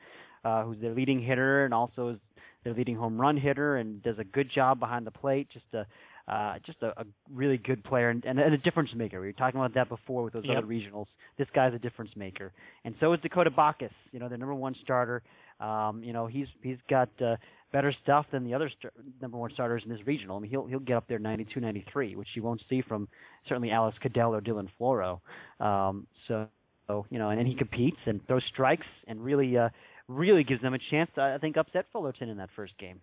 uh, 0.46 0.64
who's 0.64 0.80
their 0.80 0.94
leading 0.94 1.22
hitter 1.22 1.66
and 1.66 1.74
also 1.74 2.10
is 2.10 2.18
their 2.64 2.74
leading 2.74 2.96
home 2.96 3.20
run 3.20 3.38
hitter 3.38 3.78
and 3.78 4.02
does 4.04 4.20
a 4.20 4.24
good 4.24 4.50
job 4.54 4.80
behind 4.80 5.06
the 5.06 5.12
plate. 5.12 5.48
Just 5.52 5.66
a 5.74 5.86
uh, 6.28 6.56
just 6.66 6.82
a, 6.82 6.88
a 7.02 7.06
really 7.34 7.58
good 7.58 7.84
player 7.84 8.10
and, 8.10 8.24
and 8.24 8.40
a 8.40 8.58
difference 8.58 8.90
maker. 8.96 9.20
We 9.20 9.28
were 9.28 9.34
talking 9.34 9.60
about 9.60 9.74
that 9.74 9.90
before 9.90 10.24
with 10.24 10.34
those 10.34 10.46
yep. 10.46 10.60
other 10.60 10.68
regionals. 10.68 11.08
This 11.38 11.48
guy's 11.54 11.74
a 11.74 11.80
difference 11.80 12.12
maker, 12.16 12.54
and 12.86 12.96
so 13.00 13.12
is 13.14 13.20
Dakota 13.20 13.52
Bacus. 13.52 13.92
You 14.12 14.20
know, 14.20 14.30
the 14.30 14.38
number 14.38 14.56
one 14.56 14.76
starter. 14.82 15.22
Um, 15.60 16.02
you 16.04 16.14
know, 16.14 16.26
he's 16.28 16.48
he's 16.62 16.78
got 16.90 17.10
uh, 17.22 17.36
better 17.74 17.94
stuff 18.04 18.26
than 18.32 18.46
the 18.46 18.54
other 18.54 18.70
st- 18.70 18.94
number 19.22 19.38
one 19.38 19.52
starters 19.54 19.84
in 19.86 19.92
this 19.92 20.06
regional. 20.06 20.38
I 20.38 20.40
mean, 20.40 20.52
he'll 20.52 20.66
he'll 20.66 20.80
get 20.80 20.96
up 20.96 21.08
there 21.10 21.20
92, 21.20 21.60
93, 21.60 22.16
which 22.16 22.30
you 22.36 22.44
won't 22.44 22.62
see 22.70 22.82
from 22.82 23.10
certainly 23.50 23.72
Alex 23.72 23.98
Keudell 24.02 24.30
or 24.30 24.42
Dylan 24.42 24.70
Floro. 24.80 25.20
Um, 25.66 26.08
so, 26.28 26.48
so 26.88 27.06
you 27.10 27.20
know, 27.20 27.32
and 27.32 27.40
then 27.40 27.46
he 27.46 27.56
competes 27.56 27.98
and 28.06 28.26
throws 28.28 28.44
strikes 28.54 28.88
and 29.08 29.22
really 29.22 29.58
uh, 29.58 29.70
really 30.14 30.44
gives 30.44 30.62
them 30.62 30.74
a 30.74 30.80
chance 30.92 31.10
to 31.16 31.22
I 31.22 31.38
think 31.40 31.58
upset 31.58 31.86
Fullerton 31.92 32.30
in 32.30 32.38
that 32.38 32.50
first 32.56 32.78
game. 32.78 33.02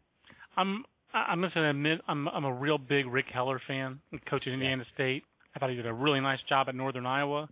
I'm 0.57 0.85
I'm 1.13 1.43
just 1.43 1.55
gonna 1.55 1.71
admit 1.71 2.01
I'm 2.09 2.29
I'm 2.29 2.45
a 2.45 2.53
real 2.53 2.79
big 2.79 3.07
Rick 3.07 3.27
Heller 3.33 3.61
fan, 3.67 4.01
coaching 4.29 4.53
Indiana 4.53 4.85
yeah. 4.87 4.95
State. 4.95 5.23
I 5.55 5.59
thought 5.59 5.71
he 5.71 5.77
did 5.77 5.87
a 5.87 5.93
really 5.93 6.21
nice 6.21 6.39
job 6.49 6.69
at 6.69 6.75
Northern 6.75 7.07
Iowa. 7.07 7.49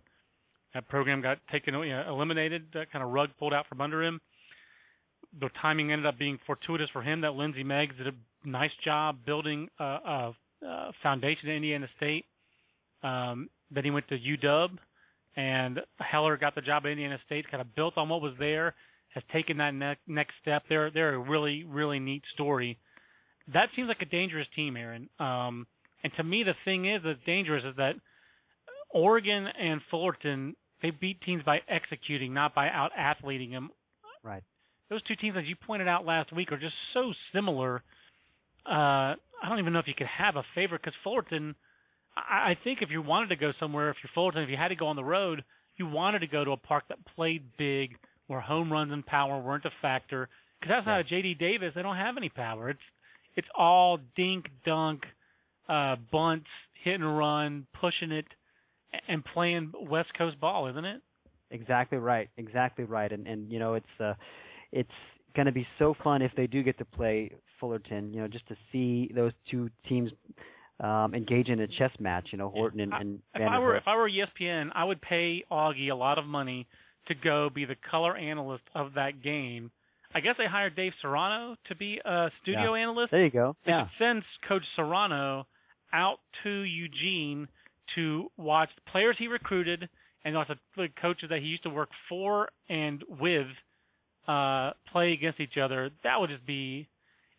That 0.73 0.87
program 0.87 1.21
got 1.21 1.39
taken, 1.51 1.73
you 1.73 1.89
know, 1.89 2.05
eliminated, 2.07 2.67
that 2.73 2.91
kind 2.91 3.03
of 3.03 3.11
rug 3.11 3.29
pulled 3.39 3.53
out 3.53 3.67
from 3.67 3.81
under 3.81 4.03
him. 4.03 4.21
The 5.39 5.49
timing 5.61 5.91
ended 5.91 6.05
up 6.05 6.17
being 6.17 6.39
fortuitous 6.45 6.89
for 6.93 7.01
him. 7.01 7.21
That 7.21 7.33
Lindsey 7.33 7.63
Meggs 7.63 7.95
did 7.97 8.07
a 8.07 8.47
nice 8.47 8.71
job 8.85 9.17
building 9.25 9.67
a, 9.79 9.83
a, 9.83 10.35
a 10.65 10.91
foundation 11.03 11.49
at 11.49 11.55
Indiana 11.55 11.87
State. 11.97 12.25
Um, 13.03 13.49
then 13.71 13.83
he 13.83 13.91
went 13.91 14.07
to 14.09 14.17
UW, 14.17 14.77
and 15.35 15.79
Heller 15.97 16.37
got 16.37 16.55
the 16.55 16.61
job 16.61 16.83
at 16.85 16.91
Indiana 16.91 17.17
State. 17.25 17.49
Kind 17.49 17.61
of 17.61 17.75
built 17.75 17.97
on 17.97 18.09
what 18.09 18.21
was 18.21 18.33
there, 18.39 18.75
has 19.13 19.23
taken 19.33 19.57
that 19.57 19.73
ne- 19.73 19.97
next 20.07 20.33
step. 20.41 20.63
They're 20.69 20.91
they're 20.91 21.15
a 21.15 21.19
really 21.19 21.63
really 21.63 21.99
neat 21.99 22.23
story 22.33 22.79
that 23.53 23.69
seems 23.75 23.87
like 23.87 24.01
a 24.01 24.05
dangerous 24.05 24.47
team, 24.55 24.77
Aaron. 24.77 25.09
Um, 25.19 25.67
and 26.03 26.13
to 26.17 26.23
me, 26.23 26.43
the 26.43 26.53
thing 26.65 26.89
is 26.89 27.01
that's 27.03 27.19
dangerous 27.25 27.63
is 27.65 27.75
that 27.77 27.93
Oregon 28.91 29.47
and 29.47 29.81
Fullerton 29.89 30.55
they 30.81 30.91
beat 30.91 31.21
teams 31.21 31.43
by 31.43 31.59
executing, 31.67 32.33
not 32.33 32.55
by 32.55 32.69
out 32.69 32.91
athleting 32.97 33.51
them. 33.51 33.69
Right. 34.23 34.43
Those 34.89 35.03
two 35.03 35.15
teams, 35.15 35.35
as 35.37 35.43
you 35.45 35.55
pointed 35.67 35.89
out 35.89 36.05
last 36.05 36.33
week, 36.33 36.53
are 36.53 36.57
just 36.57 36.73
so 36.93 37.11
similar. 37.33 37.83
Uh, 38.65 39.15
I 39.41 39.49
don't 39.49 39.59
even 39.59 39.73
know 39.73 39.79
if 39.79 39.87
you 39.87 39.93
could 39.97 40.07
have 40.07 40.35
a 40.35 40.43
favorite 40.55 40.81
because 40.81 40.97
Fullerton. 41.03 41.55
I, 42.15 42.51
I 42.51 42.57
think 42.63 42.79
if 42.81 42.89
you 42.91 43.01
wanted 43.01 43.27
to 43.29 43.35
go 43.35 43.51
somewhere, 43.59 43.89
if 43.89 43.97
you're 44.01 44.11
Fullerton, 44.13 44.43
if 44.43 44.49
you 44.49 44.57
had 44.57 44.69
to 44.69 44.75
go 44.75 44.87
on 44.87 44.95
the 44.95 45.03
road, 45.03 45.43
you 45.77 45.87
wanted 45.87 46.19
to 46.19 46.27
go 46.27 46.45
to 46.45 46.51
a 46.51 46.57
park 46.57 46.85
that 46.89 46.97
played 47.15 47.43
big, 47.57 47.97
where 48.29 48.39
home 48.39 48.71
runs 48.71 48.93
and 48.93 49.03
power 49.03 49.41
weren't 49.41 49.65
a 49.65 49.71
factor. 49.81 50.29
Because 50.59 50.75
that's 50.75 50.85
not 50.85 51.01
a 51.01 51.03
JD 51.03 51.39
Davis. 51.39 51.71
They 51.75 51.81
don't 51.81 51.95
have 51.95 52.15
any 52.15 52.29
power. 52.29 52.69
It's 52.69 52.79
it's 53.35 53.47
all 53.57 53.97
dink 54.15 54.45
dunk, 54.65 55.01
uh, 55.67 55.95
bunts, 56.11 56.45
hit 56.83 56.95
and 56.95 57.17
run, 57.17 57.65
pushing 57.79 58.11
it, 58.11 58.25
and 59.07 59.25
playing 59.25 59.71
West 59.89 60.09
Coast 60.15 60.39
ball, 60.39 60.67
isn't 60.67 60.85
it? 60.85 61.01
Exactly 61.49 61.97
right. 61.97 62.29
Exactly 62.37 62.85
right. 62.85 63.11
And 63.11 63.25
and 63.25 63.51
you 63.51 63.57
know 63.57 63.73
it's 63.73 63.99
uh, 63.99 64.13
it's 64.71 64.89
going 65.35 65.47
to 65.47 65.51
be 65.51 65.65
so 65.79 65.95
fun 66.03 66.21
if 66.21 66.31
they 66.37 66.45
do 66.45 66.61
get 66.61 66.77
to 66.77 66.85
play 66.85 67.31
Fullerton. 67.59 68.13
You 68.13 68.21
know, 68.21 68.27
just 68.27 68.47
to 68.49 68.55
see 68.71 69.11
those 69.15 69.31
two 69.49 69.71
teams 69.87 70.11
um, 70.81 71.15
engage 71.15 71.47
in 71.47 71.61
a 71.61 71.67
chess 71.67 71.91
match. 71.99 72.27
You 72.31 72.37
know, 72.37 72.49
Horton 72.49 72.79
and, 72.81 72.93
and 72.93 73.19
if 73.33 73.49
I 73.49 73.57
were 73.57 73.75
if 73.75 73.87
I 73.87 73.95
were 73.95 74.07
ESPN, 74.07 74.69
I 74.75 74.83
would 74.83 75.01
pay 75.01 75.43
Augie 75.51 75.89
a 75.89 75.95
lot 75.95 76.19
of 76.19 76.25
money 76.25 76.67
to 77.09 77.15
go 77.15 77.49
be 77.53 77.65
the 77.65 77.75
color 77.91 78.15
analyst 78.15 78.63
of 78.73 78.93
that 78.95 79.21
game 79.21 79.71
I 80.13 80.21
guess 80.21 80.35
they 80.37 80.45
hired 80.47 80.75
Dave 80.75 80.93
Serrano 81.01 81.55
to 81.67 81.75
be 81.75 81.99
a 82.03 82.29
studio 82.41 82.73
yeah. 82.73 82.81
analyst. 82.81 83.11
There 83.11 83.23
you 83.23 83.29
go. 83.29 83.55
They 83.65 83.71
yeah. 83.71 83.87
sends 83.99 84.25
Coach 84.47 84.63
Serrano 84.75 85.45
out 85.93 86.17
to 86.43 86.49
Eugene 86.49 87.47
to 87.95 88.31
watch 88.37 88.69
players 88.91 89.15
he 89.19 89.27
recruited 89.27 89.87
and 90.25 90.35
also 90.35 90.55
the 90.75 90.87
coaches 91.01 91.29
that 91.29 91.39
he 91.39 91.45
used 91.45 91.63
to 91.63 91.69
work 91.69 91.89
for 92.07 92.49
and 92.67 93.03
with 93.07 93.47
uh, 94.27 94.71
play 94.91 95.13
against 95.13 95.39
each 95.39 95.57
other. 95.61 95.91
That 96.03 96.19
would 96.19 96.29
just 96.29 96.45
be 96.45 96.87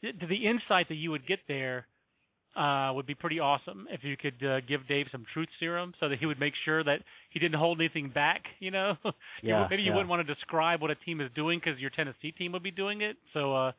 the 0.03 0.47
insight 0.47 0.89
that 0.89 0.95
you 0.95 1.11
would 1.11 1.27
get 1.27 1.41
there 1.49 1.87
uh, 2.61 2.93
would 2.93 3.07
be 3.07 3.15
pretty 3.15 3.41
awesome 3.41 3.87
if 3.91 4.05
you 4.05 4.17
could 4.19 4.47
uh, 4.47 4.61
give 4.69 4.87
Dave 4.87 5.07
some 5.11 5.25
truth 5.33 5.49
serum 5.59 5.95
so 5.99 6.11
that 6.11 6.19
he 6.19 6.27
would 6.27 6.39
make 6.39 6.53
sure 6.65 6.85
that 6.85 7.01
he 7.31 7.39
didn't 7.39 7.59
hold 7.59 7.81
anything 7.81 8.11
back. 8.11 8.43
You 8.61 8.71
know, 8.71 8.95
yeah, 9.43 9.67
maybe 9.71 9.83
you 9.83 9.89
yeah. 9.89 9.95
wouldn't 9.97 10.11
want 10.11 10.27
to 10.27 10.35
describe 10.35 10.83
what 10.83 10.91
a 10.91 10.95
team 10.95 11.23
is 11.23 11.31
doing 11.35 11.59
because 11.59 11.81
your 11.81 11.89
Tennessee 11.89 12.31
team 12.31 12.53
would 12.53 12.63
be 12.63 12.71
doing 12.71 13.01
it. 13.01 13.17
So 13.33 13.55
uh, 13.55 13.73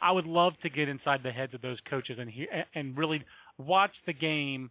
I 0.00 0.10
would 0.10 0.24
love 0.24 0.54
to 0.62 0.70
get 0.70 0.88
inside 0.88 1.20
the 1.22 1.30
heads 1.30 1.52
of 1.52 1.60
those 1.60 1.76
coaches 1.90 2.16
and 2.18 2.30
hear 2.30 2.46
and 2.74 2.96
really 2.96 3.22
watch 3.58 3.90
the 4.06 4.14
game 4.14 4.70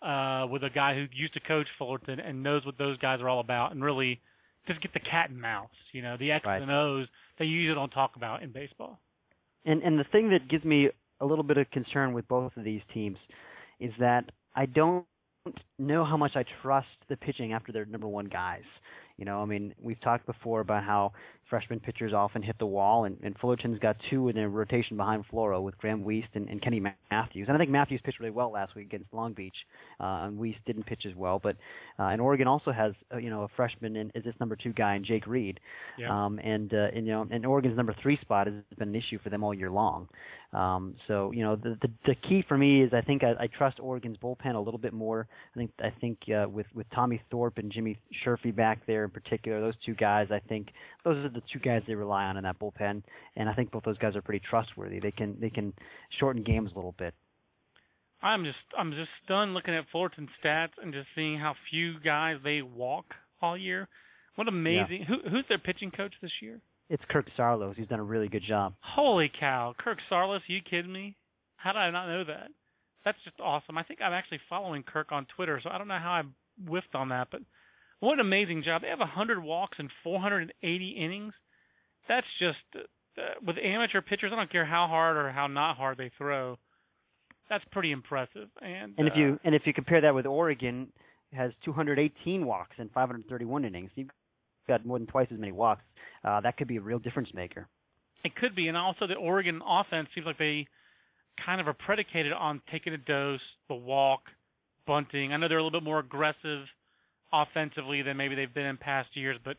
uh, 0.00 0.46
with 0.50 0.62
a 0.62 0.70
guy 0.74 0.94
who 0.94 1.04
used 1.14 1.34
to 1.34 1.40
coach 1.40 1.66
Fullerton 1.76 2.18
and 2.18 2.42
knows 2.42 2.64
what 2.64 2.78
those 2.78 2.96
guys 2.96 3.20
are 3.20 3.28
all 3.28 3.40
about, 3.40 3.72
and 3.72 3.84
really 3.84 4.22
just 4.66 4.80
get 4.80 4.94
the 4.94 5.00
cat 5.00 5.28
and 5.28 5.38
mouse. 5.38 5.68
You 5.92 6.00
know, 6.00 6.16
the 6.18 6.32
X's 6.32 6.46
right. 6.46 6.62
and 6.62 6.70
O's 6.70 7.06
that 7.38 7.44
you 7.44 7.52
usually 7.52 7.74
don't 7.74 7.90
talk 7.90 8.16
about 8.16 8.42
in 8.42 8.52
baseball. 8.52 9.00
And 9.66 9.82
and 9.82 9.98
the 9.98 10.04
thing 10.10 10.30
that 10.30 10.48
gives 10.48 10.64
me 10.64 10.88
a 11.20 11.26
little 11.26 11.44
bit 11.44 11.58
of 11.58 11.70
concern 11.70 12.12
with 12.12 12.26
both 12.28 12.56
of 12.56 12.64
these 12.64 12.82
teams 12.92 13.18
is 13.80 13.92
that 13.98 14.30
I 14.54 14.66
don't 14.66 15.04
know 15.78 16.04
how 16.04 16.16
much 16.16 16.32
I 16.36 16.44
trust 16.62 16.86
the 17.08 17.16
pitching 17.16 17.52
after 17.52 17.72
their 17.72 17.84
number 17.84 18.08
one 18.08 18.26
guys. 18.26 18.62
You 19.16 19.24
know, 19.24 19.40
I 19.40 19.44
mean, 19.44 19.74
we've 19.80 20.00
talked 20.00 20.26
before 20.26 20.60
about 20.60 20.82
how 20.82 21.12
freshman 21.48 21.78
pitchers 21.78 22.12
often 22.12 22.42
hit 22.42 22.58
the 22.58 22.66
wall, 22.66 23.04
and, 23.04 23.16
and 23.22 23.36
Fullerton's 23.38 23.78
got 23.78 23.96
two 24.10 24.28
in 24.28 24.34
their 24.34 24.48
rotation 24.48 24.96
behind 24.96 25.24
Floro 25.32 25.62
with 25.62 25.78
Graham 25.78 26.02
Wiest 26.02 26.28
and, 26.34 26.48
and 26.48 26.60
Kenny 26.60 26.80
Matthews. 26.80 27.46
And 27.46 27.54
I 27.54 27.58
think 27.58 27.70
Matthews 27.70 28.00
pitched 28.04 28.18
really 28.18 28.32
well 28.32 28.50
last 28.50 28.74
week 28.74 28.86
against 28.86 29.12
Long 29.12 29.32
Beach, 29.32 29.54
uh, 30.00 30.24
and 30.24 30.36
Wiest 30.36 30.56
didn't 30.66 30.86
pitch 30.86 31.02
as 31.08 31.14
well. 31.14 31.38
But 31.40 31.56
uh, 31.96 32.06
and 32.06 32.20
Oregon 32.20 32.48
also 32.48 32.72
has 32.72 32.92
uh, 33.12 33.18
you 33.18 33.30
know 33.30 33.42
a 33.42 33.48
freshman 33.54 33.94
and 33.94 34.10
is 34.16 34.24
this 34.24 34.34
number 34.40 34.56
two 34.56 34.72
guy 34.72 34.96
in 34.96 35.04
Jake 35.04 35.28
Reed. 35.28 35.60
Yeah. 35.96 36.10
Um, 36.10 36.40
and 36.40 36.74
uh, 36.74 36.88
and 36.92 37.06
you 37.06 37.12
know 37.12 37.28
and 37.30 37.46
Oregon's 37.46 37.76
number 37.76 37.94
three 38.02 38.18
spot 38.20 38.48
has 38.48 38.56
been 38.76 38.88
an 38.88 38.96
issue 38.96 39.20
for 39.22 39.30
them 39.30 39.44
all 39.44 39.54
year 39.54 39.70
long. 39.70 40.08
Um, 40.54 40.94
so 41.08 41.32
you 41.32 41.42
know 41.42 41.56
the, 41.56 41.76
the 41.82 41.88
the 42.06 42.14
key 42.14 42.44
for 42.46 42.56
me 42.56 42.82
is 42.82 42.92
I 42.94 43.00
think 43.00 43.24
I, 43.24 43.32
I 43.42 43.46
trust 43.48 43.80
Oregon's 43.80 44.16
bullpen 44.18 44.54
a 44.54 44.58
little 44.58 44.78
bit 44.78 44.92
more. 44.92 45.26
I 45.54 45.58
think 45.58 45.72
I 45.80 45.90
think 46.00 46.18
uh, 46.28 46.48
with 46.48 46.66
with 46.74 46.86
Tommy 46.94 47.20
Thorpe 47.30 47.58
and 47.58 47.72
Jimmy 47.72 47.98
Sherfy 48.24 48.54
back 48.54 48.86
there 48.86 49.04
in 49.04 49.10
particular. 49.10 49.60
Those 49.60 49.74
two 49.84 49.94
guys, 49.94 50.28
I 50.30 50.38
think, 50.38 50.68
those 51.02 51.16
are 51.24 51.28
the 51.28 51.42
two 51.52 51.58
guys 51.58 51.82
they 51.88 51.96
rely 51.96 52.24
on 52.24 52.36
in 52.36 52.44
that 52.44 52.60
bullpen, 52.60 53.02
and 53.36 53.48
I 53.48 53.54
think 53.54 53.72
both 53.72 53.82
those 53.82 53.98
guys 53.98 54.14
are 54.14 54.22
pretty 54.22 54.44
trustworthy. 54.48 55.00
They 55.00 55.10
can 55.10 55.36
they 55.40 55.50
can 55.50 55.72
shorten 56.20 56.44
games 56.44 56.70
a 56.72 56.76
little 56.76 56.94
bit. 56.96 57.14
I'm 58.22 58.44
just 58.44 58.56
I'm 58.78 58.92
just 58.92 59.10
stunned 59.24 59.54
looking 59.54 59.74
at 59.74 59.86
Fullerton 59.90 60.28
stats 60.42 60.72
and 60.80 60.92
just 60.92 61.08
seeing 61.16 61.36
how 61.36 61.54
few 61.68 61.98
guys 61.98 62.36
they 62.44 62.62
walk 62.62 63.06
all 63.42 63.58
year. 63.58 63.88
What 64.36 64.46
amazing! 64.46 65.00
Yeah. 65.00 65.06
Who 65.06 65.30
who's 65.30 65.44
their 65.48 65.58
pitching 65.58 65.90
coach 65.90 66.14
this 66.22 66.32
year? 66.40 66.60
It's 66.90 67.02
Kirk 67.08 67.26
Saarloos. 67.38 67.76
He's 67.76 67.88
done 67.88 68.00
a 68.00 68.04
really 68.04 68.28
good 68.28 68.42
job. 68.46 68.74
Holy 68.80 69.30
cow, 69.40 69.74
Kirk 69.78 69.98
Saarloos! 70.10 70.40
Are 70.48 70.52
you 70.52 70.60
kidding 70.68 70.92
me? 70.92 71.16
How 71.56 71.72
did 71.72 71.78
I 71.78 71.90
not 71.90 72.08
know 72.08 72.24
that? 72.24 72.48
That's 73.04 73.18
just 73.24 73.40
awesome. 73.40 73.78
I 73.78 73.82
think 73.82 74.00
I'm 74.02 74.12
actually 74.12 74.40
following 74.48 74.82
Kirk 74.82 75.12
on 75.12 75.26
Twitter, 75.36 75.60
so 75.62 75.70
I 75.70 75.78
don't 75.78 75.88
know 75.88 75.98
how 75.98 76.12
I 76.12 76.22
whiffed 76.68 76.94
on 76.94 77.08
that, 77.08 77.28
but 77.30 77.40
what 78.00 78.14
an 78.14 78.20
amazing 78.20 78.62
job! 78.64 78.82
They 78.82 78.88
have 78.88 78.98
100 78.98 79.42
walks 79.42 79.78
and 79.78 79.90
480 80.02 80.88
innings. 80.90 81.32
That's 82.08 82.26
just 82.38 82.58
uh, 82.74 83.22
with 83.46 83.56
amateur 83.62 84.02
pitchers. 84.02 84.30
I 84.32 84.36
don't 84.36 84.52
care 84.52 84.66
how 84.66 84.86
hard 84.88 85.16
or 85.16 85.30
how 85.30 85.46
not 85.46 85.76
hard 85.76 85.96
they 85.96 86.10
throw. 86.18 86.58
That's 87.48 87.64
pretty 87.72 87.92
impressive. 87.92 88.48
And 88.60 88.94
And 88.98 89.08
uh, 89.08 89.12
if 89.12 89.16
you 89.16 89.38
and 89.44 89.54
if 89.54 89.62
you 89.64 89.72
compare 89.72 90.02
that 90.02 90.14
with 90.14 90.26
Oregon, 90.26 90.88
has 91.32 91.52
218 91.64 92.44
walks 92.44 92.76
and 92.78 92.90
531 92.92 93.64
innings. 93.64 93.90
You've 93.94 94.08
got 94.66 94.84
more 94.84 94.98
than 94.98 95.06
twice 95.06 95.28
as 95.32 95.38
many 95.38 95.52
walks. 95.52 95.82
Uh, 96.24 96.40
that 96.40 96.56
could 96.56 96.68
be 96.68 96.76
a 96.76 96.80
real 96.80 96.98
difference 96.98 97.28
maker. 97.34 97.68
It 98.24 98.34
could 98.36 98.54
be, 98.54 98.68
and 98.68 98.76
also 98.76 99.06
the 99.06 99.14
Oregon 99.14 99.60
offense 99.66 100.08
seems 100.14 100.26
like 100.26 100.38
they 100.38 100.66
kind 101.44 101.60
of 101.60 101.68
are 101.68 101.74
predicated 101.74 102.32
on 102.32 102.62
taking 102.72 102.92
a 102.94 102.98
dose, 102.98 103.40
the 103.68 103.74
walk, 103.74 104.22
bunting. 104.86 105.32
I 105.32 105.36
know 105.36 105.48
they're 105.48 105.58
a 105.58 105.64
little 105.64 105.78
bit 105.80 105.84
more 105.84 105.98
aggressive 105.98 106.64
offensively 107.32 108.02
than 108.02 108.16
maybe 108.16 108.34
they've 108.34 108.52
been 108.52 108.66
in 108.66 108.76
past 108.76 109.10
years, 109.14 109.36
but 109.44 109.56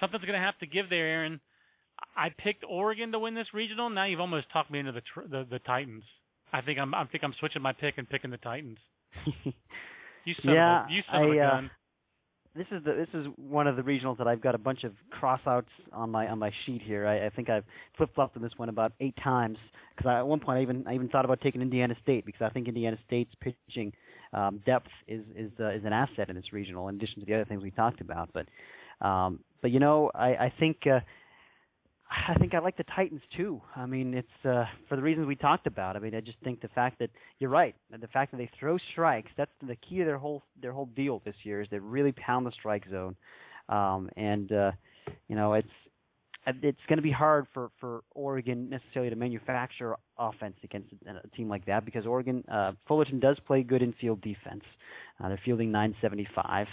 something's 0.00 0.24
going 0.24 0.38
to 0.38 0.44
have 0.44 0.58
to 0.58 0.66
give 0.66 0.88
there, 0.90 1.06
Aaron. 1.06 1.40
I 2.16 2.28
picked 2.36 2.64
Oregon 2.68 3.12
to 3.12 3.18
win 3.18 3.34
this 3.34 3.48
regional. 3.52 3.90
Now 3.90 4.06
you've 4.06 4.20
almost 4.20 4.50
talked 4.52 4.70
me 4.70 4.78
into 4.78 4.92
the 4.92 5.02
tr- 5.02 5.28
the, 5.30 5.46
the 5.48 5.58
Titans. 5.60 6.02
I 6.52 6.62
think 6.62 6.78
I'm 6.78 6.94
I 6.94 7.04
think 7.04 7.22
I'm 7.22 7.34
switching 7.38 7.62
my 7.62 7.72
pick 7.72 7.98
and 7.98 8.08
picking 8.08 8.30
the 8.30 8.38
Titans. 8.38 8.78
You 10.24 10.34
son 10.44 10.54
Yeah, 10.54 10.84
of 10.84 10.90
a, 10.90 10.92
you 10.92 11.02
son 11.10 11.22
of 11.24 11.30
I, 11.30 11.38
uh, 11.38 11.50
gun. 11.50 11.70
This 12.56 12.66
is 12.72 12.82
the 12.84 12.92
this 12.92 13.08
is 13.14 13.26
one 13.36 13.66
of 13.66 13.76
the 13.76 13.82
regionals 13.82 14.18
that 14.18 14.26
I've 14.26 14.40
got 14.40 14.54
a 14.54 14.58
bunch 14.58 14.84
of 14.84 14.92
crossouts 15.20 15.70
on 15.92 16.10
my 16.10 16.28
on 16.28 16.38
my 16.38 16.50
sheet 16.66 16.82
here. 16.82 17.06
I, 17.06 17.26
I 17.26 17.30
think 17.30 17.48
I've 17.48 17.64
flip 17.96 18.10
flopped 18.14 18.36
on 18.36 18.42
this 18.42 18.52
one 18.56 18.68
about 18.68 18.92
eight 19.00 19.14
times 19.22 19.56
because 19.96 20.10
at 20.10 20.26
one 20.26 20.40
point 20.40 20.58
I 20.58 20.62
even 20.62 20.84
I 20.86 20.94
even 20.94 21.08
thought 21.08 21.24
about 21.24 21.40
taking 21.40 21.62
Indiana 21.62 21.94
State 22.02 22.26
because 22.26 22.42
I 22.42 22.50
think 22.50 22.66
Indiana 22.66 22.98
State's 23.06 23.32
pitching 23.40 23.92
um, 24.32 24.60
depth 24.66 24.88
is 25.06 25.22
is 25.36 25.52
uh, 25.60 25.70
is 25.70 25.84
an 25.84 25.92
asset 25.92 26.28
in 26.28 26.36
this 26.36 26.52
regional 26.52 26.88
in 26.88 26.96
addition 26.96 27.20
to 27.20 27.26
the 27.26 27.34
other 27.34 27.44
things 27.44 27.62
we 27.62 27.70
talked 27.70 28.00
about. 28.00 28.30
But 28.32 28.46
um, 29.06 29.40
but 29.62 29.70
you 29.70 29.78
know 29.78 30.10
I 30.14 30.28
I 30.28 30.52
think. 30.58 30.78
Uh, 30.86 31.00
I 32.10 32.34
think 32.34 32.54
I 32.54 32.58
like 32.58 32.76
the 32.76 32.84
Titans 32.94 33.20
too. 33.36 33.60
I 33.76 33.86
mean, 33.86 34.14
it's 34.14 34.44
uh, 34.44 34.64
for 34.88 34.96
the 34.96 35.02
reasons 35.02 35.26
we 35.26 35.36
talked 35.36 35.66
about. 35.66 35.96
I 35.96 36.00
mean, 36.00 36.14
I 36.14 36.20
just 36.20 36.38
think 36.42 36.60
the 36.60 36.68
fact 36.68 36.98
that 36.98 37.10
you're 37.38 37.50
right, 37.50 37.74
the 37.90 38.08
fact 38.08 38.32
that 38.32 38.38
they 38.38 38.50
throw 38.58 38.78
strikes, 38.92 39.30
that's 39.36 39.50
the 39.62 39.76
key 39.76 39.98
to 39.98 40.04
their 40.04 40.18
whole 40.18 40.42
their 40.60 40.72
whole 40.72 40.86
deal 40.86 41.22
this 41.24 41.36
year 41.44 41.60
is 41.60 41.68
they 41.70 41.78
really 41.78 42.12
pound 42.12 42.46
the 42.46 42.52
strike 42.52 42.84
zone. 42.90 43.14
Um, 43.68 44.10
and 44.16 44.50
uh, 44.50 44.72
you 45.28 45.36
know, 45.36 45.54
it's 45.54 45.68
it's 46.46 46.80
going 46.88 46.96
to 46.96 47.02
be 47.02 47.12
hard 47.12 47.46
for 47.54 47.70
for 47.80 48.02
Oregon 48.12 48.68
necessarily 48.70 49.10
to 49.10 49.16
manufacture 49.16 49.94
offense 50.18 50.56
against 50.64 50.88
a, 51.06 51.28
team 51.36 51.48
like 51.48 51.66
that 51.66 51.84
because 51.84 52.06
Oregon 52.06 52.42
uh, 52.50 52.72
Fullerton 52.88 53.20
does 53.20 53.38
play 53.46 53.62
good 53.62 53.82
infield 53.82 54.20
defense. 54.20 54.64
Uh, 55.22 55.28
they're 55.28 55.40
fielding 55.44 55.70
975, 55.70 56.66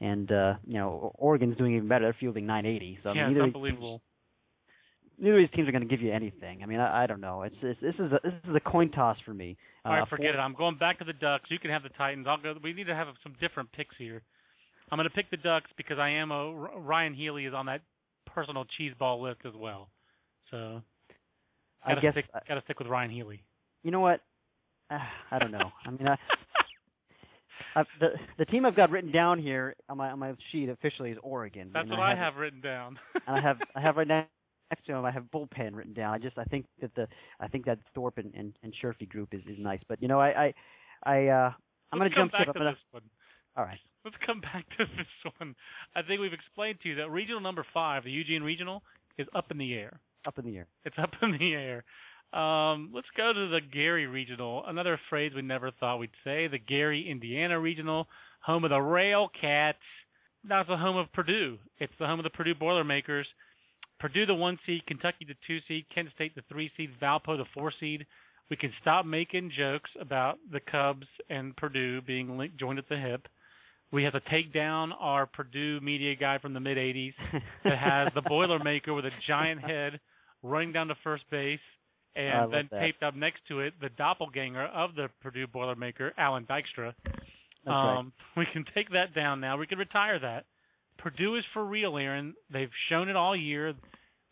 and 0.00 0.30
uh, 0.30 0.54
you 0.66 0.74
know 0.74 1.12
Oregon's 1.16 1.56
doing 1.56 1.74
even 1.74 1.88
better. 1.88 2.04
They're 2.04 2.16
fielding 2.20 2.46
980. 2.46 2.98
So 3.02 3.10
I 3.10 3.14
yeah, 3.14 3.22
mean, 3.22 3.30
it's 3.30 3.36
either 3.36 3.44
unbelievable. 3.44 4.02
Neither 5.18 5.36
of 5.38 5.42
these 5.42 5.54
teams 5.56 5.68
are 5.68 5.72
going 5.72 5.86
to 5.86 5.88
give 5.88 6.00
you 6.02 6.12
anything. 6.12 6.62
I 6.62 6.66
mean, 6.66 6.78
I, 6.80 7.04
I 7.04 7.06
don't 7.06 7.20
know. 7.20 7.42
It's, 7.42 7.56
it's 7.62 7.80
this 7.80 7.94
is 7.94 8.12
a, 8.12 8.20
this 8.22 8.32
is 8.48 8.54
a 8.56 8.60
coin 8.60 8.90
toss 8.90 9.16
for 9.24 9.32
me. 9.34 9.56
All 9.84 9.92
right, 9.92 10.02
Uh, 10.02 10.06
forget 10.06 10.34
it. 10.34 10.38
I'm 10.38 10.54
going 10.54 10.76
back 10.76 10.98
to 10.98 11.04
the 11.04 11.12
Ducks. 11.12 11.50
You 11.50 11.58
can 11.58 11.70
have 11.70 11.82
the 11.82 11.88
Titans. 11.90 12.26
I'll 12.28 12.36
go. 12.40 12.54
We 12.62 12.72
need 12.72 12.86
to 12.88 12.94
have 12.94 13.08
some 13.22 13.34
different 13.40 13.72
picks 13.72 13.94
here. 13.98 14.22
I'm 14.90 14.98
going 14.98 15.08
to 15.08 15.14
pick 15.14 15.30
the 15.30 15.36
Ducks 15.36 15.70
because 15.76 15.98
I 15.98 16.10
am 16.10 16.30
a 16.30 16.52
Ryan 16.52 17.14
Healy 17.14 17.44
is 17.46 17.54
on 17.54 17.66
that 17.66 17.80
personal 18.32 18.64
cheese 18.76 18.92
ball 18.98 19.22
list 19.22 19.40
as 19.44 19.52
well. 19.56 19.88
So 20.50 20.80
I 21.84 21.90
gotta 21.90 22.00
guess 22.00 22.12
stick, 22.14 22.24
uh, 22.34 22.40
gotta 22.48 22.62
stick 22.62 22.78
with 22.78 22.88
Ryan 22.88 23.10
Healy. 23.10 23.42
you 23.82 23.90
know 23.90 24.00
what? 24.00 24.20
Uh, 24.90 24.98
I 25.30 25.38
don't 25.40 25.50
know. 25.50 25.70
I 25.84 25.90
mean, 25.90 26.06
I, 26.06 26.16
I, 27.74 27.82
the 28.00 28.08
the 28.38 28.44
team 28.44 28.64
I've 28.64 28.76
got 28.76 28.90
written 28.90 29.10
down 29.12 29.40
here 29.40 29.74
on 29.88 29.96
my 29.96 30.10
on 30.10 30.18
my 30.18 30.34
sheet 30.52 30.68
officially 30.68 31.10
is 31.10 31.18
Oregon. 31.22 31.70
That's 31.74 31.88
what 31.88 31.98
I 31.98 32.12
I 32.12 32.14
have 32.16 32.36
written 32.36 32.60
down. 32.60 32.98
and 33.26 33.36
I 33.36 33.40
have 33.40 33.56
I 33.74 33.80
have 33.80 33.96
right 33.96 34.06
next 34.70 34.86
to 34.86 34.92
him 34.94 35.04
I 35.04 35.10
have 35.10 35.24
bullpen 35.24 35.74
written 35.74 35.94
down. 35.94 36.14
I 36.14 36.18
just 36.18 36.38
I 36.38 36.44
think 36.44 36.66
that 36.80 36.94
the 36.94 37.08
I 37.40 37.48
think 37.48 37.66
that 37.66 37.78
Thorpe 37.94 38.18
and 38.18 38.32
and, 38.34 38.52
and 38.62 38.72
Sherfy 38.82 39.08
group 39.08 39.32
is 39.32 39.42
is 39.42 39.58
nice. 39.58 39.80
But 39.88 40.02
you 40.02 40.08
know 40.08 40.20
I 40.20 40.28
I 40.46 40.54
I 41.04 41.26
uh 41.28 41.52
I'm 41.92 41.98
gonna 41.98 42.10
jump 42.10 42.32
back 42.32 42.46
to 42.46 42.52
to 42.52 42.58
this 42.58 42.76
one. 42.90 43.02
All 43.56 43.64
right. 43.64 43.78
Let's 44.04 44.16
come 44.24 44.40
back 44.40 44.66
to 44.78 44.84
this 44.96 45.32
one. 45.38 45.54
I 45.94 46.02
think 46.02 46.20
we've 46.20 46.32
explained 46.32 46.78
to 46.82 46.88
you 46.88 46.94
that 46.96 47.10
regional 47.10 47.40
number 47.40 47.64
five, 47.72 48.04
the 48.04 48.10
Eugene 48.10 48.42
Regional, 48.42 48.82
is 49.18 49.26
up 49.34 49.50
in 49.50 49.58
the 49.58 49.74
air. 49.74 49.98
Up 50.26 50.38
in 50.38 50.44
the 50.44 50.56
air. 50.56 50.66
It's 50.84 50.96
up 51.00 51.10
in 51.22 51.32
the 51.32 51.54
air. 51.54 51.84
Um, 52.32 52.90
let's 52.92 53.06
go 53.16 53.32
to 53.32 53.48
the 53.48 53.60
Gary 53.72 54.06
Regional. 54.06 54.64
Another 54.66 54.98
phrase 55.08 55.32
we 55.34 55.42
never 55.42 55.70
thought 55.70 55.98
we'd 55.98 56.10
say. 56.24 56.48
The 56.48 56.58
Gary, 56.58 57.08
Indiana 57.08 57.58
Regional, 57.58 58.08
home 58.40 58.64
of 58.64 58.70
the 58.70 58.80
Rail 58.80 59.28
Cats. 59.40 59.78
Now 60.44 60.60
it's 60.60 60.68
the 60.68 60.76
home 60.76 60.96
of 60.96 61.12
Purdue. 61.12 61.58
It's 61.78 61.92
the 61.98 62.06
home 62.06 62.20
of 62.20 62.24
the 62.24 62.30
Purdue 62.30 62.54
Boilermakers. 62.54 63.26
Purdue, 63.98 64.26
the 64.26 64.34
one 64.34 64.58
seed, 64.66 64.86
Kentucky, 64.86 65.24
the 65.26 65.34
two 65.46 65.58
seed, 65.68 65.86
Kent 65.94 66.08
State, 66.14 66.34
the 66.34 66.42
three 66.50 66.70
seed, 66.76 66.90
Valpo, 67.00 67.36
the 67.36 67.44
four 67.54 67.72
seed. 67.80 68.06
We 68.50 68.56
can 68.56 68.72
stop 68.80 69.06
making 69.06 69.52
jokes 69.56 69.90
about 70.00 70.38
the 70.52 70.60
Cubs 70.60 71.06
and 71.28 71.56
Purdue 71.56 72.00
being 72.02 72.38
linked, 72.38 72.58
joined 72.58 72.78
at 72.78 72.88
the 72.88 72.96
hip. 72.96 73.26
We 73.92 74.04
have 74.04 74.12
to 74.12 74.20
take 74.30 74.52
down 74.52 74.92
our 74.92 75.26
Purdue 75.26 75.80
media 75.80 76.14
guy 76.14 76.38
from 76.38 76.54
the 76.54 76.60
mid 76.60 76.76
80s 76.76 77.14
that 77.64 77.78
has 77.78 78.08
the 78.14 78.22
Boilermaker 78.22 78.94
with 78.94 79.04
a 79.04 79.10
giant 79.26 79.60
head 79.62 80.00
running 80.42 80.72
down 80.72 80.88
to 80.88 80.94
first 81.02 81.24
base, 81.30 81.58
and 82.14 82.52
then 82.52 82.68
that. 82.70 82.80
taped 82.80 83.02
up 83.02 83.14
next 83.14 83.40
to 83.48 83.60
it 83.60 83.74
the 83.80 83.88
doppelganger 83.90 84.66
of 84.66 84.94
the 84.94 85.08
Purdue 85.22 85.46
Boilermaker, 85.46 86.10
Alan 86.18 86.44
Dykstra. 86.44 86.92
That's 87.04 87.14
right. 87.66 87.98
um, 87.98 88.12
We 88.36 88.46
can 88.52 88.64
take 88.74 88.90
that 88.90 89.14
down 89.14 89.40
now. 89.40 89.56
We 89.56 89.66
can 89.66 89.78
retire 89.78 90.18
that. 90.20 90.44
Purdue 90.98 91.36
is 91.36 91.44
for 91.52 91.64
real, 91.64 91.96
Aaron. 91.96 92.34
They've 92.52 92.70
shown 92.88 93.08
it 93.08 93.16
all 93.16 93.36
year. 93.36 93.74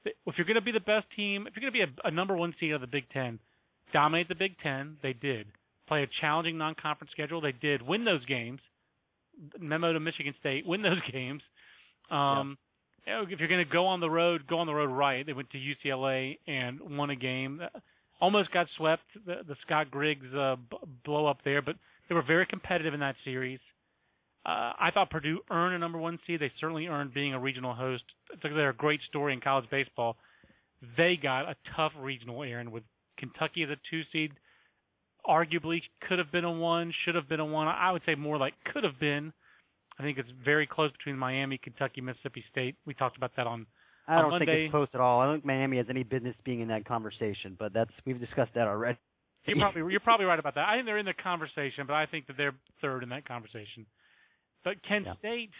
If 0.04 0.34
you're 0.36 0.46
going 0.46 0.56
to 0.56 0.60
be 0.60 0.72
the 0.72 0.80
best 0.80 1.06
team, 1.16 1.46
if 1.46 1.54
you're 1.56 1.70
going 1.70 1.86
to 1.86 1.86
be 1.86 2.00
a, 2.04 2.08
a 2.08 2.10
number 2.10 2.36
one 2.36 2.54
seed 2.60 2.72
of 2.72 2.80
the 2.80 2.86
Big 2.86 3.04
Ten, 3.10 3.38
dominate 3.92 4.28
the 4.28 4.34
Big 4.34 4.56
Ten. 4.62 4.96
They 5.02 5.12
did. 5.12 5.46
Play 5.88 6.02
a 6.02 6.06
challenging 6.20 6.58
non-conference 6.58 7.10
schedule. 7.12 7.40
They 7.40 7.52
did. 7.52 7.82
Win 7.82 8.04
those 8.04 8.24
games. 8.26 8.60
Memo 9.58 9.92
to 9.92 10.00
Michigan 10.00 10.34
State. 10.40 10.66
Win 10.66 10.82
those 10.82 11.00
games. 11.12 11.42
Um, 12.10 12.58
know, 13.06 13.24
if 13.28 13.38
you're 13.38 13.48
going 13.48 13.64
to 13.64 13.70
go 13.72 13.86
on 13.86 14.00
the 14.00 14.10
road, 14.10 14.46
go 14.46 14.58
on 14.58 14.66
the 14.66 14.74
road 14.74 14.90
right. 14.90 15.24
They 15.24 15.32
went 15.32 15.48
to 15.50 15.58
UCLA 15.58 16.38
and 16.46 16.80
won 16.96 17.10
a 17.10 17.16
game. 17.16 17.60
Uh, 17.62 17.78
Almost 18.20 18.52
got 18.52 18.68
swept. 18.78 19.02
The, 19.26 19.40
the 19.46 19.56
Scott 19.66 19.90
Griggs 19.90 20.32
uh, 20.34 20.56
b- 20.70 20.76
blow 21.04 21.26
up 21.26 21.38
there, 21.44 21.60
but 21.60 21.74
they 22.08 22.14
were 22.14 22.22
very 22.22 22.46
competitive 22.46 22.94
in 22.94 23.00
that 23.00 23.16
series. 23.24 23.58
Uh, 24.46 24.72
I 24.78 24.90
thought 24.92 25.10
Purdue 25.10 25.40
earned 25.50 25.74
a 25.74 25.78
number 25.78 25.98
one 25.98 26.18
seed. 26.26 26.40
They 26.40 26.52
certainly 26.60 26.86
earned 26.86 27.14
being 27.14 27.32
a 27.32 27.40
regional 27.40 27.74
host. 27.74 28.02
They're 28.42 28.70
a 28.70 28.74
great 28.74 29.00
story 29.08 29.32
in 29.32 29.40
college 29.40 29.64
baseball. 29.70 30.16
They 30.98 31.16
got 31.20 31.48
a 31.48 31.56
tough 31.74 31.92
regional, 31.98 32.42
Aaron, 32.42 32.70
with 32.70 32.82
Kentucky 33.18 33.62
as 33.62 33.70
a 33.70 33.76
two 33.90 34.02
seed. 34.12 34.32
Arguably 35.26 35.80
could 36.06 36.18
have 36.18 36.30
been 36.30 36.44
a 36.44 36.52
one, 36.52 36.92
should 37.04 37.14
have 37.14 37.28
been 37.28 37.40
a 37.40 37.44
one. 37.44 37.68
I 37.68 37.92
would 37.92 38.02
say 38.04 38.14
more 38.14 38.36
like 38.36 38.52
could 38.70 38.84
have 38.84 39.00
been. 39.00 39.32
I 39.98 40.02
think 40.02 40.18
it's 40.18 40.28
very 40.44 40.66
close 40.66 40.90
between 40.92 41.16
Miami, 41.16 41.56
Kentucky, 41.56 42.02
Mississippi 42.02 42.44
State. 42.50 42.76
We 42.84 42.92
talked 42.92 43.16
about 43.16 43.30
that 43.36 43.46
on 43.46 43.66
I 44.06 44.20
don't 44.20 44.30
think 44.32 44.48
Monday- 44.48 44.64
it's 44.64 44.70
close 44.70 44.88
at 44.92 45.00
all. 45.00 45.20
I 45.20 45.26
don't 45.26 45.36
think 45.36 45.46
Miami 45.46 45.78
has 45.78 45.86
any 45.88 46.02
business 46.02 46.36
being 46.44 46.60
in 46.60 46.68
that 46.68 46.84
conversation, 46.84 47.56
but 47.58 47.72
that's 47.72 47.90
we've 48.04 48.20
discussed 48.20 48.52
that 48.54 48.68
already. 48.68 48.98
You're 49.46 49.56
probably 49.56 49.92
you're 49.92 50.00
probably 50.00 50.26
right 50.30 50.38
about 50.38 50.56
that. 50.56 50.68
I 50.68 50.74
think 50.76 50.86
they're 50.86 50.98
in 50.98 51.06
the 51.06 51.14
conversation, 51.14 51.86
but 51.86 51.94
I 51.94 52.04
think 52.06 52.26
that 52.26 52.36
they're 52.36 52.54
third 52.82 53.02
in 53.02 53.08
that 53.10 53.26
conversation. 53.26 53.86
But 54.64 54.82
Kent 54.82 55.06
Yeah. 55.06 55.14
State, 55.16 55.52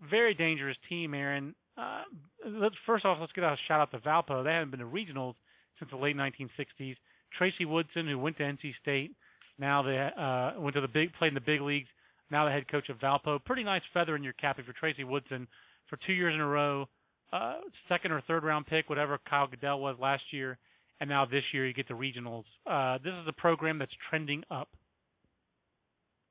very 0.00 0.34
dangerous 0.34 0.76
team, 0.88 1.14
Aaron. 1.14 1.54
Uh, 1.76 2.04
let's 2.44 2.76
first 2.86 3.04
off 3.04 3.18
let's 3.20 3.32
get 3.32 3.44
a 3.44 3.56
shout 3.66 3.80
out 3.80 3.90
to 3.92 3.98
Valpo. 3.98 4.44
They 4.44 4.52
haven't 4.52 4.70
been 4.70 4.80
to 4.80 4.86
regionals 4.86 5.34
since 5.78 5.90
the 5.90 5.96
late 5.96 6.16
1960s. 6.16 6.96
Tracy 7.36 7.64
Woodson, 7.64 8.06
who 8.06 8.18
went 8.18 8.36
to 8.38 8.42
NC 8.42 8.74
State, 8.80 9.12
now 9.58 9.82
they 9.82 9.98
uh, 9.98 10.60
went 10.60 10.74
to 10.74 10.80
the 10.80 10.88
big 10.88 11.12
played 11.14 11.28
in 11.28 11.34
the 11.34 11.40
big 11.40 11.60
leagues. 11.60 11.88
Now 12.30 12.44
the 12.44 12.50
head 12.50 12.68
coach 12.68 12.88
of 12.88 12.98
Valpo. 12.98 13.42
Pretty 13.44 13.64
nice 13.64 13.82
feather 13.92 14.14
in 14.14 14.22
your 14.22 14.34
cap 14.34 14.58
if 14.58 14.66
you're 14.66 14.74
Tracy 14.78 15.04
Woodson 15.04 15.48
for 15.88 15.98
two 16.06 16.12
years 16.12 16.34
in 16.34 16.40
a 16.40 16.46
row. 16.46 16.88
Uh, 17.32 17.60
second 17.88 18.12
or 18.12 18.20
third 18.22 18.44
round 18.44 18.66
pick, 18.66 18.88
whatever 18.88 19.18
Kyle 19.28 19.48
Gaedele 19.48 19.80
was 19.80 19.96
last 19.98 20.22
year 20.32 20.58
and 21.00 21.08
now 21.08 21.24
this 21.24 21.42
year 21.52 21.66
you 21.66 21.74
get 21.74 21.88
the 21.88 21.94
regionals. 21.94 22.44
Uh, 22.66 22.98
this 23.02 23.12
is 23.22 23.26
a 23.26 23.32
program 23.32 23.78
that's 23.78 23.92
trending 24.08 24.44
up. 24.50 24.68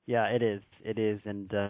Yeah, 0.09 0.25
it 0.25 0.41
is. 0.41 0.63
It 0.83 0.97
is, 0.97 1.19
and 1.25 1.53
uh, 1.53 1.69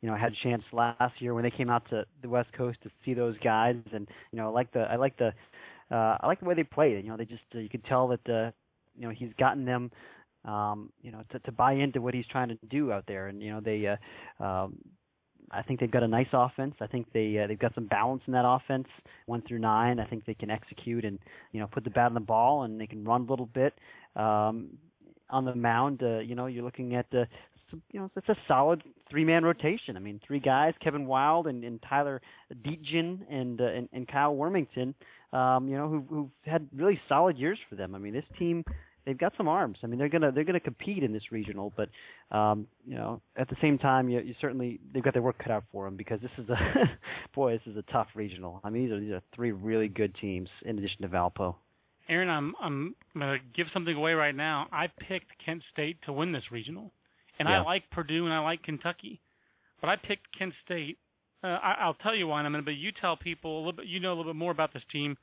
you 0.00 0.08
know, 0.08 0.14
I 0.14 0.18
had 0.18 0.32
a 0.32 0.36
chance 0.42 0.62
last 0.72 1.20
year 1.20 1.34
when 1.34 1.44
they 1.44 1.50
came 1.50 1.68
out 1.68 1.86
to 1.90 2.06
the 2.22 2.30
West 2.30 2.50
Coast 2.56 2.78
to 2.82 2.90
see 3.04 3.12
those 3.12 3.36
guys, 3.44 3.76
and 3.92 4.08
you 4.32 4.38
know, 4.38 4.46
I 4.46 4.52
like 4.52 4.72
the 4.72 4.80
I 4.90 4.96
like 4.96 5.18
the 5.18 5.34
uh, 5.90 6.16
I 6.18 6.26
like 6.26 6.40
the 6.40 6.46
way 6.46 6.54
they 6.54 6.64
played. 6.64 7.04
You 7.04 7.10
know, 7.10 7.18
they 7.18 7.26
just 7.26 7.42
uh, 7.54 7.58
you 7.58 7.68
could 7.68 7.84
tell 7.84 8.08
that 8.08 8.26
uh, 8.26 8.52
you 8.96 9.06
know 9.06 9.10
he's 9.10 9.28
gotten 9.38 9.66
them 9.66 9.90
um, 10.46 10.92
you 11.02 11.12
know 11.12 11.24
to, 11.32 11.38
to 11.40 11.52
buy 11.52 11.74
into 11.74 12.00
what 12.00 12.14
he's 12.14 12.24
trying 12.32 12.48
to 12.48 12.58
do 12.70 12.90
out 12.90 13.04
there, 13.06 13.26
and 13.28 13.42
you 13.42 13.52
know 13.52 13.60
they 13.60 13.86
uh, 13.86 14.42
um, 14.42 14.78
I 15.50 15.60
think 15.60 15.78
they've 15.78 15.90
got 15.90 16.04
a 16.04 16.08
nice 16.08 16.28
offense. 16.32 16.76
I 16.80 16.86
think 16.86 17.12
they 17.12 17.36
uh, 17.36 17.48
they've 17.48 17.58
got 17.58 17.74
some 17.74 17.84
balance 17.86 18.22
in 18.26 18.32
that 18.32 18.46
offense, 18.48 18.88
one 19.26 19.42
through 19.46 19.58
nine. 19.58 20.00
I 20.00 20.06
think 20.06 20.24
they 20.24 20.32
can 20.32 20.48
execute 20.50 21.04
and 21.04 21.18
you 21.52 21.60
know 21.60 21.66
put 21.66 21.84
the 21.84 21.90
bat 21.90 22.06
on 22.06 22.14
the 22.14 22.20
ball, 22.20 22.62
and 22.62 22.80
they 22.80 22.86
can 22.86 23.04
run 23.04 23.26
a 23.28 23.30
little 23.30 23.50
bit. 23.52 23.74
Um, 24.16 24.70
on 25.30 25.44
the 25.44 25.54
mound, 25.54 26.02
uh, 26.02 26.18
you 26.18 26.34
know, 26.34 26.46
you're 26.46 26.64
looking 26.64 26.94
at 26.94 27.06
uh, 27.12 27.24
you 27.92 28.00
know 28.00 28.10
it's 28.16 28.28
a 28.28 28.36
solid 28.46 28.82
three 29.10 29.24
man 29.24 29.44
rotation. 29.44 29.96
I 29.96 30.00
mean, 30.00 30.20
three 30.26 30.40
guys: 30.40 30.74
Kevin 30.82 31.06
Wilde 31.06 31.46
and, 31.46 31.64
and 31.64 31.80
Tyler 31.88 32.20
Dejan 32.64 33.20
and, 33.30 33.60
uh, 33.60 33.64
and 33.64 33.88
and 33.92 34.08
Kyle 34.08 34.34
Wormington. 34.34 34.94
Um, 35.32 35.68
you 35.68 35.76
know, 35.76 35.88
who 35.88 36.04
who've 36.08 36.30
had 36.44 36.68
really 36.74 37.00
solid 37.08 37.36
years 37.36 37.58
for 37.68 37.76
them. 37.76 37.94
I 37.94 37.98
mean, 37.98 38.14
this 38.14 38.24
team 38.38 38.64
they've 39.04 39.18
got 39.18 39.32
some 39.36 39.48
arms. 39.48 39.78
I 39.82 39.86
mean, 39.86 39.98
they're 39.98 40.08
gonna 40.08 40.32
they're 40.32 40.44
gonna 40.44 40.60
compete 40.60 41.02
in 41.02 41.12
this 41.12 41.30
regional, 41.30 41.72
but 41.76 41.88
um, 42.36 42.66
you 42.86 42.96
know, 42.96 43.20
at 43.36 43.48
the 43.48 43.56
same 43.60 43.78
time, 43.78 44.08
you, 44.08 44.20
you 44.20 44.34
certainly 44.40 44.80
they've 44.92 45.02
got 45.02 45.12
their 45.12 45.22
work 45.22 45.38
cut 45.38 45.50
out 45.50 45.64
for 45.72 45.84
them 45.84 45.96
because 45.96 46.20
this 46.20 46.30
is 46.38 46.48
a 46.48 46.56
boy, 47.34 47.52
this 47.52 47.72
is 47.72 47.76
a 47.76 47.92
tough 47.92 48.08
regional. 48.14 48.60
I 48.64 48.70
mean, 48.70 48.84
these 48.84 48.92
are 48.92 49.00
these 49.00 49.12
are 49.12 49.22
three 49.34 49.52
really 49.52 49.88
good 49.88 50.14
teams 50.20 50.48
in 50.64 50.78
addition 50.78 51.02
to 51.02 51.08
Valpo. 51.08 51.56
Aaron, 52.08 52.28
I'm 52.28 52.54
I'm 52.60 52.94
gonna 53.14 53.38
give 53.56 53.66
something 53.72 53.94
away 53.94 54.12
right 54.12 54.34
now. 54.34 54.66
I 54.72 54.86
picked 54.86 55.30
Kent 55.44 55.62
State 55.72 55.98
to 56.06 56.12
win 56.12 56.32
this 56.32 56.44
regional. 56.50 56.92
And 57.38 57.48
yeah. 57.48 57.60
I 57.60 57.64
like 57.64 57.90
Purdue 57.90 58.24
and 58.24 58.32
I 58.32 58.40
like 58.40 58.62
Kentucky, 58.62 59.20
but 59.80 59.88
I 59.88 59.96
picked 59.96 60.36
Kent 60.38 60.54
State. 60.64 60.98
Uh, 61.42 61.48
I, 61.48 61.76
I'll 61.80 61.94
tell 61.94 62.14
you 62.14 62.28
why 62.28 62.40
in 62.40 62.46
a 62.46 62.50
minute, 62.50 62.64
but 62.64 62.72
you 62.72 62.90
tell 63.00 63.16
people 63.16 63.56
a 63.56 63.58
little 63.58 63.72
bit. 63.72 63.86
You 63.86 64.00
know 64.00 64.10
a 64.10 64.16
little 64.16 64.32
bit 64.32 64.38
more 64.38 64.52
about 64.52 64.72
this 64.72 64.82
team. 64.92 65.16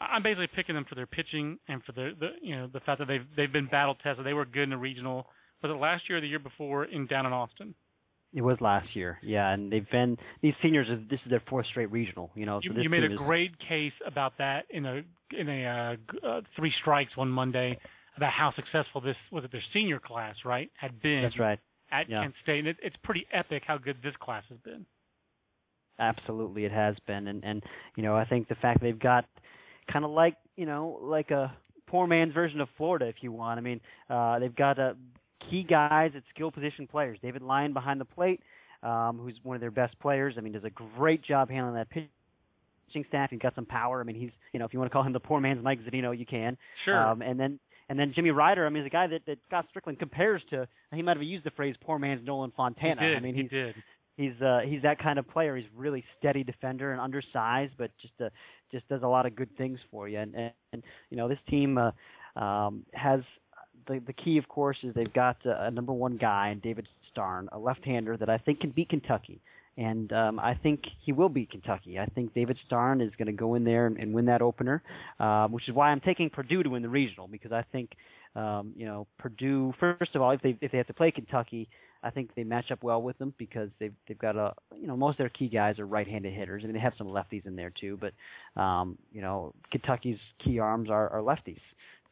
I'm 0.00 0.22
basically 0.22 0.48
picking 0.54 0.74
them 0.74 0.86
for 0.88 0.94
their 0.94 1.06
pitching 1.06 1.58
and 1.66 1.82
for 1.82 1.92
the, 1.92 2.12
the 2.18 2.28
you 2.40 2.54
know 2.54 2.68
the 2.72 2.80
fact 2.80 3.00
that 3.00 3.08
they've 3.08 3.26
they've 3.36 3.52
been 3.52 3.66
battle 3.66 3.96
tested. 3.96 4.24
They 4.24 4.32
were 4.32 4.44
good 4.44 4.64
in 4.64 4.70
the 4.70 4.76
regional. 4.76 5.26
Was 5.62 5.70
it 5.70 5.80
last 5.80 6.04
year 6.08 6.18
or 6.18 6.20
the 6.20 6.28
year 6.28 6.38
before 6.38 6.84
in 6.84 7.06
down 7.06 7.26
in 7.26 7.32
Austin? 7.32 7.74
It 8.32 8.42
was 8.42 8.58
last 8.60 8.94
year, 8.94 9.18
yeah, 9.22 9.50
and 9.50 9.72
they've 9.72 9.90
been 9.90 10.18
these 10.42 10.52
seniors. 10.62 10.86
This 11.10 11.18
is 11.24 11.30
their 11.30 11.42
fourth 11.48 11.66
straight 11.66 11.90
regional. 11.90 12.30
You 12.34 12.46
know, 12.46 12.60
you, 12.62 12.72
so 12.74 12.80
you 12.80 12.90
made 12.90 13.02
a 13.02 13.12
is, 13.12 13.18
great 13.18 13.58
case 13.58 13.94
about 14.06 14.38
that 14.38 14.66
in 14.70 14.84
a 14.86 15.02
in 15.36 15.48
a 15.48 15.96
uh, 16.22 16.26
uh, 16.26 16.40
three 16.54 16.72
strikes 16.80 17.16
one 17.16 17.30
Monday 17.30 17.78
about 18.18 18.32
how 18.32 18.52
successful 18.54 19.00
this 19.00 19.16
was 19.32 19.44
it 19.44 19.52
their 19.52 19.64
senior 19.72 19.98
class 19.98 20.34
right 20.44 20.70
had 20.78 21.00
been. 21.00 21.22
That's 21.22 21.38
right 21.38 21.58
at 21.90 22.08
yeah. 22.08 22.22
Kent 22.22 22.34
State, 22.42 22.58
and 22.60 22.68
it, 22.68 22.76
it's 22.82 22.96
pretty 23.02 23.26
epic 23.32 23.62
how 23.66 23.78
good 23.78 23.96
this 24.02 24.14
class 24.20 24.44
has 24.48 24.58
been. 24.58 24.84
Absolutely, 25.98 26.64
it 26.64 26.72
has 26.72 26.96
been, 27.06 27.26
and 27.26 27.44
and 27.44 27.62
you 27.96 28.02
know 28.02 28.16
I 28.16 28.24
think 28.24 28.48
the 28.48 28.54
fact 28.56 28.80
they've 28.80 28.98
got 28.98 29.24
kind 29.92 30.04
of 30.04 30.10
like 30.12 30.36
you 30.56 30.66
know 30.66 30.98
like 31.02 31.30
a 31.30 31.52
poor 31.86 32.06
man's 32.06 32.34
version 32.34 32.60
of 32.60 32.68
Florida, 32.76 33.06
if 33.06 33.16
you 33.20 33.32
want. 33.32 33.58
I 33.58 33.62
mean, 33.62 33.80
uh, 34.08 34.38
they've 34.38 34.54
got 34.54 34.78
uh, 34.78 34.94
key 35.50 35.64
guys 35.68 36.12
at 36.14 36.22
skill 36.34 36.52
position 36.52 36.86
players. 36.86 37.18
David 37.20 37.42
Lyon 37.42 37.72
behind 37.72 38.00
the 38.00 38.04
plate, 38.04 38.40
um, 38.82 39.18
who's 39.20 39.34
one 39.42 39.56
of 39.56 39.60
their 39.60 39.72
best 39.72 39.98
players. 39.98 40.34
I 40.38 40.40
mean, 40.40 40.52
does 40.52 40.64
a 40.64 40.70
great 40.70 41.24
job 41.24 41.50
handling 41.50 41.74
that 41.74 41.90
pitching 41.90 43.04
staff. 43.08 43.30
He's 43.30 43.40
got 43.40 43.56
some 43.56 43.66
power. 43.66 44.00
I 44.00 44.04
mean, 44.04 44.16
he's 44.16 44.30
you 44.52 44.60
know 44.60 44.66
if 44.66 44.72
you 44.72 44.78
want 44.78 44.90
to 44.90 44.92
call 44.92 45.02
him 45.02 45.12
the 45.12 45.20
poor 45.20 45.40
man's 45.40 45.64
Mike 45.64 45.80
Zunino, 45.80 46.16
you 46.16 46.26
can. 46.26 46.56
Sure. 46.84 47.08
Um, 47.08 47.22
and 47.22 47.40
then 47.40 47.58
and 47.88 47.98
then 47.98 48.12
Jimmy 48.14 48.30
Rider, 48.30 48.66
I 48.66 48.68
mean, 48.68 48.82
is 48.82 48.86
a 48.86 48.90
guy 48.90 49.06
that, 49.06 49.22
that 49.26 49.38
Scott 49.46 49.66
Stricklin 49.74 49.98
compares 49.98 50.42
to. 50.50 50.68
He 50.92 51.02
might 51.02 51.16
have 51.16 51.22
used 51.22 51.44
the 51.44 51.50
phrase 51.50 51.74
"poor 51.80 51.98
man's 51.98 52.26
Nolan 52.26 52.52
Fontana." 52.56 53.00
Did. 53.00 53.16
I 53.16 53.20
mean, 53.20 53.34
he 53.34 53.42
he's, 53.42 53.50
did. 53.50 53.74
He's 54.16 54.42
uh, 54.42 54.60
he's 54.66 54.82
that 54.82 54.98
kind 54.98 55.18
of 55.18 55.28
player. 55.28 55.56
He's 55.56 55.66
really 55.74 56.04
steady 56.18 56.44
defender 56.44 56.92
and 56.92 57.00
undersized, 57.00 57.72
but 57.78 57.90
just 58.00 58.14
uh, 58.22 58.28
just 58.70 58.88
does 58.88 59.02
a 59.02 59.08
lot 59.08 59.26
of 59.26 59.34
good 59.36 59.56
things 59.56 59.78
for 59.90 60.08
you. 60.08 60.18
And 60.18 60.34
and, 60.34 60.52
and 60.72 60.82
you 61.10 61.16
know, 61.16 61.28
this 61.28 61.38
team 61.48 61.78
uh, 61.78 61.92
um, 62.38 62.84
has 62.92 63.20
the 63.86 64.00
the 64.06 64.12
key, 64.12 64.38
of 64.38 64.48
course, 64.48 64.76
is 64.82 64.94
they've 64.94 65.12
got 65.12 65.36
a, 65.46 65.66
a 65.66 65.70
number 65.70 65.92
one 65.92 66.16
guy 66.16 66.50
in 66.50 66.58
David 66.60 66.86
Starn, 67.10 67.48
a 67.52 67.58
left-hander 67.58 68.16
that 68.18 68.28
I 68.28 68.38
think 68.38 68.60
can 68.60 68.70
beat 68.70 68.90
Kentucky 68.90 69.40
and 69.78 70.12
um, 70.12 70.40
I 70.40 70.54
think 70.54 70.80
he 71.06 71.12
will 71.12 71.28
beat 71.28 71.52
Kentucky. 71.52 72.00
I 72.00 72.06
think 72.06 72.34
David 72.34 72.58
Starn 72.66 73.00
is 73.00 73.12
going 73.16 73.26
to 73.26 73.32
go 73.32 73.54
in 73.54 73.62
there 73.62 73.86
and, 73.86 73.96
and 73.96 74.12
win 74.12 74.26
that 74.26 74.42
opener, 74.42 74.82
uh, 75.20 75.46
which 75.46 75.68
is 75.68 75.74
why 75.74 75.90
I'm 75.90 76.00
taking 76.00 76.30
Purdue 76.30 76.64
to 76.64 76.70
win 76.70 76.82
the 76.82 76.88
regional 76.88 77.28
because 77.28 77.52
I 77.52 77.64
think 77.70 77.92
um, 78.34 78.72
you 78.76 78.86
know 78.86 79.06
Purdue. 79.18 79.72
First 79.78 80.16
of 80.16 80.20
all, 80.20 80.32
if 80.32 80.42
they 80.42 80.58
if 80.60 80.72
they 80.72 80.78
have 80.78 80.88
to 80.88 80.94
play 80.94 81.12
Kentucky, 81.12 81.68
I 82.02 82.10
think 82.10 82.34
they 82.34 82.42
match 82.42 82.72
up 82.72 82.82
well 82.82 83.00
with 83.00 83.18
them 83.18 83.32
because 83.38 83.70
they've 83.78 83.94
they've 84.08 84.18
got 84.18 84.34
a 84.34 84.52
you 84.76 84.88
know 84.88 84.96
most 84.96 85.14
of 85.14 85.18
their 85.18 85.28
key 85.28 85.48
guys 85.48 85.78
are 85.78 85.86
right-handed 85.86 86.34
hitters. 86.34 86.62
I 86.64 86.66
mean 86.66 86.74
they 86.74 86.80
have 86.80 86.94
some 86.98 87.06
lefties 87.06 87.46
in 87.46 87.54
there 87.54 87.72
too, 87.80 88.00
but 88.00 88.60
um, 88.60 88.98
you 89.12 89.20
know 89.20 89.54
Kentucky's 89.70 90.18
key 90.44 90.58
arms 90.58 90.90
are, 90.90 91.08
are 91.08 91.20
lefties. 91.20 91.60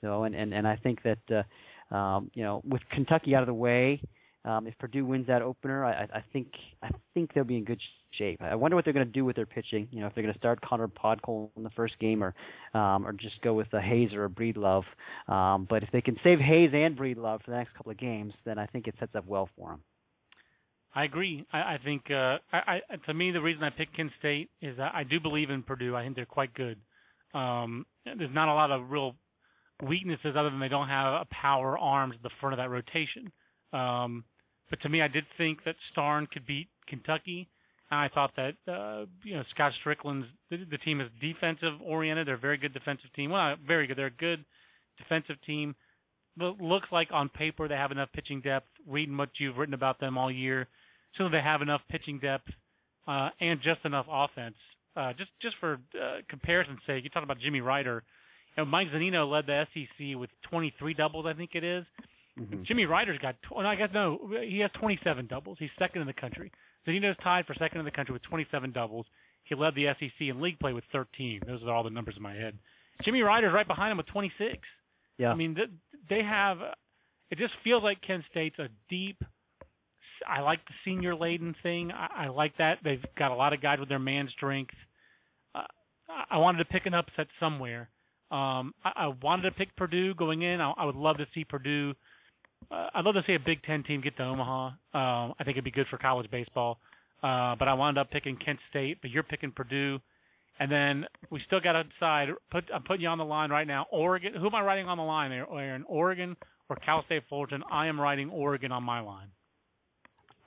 So 0.02 0.22
and 0.22 0.36
and 0.36 0.54
and 0.54 0.68
I 0.68 0.76
think 0.76 1.00
that 1.02 1.44
uh, 1.90 1.94
um, 1.94 2.30
you 2.32 2.44
know 2.44 2.62
with 2.64 2.82
Kentucky 2.92 3.34
out 3.34 3.42
of 3.42 3.48
the 3.48 3.54
way 3.54 4.00
um, 4.46 4.66
if 4.66 4.78
Purdue 4.78 5.04
wins 5.04 5.26
that 5.26 5.42
opener, 5.42 5.84
I, 5.84 6.04
I 6.14 6.24
think 6.32 6.48
I 6.82 6.90
think 7.14 7.34
they'll 7.34 7.44
be 7.44 7.56
in 7.56 7.64
good 7.64 7.80
shape. 8.16 8.40
I 8.40 8.54
wonder 8.54 8.76
what 8.76 8.84
they're 8.84 8.94
going 8.94 9.06
to 9.06 9.12
do 9.12 9.24
with 9.24 9.36
their 9.36 9.46
pitching. 9.46 9.88
You 9.90 10.00
know, 10.00 10.06
if 10.06 10.14
they're 10.14 10.22
going 10.22 10.34
to 10.34 10.38
start 10.38 10.60
Connor 10.60 10.88
Podkol 10.88 11.50
in 11.56 11.64
the 11.64 11.70
first 11.70 11.98
game, 11.98 12.22
or 12.22 12.34
um, 12.78 13.06
or 13.06 13.12
just 13.12 13.40
go 13.42 13.54
with 13.54 13.72
a 13.72 13.80
Hayes 13.80 14.12
or 14.14 14.24
a 14.24 14.30
Breedlove. 14.30 14.84
Um, 15.28 15.66
but 15.68 15.82
if 15.82 15.90
they 15.92 16.00
can 16.00 16.16
save 16.22 16.38
Hayes 16.38 16.70
and 16.72 16.96
Breedlove 16.96 17.44
for 17.44 17.50
the 17.50 17.56
next 17.56 17.74
couple 17.74 17.92
of 17.92 17.98
games, 17.98 18.32
then 18.44 18.58
I 18.58 18.66
think 18.66 18.86
it 18.86 18.94
sets 18.98 19.14
up 19.14 19.26
well 19.26 19.48
for 19.56 19.70
them. 19.70 19.80
I 20.94 21.04
agree. 21.04 21.44
I, 21.52 21.58
I 21.58 21.78
think 21.84 22.04
uh, 22.10 22.38
I, 22.52 22.80
I, 22.88 22.96
to 23.06 23.12
me 23.12 23.30
the 23.30 23.42
reason 23.42 23.62
I 23.62 23.70
picked 23.70 23.96
Kent 23.96 24.12
State 24.18 24.48
is 24.62 24.78
I 24.78 25.02
do 25.08 25.20
believe 25.20 25.50
in 25.50 25.62
Purdue. 25.62 25.94
I 25.94 26.02
think 26.04 26.16
they're 26.16 26.24
quite 26.24 26.54
good. 26.54 26.78
Um, 27.34 27.84
there's 28.04 28.32
not 28.32 28.48
a 28.48 28.54
lot 28.54 28.70
of 28.70 28.90
real 28.90 29.14
weaknesses 29.86 30.34
other 30.38 30.48
than 30.48 30.60
they 30.60 30.68
don't 30.68 30.88
have 30.88 31.20
a 31.20 31.26
power 31.30 31.78
arm 31.78 32.12
at 32.12 32.22
the 32.22 32.30
front 32.40 32.54
of 32.54 32.58
that 32.58 32.70
rotation. 32.70 33.30
Um, 33.74 34.24
but 34.70 34.80
to 34.82 34.88
me, 34.88 35.02
I 35.02 35.08
did 35.08 35.24
think 35.38 35.64
that 35.64 35.76
Starn 35.92 36.26
could 36.26 36.46
beat 36.46 36.68
Kentucky. 36.88 37.48
And 37.90 38.00
I 38.00 38.08
thought 38.12 38.32
that 38.36 38.54
uh, 38.70 39.06
you 39.22 39.36
know 39.36 39.44
Scott 39.54 39.72
Stricklin's 39.84 40.26
the, 40.50 40.58
the 40.70 40.78
team 40.78 41.00
is 41.00 41.08
defensive 41.20 41.80
oriented. 41.84 42.26
They're 42.26 42.34
a 42.34 42.38
very 42.38 42.58
good 42.58 42.74
defensive 42.74 43.12
team. 43.14 43.30
Well, 43.30 43.54
very 43.66 43.86
good. 43.86 43.96
They're 43.96 44.06
a 44.06 44.10
good 44.10 44.44
defensive 44.98 45.36
team. 45.46 45.74
But 46.36 46.60
looks 46.60 46.88
like 46.92 47.08
on 47.12 47.28
paper 47.28 47.68
they 47.68 47.76
have 47.76 47.92
enough 47.92 48.08
pitching 48.12 48.40
depth. 48.40 48.66
Reading 48.88 49.16
what 49.16 49.30
you've 49.38 49.56
written 49.56 49.74
about 49.74 50.00
them 50.00 50.18
all 50.18 50.30
year, 50.30 50.66
so 51.16 51.28
they 51.28 51.40
have 51.40 51.62
enough 51.62 51.80
pitching 51.88 52.18
depth 52.18 52.48
uh, 53.06 53.30
and 53.40 53.60
just 53.62 53.84
enough 53.84 54.06
offense. 54.10 54.56
Uh, 54.96 55.12
just 55.12 55.30
just 55.40 55.54
for 55.60 55.74
uh, 55.94 56.18
comparison's 56.28 56.80
sake, 56.86 57.04
you 57.04 57.10
talk 57.10 57.22
about 57.22 57.38
Jimmy 57.38 57.60
Rider. 57.60 58.02
You 58.56 58.64
know, 58.64 58.70
Mike 58.70 58.88
Zunino 58.88 59.30
led 59.30 59.46
the 59.46 59.64
SEC 59.74 60.18
with 60.18 60.30
23 60.50 60.94
doubles, 60.94 61.26
I 61.26 61.34
think 61.34 61.50
it 61.54 61.62
is. 61.62 61.84
Mm-hmm. 62.38 62.62
Jimmy 62.66 62.84
Rider's 62.84 63.18
got. 63.18 63.36
Tw- 63.42 63.58
I 63.58 63.74
guess 63.76 63.88
no, 63.94 64.18
he 64.46 64.60
has 64.60 64.70
27 64.78 65.26
doubles. 65.26 65.56
He's 65.58 65.70
second 65.78 66.02
in 66.02 66.06
the 66.06 66.12
country. 66.12 66.50
Zunino's 66.86 67.16
tied 67.22 67.46
for 67.46 67.54
second 67.54 67.78
in 67.78 67.84
the 67.84 67.90
country 67.90 68.12
with 68.12 68.22
27 68.24 68.72
doubles. 68.72 69.06
He 69.44 69.54
led 69.54 69.74
the 69.74 69.86
SEC 69.98 70.10
in 70.20 70.40
league 70.40 70.58
play 70.58 70.72
with 70.72 70.84
13. 70.92 71.40
Those 71.46 71.62
are 71.62 71.72
all 71.72 71.84
the 71.84 71.90
numbers 71.90 72.14
in 72.16 72.22
my 72.22 72.34
head. 72.34 72.58
Jimmy 73.04 73.22
Rider's 73.22 73.52
right 73.54 73.66
behind 73.66 73.92
him 73.92 73.98
with 73.98 74.06
26. 74.06 74.58
Yeah. 75.18 75.30
I 75.30 75.34
mean, 75.34 75.56
they 76.08 76.22
have. 76.22 76.58
It 77.30 77.38
just 77.38 77.54
feels 77.64 77.82
like 77.82 77.98
Kent 78.06 78.24
State's 78.30 78.58
a 78.58 78.68
deep. 78.88 79.22
I 80.26 80.40
like 80.40 80.64
the 80.64 80.74
senior 80.84 81.14
laden 81.14 81.54
thing. 81.62 81.90
I, 81.92 82.24
I 82.24 82.28
like 82.28 82.56
that 82.58 82.78
they've 82.82 83.04
got 83.18 83.30
a 83.30 83.34
lot 83.34 83.52
of 83.52 83.60
guys 83.60 83.78
with 83.78 83.88
their 83.88 83.98
man 83.98 84.28
strength. 84.36 84.74
Uh, 85.54 85.62
I 86.30 86.38
wanted 86.38 86.58
to 86.58 86.64
pick 86.64 86.86
an 86.86 86.94
upset 86.94 87.26
somewhere. 87.38 87.88
Um, 88.30 88.74
I, 88.84 88.92
I 88.96 89.12
wanted 89.22 89.42
to 89.42 89.50
pick 89.52 89.76
Purdue 89.76 90.14
going 90.14 90.42
in. 90.42 90.60
I, 90.60 90.72
I 90.76 90.84
would 90.84 90.96
love 90.96 91.18
to 91.18 91.26
see 91.34 91.44
Purdue 91.44 91.94
uh, 92.70 92.88
I'd 92.94 93.04
love 93.04 93.14
to 93.14 93.22
see 93.26 93.34
a 93.34 93.38
Big 93.38 93.62
Ten 93.62 93.82
team 93.82 94.00
get 94.00 94.16
to 94.16 94.22
Omaha. 94.22 94.66
Um, 94.66 95.34
I 95.38 95.44
think 95.44 95.50
it'd 95.50 95.64
be 95.64 95.70
good 95.70 95.86
for 95.90 95.98
college 95.98 96.30
baseball. 96.30 96.78
Uh, 97.22 97.56
but 97.58 97.66
I 97.66 97.74
wound 97.74 97.98
up 97.98 98.10
picking 98.10 98.36
Kent 98.36 98.58
State, 98.70 98.98
but 99.00 99.10
you're 99.10 99.22
picking 99.22 99.50
Purdue. 99.50 99.98
And 100.58 100.70
then 100.70 101.04
we 101.30 101.40
still 101.46 101.60
got 101.60 101.72
to 101.72 101.84
decide. 101.84 102.28
Put, 102.50 102.64
I'm 102.74 102.82
putting 102.82 103.02
you 103.02 103.08
on 103.08 103.18
the 103.18 103.24
line 103.24 103.50
right 103.50 103.66
now. 103.66 103.86
Oregon. 103.90 104.32
Who 104.34 104.46
am 104.46 104.54
I 104.54 104.62
writing 104.62 104.86
on 104.86 104.96
the 104.96 105.04
line 105.04 105.30
there, 105.30 105.46
Aaron? 105.50 105.84
Oregon 105.88 106.36
or 106.68 106.76
Cal 106.76 107.04
State 107.04 107.24
Fullerton? 107.28 107.62
I 107.70 107.86
am 107.86 108.00
writing 108.00 108.30
Oregon 108.30 108.72
on 108.72 108.82
my 108.82 109.00
line. 109.00 109.28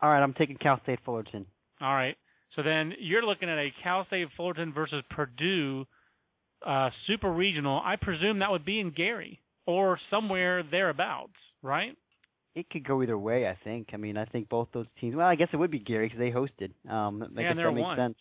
All 0.01 0.09
right, 0.09 0.21
I'm 0.21 0.33
taking 0.33 0.57
Cal 0.57 0.79
State 0.83 0.99
Fullerton. 1.05 1.45
All 1.81 1.93
right. 1.93 2.15
So 2.55 2.63
then 2.63 2.93
you're 2.99 3.23
looking 3.23 3.49
at 3.49 3.57
a 3.57 3.69
Cal 3.83 4.05
State 4.07 4.27
Fullerton 4.35 4.73
versus 4.73 5.03
Purdue 5.09 5.85
uh, 6.65 6.89
super 7.07 7.31
regional. 7.31 7.81
I 7.83 7.95
presume 7.95 8.39
that 8.39 8.51
would 8.51 8.65
be 8.65 8.79
in 8.79 8.91
Gary 8.91 9.39
or 9.65 9.99
somewhere 10.09 10.63
thereabouts, 10.63 11.33
right? 11.61 11.95
It 12.59 12.69
could 12.69 12.87
go 12.87 13.01
either 13.01 13.17
way. 13.17 13.47
I 13.47 13.57
think. 13.63 13.89
I 13.93 13.97
mean, 13.97 14.17
I 14.17 14.25
think 14.25 14.49
both 14.49 14.67
those 14.73 14.87
teams. 14.99 15.15
Well, 15.15 15.27
I 15.27 15.35
guess 15.35 15.49
it 15.53 15.57
would 15.57 15.71
be 15.71 15.79
Gary 15.79 16.07
because 16.07 16.19
they 16.19 16.31
hosted. 16.31 16.71
Um, 16.91 17.23
I 17.23 17.41
yeah, 17.41 17.53
guess 17.53 17.57
that 17.57 17.71
makes 17.71 17.83
one. 17.83 17.97
sense. 17.97 18.17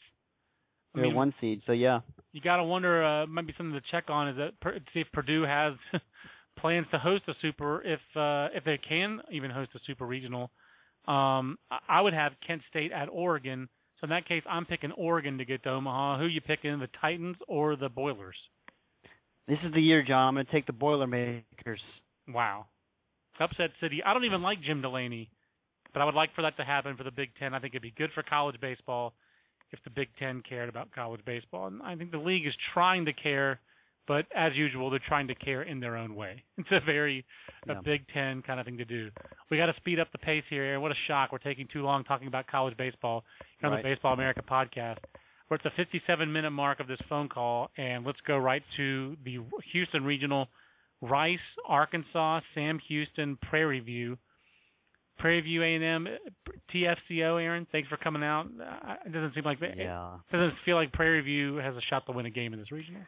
They're 0.94 1.04
mean, 1.04 1.14
one 1.14 1.34
seed, 1.40 1.62
so 1.66 1.72
yeah. 1.72 2.00
You 2.32 2.40
got 2.40 2.56
to 2.56 2.64
wonder. 2.64 3.04
Uh, 3.04 3.26
maybe 3.26 3.54
something 3.56 3.74
to 3.74 3.82
check 3.90 4.04
on 4.08 4.28
is 4.28 4.36
that 4.36 4.58
per, 4.60 4.78
see 4.94 5.00
if 5.00 5.06
Purdue 5.12 5.42
has 5.42 5.74
plans 6.58 6.86
to 6.92 6.98
host 6.98 7.24
a 7.28 7.34
super, 7.42 7.82
if 7.82 8.00
uh, 8.16 8.48
if 8.56 8.64
they 8.64 8.78
can 8.78 9.20
even 9.30 9.50
host 9.50 9.70
a 9.74 9.78
super 9.86 10.06
regional. 10.06 10.50
Um, 11.06 11.58
I 11.88 12.00
would 12.00 12.12
have 12.12 12.32
Kent 12.46 12.62
State 12.70 12.92
at 12.92 13.08
Oregon. 13.10 13.68
So 14.00 14.04
in 14.04 14.10
that 14.10 14.28
case, 14.28 14.42
I'm 14.48 14.66
picking 14.66 14.92
Oregon 14.92 15.38
to 15.38 15.44
get 15.44 15.62
to 15.64 15.70
Omaha. 15.70 16.18
Who 16.18 16.26
you 16.26 16.40
picking, 16.40 16.78
the 16.78 16.88
Titans 17.00 17.36
or 17.48 17.76
the 17.76 17.88
Boilers? 17.88 18.36
This 19.48 19.58
is 19.64 19.72
the 19.72 19.80
year, 19.80 20.04
John. 20.06 20.28
I'm 20.28 20.34
going 20.34 20.46
to 20.46 20.52
take 20.52 20.66
the 20.66 20.74
Boilermakers. 20.74 21.80
Wow. 22.28 22.66
Upset 23.40 23.70
City. 23.80 24.02
I 24.04 24.12
don't 24.14 24.24
even 24.24 24.42
like 24.42 24.62
Jim 24.62 24.82
Delaney, 24.82 25.30
but 25.92 26.00
I 26.02 26.04
would 26.04 26.14
like 26.14 26.34
for 26.34 26.42
that 26.42 26.56
to 26.58 26.64
happen 26.64 26.96
for 26.96 27.04
the 27.04 27.10
Big 27.10 27.30
Ten. 27.38 27.54
I 27.54 27.58
think 27.60 27.72
it'd 27.72 27.82
be 27.82 27.94
good 27.96 28.10
for 28.14 28.22
college 28.22 28.56
baseball 28.60 29.14
if 29.72 29.78
the 29.84 29.90
Big 29.90 30.08
Ten 30.18 30.42
cared 30.48 30.68
about 30.68 30.92
college 30.94 31.20
baseball. 31.24 31.66
And 31.66 31.82
I 31.82 31.94
think 31.96 32.10
the 32.10 32.18
league 32.18 32.46
is 32.46 32.54
trying 32.72 33.04
to 33.06 33.12
care, 33.12 33.60
but 34.06 34.24
as 34.34 34.52
usual, 34.54 34.88
they're 34.90 35.00
trying 35.06 35.28
to 35.28 35.34
care 35.34 35.62
in 35.62 35.80
their 35.80 35.96
own 35.96 36.14
way. 36.14 36.42
It's 36.58 36.68
a 36.72 36.80
very 36.84 37.24
Yeah. 37.66 37.78
a 37.78 37.82
Big 37.82 38.06
Ten 38.14 38.42
kind 38.42 38.58
of 38.60 38.66
thing 38.66 38.78
to 38.78 38.84
do. 38.84 39.10
We 39.50 39.56
got 39.58 39.66
to 39.66 39.74
speed 39.76 40.00
up 40.00 40.10
the 40.12 40.18
pace 40.18 40.44
here. 40.48 40.62
Aaron. 40.64 40.80
What 40.82 40.92
a 40.92 41.00
shock! 41.06 41.32
We're 41.32 41.38
taking 41.38 41.66
too 41.72 41.82
long 41.82 42.04
talking 42.04 42.28
about 42.28 42.46
college 42.46 42.76
baseball 42.76 43.24
here 43.60 43.68
on 43.68 43.74
Right. 43.74 43.82
the 43.82 43.88
Baseball 43.90 44.14
America 44.14 44.42
podcast. 44.42 44.98
We're 45.50 45.56
at 45.56 45.62
the 45.62 45.70
57 45.76 46.30
minute 46.30 46.50
mark 46.50 46.78
of 46.80 46.86
this 46.88 46.98
phone 47.08 47.28
call, 47.28 47.70
and 47.78 48.04
let's 48.04 48.20
go 48.26 48.36
right 48.36 48.62
to 48.76 49.16
the 49.24 49.38
Houston 49.72 50.04
Regional. 50.04 50.48
Rice, 51.00 51.38
Arkansas, 51.66 52.40
Sam 52.54 52.78
Houston, 52.88 53.36
Prairie 53.42 53.80
View. 53.80 54.18
Prairie 55.18 55.40
View 55.40 55.62
A&M, 55.64 56.06
TFCO. 56.72 57.42
Aaron, 57.42 57.66
thanks 57.72 57.88
for 57.88 57.96
coming 57.96 58.22
out. 58.22 58.46
It 59.04 59.12
doesn't 59.12 59.34
seem 59.34 59.44
like 59.44 59.58
Yeah. 59.60 60.14
it 60.32 60.36
doesn't 60.36 60.54
feel 60.64 60.76
like 60.76 60.92
Prairie 60.92 61.22
View 61.22 61.56
has 61.56 61.74
a 61.76 61.80
shot 61.90 62.06
to 62.06 62.12
win 62.12 62.26
a 62.26 62.30
game 62.30 62.52
in 62.52 62.58
this 62.60 62.70
regional. 62.70 63.02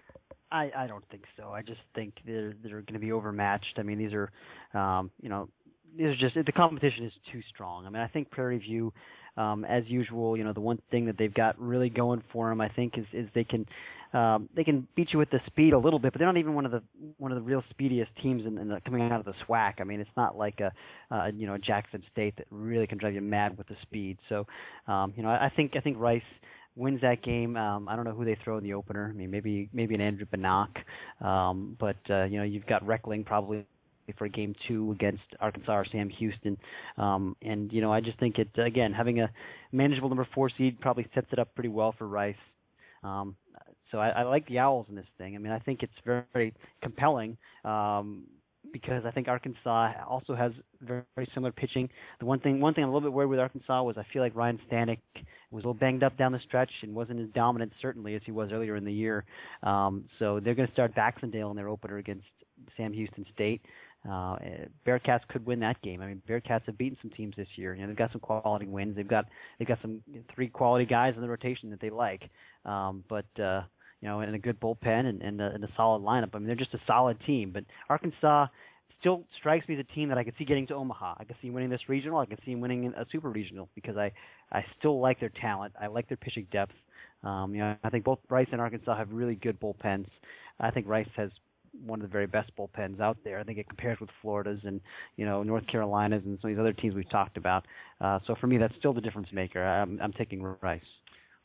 I 0.51 0.71
I 0.77 0.87
don't 0.89 1.05
think 1.11 1.23
so. 1.37 1.51
I 1.53 1.63
just 1.63 1.81
think 1.95 2.15
they're 2.27 2.55
they're 2.65 2.83
going 2.83 2.95
to 2.95 2.99
be 2.99 3.13
overmatched. 3.13 3.75
I 3.79 3.83
mean, 3.85 3.99
these 3.99 4.13
are, 4.13 4.31
um, 4.77 5.13
you 5.23 5.29
know, 5.29 5.49
these 5.97 6.07
are 6.09 6.17
just 6.17 6.35
the 6.35 6.51
competition 6.53 7.05
is 7.05 7.13
too 7.31 7.41
strong. 7.55 7.87
I 7.87 7.91
mean, 7.91 8.03
I 8.03 8.09
think 8.09 8.31
Prairie 8.31 8.59
View, 8.59 8.93
um, 9.37 9.65
as 9.65 9.85
usual, 9.87 10.37
you 10.37 10.45
know, 10.45 10.53
the 10.53 10.61
one 10.61 10.81
thing 10.91 11.07
that 11.07 11.17
they've 11.19 11.33
got 11.33 11.61
really 11.61 11.89
going 11.89 12.23
for 12.33 12.49
them, 12.49 12.61
I 12.61 12.69
think, 12.69 12.99
is 12.99 13.07
is 13.13 13.29
they 13.35 13.45
can. 13.45 13.67
Um, 14.13 14.49
they 14.57 14.65
can 14.65 14.89
beat 14.97 15.13
you 15.13 15.21
with 15.21 15.31
the 15.31 15.39
speed 15.47 15.73
a 15.73 15.79
little 15.79 16.01
bit, 16.01 16.13
but 16.13 16.19
they're 16.19 16.27
not 16.27 16.37
even 16.37 16.55
one 16.55 16.67
of 16.67 16.73
the 16.73 16.83
one 17.19 17.31
of 17.31 17.37
the 17.37 17.43
real 17.43 17.63
speediest 17.71 18.11
teams 18.21 18.45
in, 18.45 18.59
in 18.59 18.67
the, 18.67 18.81
coming 18.85 19.03
out 19.03 19.21
of 19.21 19.25
the 19.25 19.35
SWAC. 19.47 19.75
I 19.81 19.85
mean, 19.85 20.01
it's 20.01 20.11
not 20.17 20.37
like 20.37 20.59
a 20.59 20.73
uh, 21.15 21.27
you 21.29 21.47
know 21.47 21.57
Jackson 21.57 22.03
State 22.11 22.35
that 22.37 22.47
really 22.51 22.89
can 22.89 22.99
drive 22.99 23.15
you 23.15 23.21
mad 23.21 23.57
with 23.57 23.69
the 23.69 23.77
speed. 23.83 24.19
So, 24.29 24.49
um, 24.89 25.15
you 25.17 25.23
know, 25.23 25.29
I, 25.29 25.47
I 25.47 25.53
think 25.55 25.77
I 25.77 25.81
think 25.81 25.97
Rice 25.97 26.23
wins 26.75 27.01
that 27.03 27.23
game. 27.23 27.57
Um, 27.57 27.89
I 27.89 27.95
don't 27.95 28.05
know 28.05 28.13
who 28.13 28.25
they 28.25 28.37
throw 28.43 28.59
in 28.59 28.65
the 28.65 28.75
opener. 28.75 29.11
I 29.11 29.17
mean, 29.17 29.31
maybe 29.31 29.69
maybe 29.73 29.95
an 29.95 30.01
Andrew 30.01 30.27
Bannock, 30.27 30.77
um, 31.21 31.77
but 31.79 31.99
uh, 32.09 32.25
you 32.25 32.39
know 32.39 32.45
you've 32.45 32.67
got 32.67 32.85
Reckling 32.85 33.25
probably 33.25 33.65
for 34.19 34.29
game 34.29 34.55
two 34.69 34.93
against 34.93 35.23
Arkansas 35.41 35.73
or 35.73 35.87
Sam 35.91 36.09
Houston, 36.09 36.57
um, 36.99 37.37
and 37.43 37.73
you 37.73 37.81
know 37.81 37.93
I 37.93 38.01
just 38.01 38.19
think 38.19 38.39
it 38.39 38.49
again 38.59 38.93
having 38.93 39.21
a 39.21 39.31
manageable 39.73 40.09
number 40.09 40.27
four 40.35 40.51
seed 40.57 40.81
probably 40.81 41.07
sets 41.15 41.29
it 41.33 41.39
up 41.39 41.55
pretty 41.55 41.69
well 41.69 41.95
for 41.97 42.07
Rice. 42.07 42.35
Um, 43.03 43.37
so 43.91 43.99
I, 43.99 44.09
I 44.11 44.23
like 44.23 44.47
the 44.47 44.59
Owls 44.59 44.87
in 44.89 44.95
this 44.95 45.07
thing. 45.19 45.35
I 45.35 45.39
mean, 45.39 45.53
I 45.53 45.59
think 45.59 45.83
it's 45.83 45.93
very, 46.05 46.23
very 46.33 46.55
compelling 46.83 47.37
um, 47.65 48.25
because 48.73 49.05
I 49.05 49.11
think 49.11 49.27
Arkansas 49.27 49.93
also 50.09 50.35
has 50.35 50.53
very, 50.81 51.03
very 51.17 51.29
similar 51.35 51.53
pitching. 51.53 51.89
The 52.21 52.27
one 52.27 52.41
thing, 52.41 52.61
one 52.61 52.75
thing 52.75 52.85
I'm 52.85 52.91
a 52.91 52.93
little 52.93 53.09
bit 53.09 53.15
worried 53.15 53.29
with 53.29 53.41
Arkansas 53.41 53.83
was 53.83 53.97
I 53.99 54.05
feel 54.13 54.23
like 54.23 54.37
Ryan 54.37 54.61
Stanek 54.71 54.99
was 55.51 55.65
a 55.65 55.69
little 55.69 55.75
banged 55.75 56.03
up 56.03 56.17
down 56.17 56.33
the 56.33 56.41
stretch 56.47 56.71
and 56.83 56.95
wasn't 56.95 57.21
as 57.21 57.29
dominant 57.35 57.73
certainly 57.83 58.15
as 58.15 58.23
he 58.25 58.33
was 58.33 58.51
earlier 58.53 58.77
in 58.77 58.85
the 58.85 58.93
year. 58.93 59.25
Um, 59.63 60.05
so 60.19 60.41
they're 60.41 60.55
going 60.55 60.69
to 60.69 60.75
start 60.75 60.95
Baxendale 60.95 61.51
in 61.51 61.57
their 61.57 61.69
opener 61.69 61.99
against 61.99 62.27
Sam 62.77 62.93
Houston 62.93 63.27
State. 63.35 63.63
Uh, 64.09 64.37
Bearcats 64.87 65.21
could 65.29 65.45
win 65.45 65.61
that 65.61 65.81
game. 65.83 66.01
I 66.01 66.07
mean, 66.07 66.23
Bearcats 66.29 66.65
have 66.67 66.79
beaten 66.79 66.97
some 67.03 67.11
teams 67.11 67.35
this 67.37 67.49
year. 67.57 67.75
You 67.75 67.83
know, 67.83 67.89
they've 67.89 67.97
got 67.97 68.13
some 68.13 68.21
quality 68.21 68.67
wins. 68.67 68.97
They've 68.97 69.07
got 69.07 69.27
they've 69.59 69.69
got 69.69 69.79
some 69.83 70.01
three 70.35 70.49
quality 70.49 70.87
guys 70.87 71.15
in 71.17 71.23
the 71.23 71.29
rotation 71.29 71.71
that 71.71 71.81
they 71.81 71.91
like. 71.91 72.23
Um, 72.65 73.05
but 73.09 73.27
uh, 73.39 73.63
you 74.01 74.09
know, 74.09 74.21
and 74.21 74.35
a 74.35 74.39
good 74.39 74.59
bullpen 74.59 75.07
and, 75.07 75.21
and, 75.21 75.41
a, 75.41 75.51
and 75.53 75.63
a 75.63 75.69
solid 75.77 76.03
lineup. 76.03 76.31
I 76.33 76.39
mean, 76.39 76.47
they're 76.47 76.57
just 76.57 76.73
a 76.73 76.81
solid 76.87 77.19
team. 77.27 77.51
But 77.53 77.65
Arkansas 77.91 78.47
still 79.01 79.25
strikes 79.39 79.69
me 79.69 79.75
as 79.75 79.81
a 79.81 79.95
team 79.95 80.09
that 80.09 80.19
I 80.19 80.25
could 80.25 80.35
see 80.39 80.45
getting 80.45 80.67
to 80.69 80.75
Omaha. 80.75 81.17
I 81.19 81.25
could 81.25 81.37
see 81.43 81.51
winning 81.51 81.71
this 81.71 81.89
regional. 81.89 82.21
I 82.21 82.27
could 82.27 82.41
see 82.47 82.55
winning 82.55 82.93
a 82.97 83.05
super 83.13 83.31
regional 83.31 83.69
because 83.75 83.97
I 83.97 84.13
I 84.53 84.65
still 84.79 85.01
like 85.01 85.21
their 85.21 85.33
talent. 85.41 85.75
I 85.81 85.89
like 85.89 86.09
their 86.09 86.17
pitching 86.17 86.47
depth. 86.51 86.75
Um, 87.23 87.55
you 87.55 87.61
know, 87.61 87.77
I 87.85 87.91
think 87.91 88.05
both 88.05 88.19
Rice 88.31 88.49
and 88.51 88.61
Arkansas 88.61 88.97
have 88.97 89.11
really 89.13 89.35
good 89.35 89.61
bullpens. 89.61 90.07
I 90.59 90.71
think 90.71 90.87
Rice 90.89 91.09
has 91.17 91.31
one 91.87 92.01
of 92.01 92.09
the 92.09 92.13
very 92.13 92.27
best 92.27 92.51
bullpens 92.59 93.01
out 93.01 93.17
there. 93.25 93.39
I 93.39 93.45
think 93.45 93.59
it 93.59 93.69
compares 93.69 93.99
with 94.01 94.11
Florida's 94.23 94.61
and 94.65 94.81
you 95.17 95.25
know 95.25 95.43
North 95.43 95.67
Carolina's 95.67 96.23
and 96.25 96.39
some 96.41 96.51
of 96.51 96.57
these 96.57 96.61
other 96.61 96.73
teams 96.73 96.95
we've 96.95 97.11
talked 97.11 97.37
about. 97.37 97.65
Uh, 98.01 98.19
so 98.27 98.35
for 98.41 98.47
me, 98.47 98.59
that's 98.59 98.75
still 98.79 98.93
the 98.93 99.01
difference 99.01 99.29
maker. 99.33 99.65
I'm, 99.65 99.99
I'm 100.03 100.13
taking 100.13 100.43
Rice. 100.43 100.81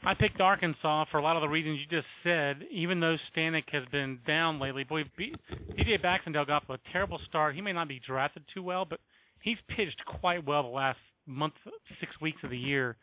I 0.04 0.14
picked 0.14 0.40
Arkansas 0.40 1.06
for 1.10 1.18
a 1.18 1.24
lot 1.24 1.36
of 1.36 1.42
the 1.42 1.48
reasons 1.48 1.80
you 1.80 1.98
just 1.98 2.08
said. 2.24 2.68
Even 2.72 3.00
though 3.00 3.16
Stanek 3.36 3.64
has 3.72 3.84
been 3.92 4.20
down 4.28 4.60
lately, 4.60 4.84
boy, 4.84 5.04
B- 5.18 5.36
DJ 5.72 6.02
Baxendale 6.02 6.46
got 6.46 6.64
a 6.70 6.78
terrible 6.92 7.20
start. 7.28 7.56
He 7.56 7.62
may 7.62 7.74
not 7.74 7.88
be 7.88 8.00
drafted 8.06 8.44
too 8.54 8.62
well, 8.62 8.86
but 8.86 9.00
he's 9.42 9.58
pitched 9.76 10.00
quite 10.20 10.46
well 10.46 10.64
the 10.64 10.70
last 10.70 11.00
month, 11.26 11.54
six 12.00 12.12
weeks 12.22 12.38
of 12.44 12.52
the 12.52 12.58
year. 12.58 12.98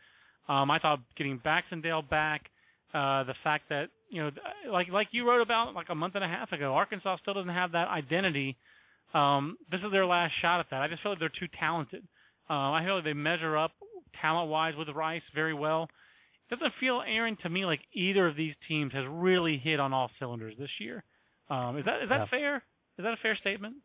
Um, 0.49 0.71
I 0.71 0.79
thought 0.79 1.01
getting 1.17 1.41
Baxendale 1.43 2.03
back, 2.03 2.43
uh, 2.95 3.25
the 3.25 3.35
fact 3.43 3.69
that 3.71 3.89
you 4.11 4.23
know, 4.23 4.31
like 4.71 4.89
like 4.89 5.09
you 5.13 5.27
wrote 5.27 5.41
about 5.43 5.75
like 5.75 5.89
a 5.89 5.95
month 5.95 6.15
and 6.15 6.25
a 6.25 6.29
half 6.29 6.53
ago, 6.53 6.75
Arkansas 6.75 7.17
still 7.23 7.35
doesn't 7.35 7.49
have 7.55 7.73
that 7.73 7.89
identity. 7.89 8.57
Um, 9.15 9.57
this 9.71 9.81
is 9.85 9.91
their 9.93 10.07
last 10.07 10.33
shot 10.41 10.61
at 10.61 10.67
that. 10.71 10.81
I 10.83 10.89
just 10.89 11.03
feel 11.03 11.13
like 11.13 11.19
they're 11.19 11.29
too 11.29 11.49
talented. 11.59 12.03
Uh, 12.49 12.73
I 12.73 12.83
feel 12.85 12.97
like 12.97 13.05
they 13.05 13.13
measure 13.13 13.57
up 13.57 13.73
talent-wise 14.21 14.75
with 14.77 14.89
Rice 14.95 15.23
very 15.35 15.55
well 15.55 15.89
It 16.51 16.57
doesn't 16.59 16.75
feel, 16.81 17.03
Aaron, 17.07 17.37
to 17.43 17.49
me 17.49 17.65
like 17.65 17.81
either 17.95 18.27
of 18.27 18.37
these 18.37 18.55
teams 18.69 18.93
has 18.93 19.05
really 19.09 19.57
hit 19.63 19.81
on 19.81 19.93
all 19.95 20.11
cylinders 20.19 20.55
this 20.59 20.69
year. 20.81 21.03
Um, 21.49 21.79
is 21.79 21.85
that 21.87 22.03
is 22.03 22.09
that 22.11 22.21
Yeah. 22.21 22.27
fair? 22.27 22.57
Is 22.99 23.05
that 23.05 23.13
a 23.15 23.17
fair 23.23 23.37
statement? 23.37 23.77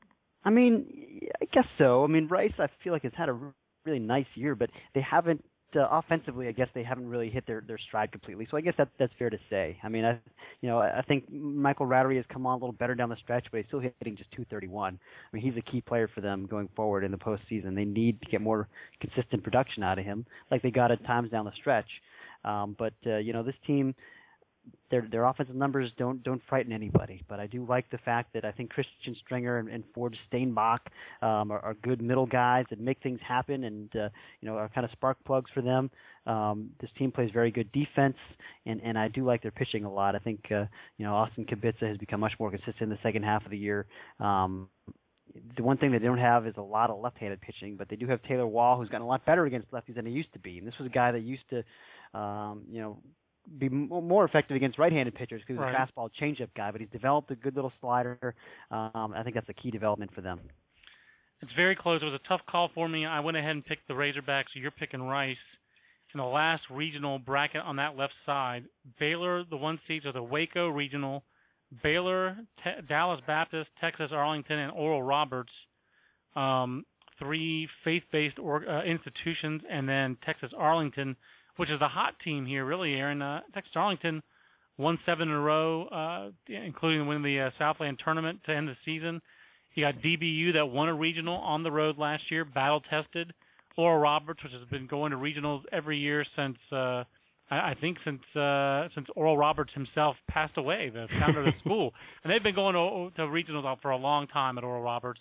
I 0.44 0.50
mean, 0.50 1.28
I 1.42 1.46
guess 1.46 1.66
so. 1.78 2.04
I 2.04 2.08
mean, 2.08 2.28
Rice, 2.28 2.54
I 2.60 2.68
feel 2.84 2.92
like 2.94 3.04
has 3.04 3.14
had 3.16 3.30
a 3.30 3.40
really 3.86 4.00
nice 4.00 4.28
year, 4.36 4.54
but 4.56 4.70
they 4.94 5.02
haven't 5.02 5.44
uh, 5.76 5.88
offensively. 5.92 6.48
I 6.48 6.52
guess 6.52 6.68
they 6.74 6.84
haven't 6.84 7.08
really 7.08 7.30
hit 7.30 7.46
their 7.48 7.64
their 7.68 7.78
stride 7.78 8.12
completely. 8.12 8.48
So 8.50 8.58
I 8.58 8.62
guess 8.62 8.74
that's 8.78 8.90
that's 9.00 9.14
fair 9.20 9.30
to 9.30 9.38
say. 9.50 9.78
I 9.84 9.90
mean, 9.90 10.06
I 10.06 10.20
you 10.62 10.70
know 10.70 10.80
I 10.80 11.02
think 11.08 11.32
Michael 11.32 11.86
Ratterree 11.86 12.18
has 12.18 12.26
come 12.32 12.46
on 12.46 12.54
a 12.54 12.56
little 12.58 12.74
better 12.74 12.96
down 12.96 13.10
the 13.10 13.18
stretch, 13.18 13.46
but 13.52 13.58
he's 13.58 13.68
still 13.68 13.80
hitting 13.80 14.16
just 14.16 14.32
231. 14.32 15.00
I 15.02 15.36
mean, 15.36 15.44
he's 15.44 15.58
a 15.58 15.72
key 15.72 15.82
player 15.82 16.10
for 16.14 16.22
them 16.22 16.46
going 16.46 16.70
forward 16.76 17.04
in 17.04 17.12
the 17.12 17.18
postseason. 17.18 17.76
They 17.76 17.86
need 17.86 18.22
to 18.22 18.30
get 18.30 18.42
more 18.42 18.68
consistent 19.02 19.44
production 19.44 19.84
out 19.84 20.00
of 20.00 20.06
him, 20.06 20.26
like 20.52 20.62
they 20.62 20.72
got 20.72 20.92
at 20.92 21.06
times 21.06 21.32
down 21.32 21.46
the 21.46 21.52
stretch. 21.60 21.90
Um, 22.46 22.76
but 22.78 22.94
uh, 23.06 23.18
you 23.18 23.34
know, 23.34 23.44
this 23.44 23.56
team, 23.66 23.94
their 24.90 25.08
their 25.12 25.26
offensive 25.26 25.56
numbers 25.56 25.92
don't 25.98 26.24
don't 26.24 26.42
frighten 26.48 26.72
anybody. 26.72 27.24
But 27.28 27.40
I 27.40 27.48
do 27.48 27.66
like 27.66 27.90
the 27.90 27.98
fact 28.00 28.34
that 28.34 28.46
I 28.46 28.52
think 28.52 28.70
Christian 28.70 29.16
Stringer 29.26 29.58
and, 29.58 29.70
and 29.70 29.84
Ford 29.94 30.16
Steinbach 30.28 30.82
um, 31.22 31.52
are, 31.52 31.60
are 31.60 31.74
good 31.84 32.02
middle 32.02 32.26
guys 32.26 32.66
that 32.70 32.80
make 32.80 33.02
things 33.02 33.20
happen, 33.28 33.66
and 33.66 33.96
uh, 33.96 34.10
you 34.42 34.48
know 34.48 34.56
are 34.56 34.70
kind 34.70 34.86
of 34.86 34.92
spark 34.92 35.18
plugs 35.26 35.50
for 35.54 35.62
them. 35.62 35.90
Um, 36.26 36.72
this 36.82 36.90
team 36.98 37.12
plays 37.12 37.30
very 37.34 37.52
good 37.52 37.72
defense, 37.72 38.18
and 38.66 38.82
and 38.84 38.98
I 38.98 39.08
do 39.10 39.26
like 39.26 39.42
their 39.42 39.52
pitching 39.52 39.84
a 39.84 39.92
lot. 39.92 40.16
I 40.16 40.20
think 40.20 40.42
uh, 40.52 40.66
you 40.98 41.06
know 41.06 41.14
Austin 41.14 41.46
Kubitza 41.46 41.88
has 41.88 41.98
become 41.98 42.20
much 42.20 42.34
more 42.40 42.50
consistent 42.50 42.82
in 42.82 42.90
the 42.90 43.00
second 43.04 43.24
half 43.24 43.46
of 43.46 43.52
the 43.52 43.58
year. 43.58 43.86
Um, 44.20 44.70
the 45.56 45.64
one 45.64 45.78
thing 45.78 45.92
they 45.92 46.00
don't 46.00 46.18
have 46.18 46.48
is 46.48 46.56
a 46.58 46.62
lot 46.62 46.90
of 46.90 47.00
left-handed 47.00 47.42
pitching, 47.42 47.76
but 47.78 47.90
they 47.90 47.96
do 47.96 48.08
have 48.08 48.22
Taylor 48.24 48.48
Wall, 48.48 48.78
who's 48.78 48.90
gotten 48.90 49.04
a 49.04 49.08
lot 49.08 49.26
better 49.26 49.46
against 49.46 49.70
lefties 49.72 49.96
than 49.96 50.06
he 50.06 50.12
used 50.12 50.32
to 50.34 50.40
be. 50.40 50.58
And 50.58 50.68
this 50.68 50.74
was 50.80 50.88
a 50.88 50.92
guy 50.92 51.12
that 51.12 51.22
used 51.22 51.44
to, 51.50 52.18
um, 52.18 52.64
you 52.70 52.80
know, 52.82 52.98
be 53.58 53.70
more 53.70 54.26
effective 54.26 54.56
against 54.56 54.78
right-handed 54.78 55.16
pitchers 55.16 55.42
because 55.42 55.56
he's 55.56 55.60
Right. 55.60 55.76
a 55.76 55.92
fastball 55.92 56.10
changeup 56.20 56.50
guy. 56.56 56.72
But 56.72 56.82
he's 56.82 56.90
developed 56.90 57.32
a 57.32 57.36
good 57.36 57.56
little 57.56 57.72
slider. 57.80 58.36
Um, 58.72 59.14
I 59.16 59.24
think 59.24 59.36
that's 59.36 59.50
a 59.50 59.54
key 59.54 59.72
development 59.72 60.14
for 60.14 60.22
them. 60.22 60.40
It's 61.42 61.52
very 61.54 61.76
close. 61.76 62.02
It 62.02 62.06
was 62.06 62.14
a 62.16 62.28
tough 62.28 62.42
call 62.50 62.70
for 62.70 62.88
me. 62.90 63.06
I 63.06 63.20
went 63.20 63.38
ahead 63.38 63.52
and 63.52 63.66
picked 63.66 63.88
the 63.88 63.94
Razorbacks. 63.94 64.46
You're 64.56 64.72
picking 64.72 65.02
Rice. 65.04 65.38
In 66.14 66.20
the 66.20 66.26
last 66.26 66.64
regional 66.72 67.20
bracket 67.20 67.62
on 67.62 67.76
that 67.76 67.96
left 67.98 68.14
side, 68.26 68.64
Baylor, 68.98 69.44
the 69.44 69.58
one 69.58 69.80
seeds 69.88 70.06
are 70.06 70.14
the 70.14 70.24
Waco 70.24 70.70
Regional, 70.70 71.24
Baylor, 71.84 72.38
Te- 72.64 72.82
Dallas 72.88 73.22
Baptist, 73.28 73.70
Texas 73.82 74.12
Arlington, 74.12 74.58
and 74.58 74.72
Oral 74.72 75.04
Roberts. 75.04 75.52
Um, 76.36 76.86
three 77.20 77.68
faith-based 77.84 78.40
or, 78.40 78.68
uh, 78.68 78.84
institutions, 78.84 79.62
and 79.70 79.88
then 79.88 80.16
Texas 80.26 80.52
Arlington, 80.58 81.16
which 81.58 81.70
is 81.70 81.80
the 81.80 81.88
hot 81.88 82.14
team 82.24 82.46
here, 82.46 82.66
really, 82.66 82.94
Aaron. 82.94 83.22
Uh, 83.22 83.42
Texas 83.54 83.74
Arlington 83.76 84.24
won 84.78 84.98
seven 85.06 85.28
in 85.28 85.34
a 85.34 85.40
row, 85.40 85.86
uh, 85.88 86.30
including 86.48 87.08
winning 87.08 87.24
the 87.24 87.40
uh, 87.40 87.50
Southland 87.60 88.00
tournament 88.04 88.40
to 88.46 88.56
end 88.56 88.68
the 88.68 88.76
season. 88.86 89.22
You 89.76 89.86
got 89.86 90.02
DBU 90.02 90.54
that 90.54 90.66
won 90.66 90.90
a 90.90 90.96
regional 90.96 91.36
on 91.36 91.64
the 91.64 91.72
road 91.72 91.98
last 91.98 92.24
year, 92.32 92.46
battle 92.46 92.82
tested. 92.90 93.34
Oral 93.78 94.00
Roberts, 94.00 94.42
which 94.44 94.54
has 94.54 94.68
been 94.70 94.88
going 94.88 95.12
to 95.12 95.18
regionals 95.18 95.62
every 95.72 96.00
year 96.00 96.26
since 96.36 96.58
uh, 96.72 97.04
I, 97.50 97.72
I 97.72 97.76
think 97.80 97.98
since 98.04 98.22
uh, 98.36 98.88
since 98.96 99.08
Oral 99.16 99.38
Roberts 99.38 99.72
himself 99.74 100.16
passed 100.30 100.58
away, 100.58 100.90
the 100.92 101.08
founder 101.20 101.42
of 101.42 101.46
the 101.46 101.60
school, 101.60 101.94
and 102.24 102.32
they've 102.32 102.44
been 102.44 102.56
going 102.56 102.74
to, 102.74 103.16
to 103.16 103.28
regionals 103.28 103.82
for 103.82 103.92
a 103.92 103.98
long 103.98 104.28
time 104.28 104.58
at 104.58 104.64
Oral 104.64 104.82
Roberts. 104.82 105.20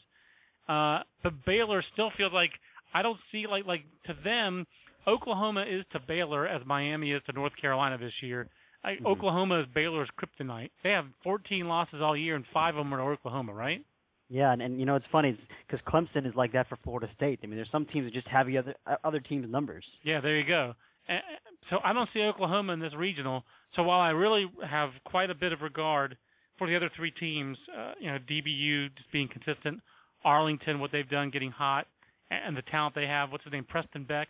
Uh, 0.69 1.01
but 1.23 1.33
Baylor 1.45 1.85
still 1.93 2.11
feels 2.17 2.33
like 2.33 2.51
I 2.95 3.03
don't 3.03 3.19
see 3.31 3.45
like 3.49 3.67
like 3.67 3.85
to 4.07 4.15
them, 4.25 4.67
Oklahoma 5.07 5.65
is 5.69 5.85
to 5.93 6.01
Baylor 6.01 6.47
as 6.47 6.63
Miami 6.67 7.13
is 7.13 7.23
to 7.27 7.33
North 7.33 7.53
Carolina 7.61 7.99
this 7.99 8.13
year. 8.23 8.49
I, 8.85 8.97
Mhm. 8.97 9.07
Oklahoma 9.07 9.61
is 9.61 9.67
Baylor's 9.69 10.09
kryptonite. 10.19 10.71
They 10.83 10.91
have 10.91 11.07
14 11.23 11.69
losses 11.69 12.01
all 12.01 12.17
year, 12.17 12.37
and 12.37 12.47
five 12.49 12.77
of 12.77 12.85
them 12.85 12.95
are 12.95 12.99
to 12.99 13.05
Oklahoma, 13.05 13.53
right? 13.53 13.85
Yeah, 14.29 14.53
and, 14.53 14.61
and 14.61 14.81
you 14.81 14.87
know 14.87 14.97
it's 14.97 15.07
funny 15.13 15.39
because 15.67 15.81
Clemson 15.87 16.27
is 16.27 16.35
like 16.35 16.53
that 16.53 16.69
for 16.69 16.77
Florida 16.77 17.09
State. 17.15 17.41
I 17.43 17.47
mean, 17.47 17.57
there's 17.57 17.71
some 17.71 17.87
teams 17.87 18.07
that 18.07 18.13
just 18.13 18.27
have 18.29 18.47
the 18.49 18.59
other 18.59 18.75
uh, 18.87 18.97
other 19.05 19.21
teams' 19.21 19.49
numbers. 19.49 19.85
Yeah, 20.03 20.21
there 20.21 20.37
you 20.37 20.45
go. 20.45 20.75
And, 21.09 21.23
so 21.71 21.79
I 21.85 21.93
don't 21.93 22.09
see 22.13 22.21
Oklahoma 22.23 22.73
in 22.73 22.81
this 22.81 22.95
regional. 22.95 23.45
So 23.77 23.85
while 23.85 24.01
I 24.01 24.11
really 24.11 24.51
have 24.69 24.91
quite 25.05 25.31
a 25.31 25.35
bit 25.35 25.53
of 25.53 25.61
regard 25.63 26.17
for 26.59 26.67
the 26.67 26.75
other 26.75 26.91
three 26.97 27.13
teams, 27.13 27.57
uh, 27.77 27.93
you 28.01 28.11
know, 28.11 28.19
DBU 28.19 28.97
just 28.97 29.13
being 29.13 29.29
consistent, 29.29 29.81
Arlington, 30.25 30.81
what 30.81 30.91
they've 30.91 31.09
done, 31.09 31.31
getting 31.31 31.53
hot, 31.53 31.87
and 32.31 32.57
the 32.57 32.63
talent 32.63 32.95
they 32.97 33.07
have. 33.07 33.31
What's 33.31 33.45
his 33.45 33.53
name? 33.53 33.65
Preston 33.65 34.05
Beck. 34.05 34.29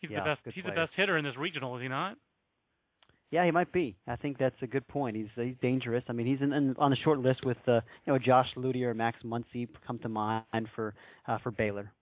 He's 0.00 0.10
Yeah, 0.10 0.20
the 0.20 0.24
best. 0.24 0.40
He's 0.54 0.62
player. 0.64 0.74
the 0.74 0.80
best 0.82 0.92
hitter 0.96 1.16
in 1.18 1.24
this 1.24 1.36
regional, 1.36 1.76
is 1.76 1.82
he 1.82 1.88
not? 1.88 2.16
Yeah, 3.30 3.44
he 3.44 3.50
might 3.50 3.70
be. 3.72 3.94
I 4.06 4.16
think 4.16 4.38
that's 4.38 4.56
a 4.62 4.66
good 4.66 4.86
point. 4.88 5.14
He's 5.16 5.26
he's 5.36 5.54
dangerous. 5.60 6.02
I 6.08 6.12
mean, 6.12 6.26
he's 6.26 6.40
in, 6.40 6.52
in 6.52 6.74
on 6.78 6.90
the 6.90 6.96
short 6.96 7.18
list 7.18 7.44
with 7.44 7.58
uh, 7.66 7.80
you 8.06 8.12
know 8.12 8.18
Josh 8.18 8.46
Ludy 8.56 8.82
or 8.84 8.94
Max 8.94 9.18
Muncy 9.22 9.68
come 9.86 9.98
to 10.00 10.08
mind 10.08 10.68
for 10.74 10.94
uh, 11.26 11.36
for 11.42 11.50
Baylor. 11.50 11.92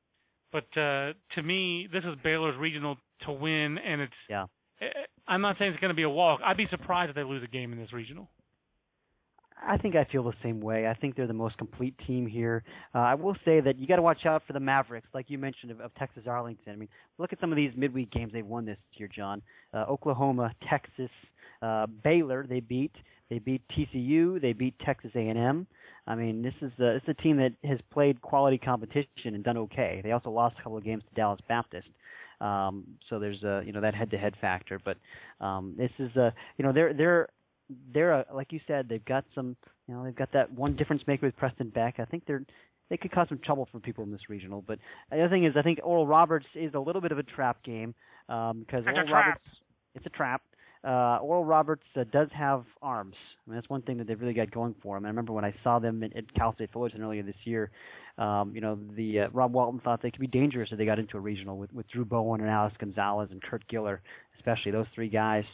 But 0.52 0.68
uh, 0.80 1.12
to 1.34 1.42
me, 1.42 1.88
this 1.92 2.04
is 2.04 2.14
Baylor's 2.22 2.56
regional 2.58 2.96
to 3.26 3.32
win, 3.32 3.76
and 3.78 4.00
it's. 4.02 4.12
Yeah. 4.30 4.46
eh, 4.80 4.86
I'm 5.26 5.40
not 5.40 5.56
saying 5.58 5.72
it's 5.72 5.80
going 5.80 5.88
to 5.90 5.94
be 5.96 6.04
a 6.04 6.08
walk. 6.10 6.40
I'd 6.44 6.56
be 6.56 6.68
surprised 6.70 7.10
if 7.10 7.16
they 7.16 7.24
lose 7.24 7.42
a 7.42 7.48
game 7.48 7.72
in 7.72 7.78
this 7.80 7.92
regional. 7.92 8.28
I 9.62 9.78
think 9.78 9.96
I 9.96 10.04
feel 10.04 10.22
the 10.22 10.32
same 10.42 10.60
way. 10.60 10.86
I 10.86 10.94
think 10.94 11.16
they're 11.16 11.26
the 11.26 11.32
most 11.32 11.56
complete 11.56 11.94
team 12.06 12.26
here. 12.26 12.62
Uh, 12.94 12.98
I 12.98 13.14
will 13.14 13.36
say 13.44 13.60
that 13.60 13.78
you 13.78 13.86
got 13.86 13.96
to 13.96 14.02
watch 14.02 14.26
out 14.26 14.42
for 14.46 14.52
the 14.52 14.60
Mavericks, 14.60 15.08
like 15.14 15.26
you 15.28 15.38
mentioned 15.38 15.72
of, 15.72 15.80
of 15.80 15.94
Texas 15.94 16.24
Arlington. 16.26 16.72
I 16.72 16.76
mean, 16.76 16.88
look 17.18 17.32
at 17.32 17.40
some 17.40 17.52
of 17.52 17.56
these 17.56 17.72
midweek 17.76 18.10
games 18.10 18.32
they've 18.32 18.46
won 18.46 18.66
this 18.66 18.78
year, 18.92 19.08
John. 19.14 19.42
Uh, 19.72 19.84
Oklahoma, 19.88 20.54
Texas, 20.68 21.10
uh, 21.62 21.86
Baylor. 22.04 22.46
They 22.46 22.60
beat. 22.60 22.92
They 23.30 23.38
beat 23.38 23.62
TCU. 23.76 24.40
They 24.40 24.52
beat 24.52 24.74
Texas 24.84 25.10
A&M. 25.14 25.66
I 26.06 26.14
mean, 26.14 26.42
this 26.42 26.54
is 26.60 26.72
a, 26.78 26.94
this 26.94 27.02
is 27.04 27.16
a 27.18 27.22
team 27.22 27.38
that 27.38 27.52
has 27.64 27.78
played 27.92 28.20
quality 28.20 28.58
competition 28.58 29.34
and 29.34 29.42
done 29.42 29.56
okay. 29.56 30.00
They 30.04 30.12
also 30.12 30.30
lost 30.30 30.56
a 30.58 30.62
couple 30.62 30.78
of 30.78 30.84
games 30.84 31.02
to 31.08 31.14
Dallas 31.14 31.40
Baptist. 31.48 31.88
Um, 32.40 32.84
so 33.08 33.18
there's 33.18 33.42
a 33.42 33.62
you 33.64 33.72
know 33.72 33.80
that 33.80 33.94
head-to-head 33.94 34.34
factor, 34.40 34.78
but 34.84 34.98
um, 35.44 35.74
this 35.76 35.90
is 35.98 36.14
a 36.16 36.34
you 36.58 36.64
know 36.64 36.72
they're 36.72 36.92
they're 36.92 37.28
they're 37.92 38.12
a, 38.12 38.26
like 38.32 38.52
you 38.52 38.60
said 38.66 38.88
they've 38.88 39.04
got 39.04 39.24
some 39.34 39.56
you 39.88 39.94
know 39.94 40.04
they've 40.04 40.16
got 40.16 40.32
that 40.32 40.52
one 40.52 40.76
difference 40.76 41.02
maker 41.06 41.26
with 41.26 41.36
Preston 41.36 41.70
Beck. 41.70 41.96
I 41.98 42.04
think 42.04 42.24
they're 42.26 42.42
they 42.88 42.96
could 42.96 43.10
cause 43.10 43.26
some 43.28 43.40
trouble 43.44 43.68
for 43.72 43.80
people 43.80 44.04
in 44.04 44.12
this 44.12 44.28
regional. 44.28 44.62
But 44.66 44.78
the 45.10 45.20
other 45.20 45.28
thing 45.28 45.44
is 45.44 45.54
I 45.56 45.62
think 45.62 45.80
Oral 45.82 46.06
Roberts 46.06 46.46
is 46.54 46.74
a 46.74 46.78
little 46.78 47.00
bit 47.00 47.12
of 47.12 47.18
a 47.18 47.24
trap 47.24 47.62
game 47.64 47.94
um, 48.28 48.60
because 48.60 48.84
It's 48.86 48.96
Oral. 48.96 49.12
Roberts 49.12 49.44
it's 49.94 50.06
a 50.06 50.10
trap. 50.10 50.42
Uh, 50.84 51.18
Oral 51.20 51.44
Roberts 51.44 51.82
uh, 51.96 52.04
does 52.12 52.28
have 52.32 52.64
arms. 52.80 53.14
I 53.46 53.50
mean, 53.50 53.56
that's 53.56 53.68
one 53.68 53.82
thing 53.82 53.96
that 53.96 54.06
they've 54.06 54.20
really 54.20 54.34
got 54.34 54.52
going 54.52 54.74
for 54.82 54.96
him. 54.96 55.04
I 55.04 55.08
remember 55.08 55.32
when 55.32 55.44
I 55.44 55.52
saw 55.64 55.80
them 55.80 56.04
at, 56.04 56.14
at 56.16 56.32
Cal 56.34 56.54
State 56.54 56.70
Fullerton 56.72 57.02
earlier 57.02 57.24
this 57.24 57.34
year. 57.44 57.70
Um, 58.18 58.52
you 58.54 58.60
know, 58.60 58.78
the 58.94 59.20
uh, 59.20 59.28
Rob 59.32 59.52
Walton 59.52 59.80
thought 59.80 60.00
they 60.00 60.10
could 60.10 60.20
be 60.20 60.28
dangerous 60.28 60.68
if 60.70 60.78
they 60.78 60.86
got 60.86 60.98
into 60.98 61.16
a 61.16 61.20
regional 61.20 61.58
with, 61.58 61.72
with 61.72 61.88
Drew 61.88 62.04
Bowen 62.04 62.40
and 62.40 62.48
Alex 62.48 62.76
Gonzalez 62.78 63.30
and 63.32 63.42
Kurt 63.42 63.64
Giller, 63.68 63.98
especially 64.38 64.70
those 64.70 64.86
three 64.94 65.08
guys 65.08 65.44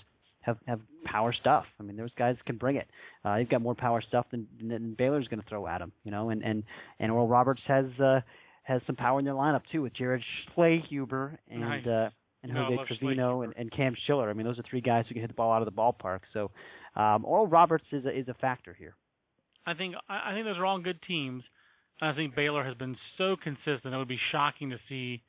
have 0.43 0.59
have 0.67 0.81
power 1.05 1.33
stuff. 1.33 1.65
I 1.81 1.83
mean, 1.83 1.97
those 1.97 2.13
guys 2.19 2.37
can 2.47 2.57
bring 2.57 2.77
it. 2.77 2.89
Uh, 3.25 3.37
they've 3.37 3.49
got 3.49 3.63
more 3.63 3.75
power 3.75 4.01
stuff 4.07 4.27
than, 4.31 4.47
than 4.61 4.95
Baylor's 4.99 5.27
going 5.29 5.41
to 5.43 5.49
throw 5.49 5.67
at 5.67 5.79
them. 5.79 5.93
You 6.05 6.11
know, 6.11 6.31
and 6.31 6.43
and 6.45 6.63
and 7.01 7.11
Oral 7.11 7.29
Roberts 7.29 7.61
has 7.67 7.87
uh, 7.99 8.21
has 8.65 8.81
some 8.87 8.97
power 8.97 9.19
in 9.19 9.25
their 9.25 9.35
lineup 9.35 9.63
too 9.73 9.83
with 9.83 9.95
Jared 9.95 10.23
Schlehuber 10.57 11.37
and 11.51 11.61
Nice. 11.61 11.87
uh, 11.87 12.11
and 12.43 12.53
No, 12.55 12.65
Jose 12.65 12.97
Trevino 12.99 13.43
and, 13.43 13.53
and 13.57 13.71
Cam 13.73 13.95
Schiller. 14.07 14.29
I 14.29 14.33
mean, 14.33 14.47
those 14.47 14.59
are 14.59 14.65
three 14.69 14.81
guys 14.81 15.05
who 15.09 15.15
can 15.15 15.23
hit 15.23 15.29
the 15.29 15.35
ball 15.35 15.53
out 15.53 15.63
of 15.63 15.67
the 15.67 15.73
ballpark. 15.73 16.21
So 16.33 16.51
um, 16.97 17.25
Oral 17.25 17.47
Roberts 17.47 17.85
is 17.93 18.05
a, 18.05 18.11
is 18.19 18.29
a 18.29 18.35
factor 18.35 18.75
here. 18.75 18.95
I 19.67 19.75
think 19.75 19.95
I 20.09 20.33
think 20.35 20.45
those 20.47 20.59
are 20.59 20.67
all 20.67 20.81
good 20.81 20.99
teams. 21.07 21.45
I 22.01 22.13
think 22.15 22.35
Baylor 22.35 22.65
has 22.65 22.75
been 22.77 22.97
so 23.17 23.37
consistent. 23.43 23.95
It 23.95 23.97
would 23.97 24.09
be 24.09 24.19
shocking 24.33 24.71
to 24.71 24.79
see 24.89 25.23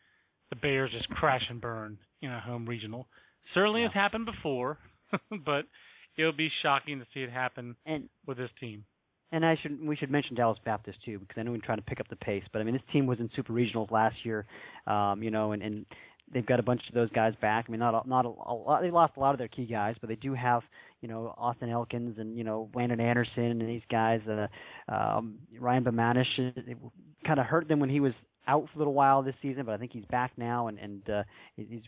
the 0.49 0.55
Bears 0.55 0.89
just 0.91 1.07
crash 1.09 1.43
and 1.49 1.61
burn 1.61 1.99
in 2.21 2.31
a 2.31 2.39
home 2.39 2.65
regional. 2.67 3.07
Certainly 3.53 3.81
Yeah. 3.81 3.87
it's 3.87 3.93
happened 3.93 4.25
before, 4.25 4.79
but 5.45 5.65
it 6.17 6.25
would 6.25 6.37
be 6.37 6.49
shocking 6.61 6.99
to 6.99 7.05
see 7.13 7.21
it 7.21 7.31
happen 7.31 7.75
And 7.85 8.09
with 8.25 8.37
this 8.37 8.49
team. 8.59 8.85
And 9.31 9.43
I 9.43 9.57
should 9.61 9.83
we 9.83 9.95
should 9.95 10.11
mention 10.11 10.35
Dallas 10.35 10.59
Baptist 10.63 10.99
too 11.03 11.17
because 11.17 11.35
I 11.37 11.43
know 11.43 11.51
we're 11.51 11.57
trying 11.57 11.79
to 11.79 11.83
pick 11.83 11.99
up 11.99 12.07
the 12.07 12.15
pace. 12.17 12.43
But 12.53 12.61
I 12.61 12.65
mean, 12.65 12.75
this 12.75 12.83
team 12.91 13.07
was 13.07 13.19
in 13.19 13.31
super 13.35 13.51
regionals 13.51 13.89
last 13.89 14.15
year, 14.23 14.45
um, 14.85 15.23
you 15.23 15.31
know, 15.31 15.53
and 15.53 15.63
and 15.63 15.85
they've 16.31 16.45
got 16.45 16.59
a 16.59 16.63
bunch 16.63 16.81
of 16.87 16.93
those 16.93 17.09
guys 17.11 17.33
back. 17.41 17.65
I 17.67 17.71
mean, 17.71 17.79
not 17.79 18.05
a, 18.05 18.07
not 18.07 18.25
a, 18.25 18.29
a 18.29 18.53
lot. 18.53 18.81
They 18.81 18.91
lost 18.91 19.13
a 19.17 19.19
lot 19.19 19.33
of 19.33 19.39
their 19.39 19.47
key 19.47 19.65
guys, 19.65 19.95
but 19.99 20.07
they 20.07 20.15
do 20.17 20.35
have 20.35 20.61
you 21.01 21.07
know 21.07 21.33
Austin 21.35 21.69
Elkins 21.69 22.19
and 22.19 22.37
you 22.37 22.43
know 22.43 22.69
Landon 22.75 22.99
Anderson 22.99 23.59
and 23.59 23.67
these 23.67 23.81
guys. 23.89 24.21
Uh, 24.27 24.47
um, 24.91 25.39
Ryan 25.59 25.83
Bamanish 25.83 26.37
it 26.37 26.77
kind 27.25 27.39
of 27.39 27.47
hurt 27.47 27.67
them 27.67 27.79
when 27.79 27.89
he 27.89 27.99
was 27.99 28.13
out 28.47 28.67
for 28.71 28.75
a 28.75 28.77
little 28.77 28.93
while 28.93 29.23
this 29.23 29.35
season, 29.41 29.65
but 29.65 29.73
I 29.73 29.77
think 29.77 29.93
he's 29.93 30.05
back 30.05 30.31
now 30.37 30.67
and 30.67 30.77
and 30.77 31.09
uh, 31.09 31.23
he's 31.55 31.81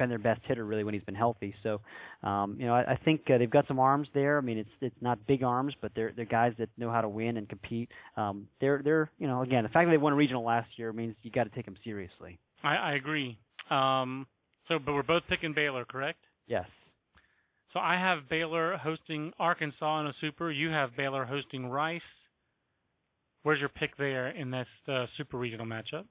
been 0.00 0.08
their 0.08 0.18
best 0.18 0.40
hitter 0.44 0.64
really 0.64 0.82
when 0.82 0.94
he's 0.94 1.02
been 1.04 1.14
healthy. 1.14 1.54
So, 1.62 1.80
um, 2.22 2.56
you 2.58 2.66
know, 2.66 2.74
I, 2.74 2.92
I 2.92 2.98
think 3.04 3.22
uh, 3.32 3.38
they've 3.38 3.50
got 3.50 3.68
some 3.68 3.78
arms 3.78 4.08
there. 4.14 4.38
I 4.38 4.40
mean, 4.40 4.58
it's 4.58 4.70
it's 4.80 4.96
not 5.00 5.24
big 5.26 5.42
arms, 5.44 5.74
but 5.80 5.92
they're 5.94 6.12
they're 6.16 6.24
guys 6.24 6.52
that 6.58 6.68
know 6.76 6.90
how 6.90 7.00
to 7.00 7.08
win 7.08 7.36
and 7.36 7.48
compete. 7.48 7.90
Um, 8.16 8.48
they're 8.60 8.80
they're 8.82 9.10
you 9.18 9.28
know 9.28 9.42
again 9.42 9.62
the 9.62 9.68
fact 9.68 9.86
that 9.86 9.92
they 9.92 9.98
won 9.98 10.12
a 10.12 10.16
regional 10.16 10.44
last 10.44 10.68
year 10.76 10.92
means 10.92 11.14
you 11.22 11.30
got 11.30 11.44
to 11.44 11.50
take 11.50 11.66
them 11.66 11.76
seriously. 11.84 12.38
I, 12.64 12.76
I 12.76 12.92
agree. 12.94 13.38
Um, 13.70 14.26
so, 14.68 14.78
but 14.78 14.92
we're 14.92 15.02
both 15.02 15.22
picking 15.28 15.52
Baylor, 15.54 15.84
correct? 15.84 16.18
Yes. 16.46 16.66
So 17.72 17.78
I 17.78 17.94
have 17.94 18.28
Baylor 18.28 18.76
hosting 18.76 19.32
Arkansas 19.38 20.00
in 20.00 20.06
a 20.06 20.14
super. 20.20 20.50
You 20.50 20.70
have 20.70 20.96
Baylor 20.96 21.24
hosting 21.24 21.66
Rice. 21.66 22.00
Where's 23.42 23.60
your 23.60 23.68
pick 23.68 23.96
there 23.96 24.28
in 24.28 24.50
this 24.50 24.66
uh, 24.88 25.06
super 25.16 25.38
regional 25.38 25.66
matchup? 25.66 26.04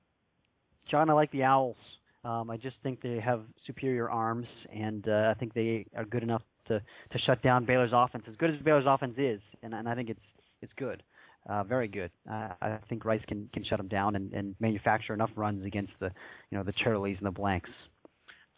John, 0.89 1.09
I 1.09 1.13
like 1.13 1.31
the 1.31 1.43
Owls. 1.43 1.77
Um, 2.23 2.49
I 2.49 2.57
just 2.57 2.75
think 2.83 3.01
they 3.01 3.19
have 3.19 3.43
superior 3.65 4.09
arms, 4.09 4.47
and 4.73 5.07
uh, 5.07 5.31
I 5.31 5.35
think 5.39 5.53
they 5.53 5.85
are 5.95 6.05
good 6.05 6.23
enough 6.23 6.41
to 6.67 6.79
to 6.79 7.19
shut 7.25 7.41
down 7.41 7.65
Baylor's 7.65 7.91
offense. 7.93 8.25
As 8.27 8.35
good 8.35 8.53
as 8.53 8.61
Baylor's 8.61 8.85
offense 8.87 9.15
is, 9.17 9.39
and, 9.63 9.73
and 9.73 9.87
I 9.87 9.95
think 9.95 10.09
it's 10.09 10.19
it's 10.61 10.73
good, 10.77 11.01
uh, 11.49 11.63
very 11.63 11.87
good. 11.87 12.11
Uh, 12.29 12.49
I 12.61 12.79
think 12.89 13.05
Rice 13.05 13.21
can 13.27 13.49
can 13.53 13.63
shut 13.63 13.77
them 13.77 13.87
down 13.87 14.15
and, 14.15 14.33
and 14.33 14.55
manufacture 14.59 15.13
enough 15.13 15.31
runs 15.35 15.65
against 15.65 15.93
the 15.99 16.11
you 16.51 16.57
know 16.57 16.63
the 16.63 16.73
Turleys 16.73 17.17
and 17.17 17.25
the 17.25 17.31
Blanks. 17.31 17.69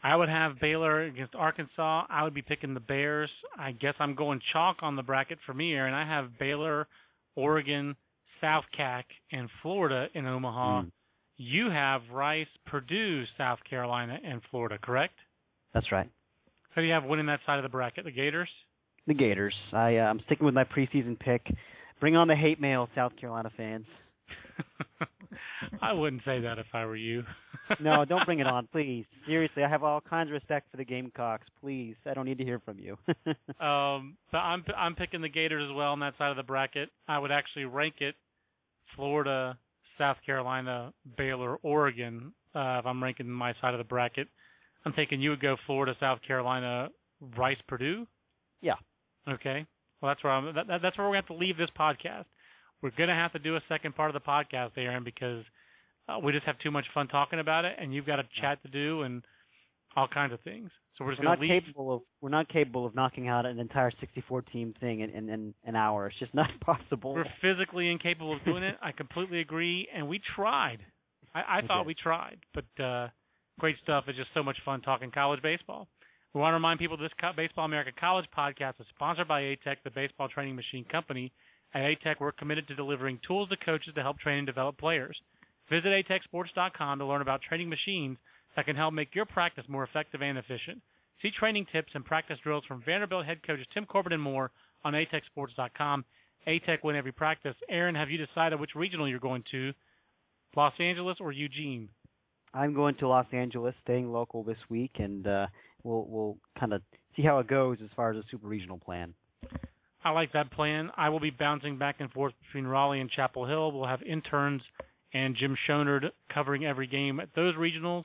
I 0.03 0.16
would 0.16 0.30
have 0.30 0.59
Baylor 0.59 1.03
against 1.03 1.36
Arkansas. 1.36 2.05
I 2.09 2.24
would 2.24 2.34
be 2.34 2.41
picking 2.41 2.74
the 2.74 2.80
Bears. 2.80 3.30
I 3.57 3.72
guess 3.72 3.93
I'm 3.99 4.16
going 4.16 4.41
chalk 4.51 4.78
on 4.82 4.95
the 4.95 5.03
bracket 5.03 5.38
for 5.45 5.53
me 5.53 5.70
here, 5.70 5.86
and 5.86 5.95
I 5.95 6.07
have 6.07 6.39
Baylor, 6.39 6.88
Oregon, 7.36 7.95
South 8.41 8.64
Cac, 8.76 9.05
and 9.32 9.47
Florida 9.62 10.07
in 10.16 10.26
Omaha. 10.26 10.82
Mm, 10.82 10.91
You 11.43 11.69
have 11.71 12.01
Rice, 12.13 12.47
Purdue, 12.67 13.23
South 13.37 13.59
Carolina, 13.67 14.17
and 14.23 14.41
Florida, 14.51 14.77
correct? 14.81 15.15
that's 15.73 15.91
right. 15.91 16.09
Who 16.75 16.81
do 16.81 16.87
you 16.87 16.93
have 16.93 17.03
winning 17.05 17.25
that 17.27 17.39
side 17.45 17.57
of 17.57 17.63
the 17.63 17.69
bracket? 17.69 18.05
The 18.05 18.11
Gators? 18.11 18.49
The 19.07 19.13
Gators. 19.15 19.55
I 19.73 19.97
uh, 19.97 20.01
I'm 20.03 20.19
sticking 20.27 20.45
with 20.45 20.53
my 20.53 20.63
preseason 20.65 21.19
pick. 21.19 21.41
Bring 21.99 22.15
on 22.15 22.27
the 22.27 22.35
hate 22.35 22.61
mail, 22.61 22.87
South 22.95 23.13
Carolina 23.19 23.49
fans. 23.57 23.85
I 25.81 25.93
wouldn't 25.93 26.21
say 26.25 26.41
that 26.41 26.59
if 26.59 26.67
I 26.73 26.85
were 26.85 26.95
you. 26.95 27.23
No, 27.79 28.03
don't 28.03 28.25
bring 28.25 28.39
it 28.39 28.47
on, 28.57 28.67
please. 28.69 29.05
Seriously, 29.25 29.63
I 29.63 29.69
have 29.69 29.81
all 29.81 30.01
kinds 30.01 30.27
of 30.29 30.33
respect 30.33 30.69
for 30.69 30.75
the 30.75 30.83
Gamecocks. 30.83 31.47
Please, 31.61 31.95
I 32.05 32.13
don't 32.13 32.25
need 32.25 32.37
to 32.39 32.43
hear 32.43 32.59
from 32.59 32.77
you. 32.79 32.97
Um, 33.65 34.17
but 34.29 34.39
I'm 34.39 34.65
I'm 34.77 34.93
picking 34.93 35.21
the 35.21 35.29
Gators 35.29 35.69
as 35.71 35.73
well 35.73 35.93
on 35.93 36.01
that 36.01 36.15
side 36.17 36.31
of 36.31 36.37
the 36.37 36.43
bracket. 36.43 36.89
I 37.07 37.17
would 37.17 37.31
actually 37.31 37.63
rank 37.65 37.95
it 38.01 38.15
Florida, 38.97 39.57
South 40.01 40.17
Carolina, 40.25 40.91
Baylor, 41.15 41.57
Oregon. 41.57 42.33
Uh, 42.55 42.79
if 42.79 42.85
I'm 42.87 43.01
ranking 43.03 43.29
my 43.29 43.53
side 43.61 43.75
of 43.75 43.77
the 43.77 43.83
bracket, 43.83 44.27
I'm 44.83 44.93
thinking 44.93 45.21
you 45.21 45.29
would 45.29 45.41
go 45.41 45.55
Florida, 45.67 45.93
South 45.99 46.19
Carolina, 46.25 46.89
Rice, 47.37 47.61
Purdue. 47.67 48.07
Yeah. 48.61 48.73
Okay. 49.29 49.63
Well, 50.01 50.09
that's 50.09 50.23
where 50.23 50.33
I'm. 50.33 50.55
That, 50.55 50.65
that- 50.67 50.81
that's 50.81 50.97
where 50.97 51.05
we're 51.07 51.13
going 51.13 51.23
to 51.23 51.27
have 51.29 51.37
to 51.37 51.45
leave 51.45 51.57
this 51.57 51.69
podcast. 51.79 52.25
We're 52.81 52.89
going 52.97 53.09
to 53.09 53.15
have 53.15 53.31
to 53.33 53.39
do 53.39 53.55
a 53.55 53.61
second 53.69 53.95
part 53.95 54.09
of 54.09 54.19
the 54.19 54.27
podcast, 54.27 54.71
Aaron, 54.75 55.03
because 55.03 55.43
uh, 56.09 56.17
we 56.17 56.31
just 56.31 56.45
have 56.47 56.57
too 56.59 56.71
much 56.71 56.85
fun 56.95 57.07
talking 57.07 57.39
about 57.39 57.63
it, 57.63 57.73
and 57.79 57.93
you've 57.93 58.07
got 58.07 58.19
a 58.19 58.23
chat 58.41 58.61
to 58.63 58.69
do 58.69 59.03
and 59.03 59.21
all 59.95 60.07
kinds 60.07 60.33
of 60.33 60.39
things. 60.41 60.71
So 61.01 61.05
we're 61.05 61.15
we're 61.17 61.23
not 61.23 61.39
leave. 61.39 61.49
capable 61.49 61.95
of 61.95 62.01
we're 62.21 62.29
not 62.29 62.47
capable 62.47 62.85
of 62.85 62.93
knocking 62.93 63.27
out 63.27 63.45
an 63.45 63.59
entire 63.59 63.91
64 63.99 64.43
team 64.43 64.73
thing 64.79 64.99
in, 64.99 65.09
in, 65.09 65.29
in 65.29 65.53
an 65.65 65.75
hour. 65.75 66.07
It's 66.07 66.19
just 66.19 66.33
not 66.35 66.49
possible. 66.63 67.13
We're 67.13 67.25
physically 67.41 67.89
incapable 67.89 68.35
of 68.35 68.45
doing 68.45 68.63
it. 68.63 68.75
I 68.81 68.91
completely 68.91 69.41
agree, 69.41 69.87
and 69.93 70.07
we 70.07 70.21
tried. 70.35 70.77
I, 71.33 71.59
I 71.59 71.61
thought 71.65 71.85
we 71.85 71.95
tried, 71.95 72.37
but 72.53 72.83
uh, 72.83 73.07
great 73.59 73.77
stuff. 73.83 74.03
It's 74.07 74.17
just 74.17 74.29
so 74.33 74.43
much 74.43 74.57
fun 74.63 74.81
talking 74.81 75.11
college 75.11 75.41
baseball. 75.41 75.87
We 76.33 76.39
want 76.39 76.51
to 76.51 76.55
remind 76.55 76.79
people 76.79 76.97
this 76.97 77.11
Baseball 77.35 77.65
America 77.65 77.91
College 77.99 78.25
podcast 78.37 78.79
is 78.79 78.85
sponsored 78.95 79.27
by 79.27 79.41
ATEC, 79.41 79.77
the 79.83 79.91
baseball 79.91 80.29
training 80.29 80.55
machine 80.55 80.85
company. 80.89 81.31
At 81.73 81.81
ATEC, 81.81 82.15
we're 82.19 82.31
committed 82.31 82.67
to 82.67 82.75
delivering 82.75 83.19
tools 83.25 83.49
to 83.49 83.57
coaches 83.57 83.93
to 83.95 84.01
help 84.01 84.19
train 84.19 84.39
and 84.39 84.47
develop 84.47 84.77
players. 84.77 85.17
Visit 85.69 85.87
atecsports.com 85.87 86.99
to 86.99 87.05
learn 87.05 87.21
about 87.21 87.41
training 87.41 87.69
machines 87.69 88.17
that 88.55 88.65
can 88.65 88.75
help 88.75 88.93
make 88.93 89.15
your 89.15 89.25
practice 89.25 89.63
more 89.67 89.83
effective 89.83 90.21
and 90.21 90.37
efficient. 90.37 90.81
See 91.22 91.32
training 91.38 91.67
tips 91.72 91.91
and 91.93 92.03
practice 92.03 92.38
drills 92.43 92.63
from 92.67 92.82
Vanderbilt 92.84 93.26
head 93.26 93.45
coaches 93.45 93.67
Tim 93.74 93.86
Corbin 93.86 94.13
and 94.13 94.22
more 94.22 94.51
on 94.84 94.93
atecsports.com. 94.93 96.05
ATEC 96.47 96.84
win 96.84 96.95
every 96.95 97.11
practice. 97.11 97.55
Aaron, 97.69 97.95
have 97.95 98.09
you 98.09 98.17
decided 98.17 98.59
which 98.59 98.76
regional 98.76 99.07
you're 99.07 99.19
going 99.19 99.43
to? 99.51 99.72
Los 100.55 100.74
Angeles 100.80 101.17
or 101.19 101.32
Eugene? 101.32 101.89
I'm 102.53 102.74
going 102.74 102.95
to 102.95 103.07
Los 103.07 103.28
Angeles, 103.32 103.76
staying 103.84 104.11
local 104.11 104.43
this 104.43 104.57
week, 104.69 104.91
and 104.95 105.26
uh, 105.26 105.47
we'll 105.84 106.05
we'll 106.09 106.38
kind 106.59 106.74
of 106.74 106.82
see 107.15 107.22
how 107.22 107.39
it 107.39 107.47
goes 107.47 107.78
as 107.82 107.89
far 107.95 108.11
as 108.11 108.17
a 108.17 108.24
super 108.30 108.47
regional 108.47 108.78
plan. 108.78 109.13
I 110.03 110.09
like 110.09 110.34
that 110.34 110.51
plan. 110.51 110.89
I 110.97 111.09
will 111.09 111.19
be 111.19 111.30
bouncing 111.30 111.78
back 111.78 111.97
and 111.99 112.11
forth 112.11 112.34
between 112.45 112.65
Raleigh 112.65 112.99
and 112.99 113.09
Chapel 113.09 113.45
Hill. 113.45 113.72
We'll 113.72 113.88
have 113.88 114.01
interns 114.01 114.63
and 115.13 115.36
Jim 115.36 115.55
Shonerd 115.69 116.09
covering 116.34 116.65
every 116.65 116.88
game 116.88 117.19
at 117.19 117.30
those 117.36 117.55
regionals. 117.55 118.03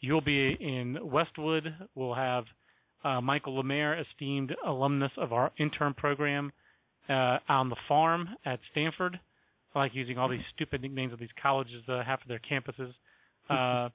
You'll 0.00 0.20
be 0.20 0.56
in 0.58 0.98
Westwood. 1.02 1.74
We'll 1.94 2.14
have 2.14 2.44
uh, 3.04 3.20
Michael 3.20 3.56
Lemaire, 3.56 3.98
esteemed 4.00 4.54
alumnus 4.66 5.12
of 5.16 5.32
our 5.32 5.52
intern 5.58 5.94
program, 5.94 6.52
uh, 7.08 7.38
on 7.48 7.68
the 7.68 7.76
farm 7.88 8.28
at 8.44 8.60
Stanford. 8.70 9.18
I 9.74 9.78
like 9.78 9.94
using 9.94 10.18
all 10.18 10.28
these 10.28 10.40
stupid 10.54 10.82
nicknames 10.82 11.12
of 11.12 11.18
these 11.18 11.28
colleges, 11.42 11.82
uh, 11.88 12.02
half 12.04 12.22
of 12.22 12.28
their 12.28 12.40
campuses. 12.40 12.92
Uh, 13.48 13.88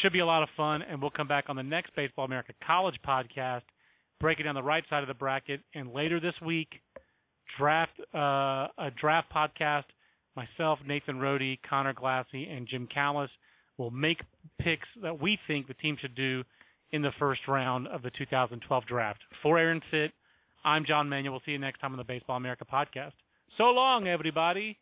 should 0.00 0.12
be 0.12 0.20
a 0.20 0.26
lot 0.26 0.44
of 0.44 0.48
fun, 0.56 0.82
and 0.82 1.02
we'll 1.02 1.10
come 1.10 1.26
back 1.26 1.46
on 1.48 1.56
the 1.56 1.64
next 1.64 1.96
Baseball 1.96 2.24
America 2.24 2.52
College 2.64 2.94
podcast, 3.04 3.62
breaking 4.20 4.44
down 4.44 4.54
the 4.54 4.62
right 4.62 4.84
side 4.88 5.02
of 5.02 5.08
the 5.08 5.14
bracket. 5.14 5.62
And 5.74 5.92
later 5.92 6.20
this 6.20 6.34
week, 6.40 6.68
draft 7.58 7.98
uh, 8.14 8.68
a 8.78 8.92
draft 9.00 9.26
podcast. 9.34 9.86
Myself, 10.36 10.78
Nathan 10.86 11.18
Rode, 11.18 11.58
Conor 11.68 11.92
Glassey, 11.92 12.48
and 12.48 12.68
Jim 12.68 12.86
Callis 12.94 13.30
will 13.78 13.90
make 13.90 14.20
picks 14.58 14.88
that 15.02 15.20
we 15.20 15.38
think 15.46 15.66
the 15.66 15.74
team 15.74 15.96
should 16.00 16.14
do 16.14 16.42
in 16.92 17.02
the 17.02 17.12
first 17.18 17.42
round 17.48 17.86
of 17.88 18.02
the 18.02 18.10
2012 18.10 18.86
draft. 18.86 19.20
For 19.42 19.58
Aaron 19.58 19.80
Fitt, 19.90 20.12
I'm 20.64 20.84
John 20.86 21.08
Manuel. 21.08 21.32
We'll 21.32 21.42
see 21.44 21.52
you 21.52 21.58
next 21.58 21.80
time 21.80 21.92
on 21.92 21.98
the 21.98 22.04
Baseball 22.04 22.36
America 22.36 22.64
podcast. 22.70 23.12
So 23.56 23.64
long, 23.64 24.06
everybody. 24.06 24.78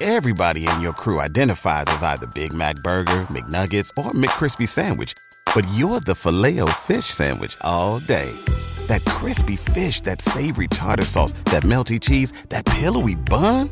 Everybody 0.00 0.68
in 0.68 0.80
your 0.82 0.92
crew 0.92 1.20
identifies 1.20 1.86
as 1.88 2.02
either 2.02 2.26
Big 2.28 2.52
Mac 2.52 2.76
Burger, 2.76 3.22
McNuggets, 3.30 3.90
or 3.96 4.10
McCrispy 4.12 4.68
Sandwich, 4.68 5.14
but 5.54 5.66
you're 5.74 6.00
the 6.00 6.14
filet 6.14 6.60
fish 6.72 7.06
Sandwich 7.06 7.56
all 7.62 8.00
day. 8.00 8.30
That 8.88 9.04
crispy 9.06 9.56
fish, 9.56 10.02
that 10.02 10.20
savory 10.20 10.68
tartar 10.68 11.06
sauce, 11.06 11.32
that 11.46 11.62
melty 11.62 11.98
cheese, 11.98 12.32
that 12.50 12.66
pillowy 12.66 13.14
bun. 13.14 13.70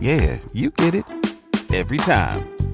Yeah, 0.00 0.38
you 0.54 0.70
get 0.70 0.94
it 0.94 1.04
every 1.72 1.98
time. 1.98 2.57